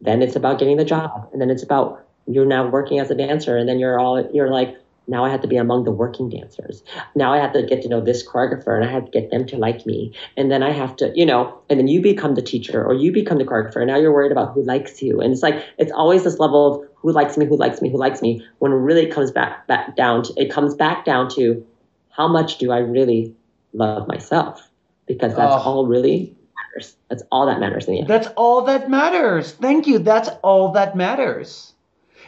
then 0.00 0.22
it's 0.22 0.36
about 0.36 0.58
getting 0.58 0.76
the 0.76 0.84
job 0.84 1.28
and 1.32 1.40
then 1.40 1.50
it's 1.50 1.62
about 1.62 2.04
you're 2.26 2.46
now 2.46 2.68
working 2.68 2.98
as 2.98 3.10
a 3.10 3.14
dancer 3.14 3.56
and 3.56 3.68
then 3.68 3.78
you're 3.78 3.98
all 3.98 4.28
you're 4.32 4.50
like 4.50 4.76
now 5.06 5.24
I 5.24 5.30
have 5.30 5.42
to 5.42 5.48
be 5.48 5.56
among 5.56 5.84
the 5.84 5.90
working 5.90 6.28
dancers. 6.28 6.82
Now 7.14 7.32
I 7.32 7.38
have 7.38 7.52
to 7.52 7.62
get 7.62 7.82
to 7.82 7.88
know 7.88 8.00
this 8.00 8.26
choreographer 8.26 8.74
and 8.74 8.84
I 8.84 8.90
have 8.90 9.04
to 9.06 9.10
get 9.10 9.30
them 9.30 9.46
to 9.46 9.56
like 9.56 9.84
me. 9.86 10.12
And 10.36 10.50
then 10.50 10.62
I 10.62 10.70
have 10.72 10.96
to, 10.96 11.12
you 11.14 11.26
know, 11.26 11.58
and 11.68 11.78
then 11.78 11.88
you 11.88 12.00
become 12.00 12.34
the 12.34 12.42
teacher 12.42 12.84
or 12.84 12.94
you 12.94 13.12
become 13.12 13.38
the 13.38 13.44
choreographer. 13.44 13.76
And 13.76 13.88
now 13.88 13.96
you're 13.96 14.12
worried 14.12 14.32
about 14.32 14.54
who 14.54 14.62
likes 14.62 15.02
you. 15.02 15.20
And 15.20 15.32
it's 15.32 15.42
like, 15.42 15.62
it's 15.78 15.92
always 15.92 16.24
this 16.24 16.38
level 16.38 16.74
of 16.74 16.88
who 16.96 17.12
likes 17.12 17.36
me, 17.36 17.44
who 17.44 17.56
likes 17.56 17.82
me, 17.82 17.90
who 17.90 17.98
likes 17.98 18.22
me, 18.22 18.44
when 18.58 18.72
it 18.72 18.76
really 18.76 19.06
comes 19.06 19.30
back, 19.30 19.66
back 19.66 19.94
down 19.94 20.22
to, 20.24 20.32
it 20.36 20.50
comes 20.50 20.74
back 20.74 21.04
down 21.04 21.28
to 21.30 21.64
how 22.10 22.28
much 22.28 22.58
do 22.58 22.72
I 22.72 22.78
really 22.78 23.34
love 23.72 24.08
myself? 24.08 24.70
Because 25.06 25.34
that's 25.34 25.54
Oh. 25.54 25.70
all 25.70 25.86
really 25.86 26.34
matters. 26.56 26.96
That's 27.08 27.22
all 27.30 27.46
that 27.46 27.60
matters 27.60 27.86
in 27.86 27.94
the 27.94 28.00
end. 28.00 28.08
that's 28.08 28.28
all 28.36 28.62
that 28.62 28.88
matters. 28.88 29.52
Thank 29.52 29.86
you. 29.86 29.98
That's 29.98 30.30
all 30.42 30.72
that 30.72 30.96
matters. 30.96 31.72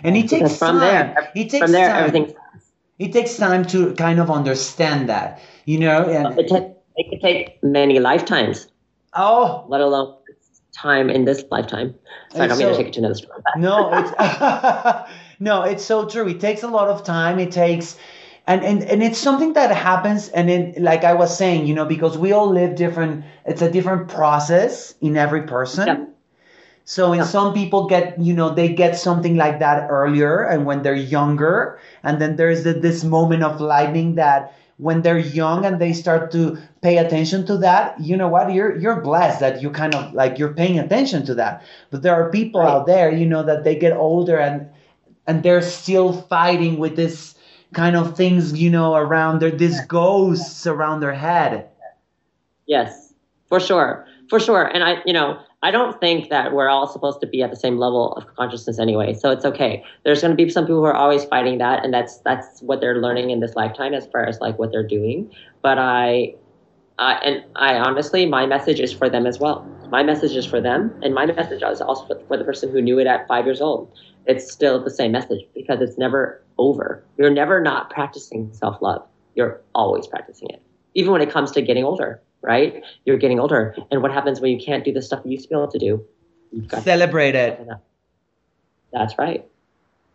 And 0.05 0.15
he 0.15 0.29
takes 0.29 0.57
from 0.59 0.79
time. 0.79 1.15
there, 1.15 1.33
it 1.35 1.49
takes 1.49 1.59
from 1.65 1.73
there, 1.73 1.89
time. 1.89 2.05
everything, 2.05 2.35
It 2.99 3.13
takes 3.13 3.37
time 3.37 3.65
to 3.67 3.93
kind 3.95 4.19
of 4.21 4.31
understand 4.31 5.09
that, 5.09 5.41
you 5.67 5.79
know. 5.79 6.05
And 6.09 6.39
it, 6.39 6.49
ta- 6.49 6.71
it 6.97 7.11
could 7.11 7.21
take 7.21 7.63
many 7.63 7.99
lifetimes, 7.99 8.69
oh 9.15 9.65
let 9.69 9.81
alone 9.81 10.17
time 10.73 11.09
in 11.11 11.25
this 11.25 11.43
lifetime. 11.51 11.95
So 12.33 12.43
I 12.43 12.47
don't 12.47 12.59
mean 12.59 12.69
to 12.69 12.77
take 12.77 12.89
it 12.89 12.93
to 12.95 12.99
another 13.01 13.15
story. 13.15 13.43
no, 13.57 13.91
it's 13.93 14.13
no, 15.41 15.63
it's 15.63 15.85
so 15.85 16.07
true. 16.09 16.29
It 16.29 16.41
takes 16.41 16.63
a 16.63 16.69
lot 16.69 16.89
of 16.89 17.05
time. 17.05 17.39
It 17.39 17.53
takes. 17.53 17.97
And, 18.49 18.63
and, 18.65 18.85
and 18.85 19.03
it's 19.03 19.19
something 19.19 19.55
that 19.55 19.75
happens 19.75 20.29
and 20.29 20.49
then 20.49 20.75
like 20.79 21.03
i 21.03 21.15
was 21.15 21.37
saying 21.37 21.67
you 21.67 21.75
know 21.75 21.85
because 21.85 22.17
we 22.17 22.31
all 22.31 22.49
live 22.49 22.77
different 22.77 23.25
it's 23.45 23.61
a 23.61 23.69
different 23.69 24.07
process 24.07 24.95
in 25.01 25.17
every 25.17 25.43
person 25.43 25.87
Yeah. 25.89 26.05
So 26.87 27.13
in 27.13 27.23
Yeah. 27.23 27.25
some 27.25 27.53
people 27.55 27.87
get, 27.89 28.19
you 28.21 28.35
know, 28.35 28.51
they 28.51 28.69
get 28.71 28.97
something 28.99 29.37
like 29.37 29.61
that 29.61 29.89
earlier 29.91 30.43
and 30.45 30.67
when 30.67 30.83
they're 30.83 30.95
younger, 30.97 31.79
and 32.05 32.21
then 32.23 32.37
there's 32.37 32.65
the, 32.65 32.75
this 32.75 33.05
moment 33.05 33.45
of 33.45 33.61
lightning 33.61 34.17
that 34.17 34.55
when 34.79 35.03
they're 35.03 35.19
young 35.19 35.67
and 35.67 35.81
they 35.81 35.93
start 35.93 36.33
to 36.33 36.59
pay 36.83 36.99
attention 36.99 37.47
to 37.47 37.59
that, 37.59 38.01
you 38.01 38.17
know 38.17 38.29
what, 38.29 38.53
you're 38.55 38.77
you're 38.79 39.01
blessed 39.03 39.41
that 39.41 39.63
you 39.63 39.71
kind 39.71 39.95
of 39.95 40.15
like 40.15 40.39
you're 40.39 40.55
paying 40.55 40.79
attention 40.79 41.27
to 41.27 41.35
that. 41.37 41.63
But 41.91 42.03
there 42.03 42.15
are 42.15 42.31
people 42.31 42.63
Right. 42.63 42.71
out 42.71 42.87
there, 42.87 43.13
you 43.13 43.27
know, 43.27 43.43
that 43.45 43.65
they 43.65 43.77
get 43.77 43.93
older 43.95 44.39
and 44.39 44.69
and 45.27 45.43
they're 45.43 45.63
still 45.63 46.13
fighting 46.13 46.79
with 46.79 46.97
this 46.97 47.35
kind 47.75 47.97
of 47.97 48.17
things, 48.17 48.53
you 48.61 48.71
know, 48.71 48.95
around 48.97 49.41
their 49.41 49.51
these 49.53 49.81
ghosts 49.87 50.67
around 50.67 51.01
their 51.01 51.15
head. 51.15 51.69
Yes, 52.67 53.15
for 53.49 53.61
sure, 53.61 54.07
for 54.29 54.41
sure. 54.41 54.65
And 54.65 54.85
I, 54.85 55.03
you 55.07 55.13
know, 55.15 55.39
I 55.63 55.71
don't 55.71 55.99
think 56.01 56.29
that 56.31 56.53
we're 56.53 56.69
all 56.69 56.87
supposed 56.87 57.21
to 57.23 57.27
be 57.27 57.43
at 57.43 57.51
the 57.51 57.57
same 57.57 57.79
level 57.79 58.13
of 58.13 58.27
consciousness 58.37 58.79
anyway. 58.79 59.15
So 59.15 59.31
it's 59.31 59.45
okay. 59.45 59.83
There's 60.05 60.21
going 60.21 60.37
to 60.37 60.43
be 60.45 60.49
some 60.51 60.65
people 60.65 60.77
who 60.77 60.85
are 60.85 60.95
always 60.95 61.25
fighting 61.25 61.59
that, 61.59 61.85
and 61.85 61.93
that's 61.93 62.19
that's 62.19 62.61
what 62.63 62.81
they're 62.81 63.01
learning 63.01 63.31
in 63.31 63.41
this 63.41 63.57
lifetime 63.57 63.95
as 63.95 64.07
far 64.07 64.27
as 64.27 64.39
like 64.41 64.59
what 64.59 64.71
they're 64.71 64.87
doing. 64.87 65.33
But 65.63 65.79
I, 65.79 66.35
I 66.99 67.15
and 67.25 67.45
I 67.57 67.77
honestly, 67.77 68.27
my 68.27 68.47
message 68.47 68.81
is 68.81 68.93
for 68.93 69.09
them 69.11 69.27
as 69.27 69.39
well. 69.41 69.71
My 69.91 70.03
message 70.03 70.37
is 70.37 70.47
for 70.47 70.61
them, 70.61 70.95
and 71.03 71.15
my 71.15 71.27
message 71.27 71.63
is 71.63 71.81
also 71.81 72.07
for- 72.07 72.23
for 72.29 72.37
the 72.37 72.45
person 72.45 72.71
who 72.71 72.83
knew 72.83 72.99
it 72.99 73.07
at 73.07 73.27
five 73.29 73.47
years 73.47 73.61
old. 73.61 73.93
It's 74.27 74.51
still 74.53 74.83
the 74.83 74.91
same 74.91 75.13
message 75.13 75.43
because 75.55 75.81
it's 75.81 75.99
never 75.99 76.45
over. 76.59 77.07
You're 77.17 77.31
never 77.31 77.61
not 77.63 77.91
practicing 77.91 78.53
self 78.53 78.83
love. 78.83 79.07
You're 79.35 79.63
always 79.75 80.07
practicing 80.07 80.51
it, 80.51 80.63
even 80.95 81.13
when 81.13 81.23
it 81.23 81.31
comes 81.31 81.53
to 81.53 81.63
getting 81.63 81.85
older. 81.85 82.23
Right? 82.43 82.83
You're 83.05 83.17
getting 83.19 83.41
older, 83.41 83.75
and 83.91 84.03
what 84.03 84.13
happens 84.13 84.41
when 84.41 84.53
you 84.53 84.65
can't 84.65 84.85
do 84.85 84.93
the 84.93 85.03
stuff 85.03 85.23
you 85.25 85.33
used 85.33 85.45
to 85.45 85.49
be 85.49 85.55
able 85.57 85.69
to 85.69 85.79
do? 85.79 86.05
You've 86.53 86.69
got 86.69 86.85
Celebrate 86.85 87.35
it. 87.35 87.61
that's 88.93 89.19
right. 89.19 89.45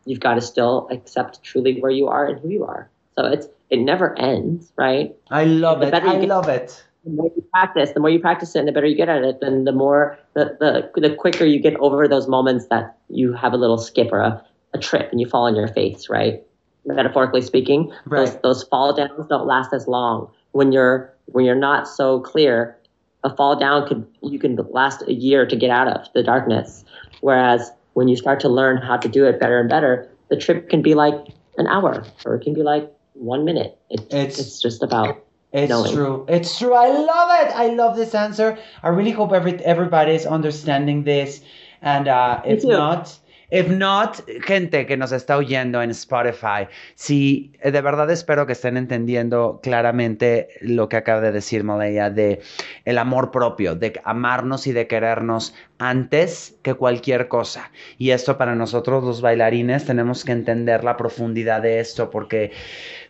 You've 0.05 0.19
got 0.19 0.35
to 0.35 0.41
still 0.41 0.87
accept 0.91 1.43
truly 1.43 1.79
where 1.79 1.91
you 1.91 2.07
are 2.07 2.25
and 2.27 2.39
who 2.39 2.49
you 2.49 2.63
are. 2.65 2.89
So 3.17 3.25
it's 3.25 3.47
it 3.69 3.79
never 3.79 4.17
ends, 4.17 4.71
right? 4.77 5.13
I 5.29 5.45
love 5.45 5.81
it. 5.81 5.93
I 5.93 5.99
get- 6.19 6.27
love 6.29 6.47
it. 6.47 6.83
The 7.03 7.09
more 7.09 7.31
you 7.35 7.43
practice, 7.51 7.91
the 7.93 7.99
more 7.99 8.11
you 8.11 8.19
practice 8.19 8.55
it, 8.55 8.59
and 8.59 8.67
the 8.67 8.71
better 8.71 8.85
you 8.85 8.95
get 8.95 9.09
at 9.09 9.23
it, 9.23 9.39
then 9.41 9.63
the 9.65 9.71
more 9.71 10.17
the 10.33 10.55
the, 10.59 11.01
the 11.01 11.15
quicker 11.15 11.45
you 11.45 11.59
get 11.59 11.75
over 11.77 12.07
those 12.07 12.27
moments 12.27 12.67
that 12.67 12.95
you 13.09 13.33
have 13.33 13.53
a 13.53 13.57
little 13.57 13.79
skip 13.79 14.11
or 14.11 14.19
a, 14.19 14.45
a 14.73 14.77
trip 14.77 15.11
and 15.11 15.19
you 15.19 15.27
fall 15.27 15.45
on 15.45 15.55
your 15.55 15.67
face, 15.67 16.09
right? 16.09 16.43
Metaphorically 16.85 17.41
speaking, 17.41 17.91
Right. 18.05 18.25
those 18.27 18.37
those 18.41 18.63
fall 18.63 18.93
downs 18.93 19.27
don't 19.29 19.47
last 19.47 19.73
as 19.73 19.87
long. 19.87 20.29
When 20.51 20.71
you're 20.71 21.10
when 21.25 21.45
you're 21.45 21.55
not 21.55 21.87
so 21.87 22.19
clear, 22.19 22.77
a 23.23 23.35
fall 23.35 23.55
down 23.59 23.87
could 23.87 24.05
you 24.23 24.39
can 24.39 24.55
last 24.71 25.03
a 25.07 25.13
year 25.13 25.45
to 25.45 25.55
get 25.55 25.69
out 25.69 25.87
of 25.87 26.07
the 26.13 26.23
darkness. 26.23 26.83
Whereas 27.21 27.71
when 27.93 28.07
you 28.07 28.15
start 28.15 28.39
to 28.41 28.49
learn 28.49 28.77
how 28.77 28.97
to 28.97 29.07
do 29.07 29.25
it 29.25 29.39
better 29.39 29.59
and 29.59 29.69
better, 29.69 30.09
the 30.29 30.37
trip 30.37 30.69
can 30.69 30.81
be 30.81 30.93
like 30.95 31.15
an 31.57 31.67
hour 31.67 32.03
or 32.25 32.35
it 32.35 32.43
can 32.43 32.53
be 32.53 32.63
like 32.63 32.91
one 33.13 33.45
minute. 33.45 33.77
It, 33.89 34.01
It's- 34.13 34.39
it's 34.39 34.61
just 34.61 34.81
about 34.81 35.23
It's 35.53 35.69
knowing. 35.69 35.91
true. 35.93 36.25
It's 36.29 36.57
true. 36.57 36.73
I 36.73 36.87
love 36.87 37.29
it. 37.45 37.53
I 37.55 37.67
love 37.67 37.95
this 37.97 38.15
answer. 38.15 38.57
I 38.81 38.87
really 38.89 39.11
hope 39.11 39.33
every 39.33 39.53
everybody 39.65 40.13
is 40.13 40.25
understanding 40.25 41.03
this. 41.03 41.41
And 41.81 42.07
uh, 42.07 42.41
if 42.45 42.63
not, 42.63 43.17
if 43.51 43.67
not, 43.67 44.17
gente 44.41 44.85
que 44.85 44.97
nos 44.97 45.11
está 45.11 45.37
oyendo 45.37 45.81
en 45.81 45.91
Spotify, 45.91 46.67
eh, 47.09 47.71
de 47.71 47.81
verdad 47.81 48.09
espero 48.09 48.45
que 48.45 48.53
estén 48.53 48.77
entendiendo 48.77 49.59
claramente 49.61 50.47
lo 50.61 50.87
que 50.89 50.97
acaba 50.97 51.21
de 51.21 51.31
decir 51.31 51.63
Malaya 51.63 52.09
de 52.09 52.41
el 52.85 52.97
amor 52.97 53.31
propio, 53.31 53.75
de 53.75 53.99
amarnos 54.03 54.67
y 54.67 54.71
de 54.71 54.87
querernos 54.87 55.53
antes 55.77 56.57
que 56.61 56.73
cualquier 56.73 57.27
cosa. 57.27 57.71
Y 57.97 58.11
esto 58.11 58.37
para 58.37 58.55
nosotros 58.55 59.03
los 59.03 59.21
bailarines 59.21 59.85
tenemos 59.85 60.23
que 60.23 60.31
entender 60.31 60.83
la 60.83 60.97
profundidad 60.97 61.61
de 61.61 61.79
esto 61.79 62.09
porque 62.09 62.51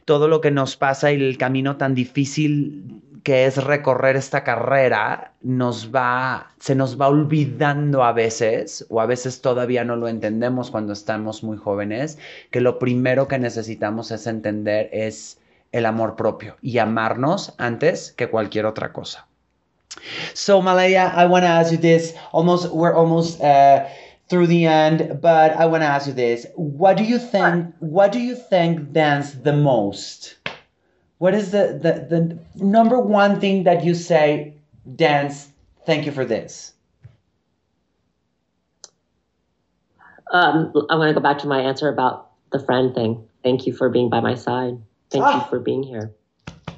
todo 0.05 0.27
lo 0.27 0.41
que 0.41 0.51
nos 0.51 0.75
pasa 0.75 1.11
y 1.11 1.15
el 1.15 1.37
camino 1.37 1.77
tan 1.77 1.93
difícil 1.93 3.01
que 3.24 3.45
es 3.45 3.63
recorrer 3.63 4.15
esta 4.15 4.43
carrera 4.43 5.34
nos 5.41 5.93
va 5.93 6.51
se 6.59 6.76
nos 6.76 6.99
va 6.99 7.07
olvidando 7.07 8.03
a 8.03 8.13
veces 8.13 8.86
o 8.89 9.01
a 9.01 9.05
veces 9.05 9.41
todavía 9.41 9.84
no 9.84 9.95
lo 9.95 10.07
entendemos 10.07 10.72
cuando 10.72 10.93
estamos 10.93 11.43
muy 11.43 11.57
jóvenes 11.57 12.17
que 12.49 12.61
lo 12.61 12.80
primero 12.80 13.28
que 13.28 13.39
necesitamos 13.39 14.11
es 14.11 14.28
entender 14.28 14.89
es 14.91 15.39
el 15.72 15.86
amor 15.86 16.15
propio 16.15 16.57
y 16.61 16.78
amarnos 16.78 17.53
antes 17.57 18.11
que 18.11 18.30
cualquier 18.30 18.65
otra 18.65 18.91
cosa. 18.91 19.28
So 20.34 20.61
Malaya, 20.61 21.13
I 21.15 21.26
want 21.26 21.43
to 21.43 21.49
ask 21.49 21.72
you 21.72 21.78
this. 21.78 22.13
Almost, 22.32 22.72
we're 22.72 22.93
almost 22.93 23.41
uh, 23.41 23.86
through 24.30 24.47
the 24.47 24.65
end, 24.65 25.19
but 25.22 25.51
I 25.57 25.65
want 25.65 25.84
to 25.84 25.88
ask 25.88 26.07
you 26.07 26.13
this: 26.13 26.47
What 26.55 26.97
do 26.97 27.03
you 27.03 27.19
think? 27.19 27.74
What 27.80 28.11
do 28.11 28.19
you 28.19 28.36
think 28.36 28.93
dance 28.93 29.34
the 29.43 29.53
most? 29.53 30.40
What 31.22 31.36
is 31.36 31.51
the, 31.51 31.78
the 31.80 31.93
the 32.09 32.65
number 32.65 32.97
one 32.99 33.39
thing 33.39 33.61
that 33.65 33.84
you 33.84 33.93
say? 33.93 34.55
Dance. 34.95 35.49
Thank 35.86 36.07
you 36.07 36.11
for 36.11 36.26
this. 36.26 36.74
Um, 40.34 40.74
I'm 40.89 40.97
going 40.97 41.09
to 41.09 41.13
go 41.13 41.19
back 41.19 41.38
to 41.39 41.47
my 41.47 41.61
answer 41.61 41.89
about 41.89 42.32
the 42.51 42.57
friend 42.57 42.95
thing. 42.95 43.24
Thank 43.43 43.67
you 43.67 43.74
for 43.74 43.88
being 43.88 44.09
by 44.09 44.19
my 44.19 44.34
side. 44.34 44.82
Thank 45.11 45.26
Ah. 45.26 45.43
you 45.43 45.47
for 45.47 45.59
being 45.59 45.84
here. 45.84 46.11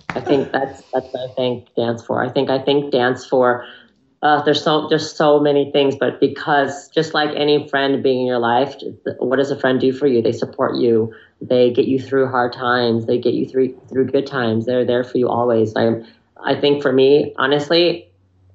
I 0.09 0.19
think 0.19 0.51
that's 0.51 0.81
that's 0.91 1.07
what 1.13 1.29
I 1.29 1.33
thank 1.35 1.73
dance 1.75 2.03
for. 2.03 2.21
I 2.21 2.27
think 2.27 2.49
I 2.49 2.59
thank 2.61 2.91
dance 2.91 3.25
for 3.25 3.63
uh, 4.23 4.41
there's 4.43 4.63
so 4.63 4.87
there's 4.87 5.13
so 5.13 5.37
many 5.37 5.69
things, 5.73 5.97
but 5.99 6.21
because 6.21 6.87
just 6.87 7.13
like 7.13 7.29
any 7.35 7.67
friend 7.67 8.01
being 8.01 8.21
in 8.21 8.25
your 8.25 8.39
life, 8.39 8.73
what 9.19 9.35
does 9.35 9.51
a 9.51 9.59
friend 9.59 9.81
do 9.81 9.91
for 9.91 10.07
you? 10.07 10.21
They 10.21 10.31
support 10.31 10.77
you. 10.77 11.13
They 11.41 11.73
get 11.73 11.89
you 11.89 11.99
through 11.99 12.29
hard 12.29 12.53
times. 12.53 13.05
They 13.05 13.19
get 13.19 13.33
you 13.33 13.45
through 13.45 13.77
through 13.89 14.05
good 14.05 14.25
times. 14.25 14.65
They're 14.65 14.85
there 14.85 15.03
for 15.03 15.17
you 15.17 15.27
always. 15.27 15.75
I 15.75 16.03
I 16.41 16.57
think 16.59 16.81
for 16.81 16.93
me, 16.93 17.33
honestly, 17.37 18.09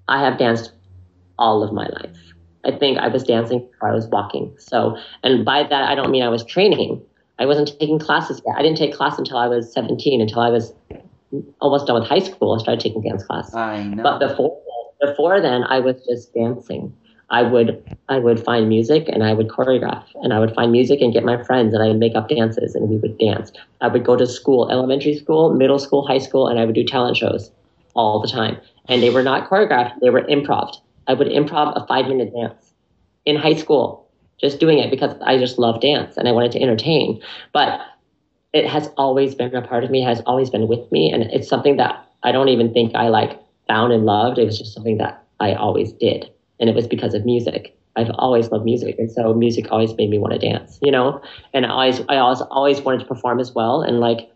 I 0.08 0.24
have 0.24 0.38
danced 0.38 0.72
all 1.38 1.62
of 1.62 1.70
my 1.74 1.86
life. 1.86 2.16
I 2.64 2.70
think 2.70 2.96
I 2.98 3.08
was 3.08 3.22
dancing 3.22 3.68
before 3.70 3.90
I 3.90 3.94
was 3.94 4.06
walking. 4.08 4.54
So, 4.58 4.96
and 5.22 5.44
by 5.44 5.64
that 5.64 5.90
I 5.90 5.94
don't 5.94 6.10
mean 6.10 6.22
I 6.22 6.30
was 6.30 6.46
training. 6.46 7.02
I 7.38 7.44
wasn't 7.44 7.78
taking 7.78 7.98
classes 7.98 8.40
yet. 8.46 8.56
I 8.56 8.62
didn't 8.62 8.78
take 8.78 8.94
class 8.94 9.18
until 9.18 9.36
I 9.36 9.48
was 9.48 9.70
17, 9.72 10.22
until 10.22 10.40
I 10.40 10.48
was 10.48 10.72
almost 11.60 11.86
done 11.86 12.00
with 12.00 12.08
high 12.08 12.18
school. 12.18 12.54
I 12.54 12.62
started 12.62 12.80
taking 12.80 13.02
dance 13.02 13.22
class. 13.22 13.54
I 13.54 13.82
know. 13.84 14.02
But 14.02 14.18
before 14.18 14.60
before 15.00 15.40
then 15.40 15.64
I 15.64 15.80
was 15.80 16.04
just 16.08 16.34
dancing. 16.34 16.94
I 17.30 17.42
would 17.42 17.84
I 18.08 18.18
would 18.18 18.42
find 18.42 18.68
music 18.68 19.08
and 19.08 19.22
I 19.22 19.34
would 19.34 19.48
choreograph 19.48 20.04
and 20.22 20.32
I 20.32 20.38
would 20.38 20.54
find 20.54 20.72
music 20.72 21.00
and 21.02 21.12
get 21.12 21.24
my 21.24 21.42
friends 21.44 21.74
and 21.74 21.82
I 21.82 21.88
would 21.88 21.98
make 21.98 22.14
up 22.14 22.28
dances 22.28 22.74
and 22.74 22.88
we 22.88 22.96
would 22.96 23.18
dance. 23.18 23.52
I 23.80 23.88
would 23.88 24.04
go 24.04 24.16
to 24.16 24.26
school, 24.26 24.70
elementary 24.70 25.14
school, 25.14 25.52
middle 25.52 25.78
school, 25.78 26.06
high 26.06 26.18
school, 26.18 26.48
and 26.48 26.58
I 26.58 26.64
would 26.64 26.74
do 26.74 26.84
talent 26.84 27.18
shows 27.18 27.50
all 27.94 28.20
the 28.20 28.28
time. 28.28 28.56
And 28.88 29.02
they 29.02 29.10
were 29.10 29.22
not 29.22 29.50
choreographed, 29.50 30.00
they 30.00 30.10
were 30.10 30.22
improv. 30.22 30.74
I 31.06 31.14
would 31.14 31.28
improv 31.28 31.76
a 31.76 31.86
five 31.86 32.06
minute 32.06 32.32
dance 32.34 32.72
in 33.26 33.36
high 33.36 33.54
school, 33.54 34.08
just 34.40 34.58
doing 34.58 34.78
it 34.78 34.90
because 34.90 35.14
I 35.22 35.36
just 35.36 35.58
love 35.58 35.82
dance 35.82 36.16
and 36.16 36.28
I 36.28 36.32
wanted 36.32 36.52
to 36.52 36.62
entertain. 36.62 37.20
But 37.52 37.80
it 38.54 38.66
has 38.66 38.88
always 38.96 39.34
been 39.34 39.54
a 39.54 39.60
part 39.60 39.84
of 39.84 39.90
me, 39.90 40.00
has 40.00 40.22
always 40.24 40.48
been 40.48 40.66
with 40.66 40.90
me, 40.90 41.12
and 41.12 41.24
it's 41.24 41.48
something 41.48 41.76
that 41.76 42.06
I 42.22 42.32
don't 42.32 42.48
even 42.48 42.72
think 42.72 42.94
I 42.94 43.08
like 43.08 43.38
found 43.68 43.92
and 43.92 44.04
loved. 44.04 44.38
It 44.38 44.44
was 44.44 44.58
just 44.58 44.74
something 44.74 44.98
that 44.98 45.24
I 45.40 45.54
always 45.54 45.92
did. 45.92 46.28
And 46.58 46.68
it 46.68 46.74
was 46.74 46.86
because 46.86 47.14
of 47.14 47.24
music. 47.24 47.78
I've 47.96 48.10
always 48.14 48.50
loved 48.50 48.64
music. 48.64 48.96
And 48.98 49.10
so 49.10 49.34
music 49.34 49.70
always 49.70 49.94
made 49.96 50.10
me 50.10 50.18
want 50.18 50.32
to 50.32 50.38
dance, 50.38 50.78
you 50.82 50.90
know? 50.90 51.20
And 51.52 51.66
I 51.66 51.70
always, 51.70 52.00
I 52.08 52.16
always, 52.16 52.40
always 52.42 52.80
wanted 52.80 53.00
to 53.00 53.06
perform 53.06 53.40
as 53.40 53.52
well 53.52 53.82
and 53.82 54.00
like 54.00 54.30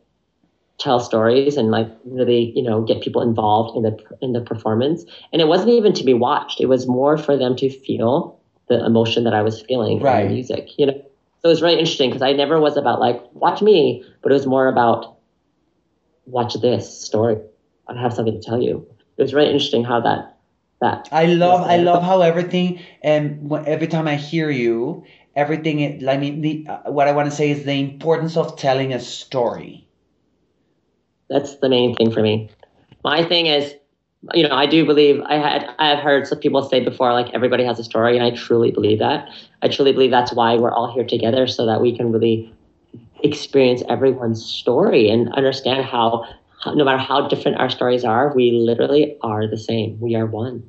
tell 0.78 0.98
stories 0.98 1.56
and 1.56 1.70
like 1.70 1.88
really, 2.04 2.52
you 2.56 2.62
know, 2.62 2.82
get 2.82 3.02
people 3.02 3.22
involved 3.22 3.76
in 3.76 3.82
the, 3.82 3.96
in 4.20 4.32
the 4.32 4.40
performance. 4.40 5.04
And 5.32 5.40
it 5.40 5.46
wasn't 5.46 5.70
even 5.70 5.92
to 5.94 6.04
be 6.04 6.14
watched. 6.14 6.60
It 6.60 6.66
was 6.66 6.86
more 6.88 7.16
for 7.16 7.36
them 7.36 7.54
to 7.56 7.70
feel 7.70 8.40
the 8.68 8.84
emotion 8.84 9.24
that 9.24 9.34
I 9.34 9.42
was 9.42 9.62
feeling 9.62 10.00
right. 10.00 10.22
in 10.22 10.28
the 10.28 10.34
music, 10.34 10.70
you 10.76 10.86
know? 10.86 10.94
So 10.94 11.48
it 11.48 11.52
was 11.52 11.62
really 11.62 11.78
interesting 11.78 12.10
because 12.10 12.22
I 12.22 12.32
never 12.32 12.60
was 12.60 12.76
about 12.76 13.00
like, 13.00 13.20
watch 13.32 13.62
me, 13.62 14.04
but 14.22 14.30
it 14.30 14.34
was 14.34 14.46
more 14.46 14.68
about 14.68 15.16
watch 16.26 16.54
this 16.54 17.00
story. 17.00 17.36
I 17.88 18.00
have 18.00 18.12
something 18.12 18.40
to 18.40 18.40
tell 18.40 18.62
you 18.62 18.86
it 19.16 19.22
was 19.22 19.34
really 19.34 19.50
interesting 19.50 19.84
how 19.84 20.00
that 20.00 20.36
that. 20.80 21.08
I 21.12 21.26
love 21.26 21.62
I 21.62 21.78
love 21.78 22.02
how 22.02 22.20
everything 22.20 22.80
and 23.02 23.50
every 23.66 23.86
time 23.86 24.06
I 24.06 24.16
hear 24.16 24.50
you, 24.50 25.04
everything. 25.34 25.80
It, 25.80 26.06
I 26.06 26.16
mean, 26.18 26.42
the 26.42 26.66
uh, 26.68 26.90
what 26.90 27.08
I 27.08 27.12
want 27.12 27.30
to 27.30 27.34
say 27.34 27.50
is 27.50 27.64
the 27.64 27.80
importance 27.80 28.36
of 28.36 28.58
telling 28.58 28.92
a 28.92 29.00
story. 29.00 29.86
That's 31.30 31.56
the 31.56 31.68
main 31.68 31.94
thing 31.94 32.10
for 32.10 32.20
me. 32.20 32.50
My 33.04 33.24
thing 33.24 33.46
is, 33.46 33.74
you 34.34 34.46
know, 34.46 34.54
I 34.54 34.66
do 34.66 34.84
believe 34.84 35.20
I 35.22 35.36
had 35.36 35.66
I 35.78 35.88
have 35.88 36.00
heard 36.00 36.26
some 36.26 36.38
people 36.38 36.62
say 36.62 36.80
before, 36.80 37.12
like 37.12 37.32
everybody 37.32 37.64
has 37.64 37.78
a 37.78 37.84
story, 37.84 38.16
and 38.16 38.24
I 38.26 38.36
truly 38.36 38.70
believe 38.70 38.98
that. 38.98 39.28
I 39.62 39.68
truly 39.68 39.92
believe 39.92 40.10
that's 40.10 40.32
why 40.32 40.56
we're 40.56 40.72
all 40.72 40.92
here 40.92 41.06
together, 41.06 41.46
so 41.46 41.64
that 41.66 41.80
we 41.80 41.96
can 41.96 42.12
really 42.12 42.52
experience 43.22 43.82
everyone's 43.88 44.44
story 44.44 45.08
and 45.08 45.32
understand 45.34 45.84
how 45.84 46.26
no 46.66 46.84
matter 46.84 46.98
how 46.98 47.28
different 47.28 47.58
our 47.58 47.70
stories 47.70 48.04
are, 48.04 48.32
we 48.34 48.52
literally 48.52 49.16
are 49.22 49.46
the 49.46 49.58
same. 49.58 49.98
We 50.00 50.14
are 50.14 50.26
one. 50.26 50.62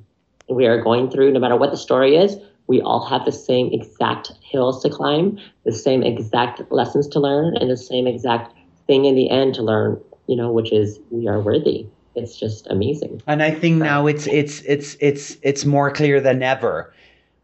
We 0.49 0.65
are 0.65 0.81
going 0.81 1.09
through, 1.09 1.31
no 1.31 1.39
matter 1.39 1.55
what 1.55 1.71
the 1.71 1.77
story 1.77 2.15
is, 2.15 2.37
we 2.67 2.81
all 2.81 3.05
have 3.05 3.25
the 3.25 3.31
same 3.31 3.69
exact 3.71 4.31
hills 4.41 4.81
to 4.83 4.89
climb, 4.89 5.37
the 5.65 5.71
same 5.71 6.03
exact 6.03 6.61
lessons 6.71 7.07
to 7.09 7.19
learn, 7.19 7.57
and 7.57 7.69
the 7.69 7.77
same 7.77 8.07
exact 8.07 8.53
thing 8.87 9.05
in 9.05 9.15
the 9.15 9.29
end 9.29 9.55
to 9.55 9.63
learn, 9.63 9.99
you 10.27 10.35
know, 10.35 10.51
which 10.51 10.71
is 10.71 10.99
we 11.09 11.27
are 11.27 11.39
worthy. 11.39 11.85
It's 12.15 12.37
just 12.39 12.67
amazing. 12.67 13.21
And 13.27 13.41
I 13.41 13.51
think 13.51 13.81
now 13.81 14.07
it's 14.07 14.27
it's 14.27 14.61
it's 14.61 14.95
it's 14.99 15.37
it's 15.41 15.65
more 15.65 15.91
clear 15.91 16.21
than 16.21 16.43
ever 16.43 16.93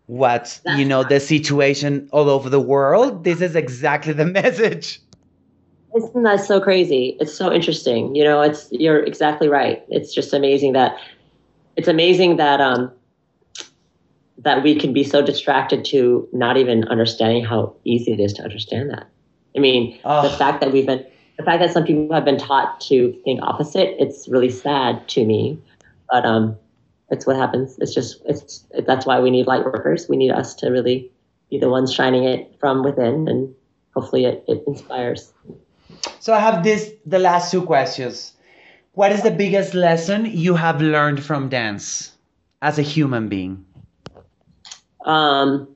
what 0.06 0.60
you 0.78 0.86
know 0.86 1.04
the 1.04 1.20
situation 1.20 2.08
all 2.12 2.30
over 2.30 2.50
the 2.50 2.60
world. 2.60 3.24
This 3.24 3.42
is 3.42 3.56
exactly 3.56 4.14
the 4.14 4.26
message. 4.42 5.02
Isn't 5.96 6.24
that 6.24 6.42
so 6.42 6.62
crazy? 6.62 7.18
It's 7.20 7.34
so 7.34 7.52
interesting. 7.52 8.16
You 8.16 8.24
know, 8.24 8.42
it's 8.42 8.68
you're 8.72 9.04
exactly 9.04 9.48
right. 9.48 9.84
It's 9.90 10.14
just 10.14 10.34
amazing 10.34 10.74
that 10.74 10.98
it's 11.76 11.88
amazing 11.88 12.38
that 12.38 12.62
um 12.62 12.92
that 14.38 14.64
we 14.64 14.76
can 14.76 14.94
be 14.94 15.04
so 15.04 15.22
distracted 15.22 15.84
to 15.86 16.28
not 16.32 16.58
even 16.58 16.88
understanding 16.88 17.44
how 17.44 17.76
easy 17.84 18.14
it 18.14 18.20
is 18.20 18.34
to 18.34 18.44
understand 18.44 18.90
that. 18.92 19.08
I 19.56 19.60
mean, 19.60 20.00
oh. 20.06 20.30
the 20.30 20.36
fact 20.38 20.62
that 20.62 20.72
we've 20.72 20.86
been 20.86 21.06
the 21.38 21.44
fact 21.44 21.60
that 21.62 21.74
some 21.74 21.86
people 21.86 22.14
have 22.14 22.26
been 22.26 22.38
taught 22.38 22.82
to 22.82 23.14
think 23.24 23.42
opposite, 23.42 23.96
it's 23.98 24.28
really 24.28 24.50
sad 24.50 25.08
to 25.10 25.26
me. 25.26 25.60
But 26.12 26.26
um 26.26 26.56
it's 27.10 27.26
what 27.26 27.36
happens. 27.36 27.78
It's 27.80 27.96
just 27.96 28.22
it's 28.26 28.66
that's 28.86 29.08
why 29.08 29.20
we 29.20 29.32
need 29.32 29.48
light 29.48 29.66
workers. 29.66 30.08
We 30.08 30.18
need 30.18 30.32
us 30.32 30.54
to 30.56 30.70
really 30.70 31.12
be 31.50 31.58
the 31.58 31.70
ones 31.70 31.92
shining 31.92 32.26
it 32.26 32.56
from 32.60 32.84
within 32.84 33.28
and 33.28 33.56
hopefully 33.96 34.26
it, 34.26 34.44
it 34.48 34.64
inspires. 34.68 35.34
So 36.20 36.34
I 36.34 36.40
have 36.40 36.64
this 36.64 36.92
the 37.06 37.20
last 37.20 37.52
two 37.52 37.66
questions. 37.66 38.34
What 38.94 39.12
is 39.12 39.24
the 39.24 39.32
biggest 39.32 39.74
lesson 39.74 40.26
you 40.26 40.56
have 40.56 40.82
learned 40.82 41.24
from 41.24 41.50
dance 41.50 42.12
as 42.62 42.78
a 42.78 42.82
human 42.82 43.30
being? 43.30 43.66
Um, 45.06 45.76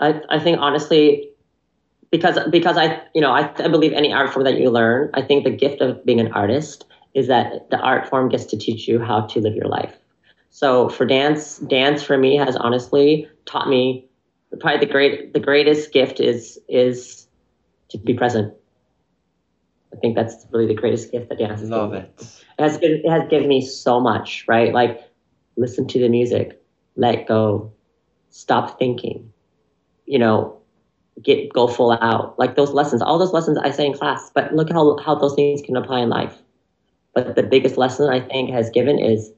I 0.00 0.20
I 0.28 0.38
think 0.38 0.58
honestly, 0.60 1.30
because 2.10 2.38
because 2.50 2.76
I 2.76 3.02
you 3.14 3.20
know 3.20 3.32
I, 3.32 3.52
I 3.58 3.68
believe 3.68 3.92
any 3.92 4.12
art 4.12 4.32
form 4.32 4.44
that 4.44 4.58
you 4.58 4.70
learn, 4.70 5.10
I 5.14 5.22
think 5.22 5.44
the 5.44 5.50
gift 5.50 5.80
of 5.80 6.04
being 6.04 6.20
an 6.20 6.32
artist 6.32 6.86
is 7.14 7.28
that 7.28 7.70
the 7.70 7.78
art 7.78 8.08
form 8.08 8.28
gets 8.28 8.44
to 8.46 8.56
teach 8.56 8.86
you 8.86 9.00
how 9.00 9.22
to 9.22 9.40
live 9.40 9.54
your 9.54 9.68
life. 9.68 9.94
So 10.50 10.88
for 10.88 11.04
dance, 11.04 11.58
dance 11.58 12.02
for 12.02 12.16
me 12.16 12.36
has 12.36 12.56
honestly 12.56 13.28
taught 13.46 13.68
me 13.68 14.06
probably 14.60 14.86
the 14.86 14.92
great 14.92 15.32
the 15.32 15.40
greatest 15.40 15.92
gift 15.92 16.20
is 16.20 16.58
is 16.68 17.26
to 17.90 17.98
be 17.98 18.14
present. 18.14 18.52
I 19.92 19.96
think 19.98 20.14
that's 20.16 20.46
really 20.50 20.66
the 20.66 20.74
greatest 20.74 21.10
gift 21.10 21.28
that 21.28 21.38
dance 21.38 21.60
has 21.60 21.70
Love 21.70 21.92
given. 21.92 22.04
it. 22.18 22.42
It 22.58 22.62
has 22.62 22.76
given, 22.78 23.02
it 23.04 23.10
has 23.10 23.28
given 23.30 23.48
me 23.48 23.64
so 23.64 24.00
much, 24.00 24.44
right? 24.48 24.72
Like 24.72 25.00
listen 25.56 25.86
to 25.88 25.98
the 25.98 26.08
music, 26.08 26.60
let 26.96 27.26
go, 27.26 27.72
stop 28.30 28.78
thinking, 28.78 29.32
you 30.04 30.18
know, 30.18 30.58
get 31.22 31.52
go 31.52 31.66
full 31.66 31.92
out. 31.92 32.38
Like 32.38 32.56
those 32.56 32.70
lessons, 32.70 33.00
all 33.02 33.18
those 33.18 33.32
lessons 33.32 33.58
I 33.58 33.70
say 33.70 33.86
in 33.86 33.94
class, 33.94 34.30
but 34.34 34.54
look 34.54 34.70
how 34.70 34.98
how 34.98 35.14
those 35.14 35.34
things 35.34 35.62
can 35.62 35.76
apply 35.76 36.00
in 36.00 36.08
life. 36.08 36.36
But 37.14 37.36
the 37.36 37.42
biggest 37.42 37.78
lesson 37.78 38.10
I 38.10 38.20
think 38.20 38.50
has 38.50 38.68
given 38.68 38.98
is 38.98 39.32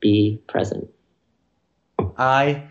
be 0.00 0.40
present. 0.48 0.88
I 2.16 2.66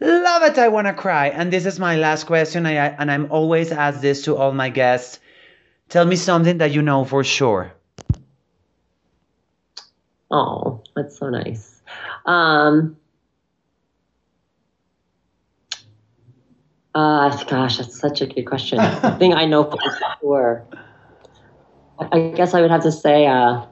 Love 0.00 0.42
it. 0.44 0.58
I 0.58 0.68
want 0.68 0.86
to 0.86 0.94
cry. 0.94 1.28
And 1.28 1.52
this 1.52 1.66
is 1.66 1.78
my 1.78 1.96
last 1.96 2.24
question. 2.24 2.66
I, 2.66 2.72
and 2.74 3.10
I'm 3.10 3.30
always 3.30 3.72
ask 3.72 4.00
this 4.00 4.22
to 4.24 4.36
all 4.36 4.52
my 4.52 4.68
guests. 4.68 5.18
Tell 5.88 6.04
me 6.04 6.16
something 6.16 6.58
that 6.58 6.70
you 6.70 6.82
know 6.82 7.04
for 7.04 7.24
sure. 7.24 7.72
Oh, 10.30 10.82
that's 10.94 11.18
so 11.18 11.30
nice. 11.30 11.80
Um, 12.26 12.96
uh, 16.94 17.44
gosh, 17.44 17.78
that's 17.78 17.98
such 17.98 18.20
a 18.20 18.26
good 18.26 18.44
question. 18.44 18.78
the 19.02 19.16
thing 19.18 19.32
I 19.32 19.46
know 19.46 19.64
for 19.64 19.78
sure, 20.20 20.66
I 21.98 22.32
guess 22.36 22.54
I 22.54 22.60
would 22.60 22.70
have 22.70 22.82
to 22.82 22.92
say, 22.92 23.26
uh, 23.26 23.64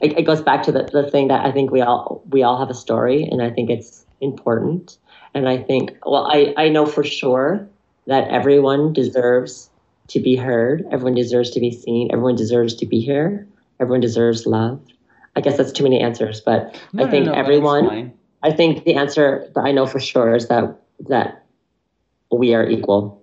it, 0.00 0.18
it 0.18 0.22
goes 0.22 0.42
back 0.42 0.62
to 0.64 0.72
the, 0.72 0.88
the 0.92 1.10
thing 1.10 1.28
that 1.28 1.44
I 1.44 1.52
think 1.52 1.70
we 1.70 1.80
all 1.80 2.22
we 2.30 2.42
all 2.42 2.58
have 2.58 2.70
a 2.70 2.74
story, 2.74 3.24
and 3.24 3.42
I 3.42 3.50
think 3.50 3.70
it's 3.70 4.04
important. 4.20 4.98
And 5.34 5.48
I 5.48 5.58
think, 5.58 5.96
well, 6.06 6.26
I, 6.26 6.54
I 6.56 6.68
know 6.68 6.86
for 6.86 7.04
sure 7.04 7.68
that 8.06 8.28
everyone 8.28 8.92
deserves 8.92 9.70
to 10.08 10.20
be 10.20 10.36
heard. 10.36 10.84
Everyone 10.90 11.14
deserves 11.14 11.50
to 11.50 11.60
be 11.60 11.70
seen. 11.70 12.08
Everyone 12.10 12.34
deserves 12.34 12.74
to 12.76 12.86
be 12.86 13.00
here. 13.00 13.46
Everyone 13.78 14.00
deserves 14.00 14.46
love. 14.46 14.80
I 15.36 15.40
guess 15.40 15.56
that's 15.56 15.70
too 15.70 15.84
many 15.84 16.00
answers, 16.00 16.40
but 16.40 16.80
no, 16.92 17.04
I 17.04 17.10
think 17.10 17.26
no, 17.26 17.32
no, 17.32 17.38
everyone. 17.38 18.12
I 18.42 18.50
think 18.50 18.84
the 18.84 18.94
answer 18.94 19.48
that 19.54 19.60
I 19.60 19.72
know 19.72 19.86
for 19.86 20.00
sure 20.00 20.34
is 20.34 20.48
that 20.48 20.80
that 21.08 21.44
we 22.32 22.54
are 22.54 22.68
equal. 22.68 23.22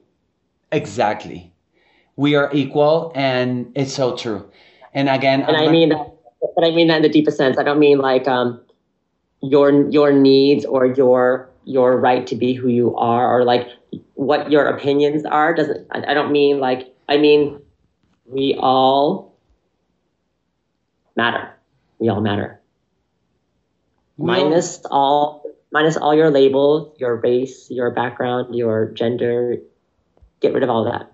Exactly, 0.71 1.51
we 2.15 2.35
are 2.35 2.49
equal, 2.53 3.11
and 3.15 3.71
it's 3.75 3.93
so 3.93 4.15
true. 4.15 4.49
And 4.93 5.09
again, 5.09 5.41
and 5.41 5.57
I'm 5.57 5.67
i 5.67 5.71
mean 5.71 5.91
but 6.41 6.63
I 6.63 6.71
mean 6.71 6.87
that 6.87 6.97
in 6.97 7.01
the 7.01 7.09
deepest 7.09 7.37
sense. 7.37 7.57
I 7.57 7.63
don't 7.63 7.79
mean 7.79 7.99
like 7.99 8.27
um, 8.27 8.61
your 9.41 9.89
your 9.89 10.11
needs 10.11 10.65
or 10.65 10.85
your 10.85 11.49
your 11.63 11.99
right 11.99 12.25
to 12.27 12.35
be 12.35 12.53
who 12.53 12.67
you 12.67 12.95
are 12.95 13.39
or 13.39 13.43
like 13.43 13.67
what 14.13 14.51
your 14.51 14.67
opinions 14.67 15.25
are. 15.25 15.53
Doesn't 15.53 15.87
I, 15.91 16.11
I 16.11 16.13
don't 16.13 16.31
mean 16.31 16.59
like 16.59 16.93
I 17.09 17.17
mean 17.17 17.61
we 18.25 18.55
all 18.59 19.37
matter. 21.15 21.53
We 21.99 22.09
all 22.09 22.21
matter. 22.21 22.61
We 24.17 24.27
minus 24.27 24.81
all 24.89 25.43
minus 25.71 25.97
all 25.97 26.15
your 26.15 26.29
labels, 26.29 26.95
your 26.99 27.15
race, 27.17 27.67
your 27.69 27.91
background, 27.91 28.55
your 28.55 28.91
gender. 28.91 29.57
Get 30.41 30.53
rid 30.53 30.63
of 30.63 30.69
all 30.69 30.85
that. 30.85 31.11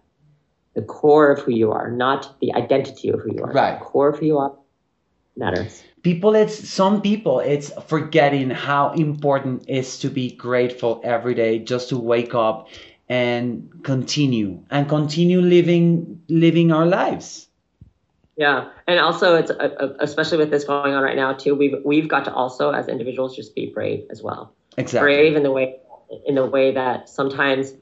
The 0.73 0.81
core 0.81 1.31
of 1.31 1.39
who 1.39 1.51
you 1.51 1.71
are, 1.71 1.91
not 1.91 2.39
the 2.39 2.53
identity 2.53 3.09
of 3.09 3.19
who 3.21 3.33
you 3.35 3.43
are. 3.43 3.51
Right. 3.51 3.77
The 3.77 3.85
core 3.85 4.09
of 4.09 4.19
who 4.19 4.25
you 4.25 4.37
are 4.37 4.55
matters. 5.35 5.83
people 6.03 6.35
it's 6.35 6.69
some 6.69 7.01
people 7.01 7.39
it's 7.39 7.71
forgetting 7.87 8.49
how 8.49 8.91
important 8.93 9.63
it 9.67 9.77
is 9.77 9.99
to 9.99 10.09
be 10.09 10.31
grateful 10.31 11.01
every 11.03 11.33
day 11.33 11.59
just 11.59 11.89
to 11.89 11.97
wake 11.97 12.33
up 12.35 12.67
and 13.09 13.69
continue 13.83 14.59
and 14.69 14.87
continue 14.87 15.41
living 15.41 16.21
living 16.29 16.71
our 16.71 16.85
lives 16.85 17.47
Yeah, 18.37 18.69
and 18.87 18.99
also 18.99 19.35
it's 19.35 19.51
uh, 19.51 19.69
uh, 19.79 19.93
especially 19.99 20.37
with 20.37 20.49
this 20.49 20.63
going 20.63 20.93
on 20.95 21.03
right 21.03 21.17
now 21.17 21.33
too. 21.33 21.53
We've 21.53 21.75
we've 21.83 22.07
got 22.07 22.25
to 22.25 22.33
also 22.33 22.71
as 22.71 22.87
individuals 22.87 23.35
just 23.35 23.53
be 23.53 23.69
brave 23.69 24.07
as 24.09 24.23
well. 24.23 24.55
exactly 24.77 25.07
Brave 25.07 25.35
in 25.35 25.43
the 25.43 25.51
way 25.51 25.77
in 26.25 26.35
the 26.35 26.45
way 26.45 26.73
that 26.73 27.09
sometimes 27.09 27.73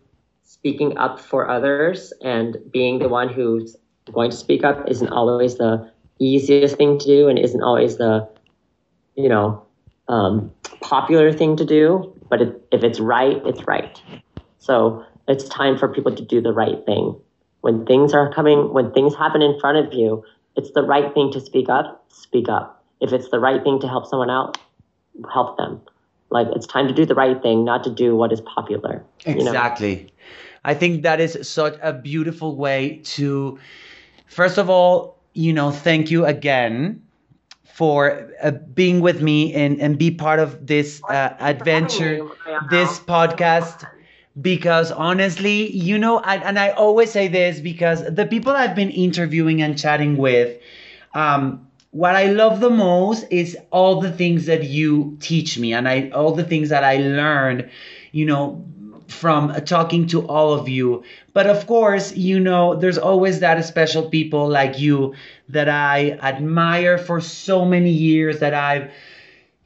speaking 0.44 0.98
up 0.98 1.20
for 1.20 1.48
others 1.50 2.12
and 2.24 2.58
being 2.72 3.00
the 3.00 3.08
one 3.08 3.30
who's 3.30 3.78
going 4.12 4.32
to 4.32 4.36
speak 4.36 4.64
up 4.64 4.90
isn't 4.90 5.10
always 5.10 5.56
the 5.58 5.92
easiest 6.20 6.76
thing 6.76 7.00
to 7.00 7.06
do 7.06 7.28
and 7.28 7.40
isn't 7.40 7.62
always 7.62 7.98
the 7.98 8.28
you 9.16 9.30
know 9.30 9.66
um, 10.08 10.52
popular 10.82 11.32
thing 11.32 11.56
to 11.58 11.66
do. 11.66 12.14
But 12.30 12.42
it, 12.42 12.68
if 12.72 12.84
it's 12.84 13.00
right, 13.00 13.42
it's 13.46 13.66
right. 13.66 14.02
So 14.60 15.04
it's 15.28 15.48
time 15.50 15.78
for 15.78 15.88
people 15.88 16.16
to 16.16 16.24
do 16.24 16.42
the 16.42 16.54
right 16.54 16.86
thing. 16.86 17.16
When 17.62 17.86
things 17.86 18.14
are 18.14 18.32
coming, 18.32 18.74
when 18.74 18.92
things 18.92 19.16
happen 19.16 19.42
in 19.42 19.60
front 19.60 19.78
of 19.78 19.94
you, 19.94 20.24
it's 20.56 20.72
the 20.72 20.84
right 20.84 21.14
thing 21.14 21.32
to 21.34 21.42
speak 21.42 21.70
up, 21.70 22.06
speak 22.10 22.50
up. 22.50 22.84
If 23.02 23.14
it's 23.14 23.30
the 23.30 23.40
right 23.40 23.64
thing 23.64 23.80
to 23.80 23.88
help 23.88 24.06
someone 24.08 24.30
out, 24.30 24.58
help 25.32 25.58
them. 25.58 25.82
Like 26.30 26.48
it's 26.56 26.68
time 26.68 26.88
to 26.88 26.94
do 26.94 27.06
the 27.06 27.16
right 27.16 27.42
thing, 27.42 27.66
not 27.66 27.84
to 27.86 27.90
do 27.90 28.16
what 28.16 28.32
is 28.32 28.42
popular. 28.42 29.04
you 29.26 29.36
know? 29.36 29.52
Exactly. 29.52 30.12
I 30.64 30.74
think 30.74 31.04
that 31.04 31.20
is 31.20 31.38
such 31.48 31.76
a 31.82 31.94
beautiful 31.94 32.56
way 32.56 33.02
to, 33.04 33.58
first 34.28 34.58
of 34.58 34.70
all, 34.70 35.19
you 35.34 35.54
know, 35.54 35.72
thank 35.72 36.12
you 36.12 36.26
again 36.26 37.04
for 37.64 38.30
uh, 38.42 38.52
being 38.52 39.00
with 39.02 39.22
me 39.22 39.54
and, 39.54 39.80
and 39.80 39.98
be 39.98 40.12
part 40.12 40.40
of 40.40 40.68
this 40.68 41.02
uh, 41.10 41.36
adventure, 41.40 42.28
this 42.70 43.00
podcast. 43.00 43.88
Because 44.40 44.92
honestly, 44.92 45.72
you 45.72 45.98
know, 45.98 46.20
I, 46.20 46.38
and 46.38 46.60
I 46.60 46.70
always 46.72 47.12
say 47.12 47.28
this 47.28 47.60
because 47.60 48.04
the 48.14 48.26
people 48.26 48.54
I've 48.54 48.76
been 48.76 48.92
interviewing 48.92 49.62
and 49.62 49.78
chatting 49.78 50.18
with, 50.18 50.58
um, 51.14 51.68
what 51.92 52.16
I 52.16 52.28
love 52.28 52.60
the 52.60 52.70
most 52.70 53.26
is 53.32 53.58
all 53.72 54.00
the 54.00 54.12
things 54.12 54.46
that 54.46 54.64
you 54.64 55.18
teach 55.20 55.58
me 55.58 55.74
and 55.74 55.88
I 55.88 56.10
all 56.12 56.34
the 56.34 56.44
things 56.44 56.70
that 56.70 56.84
I 56.84 56.98
learned, 56.98 57.70
you 58.12 58.26
know, 58.26 58.64
from 59.10 59.54
talking 59.66 60.08
to 60.08 60.26
all 60.28 60.54
of 60.54 60.70
you. 60.70 61.04
But 61.34 61.48
of 61.48 61.68
course, 61.68 62.16
you 62.16 62.40
know, 62.40 62.76
there's 62.76 62.98
always 62.98 63.40
that 63.40 63.64
special 63.66 64.10
people 64.10 64.48
like 64.48 64.80
you 64.80 65.16
that 65.50 65.68
I 65.68 66.12
admire 66.22 66.98
for 66.98 67.20
so 67.20 67.66
many 67.66 67.92
years 67.92 68.40
that 68.40 68.54
I've 68.54 68.92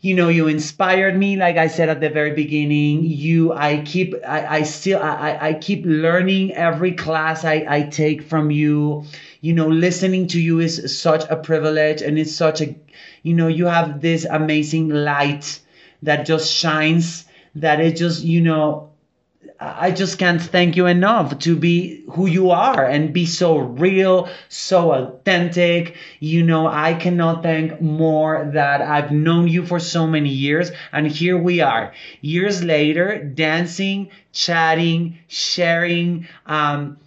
you 0.03 0.13
know 0.13 0.27
you 0.27 0.47
inspired 0.47 1.17
me 1.17 1.37
like 1.37 1.55
i 1.55 1.65
said 1.65 1.87
at 1.87 2.01
the 2.01 2.09
very 2.09 2.33
beginning 2.33 3.05
you 3.05 3.53
i 3.53 3.81
keep 3.83 4.13
i, 4.27 4.57
I 4.57 4.63
still 4.63 5.01
I, 5.01 5.37
I 5.41 5.53
keep 5.53 5.85
learning 5.85 6.53
every 6.53 6.91
class 6.91 7.45
I, 7.45 7.65
I 7.67 7.83
take 7.83 8.21
from 8.21 8.51
you 8.51 9.05
you 9.39 9.53
know 9.53 9.69
listening 9.69 10.27
to 10.27 10.41
you 10.41 10.59
is 10.59 10.99
such 10.99 11.23
a 11.29 11.37
privilege 11.37 12.01
and 12.01 12.19
it's 12.19 12.35
such 12.35 12.59
a 12.59 12.75
you 13.23 13.33
know 13.33 13.47
you 13.47 13.65
have 13.65 14.01
this 14.01 14.25
amazing 14.25 14.89
light 14.89 15.61
that 16.01 16.25
just 16.25 16.51
shines 16.53 17.23
that 17.55 17.79
it 17.79 17.95
just 17.95 18.23
you 18.23 18.41
know 18.41 18.89
I 19.64 19.91
just 19.91 20.18
can't 20.19 20.41
thank 20.41 20.76
you 20.76 20.88
enough 20.88 21.40
to 21.40 21.56
be 21.56 22.03
who 22.11 22.27
you 22.27 22.52
are 22.52 22.85
and 22.85 23.14
be 23.14 23.26
so 23.26 23.57
real, 23.57 24.30
so 24.49 24.91
authentic. 24.91 25.95
You 26.19 26.44
know, 26.44 26.68
I 26.68 26.94
cannot 26.95 27.44
thank 27.44 27.80
more 27.80 28.49
that 28.53 28.81
I've 28.81 29.11
known 29.11 29.48
you 29.48 29.65
for 29.65 29.80
so 29.80 30.06
many 30.06 30.30
years. 30.30 30.72
And 30.91 31.07
here 31.07 31.38
we 31.38 31.61
are, 31.61 31.94
years 32.22 32.64
later, 32.64 33.23
dancing, 33.23 34.10
chatting, 34.34 35.19
sharing, 35.27 36.27
um, 36.45 36.98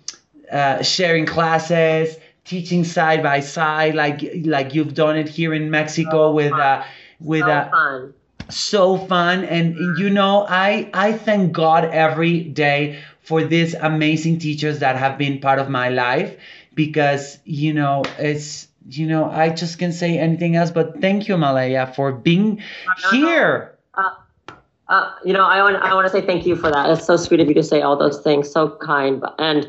uh, 0.51 0.83
sharing 0.83 1.27
classes, 1.27 2.17
teaching 2.45 2.85
side 2.85 3.23
by 3.23 3.41
side, 3.41 3.95
like 3.95 4.25
like 4.45 4.75
you've 4.75 4.95
done 4.95 5.17
it 5.19 5.29
here 5.29 5.53
in 5.53 5.71
Mexico 5.71 6.33
with 6.33 6.53
uh, 6.53 6.85
with 7.21 7.43
so 7.43 7.51
uh, 7.51 7.71
fun. 7.71 8.15
So 8.49 8.97
fun 8.97 9.45
and 9.45 9.99
you 9.99 10.09
know 10.09 10.47
i 10.49 10.89
i 10.95 11.13
thank 11.13 11.53
god 11.53 11.85
every 11.87 12.41
day 12.41 12.99
for 13.21 13.43
these 13.43 13.75
amazing 13.75 14.39
teachers 14.39 14.79
that 14.79 14.97
have 14.97 15.19
been 15.19 15.41
part 15.41 15.59
of 15.59 15.69
my 15.69 15.89
life 15.89 16.37
because 16.75 17.39
you 17.45 17.73
know 17.73 18.03
it's 18.19 18.69
you 18.89 19.07
know 19.07 19.29
i 19.31 19.49
just 19.49 19.79
can't 19.79 19.95
say 19.95 20.19
anything 20.19 20.55
else 20.55 20.71
but 20.71 21.01
thank 21.01 21.27
you 21.27 21.37
malaya 21.37 21.93
for 21.95 22.13
being 22.13 22.63
here 23.11 23.77
Uh, 24.89 25.13
you 25.25 25.33
know, 25.33 25.45
I 25.45 25.63
want 25.63 25.77
I 25.83 25.95
want 25.95 26.07
to 26.07 26.13
say 26.13 26.25
thank 26.25 26.47
you 26.47 26.55
for 26.55 26.71
that. 26.71 26.89
It's 26.91 27.05
so 27.05 27.17
sweet 27.17 27.41
of 27.41 27.49
you 27.49 27.55
to 27.55 27.63
say 27.63 27.83
all 27.83 27.97
those 27.97 28.21
things. 28.21 28.51
So 28.51 28.79
kind, 28.81 29.21
and 29.39 29.67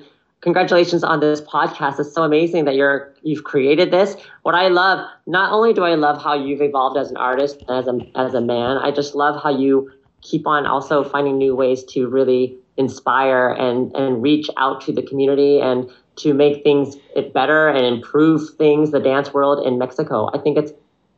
congratulations 0.47 1.03
on 1.03 1.19
this 1.19 1.41
podcast. 1.41 1.99
It's 1.99 2.13
so 2.13 2.23
amazing 2.23 2.63
that 2.63 2.75
you're 2.75 3.13
you've 3.21 3.43
created 3.43 3.91
this. 3.91 4.15
What 4.43 4.55
I 4.55 4.69
love, 4.69 5.05
not 5.25 5.51
only 5.51 5.73
do 5.73 5.83
I 5.83 5.95
love 5.95 6.23
how 6.23 6.35
you've 6.35 6.61
evolved 6.61 6.97
as 6.97 7.11
an 7.11 7.17
artist, 7.17 7.61
as 7.67 7.85
a 7.85 7.99
as 8.15 8.33
a 8.33 8.39
man, 8.39 8.77
I 8.77 8.91
just 8.91 9.13
love 9.13 9.43
how 9.43 9.49
you 9.49 9.91
keep 10.21 10.47
on 10.47 10.65
also 10.65 11.03
finding 11.03 11.37
new 11.37 11.53
ways 11.53 11.83
to 11.95 12.07
really 12.07 12.55
inspire 12.77 13.49
and 13.49 13.93
and 13.93 14.23
reach 14.23 14.47
out 14.55 14.79
to 14.85 14.93
the 14.93 15.01
community 15.01 15.59
and 15.59 15.91
to 16.23 16.33
make 16.33 16.63
things 16.63 16.95
better 17.33 17.67
and 17.67 17.85
improve 17.85 18.55
things 18.57 18.91
the 18.91 19.01
dance 19.01 19.33
world 19.33 19.67
in 19.67 19.77
Mexico. 19.77 20.29
I 20.33 20.37
think 20.37 20.57
it's 20.57 20.71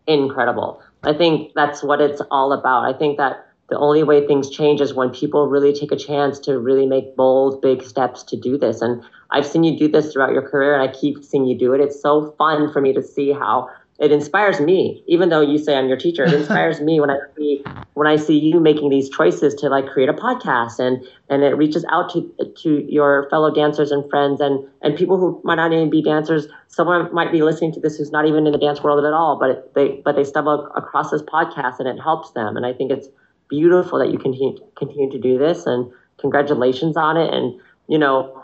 incredible. 0.07 0.81
I 1.03 1.13
think 1.13 1.53
that's 1.53 1.83
what 1.83 2.01
it's 2.01 2.21
all 2.31 2.51
about. 2.51 2.83
I 2.83 2.97
think 2.97 3.19
that 3.19 3.45
the 3.69 3.77
only 3.77 4.01
way 4.01 4.25
things 4.25 4.49
change 4.49 4.81
is 4.81 4.95
when 4.95 5.11
people 5.11 5.47
really 5.47 5.71
take 5.71 5.91
a 5.91 5.95
chance 5.95 6.39
to 6.39 6.57
really 6.57 6.87
make 6.87 7.15
bold, 7.15 7.61
big 7.61 7.83
steps 7.83 8.23
to 8.23 8.35
do 8.35 8.57
this. 8.57 8.81
And 8.81 9.03
I've 9.31 9.45
seen 9.45 9.63
you 9.63 9.77
do 9.77 9.87
this 9.87 10.11
throughout 10.11 10.33
your 10.33 10.47
career, 10.47 10.73
and 10.73 10.87
I 10.87 10.93
keep 10.93 11.23
seeing 11.23 11.45
you 11.45 11.57
do 11.57 11.73
it. 11.73 11.81
It's 11.81 12.01
so 12.01 12.33
fun 12.37 12.71
for 12.71 12.81
me 12.81 12.93
to 12.93 13.03
see 13.03 13.31
how 13.31 13.69
it 13.99 14.11
inspires 14.11 14.61
me. 14.61 15.03
Even 15.07 15.29
though 15.29 15.41
you 15.41 15.57
say 15.57 15.75
I'm 15.75 15.87
your 15.87 15.97
teacher, 15.97 16.23
it 16.23 16.33
inspires 16.33 16.79
me 16.81 16.99
when 16.99 17.09
I 17.09 17.17
see 17.37 17.63
when 17.93 18.07
I 18.07 18.15
see 18.15 18.37
you 18.37 18.59
making 18.59 18.89
these 18.89 19.09
choices 19.09 19.53
to 19.55 19.67
like 19.67 19.87
create 19.87 20.09
a 20.09 20.13
podcast, 20.13 20.79
and 20.79 21.05
and 21.29 21.43
it 21.43 21.55
reaches 21.57 21.85
out 21.91 22.11
to 22.13 22.33
to 22.63 22.85
your 22.91 23.27
fellow 23.29 23.53
dancers 23.53 23.91
and 23.91 24.09
friends, 24.09 24.39
and 24.41 24.65
and 24.81 24.97
people 24.97 25.17
who 25.17 25.41
might 25.43 25.55
not 25.55 25.73
even 25.73 25.89
be 25.89 26.01
dancers. 26.01 26.47
Someone 26.67 27.13
might 27.13 27.31
be 27.31 27.43
listening 27.43 27.73
to 27.73 27.79
this 27.79 27.97
who's 27.97 28.11
not 28.11 28.25
even 28.25 28.47
in 28.47 28.53
the 28.53 28.57
dance 28.57 28.81
world 28.81 29.05
at 29.05 29.13
all, 29.13 29.37
but 29.37 29.49
it, 29.49 29.73
they 29.75 30.01
but 30.05 30.15
they 30.15 30.23
stumble 30.23 30.71
across 30.75 31.11
this 31.11 31.21
podcast, 31.21 31.79
and 31.79 31.87
it 31.87 32.01
helps 32.01 32.31
them. 32.31 32.55
And 32.55 32.65
I 32.65 32.73
think 32.73 32.91
it's 32.91 33.09
beautiful 33.49 33.99
that 33.99 34.11
you 34.11 34.17
continue 34.17 34.57
continue 34.75 35.11
to 35.11 35.19
do 35.19 35.37
this 35.37 35.65
and 35.65 35.91
congratulations 36.19 36.95
on 36.95 37.17
it 37.17 37.33
and 37.33 37.59
you 37.87 37.97
know 37.97 38.43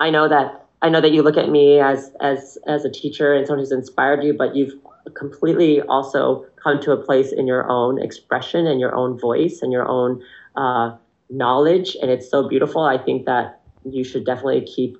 i 0.00 0.10
know 0.10 0.28
that 0.28 0.66
i 0.82 0.88
know 0.88 1.00
that 1.00 1.12
you 1.12 1.22
look 1.22 1.36
at 1.36 1.48
me 1.50 1.80
as 1.80 2.10
as 2.20 2.58
as 2.66 2.84
a 2.84 2.90
teacher 2.90 3.34
and 3.34 3.46
someone 3.46 3.60
who's 3.60 3.72
inspired 3.72 4.22
you 4.22 4.32
but 4.32 4.54
you've 4.54 4.74
completely 5.12 5.82
also 5.82 6.44
come 6.62 6.80
to 6.80 6.92
a 6.92 6.96
place 6.96 7.32
in 7.32 7.46
your 7.46 7.68
own 7.68 8.02
expression 8.02 8.66
and 8.66 8.80
your 8.80 8.94
own 8.94 9.18
voice 9.18 9.60
and 9.62 9.72
your 9.72 9.86
own 9.86 10.22
uh, 10.56 10.96
knowledge 11.30 11.96
and 12.00 12.10
it's 12.10 12.28
so 12.28 12.48
beautiful. 12.48 12.82
I 12.82 12.98
think 12.98 13.26
that 13.26 13.60
you 13.84 14.04
should 14.04 14.24
definitely 14.24 14.62
keep 14.62 14.96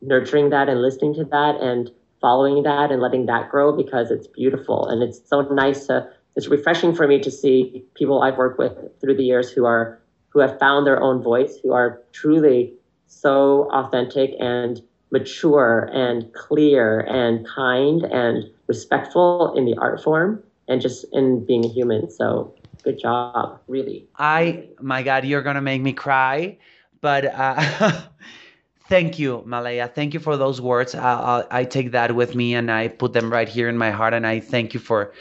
nurturing 0.00 0.50
that 0.50 0.68
and 0.68 0.80
listening 0.80 1.14
to 1.14 1.24
that 1.24 1.56
and 1.60 1.90
following 2.20 2.62
that 2.62 2.90
and 2.90 3.02
letting 3.02 3.26
that 3.26 3.50
grow 3.50 3.76
because 3.76 4.10
it's 4.10 4.26
beautiful. 4.26 4.88
And 4.88 5.02
it's 5.02 5.20
so 5.28 5.42
nice 5.42 5.86
to 5.86 6.08
it's 6.34 6.48
refreshing 6.48 6.94
for 6.94 7.08
me 7.08 7.18
to 7.20 7.30
see 7.30 7.82
people 7.94 8.22
I've 8.22 8.36
worked 8.36 8.58
with 8.58 8.72
through 9.00 9.16
the 9.16 9.24
years 9.24 9.50
who 9.50 9.64
are 9.64 10.00
who 10.30 10.40
have 10.40 10.58
found 10.58 10.86
their 10.86 11.02
own 11.02 11.22
voice, 11.22 11.56
who 11.62 11.72
are 11.72 12.02
truly 12.12 12.74
so 13.06 13.68
authentic 13.72 14.34
and 14.40 14.82
mature 15.10 15.88
and 15.92 16.32
clear 16.34 17.00
and 17.00 17.46
kind 17.46 18.02
and 18.04 18.44
respectful 18.66 19.54
in 19.56 19.64
the 19.64 19.76
art 19.78 20.02
form 20.02 20.42
and 20.68 20.80
just 20.80 21.06
in 21.12 21.44
being 21.44 21.64
a 21.64 21.68
human. 21.68 22.10
So 22.10 22.54
good 22.82 22.98
job, 22.98 23.60
really. 23.68 24.06
I, 24.18 24.68
my 24.80 25.02
God, 25.02 25.24
you're 25.24 25.42
gonna 25.42 25.62
make 25.62 25.80
me 25.80 25.92
cry. 25.92 26.58
But 27.00 27.26
uh, 27.26 28.02
thank 28.88 29.18
you, 29.18 29.42
Malaya. 29.46 29.88
Thank 29.88 30.14
you 30.14 30.20
for 30.20 30.36
those 30.36 30.60
words. 30.60 30.94
I, 30.94 31.44
I, 31.50 31.60
I 31.60 31.64
take 31.64 31.92
that 31.92 32.14
with 32.16 32.34
me 32.34 32.54
and 32.54 32.70
I 32.70 32.88
put 32.88 33.12
them 33.12 33.32
right 33.32 33.48
here 33.48 33.68
in 33.68 33.78
my 33.78 33.90
heart. 33.90 34.14
And 34.14 34.26
I 34.26 34.40
thank 34.40 34.74
you 34.74 34.80
for 34.80 35.12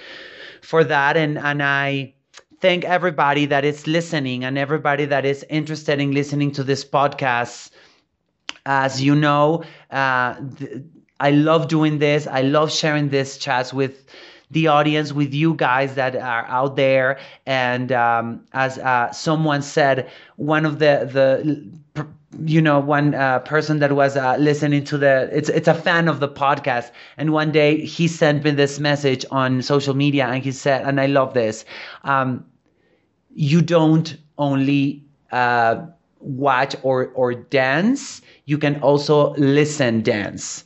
for 0.61 0.83
that. 0.83 1.15
And 1.17 1.37
and 1.37 1.61
I 1.61 2.14
thank 2.61 2.83
everybody 2.85 3.45
that 3.47 3.65
is 3.65 3.87
listening 3.87 4.43
and 4.43 4.57
everybody 4.57 5.05
that 5.05 5.25
is 5.25 5.45
interested 5.49 5.99
in 5.99 6.11
listening 6.11 6.51
to 6.53 6.63
this 6.63 6.83
podcast. 6.85 7.71
As 8.65 9.01
you 9.01 9.15
know, 9.15 9.63
uh, 9.91 10.35
th- 10.57 10.83
I 11.19 11.31
love 11.31 11.67
doing 11.67 11.99
this. 11.99 12.27
I 12.27 12.41
love 12.41 12.71
sharing 12.71 13.09
this 13.09 13.37
chats 13.37 13.73
with 13.73 14.05
the 14.51 14.67
audience, 14.67 15.13
with 15.13 15.33
you 15.33 15.53
guys 15.55 15.95
that 15.95 16.15
are 16.15 16.45
out 16.45 16.75
there. 16.75 17.19
And 17.45 17.91
um, 17.91 18.45
as 18.53 18.77
uh, 18.79 19.11
someone 19.11 19.61
said, 19.61 20.09
one 20.37 20.65
of 20.65 20.79
the 20.79 21.09
the 21.11 21.69
you 22.43 22.61
know 22.61 22.79
one 22.79 23.13
uh, 23.15 23.39
person 23.39 23.79
that 23.79 23.93
was 23.93 24.17
uh, 24.17 24.35
listening 24.37 24.83
to 24.85 24.97
the 24.97 25.29
it's 25.31 25.49
it's 25.49 25.67
a 25.67 25.73
fan 25.73 26.07
of 26.07 26.19
the 26.19 26.27
podcast. 26.27 26.91
And 27.17 27.31
one 27.31 27.51
day 27.51 27.85
he 27.85 28.07
sent 28.07 28.43
me 28.43 28.51
this 28.51 28.79
message 28.79 29.25
on 29.31 29.61
social 29.61 29.93
media 29.93 30.25
and 30.27 30.43
he 30.43 30.51
said 30.51 30.85
and 30.85 30.99
i 30.99 31.05
love 31.05 31.33
this 31.33 31.65
um, 32.03 32.45
you 33.35 33.61
don't 33.61 34.17
only 34.37 35.03
uh, 35.31 35.85
watch 36.21 36.75
or 36.83 37.07
or 37.15 37.33
dance 37.35 38.21
you 38.45 38.57
can 38.57 38.79
also 38.81 39.33
listen 39.35 40.01
dance. 40.01 40.65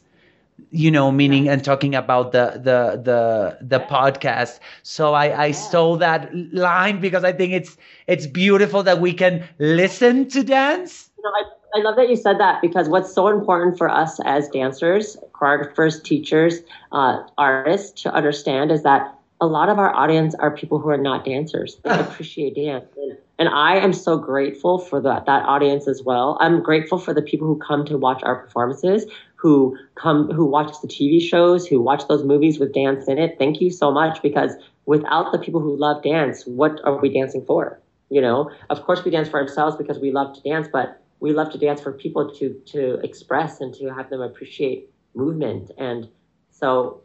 You 0.71 0.91
know 0.91 1.11
meaning 1.11 1.49
and 1.49 1.63
talking 1.63 1.95
about 1.95 2.31
the 2.31 2.51
the 2.63 3.01
the 3.01 3.57
the 3.61 3.79
podcast. 3.79 4.59
So 4.83 5.13
i 5.13 5.45
i 5.45 5.51
stole 5.51 5.97
that 5.97 6.29
line 6.53 6.99
because 6.99 7.23
i 7.23 7.31
think 7.31 7.53
it's 7.53 7.77
it's 8.07 8.27
beautiful 8.27 8.83
that 8.83 8.99
we 9.01 9.13
can 9.13 9.47
listen 9.57 10.27
to 10.29 10.43
dance. 10.43 11.09
You 11.17 11.23
know, 11.23 11.29
I, 11.31 11.43
I 11.75 11.79
love 11.79 11.95
that 11.97 12.09
you 12.09 12.15
said 12.15 12.39
that 12.39 12.61
because 12.61 12.89
what's 12.89 13.13
so 13.13 13.27
important 13.27 13.77
for 13.77 13.89
us 13.89 14.19
as 14.25 14.47
dancers 14.49 15.17
choreographers 15.33 16.03
teachers 16.03 16.59
uh, 16.91 17.23
artists 17.37 18.01
to 18.03 18.13
understand 18.13 18.71
is 18.71 18.83
that 18.83 19.15
a 19.41 19.47
lot 19.47 19.69
of 19.69 19.79
our 19.79 19.95
audience 19.95 20.35
are 20.35 20.51
people 20.51 20.79
who 20.79 20.89
are 20.89 20.97
not 20.97 21.25
dancers 21.25 21.77
they 21.83 21.91
appreciate 21.91 22.55
dance 22.55 22.85
and, 22.97 23.17
and 23.37 23.49
i 23.49 23.77
am 23.77 23.93
so 23.93 24.17
grateful 24.17 24.79
for 24.79 24.99
that 24.99 25.25
that 25.25 25.45
audience 25.45 25.87
as 25.87 26.01
well 26.03 26.37
i'm 26.41 26.61
grateful 26.61 26.97
for 26.97 27.13
the 27.13 27.21
people 27.21 27.47
who 27.47 27.57
come 27.57 27.85
to 27.85 27.97
watch 27.97 28.21
our 28.23 28.35
performances 28.35 29.05
who 29.39 29.77
come 29.95 30.29
who 30.31 30.45
watch 30.45 30.73
the 30.81 30.87
TV 30.87 31.21
shows, 31.21 31.65
who 31.65 31.81
watch 31.81 32.07
those 32.09 32.25
movies 32.25 32.59
with 32.59 32.73
dance 32.73 33.07
in 33.07 33.17
it. 33.17 33.37
Thank 33.39 33.61
you 33.61 33.71
so 33.71 33.89
much 33.89 34.21
because 34.21 34.51
without 34.85 35.31
the 35.31 35.39
people 35.39 35.61
who 35.61 35.77
love 35.77 36.03
dance, 36.03 36.45
what 36.45 36.81
are 36.83 36.97
we 36.97 37.07
dancing 37.09 37.45
for? 37.45 37.79
You 38.09 38.21
know, 38.21 38.51
of 38.69 38.83
course 38.83 39.05
we 39.05 39.11
dance 39.11 39.29
for 39.29 39.39
ourselves 39.39 39.77
because 39.77 39.97
we 39.99 40.11
love 40.11 40.35
to 40.35 40.41
dance, 40.41 40.67
but 40.71 41.01
we 41.19 41.33
love 41.33 41.51
to 41.51 41.57
dance 41.57 41.81
for 41.81 41.91
people 41.91 42.31
to 42.35 42.53
to 42.67 42.99
express 43.03 43.61
and 43.61 43.73
to 43.75 43.93
have 43.93 44.09
them 44.09 44.21
appreciate 44.21 44.89
movement. 45.13 45.71
And 45.77 46.07
so 46.49 47.01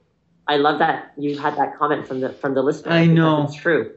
I 0.47 0.57
love 0.57 0.78
that 0.78 1.12
you 1.16 1.39
had 1.39 1.57
that 1.57 1.77
comment 1.78 2.07
from 2.07 2.20
the 2.20 2.31
from 2.31 2.55
the 2.55 2.62
listener. 2.62 2.93
I 2.93 3.07
know 3.07 3.45
it's 3.45 3.55
true. 3.55 3.95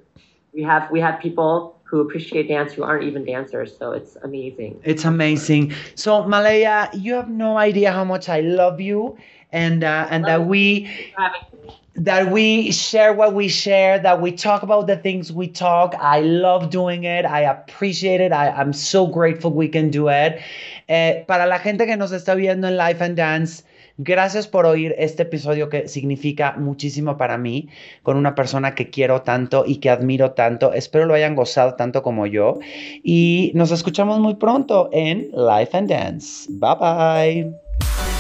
We 0.54 0.64
have 0.64 0.90
we 0.92 1.00
have 1.00 1.20
people 1.20 1.80
who 1.84 2.02
appreciate 2.02 2.48
dance 2.48 2.74
who 2.74 2.84
aren't 2.84 3.04
even 3.04 3.26
dancers. 3.26 3.78
So 3.78 3.92
it's 3.92 4.18
amazing. 4.18 4.82
It's 4.84 5.06
amazing. 5.06 5.74
So 5.96 6.28
Malaya, 6.28 6.90
you 6.94 7.14
have 7.14 7.30
no 7.30 7.58
idea 7.58 7.92
how 7.92 8.04
much 8.04 8.28
I 8.28 8.42
love 8.42 8.82
you, 8.82 9.18
and 9.52 9.84
uh, 9.84 10.08
and 10.10 10.26
that 10.26 10.46
we 10.46 10.90
that 11.98 12.32
we 12.32 12.72
share 12.72 13.14
what 13.14 13.34
we 13.34 13.48
share, 13.48 14.00
that 14.00 14.22
we 14.22 14.32
talk 14.32 14.64
about 14.64 14.88
the 14.88 14.98
things 14.98 15.32
we 15.32 15.48
talk. 15.48 15.96
I 16.00 16.22
love 16.22 16.70
doing 16.70 17.04
it. 17.04 17.26
I 17.26 17.42
appreciate 17.42 18.22
it. 18.22 18.32
I, 18.32 18.50
I'm 18.50 18.74
so 18.74 19.08
grateful 19.08 19.52
we 19.52 19.68
can 19.68 19.90
do 19.90 20.10
it. 20.10 20.40
Eh, 20.88 21.26
para 21.28 21.46
la 21.46 21.60
gente 21.60 21.86
que 21.86 21.98
nos 21.98 22.12
está 22.12 22.36
viendo 22.36 22.68
en 22.68 22.78
Life 22.78 23.04
and 23.04 23.18
Dance. 23.18 23.64
Gracias 24.00 24.48
por 24.48 24.68
oír 24.68 24.94
este 25.00 25.24
episodio 25.24 25.70
que 25.70 25.88
significa 25.88 26.54
muchísimo 26.56 27.18
para 27.18 27.40
mí, 27.40 27.68
con 28.04 28.16
una 28.16 28.36
persona 28.36 28.76
que 28.76 28.92
quiero 28.92 29.24
tanto 29.24 29.64
y 29.66 29.78
que 29.78 29.90
admiro 29.90 30.34
tanto. 30.34 30.72
Espero 30.74 31.06
lo 31.06 31.16
hayan 31.16 31.36
gozado 31.36 31.74
tanto 31.74 32.04
como 32.04 32.28
yo. 32.28 32.60
Y 33.04 33.52
nos 33.56 33.72
escuchamos 33.72 34.20
muy 34.20 34.36
pronto 34.36 34.92
en 34.94 35.32
Life 35.32 35.76
and 35.76 35.90
Dance. 35.90 36.48
Bye 36.48 36.76
bye. 36.80 37.44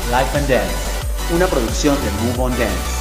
Life 0.09 0.35
and 0.35 0.49
Dance, 0.49 1.35
una 1.35 1.45
producción 1.45 1.95
de 1.95 2.11
Move 2.25 2.45
on 2.45 2.51
Dance. 2.57 2.96